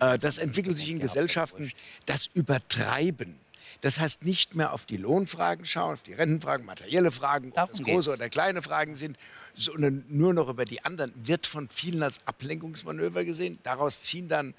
Äh, 0.00 0.18
das 0.18 0.38
entwickelt 0.38 0.76
sich 0.76 0.88
in 0.90 0.98
Gesellschaften. 1.00 1.70
Das 2.06 2.26
Übertreiben. 2.34 3.36
Das 3.80 4.00
heißt, 4.00 4.24
nicht 4.24 4.54
mehr 4.56 4.72
auf 4.72 4.86
die 4.86 4.96
Lohnfragen 4.96 5.64
schauen, 5.64 5.92
auf 5.94 6.02
die 6.02 6.12
Rentenfragen, 6.14 6.66
materielle 6.66 7.12
Fragen, 7.12 7.48
ob 7.50 7.54
Darum 7.54 7.70
das 7.72 7.82
große 7.82 8.10
geht's. 8.10 8.20
oder 8.20 8.28
kleine 8.28 8.60
Fragen 8.62 8.96
sind, 8.96 9.16
sondern 9.54 10.04
nur 10.08 10.34
noch 10.34 10.48
über 10.48 10.64
die 10.64 10.84
anderen, 10.84 11.12
wird 11.14 11.46
von 11.46 11.68
vielen 11.68 12.02
als 12.02 12.18
Ablenkungsmanöver 12.26 13.24
gesehen. 13.24 13.58
Daraus 13.62 14.02
ziehen 14.02 14.26
dann 14.28 14.54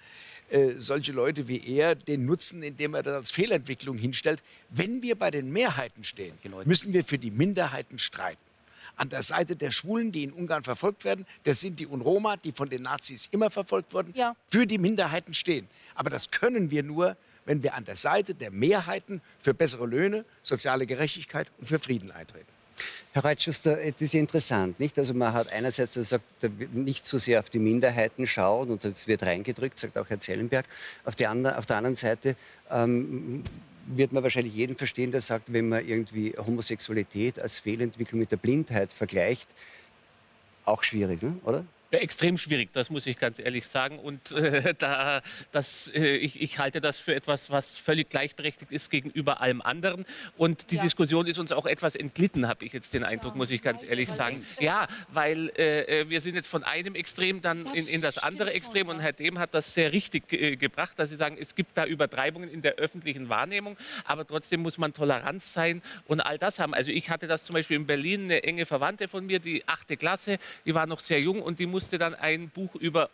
äh, 0.51 0.73
solche 0.77 1.11
Leute 1.11 1.47
wie 1.47 1.75
er 1.77 1.95
den 1.95 2.25
Nutzen, 2.25 2.63
indem 2.63 2.93
er 2.95 3.03
das 3.03 3.15
als 3.15 3.31
Fehlentwicklung 3.31 3.97
hinstellt. 3.97 4.41
Wenn 4.69 5.01
wir 5.01 5.15
bei 5.15 5.31
den 5.31 5.51
Mehrheiten 5.51 6.03
stehen, 6.03 6.33
müssen 6.65 6.93
wir 6.93 7.03
für 7.03 7.17
die 7.17 7.31
Minderheiten 7.31 7.99
streiten. 7.99 8.41
An 8.95 9.09
der 9.09 9.23
Seite 9.23 9.55
der 9.55 9.71
Schwulen, 9.71 10.11
die 10.11 10.23
in 10.23 10.33
Ungarn 10.33 10.63
verfolgt 10.63 11.05
werden, 11.05 11.25
das 11.43 11.61
sind 11.61 11.79
die 11.79 11.87
Unroma, 11.87 12.35
die 12.37 12.51
von 12.51 12.69
den 12.69 12.81
Nazis 12.81 13.27
immer 13.31 13.49
verfolgt 13.49 13.93
wurden, 13.93 14.13
Ja. 14.15 14.35
für 14.47 14.67
die 14.67 14.77
Minderheiten 14.77 15.33
stehen. 15.33 15.67
Aber 15.95 16.09
das 16.09 16.31
können 16.31 16.69
wir 16.69 16.83
nur, 16.83 17.15
wenn 17.45 17.63
wir 17.63 17.75
an 17.75 17.85
der 17.85 17.95
Seite 17.95 18.35
der 18.35 18.51
Mehrheiten 18.51 19.21
für 19.39 19.53
bessere 19.53 19.85
Löhne, 19.87 20.25
soziale 20.41 20.85
Gerechtigkeit 20.85 21.47
und 21.59 21.67
für 21.67 21.79
Frieden 21.79 22.11
eintreten. 22.11 22.47
Herr 23.13 23.25
Reitschuster, 23.25 23.75
das 23.75 24.01
ist 24.01 24.13
interessant, 24.13 24.79
nicht? 24.79 24.97
Also 24.97 25.13
man 25.13 25.33
hat 25.33 25.51
einerseits 25.51 25.95
gesagt, 25.95 26.23
nicht 26.73 27.05
so 27.05 27.17
sehr 27.17 27.39
auf 27.39 27.49
die 27.49 27.59
Minderheiten 27.59 28.27
schauen 28.27 28.69
und 28.69 28.83
das 28.83 29.07
wird 29.07 29.23
reingedrückt, 29.23 29.79
sagt 29.79 29.97
auch 29.97 30.09
Herr 30.09 30.19
Zellenberg. 30.19 30.65
Auf, 31.05 31.15
die 31.15 31.27
andere, 31.27 31.57
auf 31.57 31.65
der 31.65 31.77
anderen 31.77 31.95
Seite 31.95 32.35
ähm, 32.71 33.43
wird 33.87 34.11
man 34.11 34.23
wahrscheinlich 34.23 34.53
jeden 34.53 34.77
verstehen, 34.77 35.11
der 35.11 35.21
sagt, 35.21 35.51
wenn 35.51 35.69
man 35.69 35.87
irgendwie 35.87 36.35
Homosexualität 36.37 37.39
als 37.39 37.59
Fehlentwicklung 37.59 38.19
mit 38.19 38.31
der 38.31 38.37
Blindheit 38.37 38.93
vergleicht, 38.93 39.47
auch 40.65 40.83
schwierig, 40.83 41.21
ne? 41.21 41.35
oder? 41.43 41.65
Ja, 41.91 41.97
extrem 41.99 42.37
schwierig, 42.37 42.69
das 42.71 42.91
muss 42.91 43.07
ich 43.07 43.17
ganz 43.17 43.39
ehrlich 43.39 43.65
sagen. 43.65 43.97
Und 43.97 44.31
äh, 44.31 44.73
da, 44.77 45.23
das, 45.51 45.91
äh, 45.95 46.17
ich, 46.17 46.39
ich 46.39 46.59
halte 46.59 46.81
das 46.81 46.99
für 46.99 47.15
etwas, 47.15 47.49
was 47.49 47.79
völlig 47.79 48.09
gleichberechtigt 48.09 48.71
ist 48.71 48.91
gegenüber 48.91 49.41
allem 49.41 49.59
anderen. 49.61 50.05
Und 50.37 50.69
die 50.69 50.75
Ja. 50.75 50.83
Diskussion 50.83 51.25
ist 51.25 51.39
uns 51.39 51.51
auch 51.51 51.65
etwas 51.65 51.95
entglitten, 51.95 52.47
habe 52.47 52.63
ich 52.63 52.73
jetzt 52.73 52.93
den 52.93 53.03
Eindruck, 53.03 53.35
muss 53.35 53.49
ich 53.49 53.63
ganz 53.63 53.81
ehrlich 53.81 54.09
sagen. 54.09 54.39
Ja, 54.59 54.87
weil 55.07 55.51
äh, 55.57 56.01
äh, 56.01 56.09
wir 56.11 56.21
sind 56.21 56.35
jetzt 56.35 56.47
von 56.47 56.63
einem 56.63 56.93
Extrem 56.93 57.41
dann 57.41 57.65
in, 57.73 57.87
in 57.87 58.01
das 58.01 58.19
andere 58.19 58.53
Extrem. 58.53 58.87
Und 58.89 58.99
Herr 58.99 59.13
Dehm 59.13 59.39
hat 59.39 59.55
das 59.55 59.73
sehr 59.73 59.91
richtig 59.91 60.31
äh, 60.31 60.57
gebracht, 60.57 60.99
dass 60.99 61.09
Sie 61.09 61.15
sagen, 61.15 61.37
es 61.41 61.55
gibt 61.55 61.75
da 61.75 61.85
Übertreibungen 61.87 62.51
in 62.51 62.61
der 62.61 62.75
öffentlichen 62.75 63.29
Wahrnehmung, 63.29 63.77
aber 64.05 64.27
trotzdem 64.27 64.61
muss 64.61 64.77
man 64.77 64.93
Toleranz 64.93 65.53
sein 65.53 65.81
und 66.05 66.21
all 66.21 66.37
das 66.37 66.59
haben. 66.59 66.75
Also 66.75 66.91
ich 66.91 67.09
hatte 67.09 67.25
das 67.25 67.45
zum 67.45 67.55
Beispiel 67.55 67.77
in 67.77 67.87
Berlin, 67.87 68.25
eine 68.25 68.43
enge 68.43 68.67
Verwandte 68.67 69.07
von 69.07 69.25
mir, 69.25 69.39
die 69.39 69.67
achte 69.67 69.97
Klasse, 69.97 70.37
die 70.67 70.75
war 70.75 70.85
noch 70.85 70.99
sehr 70.99 71.19
jung 71.19 71.41
und 71.41 71.57
die 71.57 71.65
musste 71.65 71.78
dann 71.87 72.15
ein 72.15 72.49
Buch 72.49 72.75
über 72.75 73.09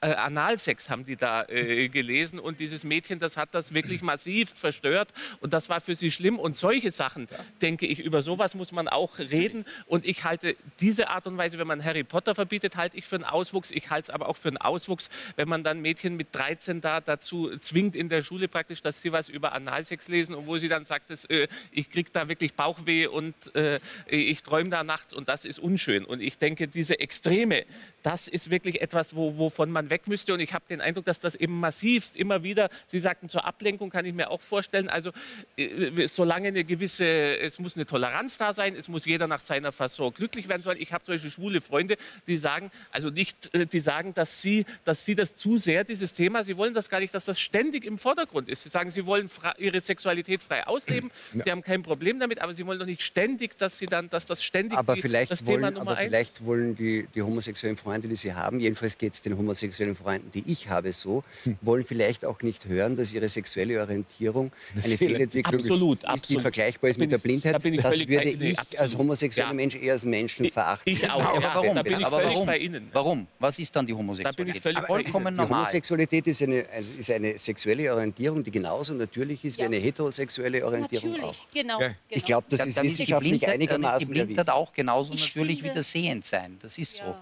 äh, 0.00 0.12
Analsex 0.14 0.88
haben 0.88 1.04
die 1.04 1.16
da 1.16 1.44
äh, 1.48 1.88
gelesen 1.88 2.38
und 2.38 2.60
dieses 2.60 2.84
Mädchen, 2.84 3.18
das 3.18 3.36
hat 3.36 3.54
das 3.54 3.74
wirklich 3.74 4.02
massiv 4.02 4.50
verstört 4.50 5.12
und 5.40 5.52
das 5.52 5.68
war 5.68 5.80
für 5.80 5.94
sie 5.94 6.10
schlimm 6.10 6.38
und 6.38 6.56
solche 6.56 6.92
Sachen, 6.92 7.28
denke 7.60 7.86
ich, 7.86 8.00
über 8.00 8.22
sowas 8.22 8.54
muss 8.54 8.72
man 8.72 8.88
auch 8.88 9.18
reden 9.18 9.64
und 9.86 10.04
ich 10.04 10.24
halte 10.24 10.56
diese 10.80 11.08
Art 11.08 11.26
und 11.26 11.36
Weise, 11.36 11.58
wenn 11.58 11.66
man 11.66 11.84
Harry 11.84 12.04
Potter 12.04 12.34
verbietet, 12.34 12.76
halte 12.76 12.96
ich 12.96 13.06
für 13.06 13.16
einen 13.16 13.24
Auswuchs, 13.24 13.70
ich 13.70 13.90
halte 13.90 14.10
es 14.10 14.14
aber 14.14 14.28
auch 14.28 14.36
für 14.36 14.48
einen 14.48 14.58
Auswuchs, 14.58 15.10
wenn 15.36 15.48
man 15.48 15.64
dann 15.64 15.80
Mädchen 15.80 16.16
mit 16.16 16.28
13 16.32 16.80
da 16.80 17.00
dazu 17.00 17.56
zwingt 17.58 17.94
in 17.94 18.08
der 18.08 18.22
Schule 18.22 18.48
praktisch, 18.48 18.82
dass 18.82 19.02
sie 19.02 19.12
was 19.12 19.28
über 19.28 19.52
Analsex 19.52 20.08
lesen 20.08 20.34
und 20.34 20.46
wo 20.46 20.56
sie 20.56 20.68
dann 20.68 20.84
sagt, 20.84 21.10
das, 21.10 21.24
äh, 21.26 21.48
ich 21.72 21.90
kriege 21.90 22.10
da 22.12 22.28
wirklich 22.28 22.54
Bauchweh 22.54 23.06
und 23.06 23.34
äh, 23.54 23.80
ich 24.06 24.42
träume 24.42 24.70
da 24.70 24.84
nachts 24.84 25.12
und 25.12 25.28
das 25.28 25.44
ist 25.44 25.58
unschön. 25.58 26.04
Und 26.04 26.20
ich 26.20 26.38
denke, 26.38 26.68
diese 26.68 27.00
Extreme, 27.00 27.64
das 28.02 28.28
ist 28.28 28.50
wirklich 28.50 28.80
etwas, 28.80 29.14
wo, 29.14 29.36
wovon 29.36 29.70
man 29.70 29.90
weg 29.90 30.06
müsste. 30.06 30.34
Und 30.34 30.40
ich 30.40 30.54
habe 30.54 30.64
den 30.68 30.80
Eindruck, 30.80 31.04
dass 31.04 31.20
das 31.20 31.34
eben 31.34 31.58
massivst 31.58 32.16
immer 32.16 32.42
wieder, 32.42 32.68
Sie 32.86 33.00
sagten 33.00 33.28
zur 33.28 33.44
Ablenkung, 33.44 33.90
kann 33.90 34.04
ich 34.04 34.14
mir 34.14 34.30
auch 34.30 34.40
vorstellen. 34.40 34.88
Also 34.88 35.10
äh, 35.56 36.06
solange 36.06 36.48
eine 36.48 36.64
gewisse, 36.64 37.04
es 37.04 37.58
muss 37.58 37.76
eine 37.76 37.86
Toleranz 37.86 38.38
da 38.38 38.52
sein, 38.52 38.74
es 38.74 38.88
muss 38.88 39.04
jeder 39.04 39.26
nach 39.26 39.40
seiner 39.40 39.72
Fasson 39.72 40.12
glücklich 40.12 40.48
werden 40.48 40.62
sollen. 40.62 40.78
Ich 40.80 40.92
habe 40.92 41.04
zum 41.04 41.14
Beispiel 41.14 41.30
schwule 41.30 41.60
Freunde, 41.60 41.96
die 42.26 42.36
sagen, 42.36 42.70
also 42.90 43.10
nicht, 43.10 43.54
äh, 43.54 43.66
die 43.66 43.80
sagen, 43.80 44.14
dass 44.14 44.40
sie, 44.40 44.64
dass 44.84 45.04
sie 45.04 45.14
das 45.14 45.36
zu 45.36 45.58
sehr, 45.58 45.84
dieses 45.84 46.14
Thema, 46.14 46.44
sie 46.44 46.56
wollen 46.56 46.74
das 46.74 46.88
gar 46.88 47.00
nicht, 47.00 47.14
dass 47.14 47.24
das 47.24 47.40
ständig 47.40 47.84
im 47.84 47.98
Vordergrund 47.98 48.48
ist. 48.48 48.62
Sie 48.62 48.68
sagen, 48.68 48.90
sie 48.90 49.06
wollen 49.06 49.30
ihre 49.58 49.80
Sexualität 49.80 50.42
frei 50.42 50.66
ausleben, 50.66 51.10
ja. 51.34 51.44
sie 51.44 51.50
haben 51.50 51.62
kein 51.62 51.82
Problem 51.82 52.18
damit, 52.18 52.40
aber 52.40 52.54
sie 52.54 52.66
wollen 52.66 52.78
doch 52.78 52.86
nicht 52.86 53.02
ständig, 53.02 53.58
dass 53.58 53.78
sie 53.78 53.86
dann, 53.86 54.08
dass 54.10 54.26
das 54.26 54.42
ständig 54.42 54.78
aber 54.78 54.94
die, 54.94 55.02
vielleicht 55.02 55.30
das 55.30 55.46
wollen, 55.46 55.56
Thema 55.58 55.70
Nummer 55.70 55.92
aber 55.92 56.00
eins. 56.00 56.08
vielleicht 56.08 56.44
wollen 56.44 56.76
die, 56.76 57.06
die 57.14 57.22
homosexuellen 57.22 57.76
Freunde, 57.76 57.89
die 57.98 58.14
sie 58.14 58.34
haben, 58.34 58.60
jedenfalls 58.60 58.96
geht 58.98 59.14
es 59.14 59.22
den 59.22 59.36
homosexuellen 59.36 59.94
Freunden, 59.94 60.30
die 60.32 60.44
ich 60.46 60.68
habe, 60.70 60.92
so, 60.92 61.22
hm. 61.44 61.56
wollen 61.62 61.84
vielleicht 61.84 62.24
auch 62.24 62.40
nicht 62.42 62.66
hören, 62.66 62.96
dass 62.96 63.12
ihre 63.12 63.28
sexuelle 63.28 63.80
Orientierung 63.80 64.52
eine 64.82 64.96
Fehlentwicklung 64.96 65.54
absolut, 65.60 65.98
ist, 65.98 66.04
absolut. 66.04 66.38
die 66.38 66.42
vergleichbar 66.42 66.90
ist 66.90 66.98
mit 66.98 67.10
der 67.12 67.18
Blindheit. 67.18 67.54
Da 67.54 67.58
bin 67.58 67.74
ich 67.74 67.82
das 67.82 67.98
würde 67.98 68.28
ich 68.30 68.58
absolut. 68.58 68.80
als 68.80 68.96
homosexueller 68.98 69.50
Ja. 69.50 69.54
Mensch 69.54 69.74
eher 69.76 69.92
als 69.94 70.04
Menschen 70.04 70.50
verachten. 70.50 70.92
Ich 70.92 71.10
auch. 71.10 71.20
Aber 71.24 71.40
ja, 71.40 71.54
warum? 71.54 71.74
Da 71.74 71.82
bin 71.82 71.98
ich 71.98 72.06
aber 72.06 72.22
warum? 72.24 72.46
bei 72.46 72.58
Ihnen. 72.58 72.88
Warum? 72.92 73.26
Was 73.38 73.58
ist 73.58 73.74
dann 73.74 73.86
die 73.86 73.92
Da 73.92 73.96
bin 73.96 74.06
Homosexualität? 74.06 74.56
ich 74.56 74.62
völlig 74.62 74.86
Vollkommen 74.86 75.34
Die 75.34 75.40
normal. 75.40 75.60
Homosexualität 75.60 76.26
ist 76.26 76.42
eine, 76.42 76.64
ist 76.98 77.10
eine 77.10 77.38
sexuelle 77.38 77.92
Orientierung, 77.92 78.42
die 78.44 78.50
genauso 78.50 78.94
natürlich 78.94 79.44
ist 79.44 79.58
Ja. 79.58 79.62
wie 79.62 79.66
eine 79.66 79.76
heterosexuelle 79.78 80.64
Orientierung 80.64 81.10
Natürlich, 81.12 81.30
auch. 81.30 81.46
genau. 81.54 81.80
Ja. 81.80 81.88
genau. 81.88 81.96
Ich 82.08 82.24
glaube, 82.24 82.46
das 82.50 82.58
Dann- 82.60 82.68
ist 82.68 82.76
dann 82.76 82.86
ist 82.86 82.92
die 82.92 83.02
wissenschaftlich 83.02 83.30
Blindheit, 83.40 83.48
dann 83.54 83.60
ist 83.60 83.68
die 83.68 83.74
einigermaßen 83.74 84.08
Blindheit 84.08 84.36
erwiesen. 84.38 84.50
auch 84.52 84.72
genauso 84.72 85.14
Ich 85.14 85.26
natürlich 85.28 85.62
wie 85.64 85.70
das 85.74 85.90
Sehendsein. 85.90 86.58
Das 86.60 86.78
ist 86.78 86.96
so. 86.96 87.14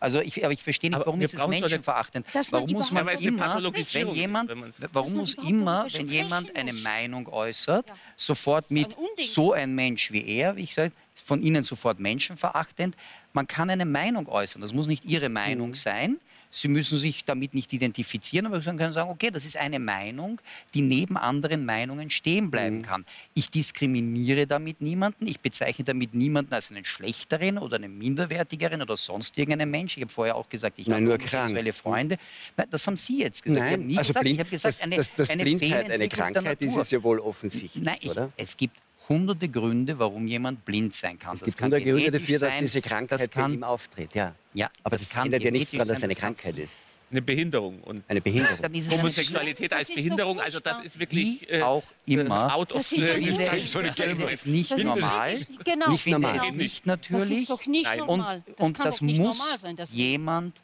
Also 0.00 0.20
ich, 0.22 0.42
aber 0.42 0.52
ich 0.52 0.62
verstehe 0.62 0.88
nicht, 0.90 0.98
warum 1.04 1.20
ist 1.20 1.34
es 1.34 1.46
menschenverachtend? 1.46 2.26
Warum 2.50 2.70
muss 2.72 2.90
man 2.90 3.06
immer, 3.06 3.62
wenn 3.62 3.74
ist, 3.74 3.92
jemand, 3.92 4.50
warum 4.94 5.12
muss 5.14 5.34
immer, 5.34 5.86
wenn 5.92 6.08
jemand 6.08 6.56
eine. 6.56 6.72
Meinung 6.72 7.28
äußert, 7.28 7.86
Ja. 7.88 7.94
sofort 8.16 8.70
mit 8.70 8.96
ein 8.96 9.24
so 9.24 9.52
ein 9.52 9.74
Mensch 9.74 10.10
wie 10.10 10.26
er, 10.26 10.56
wie 10.56 10.62
ich 10.62 10.72
sage, 10.74 10.92
von 11.14 11.42
Ihnen 11.42 11.62
sofort 11.62 12.00
menschenverachtend? 12.00 12.96
Man 13.34 13.46
kann 13.46 13.68
eine 13.68 13.84
Meinung 13.84 14.26
äußern. 14.26 14.62
Das 14.62 14.72
muss 14.72 14.86
nicht 14.86 15.04
Ihre 15.04 15.28
Meinung 15.28 15.68
Mhm. 15.70 15.74
sein. 15.74 16.16
Sie 16.52 16.68
müssen 16.68 16.98
sich 16.98 17.24
damit 17.24 17.54
nicht 17.54 17.72
identifizieren, 17.72 18.46
aber 18.46 18.60
Sie 18.60 18.64
können 18.76 18.92
sagen, 18.92 19.10
okay, 19.10 19.30
das 19.30 19.46
ist 19.46 19.56
eine 19.56 19.78
Meinung, 19.78 20.40
die 20.74 20.82
neben 20.82 21.16
anderen 21.16 21.64
Meinungen 21.64 22.10
stehen 22.10 22.50
bleiben 22.50 22.78
Mhm. 22.78 22.82
kann. 22.82 23.06
Ich 23.34 23.50
diskriminiere 23.50 24.46
damit 24.46 24.80
niemanden, 24.80 25.26
ich 25.26 25.40
bezeichne 25.40 25.84
damit 25.84 26.14
niemanden 26.14 26.52
als 26.52 26.70
einen 26.70 26.84
schlechteren 26.84 27.58
oder 27.58 27.76
einen 27.76 27.96
minderwertigeren 27.96 28.82
oder 28.82 28.96
sonst 28.96 29.38
irgendeinen 29.38 29.70
Mensch. 29.70 29.96
Ich 29.96 30.02
habe 30.02 30.12
vorher 30.12 30.34
auch 30.36 30.48
gesagt, 30.48 30.78
ich 30.78 30.86
Nein, 30.86 30.96
habe 30.96 31.04
nur 31.04 31.14
homosexuelle. 31.18 31.72
Freunde. 31.72 32.18
Nein, 32.56 32.66
das 32.70 32.86
haben 32.86 32.96
Sie 32.96 33.20
jetzt 33.20 33.42
gesagt. 33.42 33.58
ich 33.60 33.72
habe 33.72 33.78
Nein, 33.78 33.86
nie 33.86 33.98
also 33.98 34.08
gesagt, 34.08 34.22
blind, 34.24 34.34
ich 34.34 34.40
habe 34.40 34.50
gesagt, 34.50 34.74
dass, 34.74 34.82
eine, 34.82 34.96
dass, 34.96 35.14
dass 35.14 35.30
eine 35.30 35.42
Blindheit 35.44 35.90
eine 35.90 36.08
Krankheit 36.08 36.60
ist, 36.60 36.76
ist 36.76 36.92
ja 36.92 37.02
wohl 37.02 37.20
offensichtlich, 37.20 37.82
Nein, 37.84 37.96
ich, 38.00 38.12
es 38.36 38.56
gibt 38.56 38.76
hunderte 39.10 39.48
Gründe, 39.48 39.98
warum 39.98 40.26
jemand 40.26 40.64
blind 40.64 40.94
sein 40.94 41.18
kann. 41.18 41.34
Es 41.34 41.40
Das 41.40 41.46
gibt 41.46 41.58
kann 41.58 41.66
hunderte 41.72 41.90
Gründe 41.90 42.10
dafür, 42.12 42.38
dass 42.38 42.58
diese 42.58 42.80
Krankheit 42.80 43.20
das 43.20 43.28
bei 43.28 43.40
kann, 43.42 43.52
ihm 43.52 43.64
auftritt. 43.64 44.14
Ja. 44.14 44.34
Ja, 44.54 44.68
aber 44.84 44.96
das 44.96 45.02
das, 45.08 45.14
kann 45.14 45.26
ändert 45.26 45.42
ja 45.42 45.50
nichts 45.50 45.72
daran, 45.72 45.88
dass 45.88 45.96
es 45.96 46.00
sein, 46.00 46.06
eine 46.08 46.14
das 46.14 46.22
Krankheit 46.22 46.58
ist. 46.58 46.80
Eine 47.10 47.22
Behinderung. 47.22 47.80
Und 47.82 48.04
Eine 48.06 48.20
Behinderung. 48.20 48.58
Dann 48.62 48.72
ist 48.72 48.86
es 48.86 48.92
eine 48.92 49.02
Homosexualität 49.02 49.72
Das 49.72 49.78
als 49.80 49.88
ist 49.90 49.96
Behinderung, 49.96 50.38
also 50.40 50.60
das 50.60 50.80
ist 50.84 50.96
wirklich 50.98 51.44
Wie 51.50 51.60
auch 51.60 51.82
immer. 52.06 52.54
out 52.54 52.70
of 52.72 52.78
Das 52.78 52.92
ist 52.92 53.00
so 53.00 53.06
Ich 53.06 53.12
finde, 53.26 53.46
Das 53.48 53.76
eine 53.76 53.90
gelbe- 53.90 54.30
ist 54.30 54.46
nicht 54.46 54.70
Das 54.70 54.78
ist 54.78 54.84
normal. 54.84 55.38
wirklich- 55.40 55.58
genau. 55.64 55.92
Ich 55.92 56.02
finde 56.02 56.20
normal. 56.20 56.52
nicht 56.52 56.80
Das 56.80 56.86
natürlich. 56.86 57.38
ist 57.40 57.50
doch 57.50 57.66
nicht 57.66 57.96
normal. 57.96 58.36
Und, 58.46 58.58
Das 58.58 58.66
und 58.68 58.76
kann 58.76 58.86
das 58.86 58.94
doch 58.98 59.02
nicht 59.02 59.18
muss 59.18 59.38
normal 59.38 59.58
sein. 59.58 59.74
Das 59.76 59.92
jemand 59.92 60.60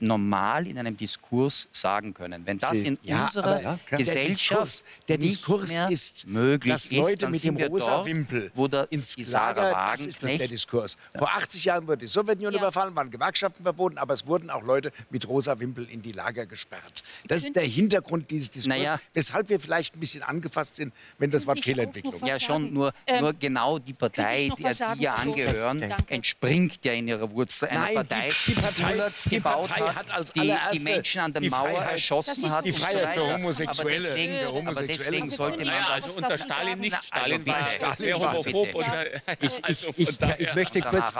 normal 0.00 0.66
in 0.66 0.78
einem 0.78 0.96
Diskurs 0.96 1.68
sagen 1.72 2.12
können. 2.14 2.44
Wenn 2.46 2.58
das 2.58 2.78
in 2.82 2.98
Ja, 3.02 3.26
unserer 3.26 3.44
aber 3.46 3.62
ja. 3.62 3.78
Gesellschaft 3.86 4.84
der 5.08 5.18
nicht 5.18 5.36
Diskurs 5.36 5.70
mehr 5.70 5.90
ist, 5.90 6.26
möglich 6.26 6.72
dass 6.72 6.84
ist, 6.86 6.92
Leute 6.92 7.16
dann 7.18 7.30
mit 7.30 7.40
sind 7.40 7.54
dem 7.54 7.58
wir 7.58 7.68
rosa 7.68 7.96
dort, 7.96 8.06
Wimpel 8.06 8.50
wo 8.54 8.68
der, 8.68 8.90
ins 8.90 9.14
die 9.16 9.24
Lager, 9.24 9.70
das 9.70 10.06
ist 10.06 10.22
das 10.22 10.36
der 10.36 10.48
Diskurs. 10.48 10.96
Vor 11.16 11.30
80 11.32 11.64
Jahren 11.64 11.86
wurde 11.86 11.98
die 11.98 12.06
Sowjetunion 12.08 12.52
Ja. 12.54 12.58
überfallen, 12.60 12.94
waren 12.94 13.10
Gewerkschaften 13.10 13.62
verboten, 13.62 13.98
aber 13.98 14.14
es 14.14 14.26
wurden 14.26 14.50
auch 14.50 14.62
Leute 14.62 14.92
mit 15.10 15.26
rosa 15.28 15.58
Wimpel 15.58 15.88
in 15.90 16.02
die 16.02 16.10
Lager 16.10 16.46
gesperrt. 16.46 17.02
Das 17.28 17.44
ist 17.44 17.54
der 17.56 17.64
Hintergrund 17.64 18.30
dieses 18.30 18.50
Diskurs, 18.50 18.78
Naja. 18.78 19.00
weshalb 19.14 19.48
wir 19.48 19.60
vielleicht 19.60 19.94
ein 19.96 20.00
bisschen 20.00 20.22
angefasst 20.22 20.76
sind, 20.76 20.92
wenn 21.18 21.30
das 21.30 21.46
Wort 21.46 21.60
Fehlentwicklung 21.60 22.20
was 22.20 22.28
Ja, 22.28 22.40
schon, 22.40 22.72
nur, 22.72 22.92
Ähm, 23.06 23.20
nur 23.22 23.32
genau 23.32 23.78
die 23.78 23.92
Partei, 23.92 24.50
der 24.58 24.74
Sie 24.74 24.84
ja 25.02 25.14
Also, 25.14 25.30
angehören, 25.30 25.80
danke. 25.80 26.14
entspringt 26.14 26.84
ja 26.84 26.92
in 26.92 27.08
ihrer 27.08 27.30
Wurzel 27.30 27.68
einer 27.68 27.80
Nein, 27.80 27.88
die- 27.90 27.94
Partei, 27.96 28.28
die 28.46 28.52
Partei- 28.52 28.92
Bullets 28.92 29.22
die 29.24 29.28
gebaut 29.30 29.68
Partei 29.68 29.85
hat 29.94 30.10
als 30.10 30.32
die, 30.32 30.54
die 30.72 30.78
Menschen 30.80 31.20
an 31.20 31.32
der 31.32 31.42
die 31.42 31.50
Mauer 31.50 31.68
Freiheit- 31.70 31.92
erschossen 31.92 32.50
hat 32.50 32.64
die 32.64 32.70
und 32.72 32.76
so 32.78 32.82
Freiheit 32.84 33.14
für 33.14 33.20
weiter. 33.22 33.34
Homosexuelle. 33.38 33.96
Aber 33.96 34.14
deswegen, 34.16 34.38
Für 34.38 34.46
aber 34.46 34.56
Homosexuelle. 34.58 34.98
deswegen 34.98 35.30
sollte 35.30 35.58
man 35.58 35.66
das 35.66 35.90
also 35.90 36.12
unter 36.16 36.36
Stalin 36.38 36.78
nicht. 36.78 36.92
Na, 36.92 36.98
also 37.10 37.26
Stalin 37.26 37.46
war 37.46 37.68
sehr 37.96 38.14
Stalin 38.14 38.14
homophob. 38.18 38.74
Ja. 38.74 39.04
Ich, 39.40 39.64
also 39.64 39.88
ich, 39.96 40.54
möchte 40.54 40.80
kurz, 40.80 41.14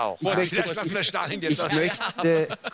ich 0.85 0.93
möchte, 0.93 1.05
Stalin 1.05 1.41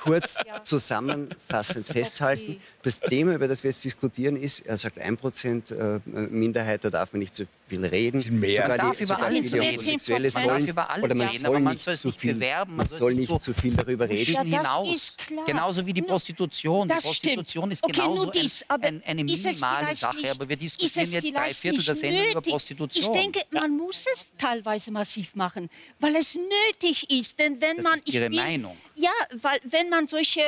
kurz 0.02 0.36
zusammenfassend 0.62 1.86
festhalten, 1.86 2.60
das 2.82 2.98
Thema, 3.00 3.34
über 3.34 3.48
das 3.48 3.62
wir 3.62 3.70
jetzt 3.70 3.84
diskutieren, 3.84 4.36
ist, 4.36 4.60
er 4.66 4.76
sagt 4.78 4.98
1% 4.98 5.96
äh, 5.96 6.00
Minderheit, 6.06 6.84
da 6.84 6.90
darf 6.90 7.12
man 7.12 7.20
nicht 7.20 7.36
so 7.36 7.44
viel 7.68 7.84
reden. 7.84 8.20
Sind 8.20 8.40
mehr. 8.40 8.62
Sogar 8.62 8.68
Man 8.68 8.78
darf 8.78 8.96
die, 8.96 9.04
über 9.04 9.14
sogar 9.14 9.30
reden. 9.30 9.52
Homosexuelle 9.52 10.30
Man 10.32 10.44
sollen, 10.44 10.58
darf 10.58 10.68
über 10.68 10.90
alles 10.90 11.04
oder 11.04 11.14
man 11.14 11.26
reden, 11.28 11.40
soll 11.44 11.46
aber 11.56 11.60
man 11.60 11.72
nicht 11.74 11.82
soll 11.82 11.94
es 11.94 12.00
zu 12.00 12.08
nicht 12.08 12.20
viel, 12.20 12.34
bewerben, 12.34 12.70
man 12.72 12.76
man 12.78 12.86
soll 12.88 12.98
soll 12.98 13.14
nicht 13.14 13.40
zu 13.40 13.54
viel 13.54 13.74
darüber 13.74 14.08
reden. 14.08 14.32
Ja, 14.32 14.42
das 14.44 14.50
hinaus. 14.50 14.94
ist 14.94 15.18
klar. 15.18 15.44
Genauso 15.46 15.81
wie 15.86 15.92
die 15.92 16.02
Prostitution. 16.02 16.88
Die 16.88 16.94
Das 16.94 17.04
Prostitution 17.04 17.62
stimmt. 17.64 17.72
ist 17.72 17.84
Okay, 17.84 17.92
genauso 17.92 18.30
dies, 18.30 18.64
ein, 18.68 18.82
ein, 18.82 19.02
eine 19.04 19.24
ist 19.24 19.38
es 19.40 19.44
minimale 19.44 19.94
Sache. 19.96 20.16
nicht- 20.16 20.30
aber 20.30 20.48
wir 20.48 20.56
ist 20.56 20.62
diskutieren 20.80 21.06
es 21.06 21.12
jetzt 21.12 21.34
drei 21.34 21.54
Viertel 21.54 21.82
der 21.84 21.94
Sendung 21.96 22.30
über? 22.30 22.40
Prostitution. 22.42 23.04
Ich 23.04 23.10
denke, 23.20 23.40
man 23.50 23.76
muss 23.76 24.04
es 24.14 24.30
teilweise 24.38 24.90
massiv 24.90 25.34
machen, 25.34 25.68
weil 26.00 26.16
es 26.16 26.34
nötig 26.36 27.10
ist. 27.10 27.38
Denn 27.38 27.60
wenn 27.60 27.76
Das 27.78 27.84
man 27.84 27.98
ist 27.98 28.08
Ihre 28.10 28.30
will, 28.30 28.36
Meinung. 28.36 28.76
Ja, 28.94 29.10
weil 29.40 29.60
wenn 29.64 29.88
man 29.88 30.06
solche 30.08 30.40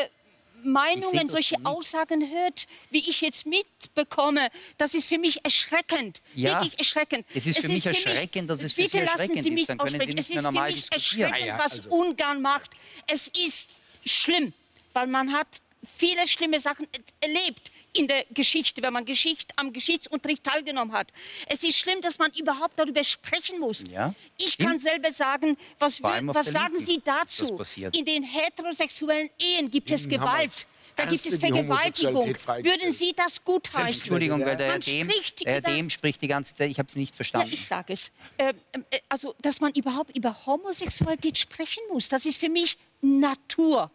Meinungen, 0.63 1.29
solche. 1.29 1.57
Aussagen 1.65 2.27
hört, 2.31 2.65
wie 2.91 2.99
ich 2.99 3.21
jetzt 3.21 3.45
mitbekomme, 3.45 4.49
das 4.79 4.95
ist 4.95 5.07
für 5.07 5.19
mich 5.19 5.45
erschreckend. 5.45 6.23
Ja, 6.35 6.61
wirklich 6.63 6.79
erschreckend. 6.79 7.27
es 7.35 7.47
ist 7.47 7.61
für 7.61 7.69
mich 7.69 7.85
erschreckend, 7.85 8.49
dass 8.49 8.63
es 8.63 8.73
für 8.73 8.87
Sie 8.87 8.97
erschreckend 8.99 9.43
Sie 9.43 9.49
ist. 9.51 9.55
mich 9.55 9.67
Dann 9.67 9.77
können 9.77 10.01
Sie 10.01 10.07
nicht 10.15 10.19
es 10.21 10.29
mehr 10.31 10.39
ist 10.39 10.43
normal 10.43 10.71
für 10.71 10.77
mich 10.77 10.89
diskutieren. 10.89 11.33
erschreckend, 11.33 11.51
Ah 11.53 11.59
ja, 11.59 11.65
was 11.65 11.73
also. 11.81 11.91
Ungarn 11.91 12.41
macht. 12.41 12.71
Es 13.07 13.29
ist 13.29 13.69
schlimm, 14.07 14.55
weil 14.95 15.07
man 15.07 15.33
hat 15.33 15.47
viele 15.85 16.27
schlimme 16.27 16.59
Sachen 16.61 16.87
er- 16.93 17.29
erlebt 17.29 17.71
in 17.93 18.09
der 18.09 18.25
Geschichte, 18.31 18.81
wenn 18.83 18.93
man 18.93 19.05
Geschichte, 19.05 19.53
am 19.57 19.73
Geschichtsunterricht 19.73 20.43
teilgenommen 20.43 20.93
hat. 20.95 21.13
Es 21.47 21.63
ist 21.63 21.77
schlimm, 21.77 22.01
dass 22.01 22.19
man 22.19 22.33
überhaupt 22.33 22.79
darüber 22.79 23.05
sprechen 23.05 23.61
muss. 23.61 23.85
Ja, 23.91 24.15
ich 24.39 24.57
kann 24.59 24.81
selber 24.81 25.13
sagen, 25.13 25.57
was, 25.79 26.03
wir, 26.03 26.23
was 26.35 26.51
sagen 26.51 26.75
Linken 26.75 26.87
Sie 26.87 27.03
dazu? 27.05 27.61
In 27.93 28.05
den 28.05 28.23
heterosexuellen 28.23 29.29
Ehen 29.39 29.71
gibt 29.71 29.91
es 29.91 30.07
Linken 30.07 30.23
haben 30.23 30.31
Gewalt. 30.39 30.67
Da 30.97 31.05
gibt 31.07 31.27
es 31.27 31.39
Vergewaltigung. 31.39 32.25
Würden 32.25 32.93
Sie 32.93 33.13
das 33.17 33.45
gutheißen? 33.45 33.87
Entschuldigung, 34.03 34.45
weil 34.45 34.57
der 34.57 34.75
Herr 34.75 34.83
spricht 34.83 35.45
der 35.45 35.53
Herr 35.55 35.61
Dehm 35.61 35.91
spricht 35.91 36.23
die 36.23 36.29
ganze 36.29 36.55
Zeit. 36.55 36.71
Ich 36.71 36.79
habe 36.79 36.89
es 36.89 36.95
nicht 36.97 37.13
Ja, 37.13 37.17
verstanden. 37.17 37.51
ich 37.53 37.67
sage 37.67 37.93
es. 37.93 38.13
Ähm, 38.39 38.57
äh, 38.91 39.01
also, 39.09 39.35
dass 39.43 39.61
man 39.61 39.73
überhaupt 39.73 40.17
über 40.17 40.47
Homosexualität 40.47 41.37
sprechen 41.37 41.83
muss, 41.93 42.09
das 42.09 42.27
ist 42.27 42.39
für 42.39 42.49
mich 42.49 42.79
Natur. 43.01 43.91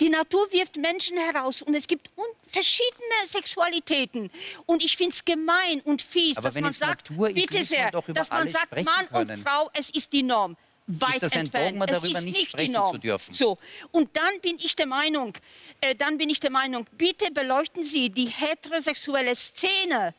Die 0.00 0.08
Natur 0.08 0.50
wirft 0.52 0.76
Menschen 0.76 1.16
heraus 1.16 1.62
und 1.62 1.74
es 1.74 1.86
gibt 1.86 2.08
verschiedene 2.46 3.26
Sexualitäten. 3.26 4.30
Und 4.66 4.84
ich 4.84 4.96
finde 4.96 5.12
es 5.12 5.24
gemein 5.24 5.80
und 5.84 6.02
fies, 6.02 6.36
Aber 6.38 6.48
dass 6.48 6.54
man 6.54 6.70
es 6.70 6.78
sagt, 6.78 7.10
Natur 7.10 7.28
ist, 7.28 7.34
bitte 7.34 7.56
man 7.56 7.64
sehr, 7.64 7.90
dass 7.90 8.30
man 8.30 8.48
sagt, 8.48 8.84
Mann 8.84 9.08
können. 9.10 9.30
und 9.30 9.42
Frau, 9.42 9.70
es 9.74 9.90
ist 9.90 10.12
die 10.12 10.22
Norm. 10.22 10.56
Weit 10.90 11.20
das 11.20 11.34
ein 11.34 11.40
entfernt. 11.40 11.72
Dogma, 11.72 11.84
es 11.84 12.00
darüber 12.00 12.18
ist 12.18 12.24
nicht 12.24 12.50
sprechen 12.52 12.72
Norm. 12.72 12.92
zu 12.92 12.98
dürfen? 12.98 13.34
So, 13.34 13.58
und 13.90 14.16
dann 14.16 14.40
bin 14.40 14.56
ich 14.56 14.74
der 14.74 14.86
Meinung, 14.86 15.34
äh, 15.82 15.94
dann 15.94 16.16
bin 16.16 16.30
ich 16.30 16.40
der 16.40 16.50
Meinung, 16.50 16.86
bitte 16.92 17.30
beleuchten 17.30 17.84
Sie 17.84 18.08
die 18.08 18.28
heterosexuelle 18.28 19.36
Szene. 19.36 20.14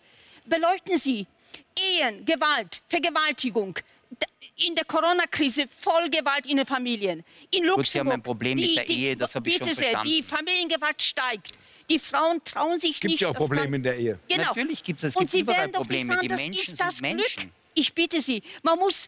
Beleuchten 0.46 0.98
Sie 0.98 1.26
Ehen, 1.76 2.24
Gewalt, 2.24 2.82
Vergewaltigung. 2.88 3.80
In 4.68 4.76
der 4.76 4.84
Corona-Krise 4.86 5.68
voll 5.70 6.10
Gewalt 6.10 6.46
in 6.46 6.58
den 6.58 6.66
Familien. 6.66 7.24
In 7.52 7.64
Luxemburg. 7.64 7.88
Sie 7.88 8.00
haben 8.00 8.12
ein 8.12 8.22
Problem 8.22 8.60
mit 8.60 8.76
der 8.76 8.90
Ehe, 8.90 9.16
das 9.16 9.34
habe 9.36 9.50
ich 9.50 9.56
bitte 9.58 9.70
schon 9.70 9.76
sehr, 9.76 9.92
verstanden. 9.92 10.10
die 10.10 10.24
Familiengewalt 10.24 11.02
steigt. 11.02 11.52
Die 11.90 11.98
Frauen 11.98 12.44
trauen 12.44 12.78
sich 12.80 13.00
Gibt 13.00 13.06
nicht. 13.12 13.22
ja 13.22 13.30
auch 13.30 13.34
das 13.34 13.40
kann- 13.48 13.48
Probleme 13.56 13.78
in 13.78 13.84
der 13.84 13.98
Ehe. 13.98 14.20
Genau. 14.28 14.44
Natürlich 14.44 14.84
gibt's 14.84 15.04
es. 15.04 15.12
Es 15.12 15.16
Und 15.16 15.22
gibt 15.22 15.32
Sie 15.32 15.40
überall 15.40 15.60
werden 15.60 15.72
doch 15.72 15.80
Probleme. 15.82 16.08
sagen, 16.14 16.22
Die 16.24 16.28
das 16.28 16.42
Menschen 16.42 16.60
ist 16.74 16.80
das 16.82 16.98
sind 16.98 17.16
Glück. 17.16 17.36
Menschen. 17.38 17.52
Ich 17.76 17.94
bitte 17.94 18.20
Sie, 18.22 18.44
man 18.64 18.78
muss 18.80 19.08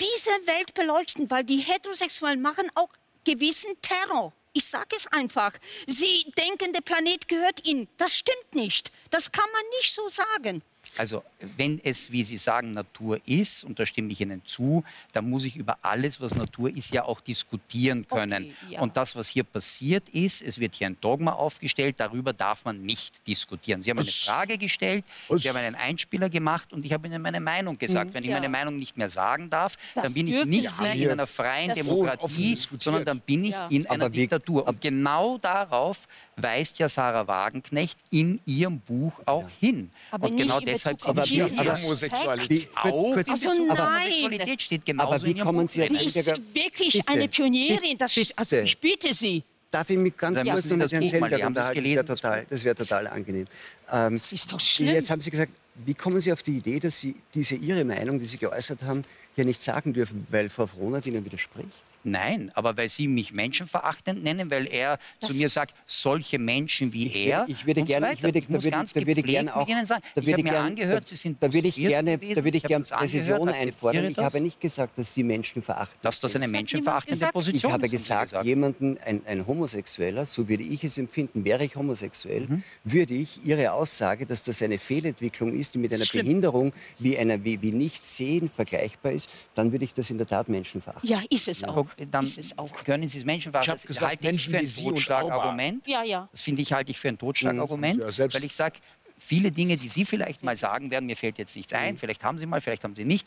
diese 0.00 0.30
Welt 0.46 0.72
beleuchten, 0.74 1.28
weil 1.30 1.42
die 1.42 1.58
Heterosexuellen 1.58 2.40
machen 2.40 2.70
auch 2.76 2.90
gewissen 3.24 3.72
Terror. 3.82 4.32
Ich 4.52 4.64
sage 4.66 4.94
es 4.96 5.06
einfach. 5.08 5.52
Sie 5.86 6.24
denken, 6.38 6.72
der 6.72 6.80
Planet 6.80 7.26
gehört 7.28 7.66
ihnen. 7.66 7.88
Das 7.96 8.16
stimmt 8.16 8.54
nicht. 8.54 8.90
Das 9.10 9.32
kann 9.32 9.48
man 9.52 9.62
nicht 9.80 9.92
so 9.92 10.08
sagen. 10.08 10.62
Also 10.98 11.22
wenn 11.56 11.80
es, 11.82 12.10
wie 12.12 12.24
Sie 12.24 12.36
sagen, 12.36 12.72
Natur 12.72 13.20
ist, 13.26 13.64
und 13.64 13.78
da 13.78 13.86
stimme 13.86 14.10
ich 14.12 14.20
Ihnen 14.20 14.42
zu, 14.44 14.84
dann 15.12 15.28
muss 15.30 15.44
ich 15.44 15.56
über 15.56 15.78
alles, 15.82 16.20
was 16.20 16.34
Natur 16.34 16.74
ist, 16.74 16.92
ja 16.92 17.04
auch 17.04 17.20
diskutieren 17.20 18.06
können. 18.08 18.44
Okay, 18.64 18.74
ja. 18.74 18.80
Und 18.80 18.96
das, 18.96 19.14
was 19.16 19.28
hier 19.28 19.44
passiert 19.44 20.08
ist, 20.10 20.42
es 20.42 20.58
wird 20.58 20.74
hier 20.74 20.88
ein 20.88 20.96
Dogma 21.00 21.32
aufgestellt, 21.32 21.96
darüber 21.98 22.32
darf 22.32 22.64
man 22.64 22.82
nicht 22.84 23.26
diskutieren. 23.26 23.82
Sie 23.82 23.90
haben 23.90 23.98
eine 23.98 24.06
Frage 24.08 24.58
gestellt, 24.58 25.04
es- 25.28 25.42
Sie 25.42 25.48
haben 25.48 25.56
einen 25.56 25.76
Einspieler 25.76 26.28
gemacht 26.28 26.72
und 26.72 26.84
ich 26.84 26.92
habe 26.92 27.06
Ihnen 27.06 27.22
meine 27.22 27.40
Meinung 27.40 27.78
gesagt. 27.78 28.12
Wenn 28.12 28.22
ich 28.24 28.28
Mhm. 28.28 28.32
Ja. 28.34 28.36
meine 28.40 28.48
Meinung 28.48 28.78
nicht 28.78 28.96
mehr 28.96 29.08
sagen 29.10 29.48
darf, 29.50 29.76
Das 29.94 30.04
dann 30.04 30.14
bin 30.14 30.26
ich 30.28 30.44
nicht 30.44 30.80
mehr 30.80 30.92
in 30.94 31.10
einer 31.10 31.26
freien 31.26 31.74
Demokratie, 31.74 32.56
sondern 32.78 33.04
dann 33.04 33.20
bin 33.20 33.44
ich 33.44 33.50
Ja. 33.52 33.68
in 33.68 33.86
einer 33.88 34.06
Aber 34.06 34.10
Diktatur. 34.14 34.66
Und 34.66 34.80
genau 34.80 35.38
darauf 35.38 36.06
weist 36.42 36.78
ja 36.78 36.88
Sarah 36.88 37.26
Wagenknecht 37.26 37.98
in 38.10 38.40
ihrem 38.46 38.80
Buch 38.80 39.12
auch 39.26 39.48
hin. 39.60 39.90
Aber 40.10 40.28
und 40.28 40.36
genau 40.36 40.60
deshalb 40.60 41.00
sind 41.00 41.22
hier. 41.24 41.44
Aspekt. 41.44 41.82
Homosexualität. 41.84 42.50
Wie- 42.50 42.68
Auch 42.76 43.16
Also 43.16 43.50
aber 43.50 43.74
nein. 43.74 44.02
Homosexualität 44.02 44.62
steht 44.62 44.86
genauso 44.86 45.12
Aber 45.14 45.24
wie 45.24 45.34
kommen 45.34 45.68
Sie 45.68 45.82
als. 45.82 45.92
Sie 45.92 46.04
ist 46.20 46.26
wirklich 46.26 46.92
Bitte. 46.92 47.08
eine 47.08 47.28
Pionierin. 47.28 47.96
Das, 47.98 48.16
also 48.36 48.56
ich 48.56 48.78
bitte 48.78 49.12
Sie. 49.14 49.42
Darf 49.70 49.88
ich 49.88 49.96
mich 49.98 50.16
ganz 50.16 50.36
kurz 50.42 50.64
Sie 50.64 50.70
noch 50.70 50.76
mit 50.78 50.84
das 50.84 50.92
Herrn 50.92 51.02
Buch 51.04 51.12
mal- 51.12 51.20
Selberg 51.30 51.36
die 51.38 51.44
haben 51.44 51.54
das 51.54 51.68
unterhalten? 51.68 51.68
Das 51.68 51.74
wäre 51.74 52.04
gelesen, 52.04 52.06
total, 52.06 52.46
das 52.50 52.64
wäre 52.64 52.74
total 52.74 53.06
angenehm. 53.06 53.46
Ähm, 53.92 54.18
Das 54.18 54.32
ist 54.32 54.52
doch 54.52 54.58
schlimm. 54.60 54.94
Jetzt 54.94 55.10
haben 55.10 55.20
Sie 55.20 55.30
gesagt, 55.30 55.52
wie 55.74 55.94
kommen 55.94 56.20
Sie 56.20 56.32
auf 56.32 56.42
die 56.42 56.58
Idee, 56.58 56.78
dass 56.78 57.00
Sie 57.00 57.14
diese 57.34 57.54
Ihre 57.54 57.84
Meinung, 57.84 58.18
die 58.18 58.24
Sie 58.26 58.36
geäußert 58.38 58.82
haben, 58.82 59.02
hier 59.34 59.44
nicht 59.44 59.62
sagen 59.62 59.92
dürfen, 59.92 60.26
weil 60.30 60.48
Frau 60.48 60.66
Frohnert 60.66 61.06
Ihnen 61.06 61.24
widerspricht? 61.24 61.68
Nein, 62.02 62.50
aber 62.54 62.78
weil 62.78 62.88
Sie 62.88 63.06
mich 63.08 63.34
menschenverachtend 63.34 64.24
nennen, 64.24 64.50
weil 64.50 64.66
er 64.66 64.98
zu 65.20 65.34
mir 65.34 65.50
sagt, 65.50 65.74
solche 65.86 66.38
Menschen 66.38 66.94
wie 66.94 67.12
er. 67.12 67.44
ich 67.46 67.66
würde 67.66 67.80
so 67.80 67.86
gerne, 67.86 68.06
weiter. 68.06 68.14
ich 68.14 68.22
würde, 68.22 68.40
da 68.40 68.46
muss 68.48 68.64
würde, 68.64 68.70
ganz 68.76 68.92
da 68.94 69.00
würde 69.06 69.20
ich 69.20 69.26
gerne 69.26 69.54
auch, 69.54 69.68
Ihnen 69.68 69.84
sagen. 69.84 70.02
da 70.14 70.22
ich 70.22 70.28
habe 70.28 70.38
ich 70.40 70.44
mir 70.44 70.50
gern- 70.50 70.66
angehört, 70.66 71.02
da, 71.04 71.06
Sie 71.08 71.16
sind 71.16 71.42
da 71.42 71.52
würde 71.52 71.68
ich 71.68 71.74
gerne, 71.74 72.16
gewesen. 72.16 72.34
da 72.36 72.44
würde 72.44 72.56
ich 72.56 72.64
habe 72.64 72.68
gerne 72.72 72.82
das 72.84 72.92
akzeptiere 72.92 73.52
einfordern. 73.52 74.04
Ich 74.06 74.16
das. 74.16 74.24
habe 74.24 74.40
nicht 74.40 74.60
gesagt, 74.62 74.98
dass 74.98 75.12
Sie 75.12 75.22
Menschen 75.22 75.60
verachten. 75.60 75.98
dass 76.00 76.20
das 76.20 76.34
eine 76.36 76.48
menschenverachtende 76.48 77.16
gesagt. 77.18 77.30
Ich 77.30 77.34
Position 77.34 77.72
habe 77.72 77.84
ist. 77.84 77.92
haben 77.92 77.98
Sie 77.98 78.02
gesagt, 78.30 78.46
jemanden, 78.46 78.96
ein, 79.04 79.20
ein 79.26 79.46
Homosexueller, 79.46 80.24
so 80.24 80.48
würde 80.48 80.62
ich 80.62 80.82
es 80.82 80.96
empfinden, 80.96 81.44
wäre 81.44 81.64
ich 81.66 81.76
homosexuell, 81.76 82.46
Mhm. 82.48 82.62
würde 82.82 83.12
ich 83.12 83.44
Ihre 83.44 83.72
Aussage, 83.72 84.24
dass 84.24 84.42
das 84.42 84.62
eine 84.62 84.78
Fehlentwicklung 84.78 85.52
ist, 85.52 85.69
die 85.70 85.78
mit 85.78 85.92
einer 85.92 86.04
Schlimm. 86.04 86.26
Behinderung 86.26 86.72
wie 86.98 87.16
einer 87.18 87.42
wie, 87.44 87.60
wie 87.62 87.72
Nichtsehen 87.72 88.48
vergleichbar 88.48 89.12
ist, 89.12 89.30
dann 89.54 89.72
würde 89.72 89.84
ich 89.84 89.94
das 89.94 90.10
in 90.10 90.18
der 90.18 90.26
Tat 90.26 90.48
Menschen 90.48 90.80
verachten. 90.82 91.08
Ja, 91.08 91.22
ist 91.30 91.48
es 91.48 91.64
auch. 91.64 91.86
Dann 92.10 92.24
ist 92.24 92.38
es 92.38 92.58
auch. 92.58 92.72
können 92.84 93.08
Sie 93.08 93.18
es 93.18 93.24
menschenverachtend. 93.24 93.76
Ich 93.76 93.82
Das 93.82 93.86
gesagt, 93.86 94.24
halte 94.24 94.30
ich 94.36 94.48
für 94.48 94.58
ein 94.58 94.66
Totschlagargument. 94.66 95.86
Ja, 95.86 96.02
ja. 96.02 96.28
Das 96.32 96.42
finde 96.42 96.62
ich 96.62 96.72
halte 96.72 96.90
ich 96.90 96.98
für 96.98 97.08
ein 97.08 97.18
Totschlagargument, 97.18 98.02
Ja, 98.02 98.12
selbst- 98.12 98.34
weil 98.36 98.44
ich 98.44 98.54
sage, 98.54 98.78
viele 99.18 99.50
Dinge, 99.52 99.76
die 99.76 99.88
Sie 99.88 100.04
vielleicht 100.04 100.42
mal 100.42 100.56
sagen 100.56 100.90
werden, 100.90 101.06
mir 101.06 101.16
fällt 101.16 101.38
jetzt 101.38 101.54
nichts 101.56 101.72
Mhm. 101.72 101.78
ein, 101.78 101.96
vielleicht 101.98 102.24
haben 102.24 102.38
Sie 102.38 102.46
mal, 102.46 102.60
vielleicht 102.60 102.84
haben 102.84 102.96
Sie 102.96 103.04
nicht, 103.04 103.26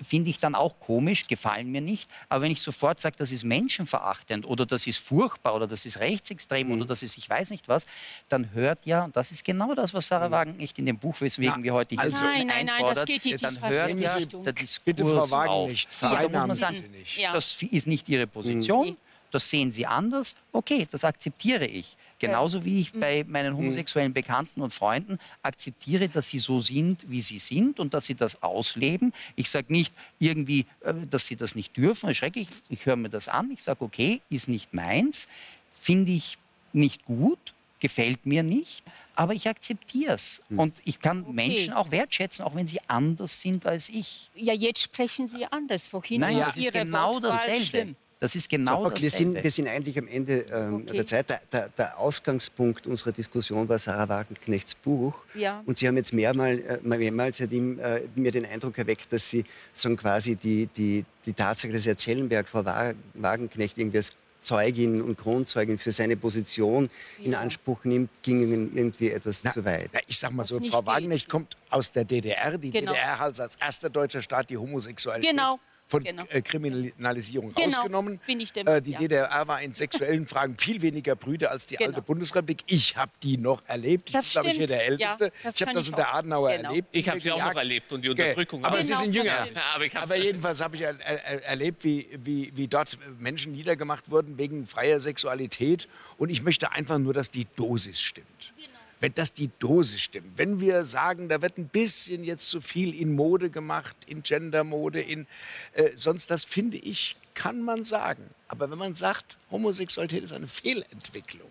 finde 0.00 0.30
ich 0.30 0.38
dann 0.38 0.54
auch 0.54 0.78
komisch, 0.80 1.26
gefallen 1.26 1.70
mir 1.70 1.80
nicht. 1.80 2.08
Aber 2.28 2.42
wenn 2.42 2.52
ich 2.52 2.62
sofort 2.62 3.00
sage, 3.00 3.16
das 3.18 3.32
ist 3.32 3.44
menschenverachtend 3.44 4.46
oder 4.46 4.66
das 4.66 4.86
ist 4.86 4.98
furchtbar 4.98 5.54
oder 5.54 5.66
das 5.66 5.84
ist 5.86 5.98
rechtsextrem 6.00 6.66
Mhm. 6.68 6.72
oder 6.74 6.84
das 6.86 7.02
ist 7.02 7.16
ich 7.18 7.28
weiß 7.28 7.50
nicht 7.50 7.68
was, 7.68 7.86
dann 8.28 8.52
hört 8.52 8.84
ja, 8.86 9.04
und 9.04 9.16
das 9.16 9.30
ist 9.32 9.44
genau 9.44 9.74
das, 9.74 9.94
was 9.94 10.06
Sarah 10.08 10.30
Wagenknecht 10.30 10.78
in 10.78 10.86
dem 10.86 10.98
Buch, 10.98 11.20
weswegen 11.20 11.54
Na, 11.58 11.62
wir 11.62 11.74
heute 11.74 11.94
hier 11.94 12.00
also- 12.00 12.24
Nein, 12.26 12.46
nein, 12.46 12.66
nein, 12.66 12.66
das 12.66 12.74
einfordert, 12.98 13.06
geht 13.06 13.24
die 13.24 13.34
dann 13.36 13.60
hört 13.62 13.98
ja 14.00 14.18
der 14.20 14.52
Diskurs 14.52 14.84
Bitte, 14.84 15.02
Frau 15.04 15.18
auf. 15.20 15.30
Wagenknecht, 15.30 15.88
Aber 16.00 16.16
da 16.16 16.28
muss 16.38 16.46
man 16.48 16.56
sagen, 16.56 16.74
Sie 16.76 16.88
nicht. 16.88 17.16
Ja. 17.18 17.32
das 17.32 17.62
ist 17.62 17.86
nicht 17.86 18.08
Ihre 18.08 18.26
Position. 18.26 18.96
Das 19.30 19.48
sehen 19.50 19.70
Sie 19.70 19.86
anders. 19.86 20.34
Okay, 20.52 20.86
das 20.90 21.04
akzeptiere 21.04 21.66
ich. 21.66 21.96
Genauso 22.18 22.64
wie 22.64 22.80
ich 22.80 22.92
bei 22.92 23.24
meinen 23.28 23.56
homosexuellen 23.56 24.12
Bekannten 24.12 24.60
und 24.60 24.72
Freunden 24.72 25.18
akzeptiere, 25.42 26.08
dass 26.08 26.28
sie 26.28 26.40
so 26.40 26.58
sind, 26.58 27.08
wie 27.08 27.22
sie 27.22 27.38
sind 27.38 27.78
und 27.78 27.94
dass 27.94 28.06
sie 28.06 28.16
das 28.16 28.42
ausleben. 28.42 29.12
Ich 29.36 29.48
sage 29.50 29.72
nicht 29.72 29.94
irgendwie, 30.18 30.66
äh, 30.80 30.94
dass 31.08 31.26
sie 31.26 31.36
das 31.36 31.54
nicht 31.54 31.76
dürfen. 31.76 32.12
Schrecklich. 32.14 32.48
Ich 32.70 32.86
höre 32.86 32.96
mir 32.96 33.08
das 33.08 33.28
an. 33.28 33.50
Ich 33.52 33.62
sage, 33.62 33.84
okay, 33.84 34.20
ist 34.30 34.48
nicht 34.48 34.74
meins. 34.74 35.28
Finde 35.72 36.10
ich 36.10 36.38
nicht 36.72 37.04
gut, 37.04 37.54
gefällt 37.78 38.26
mir 38.26 38.42
nicht. 38.42 38.84
Aber 39.14 39.32
ich 39.34 39.48
akzeptiere 39.48 40.14
es. 40.14 40.42
Und 40.50 40.80
ich 40.84 40.98
kann 41.00 41.24
Menschen 41.32 41.72
auch 41.72 41.90
wertschätzen, 41.90 42.44
auch 42.44 42.54
wenn 42.54 42.66
sie 42.66 42.80
anders 42.88 43.40
sind 43.40 43.64
als 43.66 43.88
ich. 43.88 44.30
Ja, 44.34 44.54
jetzt 44.54 44.80
sprechen 44.82 45.26
Sie 45.28 45.44
anders. 45.46 45.86
Vorhin 45.88 46.20
Nein, 46.20 46.36
war 46.36 46.46
das 46.46 46.56
ist 46.56 46.64
Ihre 46.64 46.84
genau 46.84 47.14
Wortwahl 47.14 47.30
dasselbe. 47.32 47.64
schlimm. 47.64 47.96
Das 48.20 48.34
ist 48.34 48.48
genau 48.48 48.86
Okay, 48.86 49.02
wir, 49.02 49.10
sind, 49.10 49.34
wir 49.44 49.50
sind 49.52 49.68
eigentlich 49.68 49.96
am 49.96 50.08
Ende 50.08 50.40
ähm, 50.52 50.74
Okay. 50.82 50.96
der 50.96 51.06
Zeit. 51.06 51.28
Der, 51.30 51.40
der, 51.52 51.68
der 51.68 51.98
Ausgangspunkt 51.98 52.86
unserer 52.88 53.12
Diskussion 53.12 53.68
war 53.68 53.78
Sarah 53.78 54.08
Wagenknechts 54.08 54.74
Buch. 54.74 55.24
Ja. 55.34 55.62
Und 55.66 55.78
Sie 55.78 55.86
haben 55.86 55.96
jetzt 55.96 56.12
mehrmals, 56.12 56.58
äh, 56.60 56.78
mehrmals 56.82 57.38
hat 57.40 57.52
ihm, 57.52 57.78
äh, 57.78 58.00
mir 58.16 58.32
den 58.32 58.44
Eindruck 58.44 58.76
erweckt, 58.76 59.12
dass 59.12 59.30
Sie 59.30 59.44
sagen, 59.72 59.96
quasi 59.96 60.34
die, 60.34 60.66
die, 60.66 61.04
die 61.26 61.32
Tatsache, 61.32 61.72
dass 61.72 61.86
Herr 61.86 61.96
Zellenberg, 61.96 62.48
Frau 62.48 62.64
Wa- 62.64 62.92
Wagenknecht 63.14 63.78
irgendwie 63.78 63.98
als 63.98 64.12
Zeugin 64.40 65.00
und 65.02 65.16
Kronzeugin 65.18 65.78
für 65.78 65.92
seine 65.92 66.16
Position 66.16 66.88
in 67.22 67.34
Anspruch 67.34 67.84
nimmt, 67.84 68.10
ging 68.22 68.40
Ihnen 68.40 68.76
irgendwie 68.76 69.10
etwas 69.10 69.42
zu 69.42 69.64
weit. 69.64 69.90
Na, 69.92 70.00
ich 70.06 70.18
sag 70.18 70.32
mal 70.32 70.44
so, 70.44 70.56
Frau 70.60 70.78
geht. 70.80 70.86
Wagenknecht 70.86 71.28
kommt 71.28 71.54
aus 71.70 71.92
der 71.92 72.04
DDR. 72.04 72.56
Die 72.58 72.70
Genau. 72.70 72.92
DDR 72.92 73.18
hat 73.18 73.38
als 73.38 73.54
erster 73.60 73.90
deutscher 73.90 74.22
Staat 74.22 74.48
die 74.50 74.56
Homosexualität 74.56 75.30
Genau, 75.30 75.58
von 75.88 76.04
genau. 76.04 76.24
äh, 76.28 76.42
Kriminalisierung 76.42 77.54
Genau, 77.54 77.66
rausgenommen. 77.76 78.20
bin 78.26 78.40
ich 78.40 78.52
der 78.52 78.66
äh, 78.66 78.82
die 78.82 78.92
ja. 78.92 78.98
DDR 78.98 79.48
war 79.48 79.60
in 79.62 79.72
sexuellen 79.72 80.26
Fragen 80.28 80.56
viel 80.58 80.82
weniger 80.82 81.16
Brüder 81.16 81.50
als 81.50 81.64
die 81.66 81.76
Genau. 81.76 81.90
alte 81.90 82.02
Bundesrepublik. 82.02 82.62
Ich 82.66 82.96
habe 82.96 83.10
die 83.22 83.38
noch 83.38 83.62
erlebt. 83.66 84.10
Ich 84.10 84.12
Das 84.12 84.26
bin, 84.26 84.32
glaube 84.42 84.48
ich, 84.50 84.56
hier 84.58 84.66
der 84.66 84.86
Älteste. 84.86 85.32
Ja, 85.42 85.50
ich 85.54 85.62
habe 85.62 85.72
das 85.72 85.88
unter 85.88 86.08
auch. 86.10 86.14
Adenauer 86.14 86.52
Genau. 86.56 86.68
erlebt. 86.70 86.88
Ich 86.92 87.08
habe 87.08 87.20
sie 87.20 87.32
auch 87.32 87.38
noch 87.42 87.54
erlebt 87.56 87.90
und 87.92 88.02
die 88.02 88.10
Okay. 88.10 88.22
Unterdrückung 88.22 88.64
Aber. 88.64 88.82
Sie 88.82 88.88
Genau, 88.92 89.00
sind 89.02 89.14
jünger. 89.14 89.46
Aber 89.74 89.84
Aber 90.02 90.16
jedenfalls 90.16 90.60
habe 90.60 90.76
ich 90.76 90.82
er, 90.82 90.98
er, 91.00 91.44
erlebt, 91.44 91.84
wie, 91.84 92.08
wie, 92.22 92.52
wie 92.54 92.68
dort 92.68 92.98
Menschen 93.18 93.52
niedergemacht 93.52 94.10
wurden 94.10 94.36
wegen 94.38 94.66
freier 94.66 95.00
Sexualität. 95.00 95.88
Und 96.18 96.28
ich 96.30 96.42
möchte 96.42 96.72
einfach 96.72 96.98
nur, 96.98 97.14
dass 97.14 97.30
die 97.30 97.46
Dosis 97.56 98.00
stimmt. 98.00 98.52
Wenn 99.00 99.14
das 99.14 99.32
die 99.32 99.50
Dosis 99.58 100.00
stimmt, 100.00 100.36
wenn 100.36 100.60
wir 100.60 100.84
sagen, 100.84 101.28
da 101.28 101.40
wird 101.40 101.56
ein 101.58 101.68
bisschen 101.68 102.24
jetzt 102.24 102.48
zu 102.48 102.60
viel 102.60 102.94
in 102.94 103.14
Mode 103.14 103.50
gemacht, 103.50 103.96
in 104.06 104.22
Gendermode, 104.22 105.00
in 105.00 105.26
äh, 105.74 105.90
sonst 105.94 106.30
das 106.30 106.44
finde 106.44 106.78
ich, 106.78 107.16
kann 107.34 107.62
man 107.62 107.84
sagen. 107.84 108.30
Aber 108.48 108.70
wenn 108.70 108.78
man 108.78 108.94
sagt, 108.94 109.38
Homosexualität 109.50 110.24
ist 110.24 110.32
eine 110.32 110.48
Fehlentwicklung, 110.48 111.50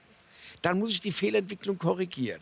dann 0.62 0.80
muss 0.80 0.92
ich 0.92 1.00
die 1.00 1.12
Fehlentwicklung 1.12 1.78
korrigieren. 1.78 2.42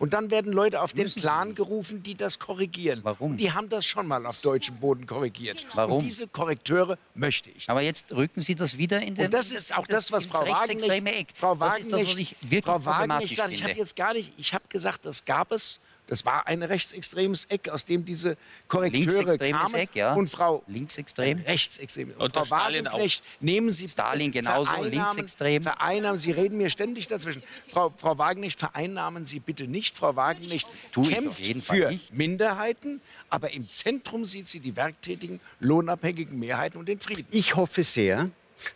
Und 0.00 0.14
dann 0.14 0.30
werden 0.30 0.50
Leute 0.50 0.80
auf 0.80 0.94
den 0.94 1.12
Plan 1.12 1.54
gerufen, 1.54 2.02
die 2.02 2.14
das 2.14 2.38
korrigieren. 2.38 3.00
Warum? 3.02 3.32
Und 3.32 3.36
die 3.36 3.52
haben 3.52 3.68
das 3.68 3.84
schon 3.84 4.06
mal 4.06 4.24
auf 4.24 4.40
deutschem 4.40 4.76
Boden 4.76 5.04
korrigiert. 5.04 5.66
Warum? 5.74 5.98
Und 5.98 6.02
diese 6.02 6.26
Korrekteure 6.26 6.96
möchte 7.14 7.50
ich. 7.50 7.68
Aber 7.68 7.82
jetzt 7.82 8.10
rücken 8.10 8.40
Sie 8.40 8.54
das 8.54 8.78
wieder 8.78 9.02
in 9.02 9.14
den 9.14 9.26
Und 9.26 9.34
das 9.34 9.52
ist 9.52 9.76
auch 9.76 9.86
das, 9.86 10.10
was 10.10 10.24
Frau 10.24 10.40
Wagenknecht, 10.40 11.06
Eck. 11.06 11.28
Frau 11.34 11.54
das 11.54 11.78
ist 11.78 11.92
das, 11.92 12.00
was 12.00 12.18
ich 12.18 12.34
wirklich 12.40 12.64
Frau 12.64 12.82
Wagenknecht 12.82 12.88
problematisch 12.96 13.36
sagt. 13.36 13.52
Ich 13.52 13.62
habe 13.62 13.74
jetzt 13.74 13.94
gar 13.94 14.14
nicht, 14.14 14.32
ich 14.38 14.54
habe 14.54 14.64
gesagt, 14.70 15.04
das 15.04 15.22
gab 15.26 15.52
es. 15.52 15.80
Das 16.10 16.24
war 16.26 16.46
ein 16.46 16.62
rechtsextremes 16.62 17.46
Eck, 17.46 17.68
aus 17.70 17.84
dem 17.86 18.04
diese 18.04 18.36
Korrekteure 18.68 19.38
kamen. 19.38 19.74
Eck, 19.74 19.94
ja. 19.94 20.12
Und 20.14 20.28
Frau 20.28 20.62
Linksextrem. 20.66 21.38
rechtsextrem. 21.46 22.10
Und, 22.10 22.20
Und 22.20 22.34
Frau. 22.34 22.50
Wagenknecht, 22.50 23.22
nehmen 23.40 23.70
Sie 23.70 23.84
bitte- 23.84 23.92
Stalin 23.92 24.32
genauso, 24.32 24.82
linksextrem. 24.82 25.62
Vereinnahmen, 25.62 26.18
Sie 26.18 26.32
reden 26.32 26.58
mir 26.58 26.68
ständig 26.68 27.06
dazwischen. 27.06 27.42
Frau, 27.70 27.94
Frau 27.96 28.18
Wagenknecht, 28.18 28.58
vereinnahmen 28.58 29.24
Sie 29.24 29.40
bitte 29.40 29.64
nicht. 29.68 29.96
Frau 29.96 30.16
Wagenknecht 30.16 30.66
Tue 30.92 31.08
kämpft 31.08 31.42
für 31.64 31.90
nicht. 31.90 32.12
Minderheiten, 32.12 33.00
aber 33.28 33.52
im 33.52 33.70
Zentrum 33.70 34.24
sieht 34.24 34.48
sie 34.48 34.60
die 34.60 34.74
werktätigen, 34.76 35.40
lohnabhängigen 35.60 36.38
Mehrheiten 36.38 36.78
und 36.78 36.86
den 36.86 36.98
Frieden. 37.00 37.26
Ich 37.30 37.54
hoffe 37.54 37.84
sehr, 37.84 38.30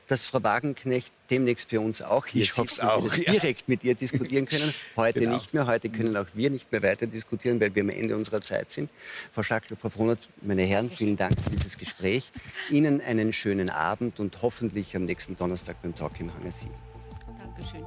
dass 0.06 0.26
Frau 0.26 0.42
Wagenknecht 0.42 1.12
demnächst 1.30 1.70
bei 1.70 1.78
uns 1.78 2.02
auch 2.02 2.26
hier 2.26 2.42
Ich 2.42 2.52
sitzt 2.52 2.58
hoff's 2.58 2.78
und 2.78 2.84
wir 2.86 2.92
auch, 2.94 3.16
ja. 3.16 3.32
direkt 3.32 3.68
mit 3.68 3.82
ihr 3.84 3.94
diskutieren 3.94 4.46
können. 4.46 4.74
Heute 4.96 5.20
Genau. 5.20 5.34
nicht 5.34 5.54
mehr. 5.54 5.66
Heute 5.66 5.88
können 5.88 6.16
auch 6.16 6.26
wir 6.34 6.50
nicht 6.50 6.70
mehr 6.70 6.82
weiter 6.82 7.06
diskutieren, 7.06 7.60
weil 7.60 7.74
wir 7.74 7.82
am 7.82 7.88
Ende 7.90 8.16
unserer 8.16 8.40
Zeit 8.42 8.72
sind. 8.72 8.90
Frau 9.32 9.42
Schackler, 9.42 9.76
Frau 9.76 9.88
Frohnert, 9.88 10.28
meine 10.42 10.62
Herren, 10.62 10.90
vielen 10.90 11.16
Dank 11.16 11.40
für 11.40 11.50
dieses 11.50 11.78
Gespräch. 11.78 12.30
Ihnen 12.70 13.00
einen 13.00 13.32
schönen 13.32 13.70
Abend 13.70 14.20
und 14.20 14.42
hoffentlich 14.42 14.94
am 14.96 15.04
nächsten 15.04 15.36
Donnerstag 15.36 15.80
beim 15.82 15.94
Talk 15.94 16.20
im 16.20 16.32
Hangar 16.34 16.52
7. 16.52 16.70
Dankeschön. 17.38 17.84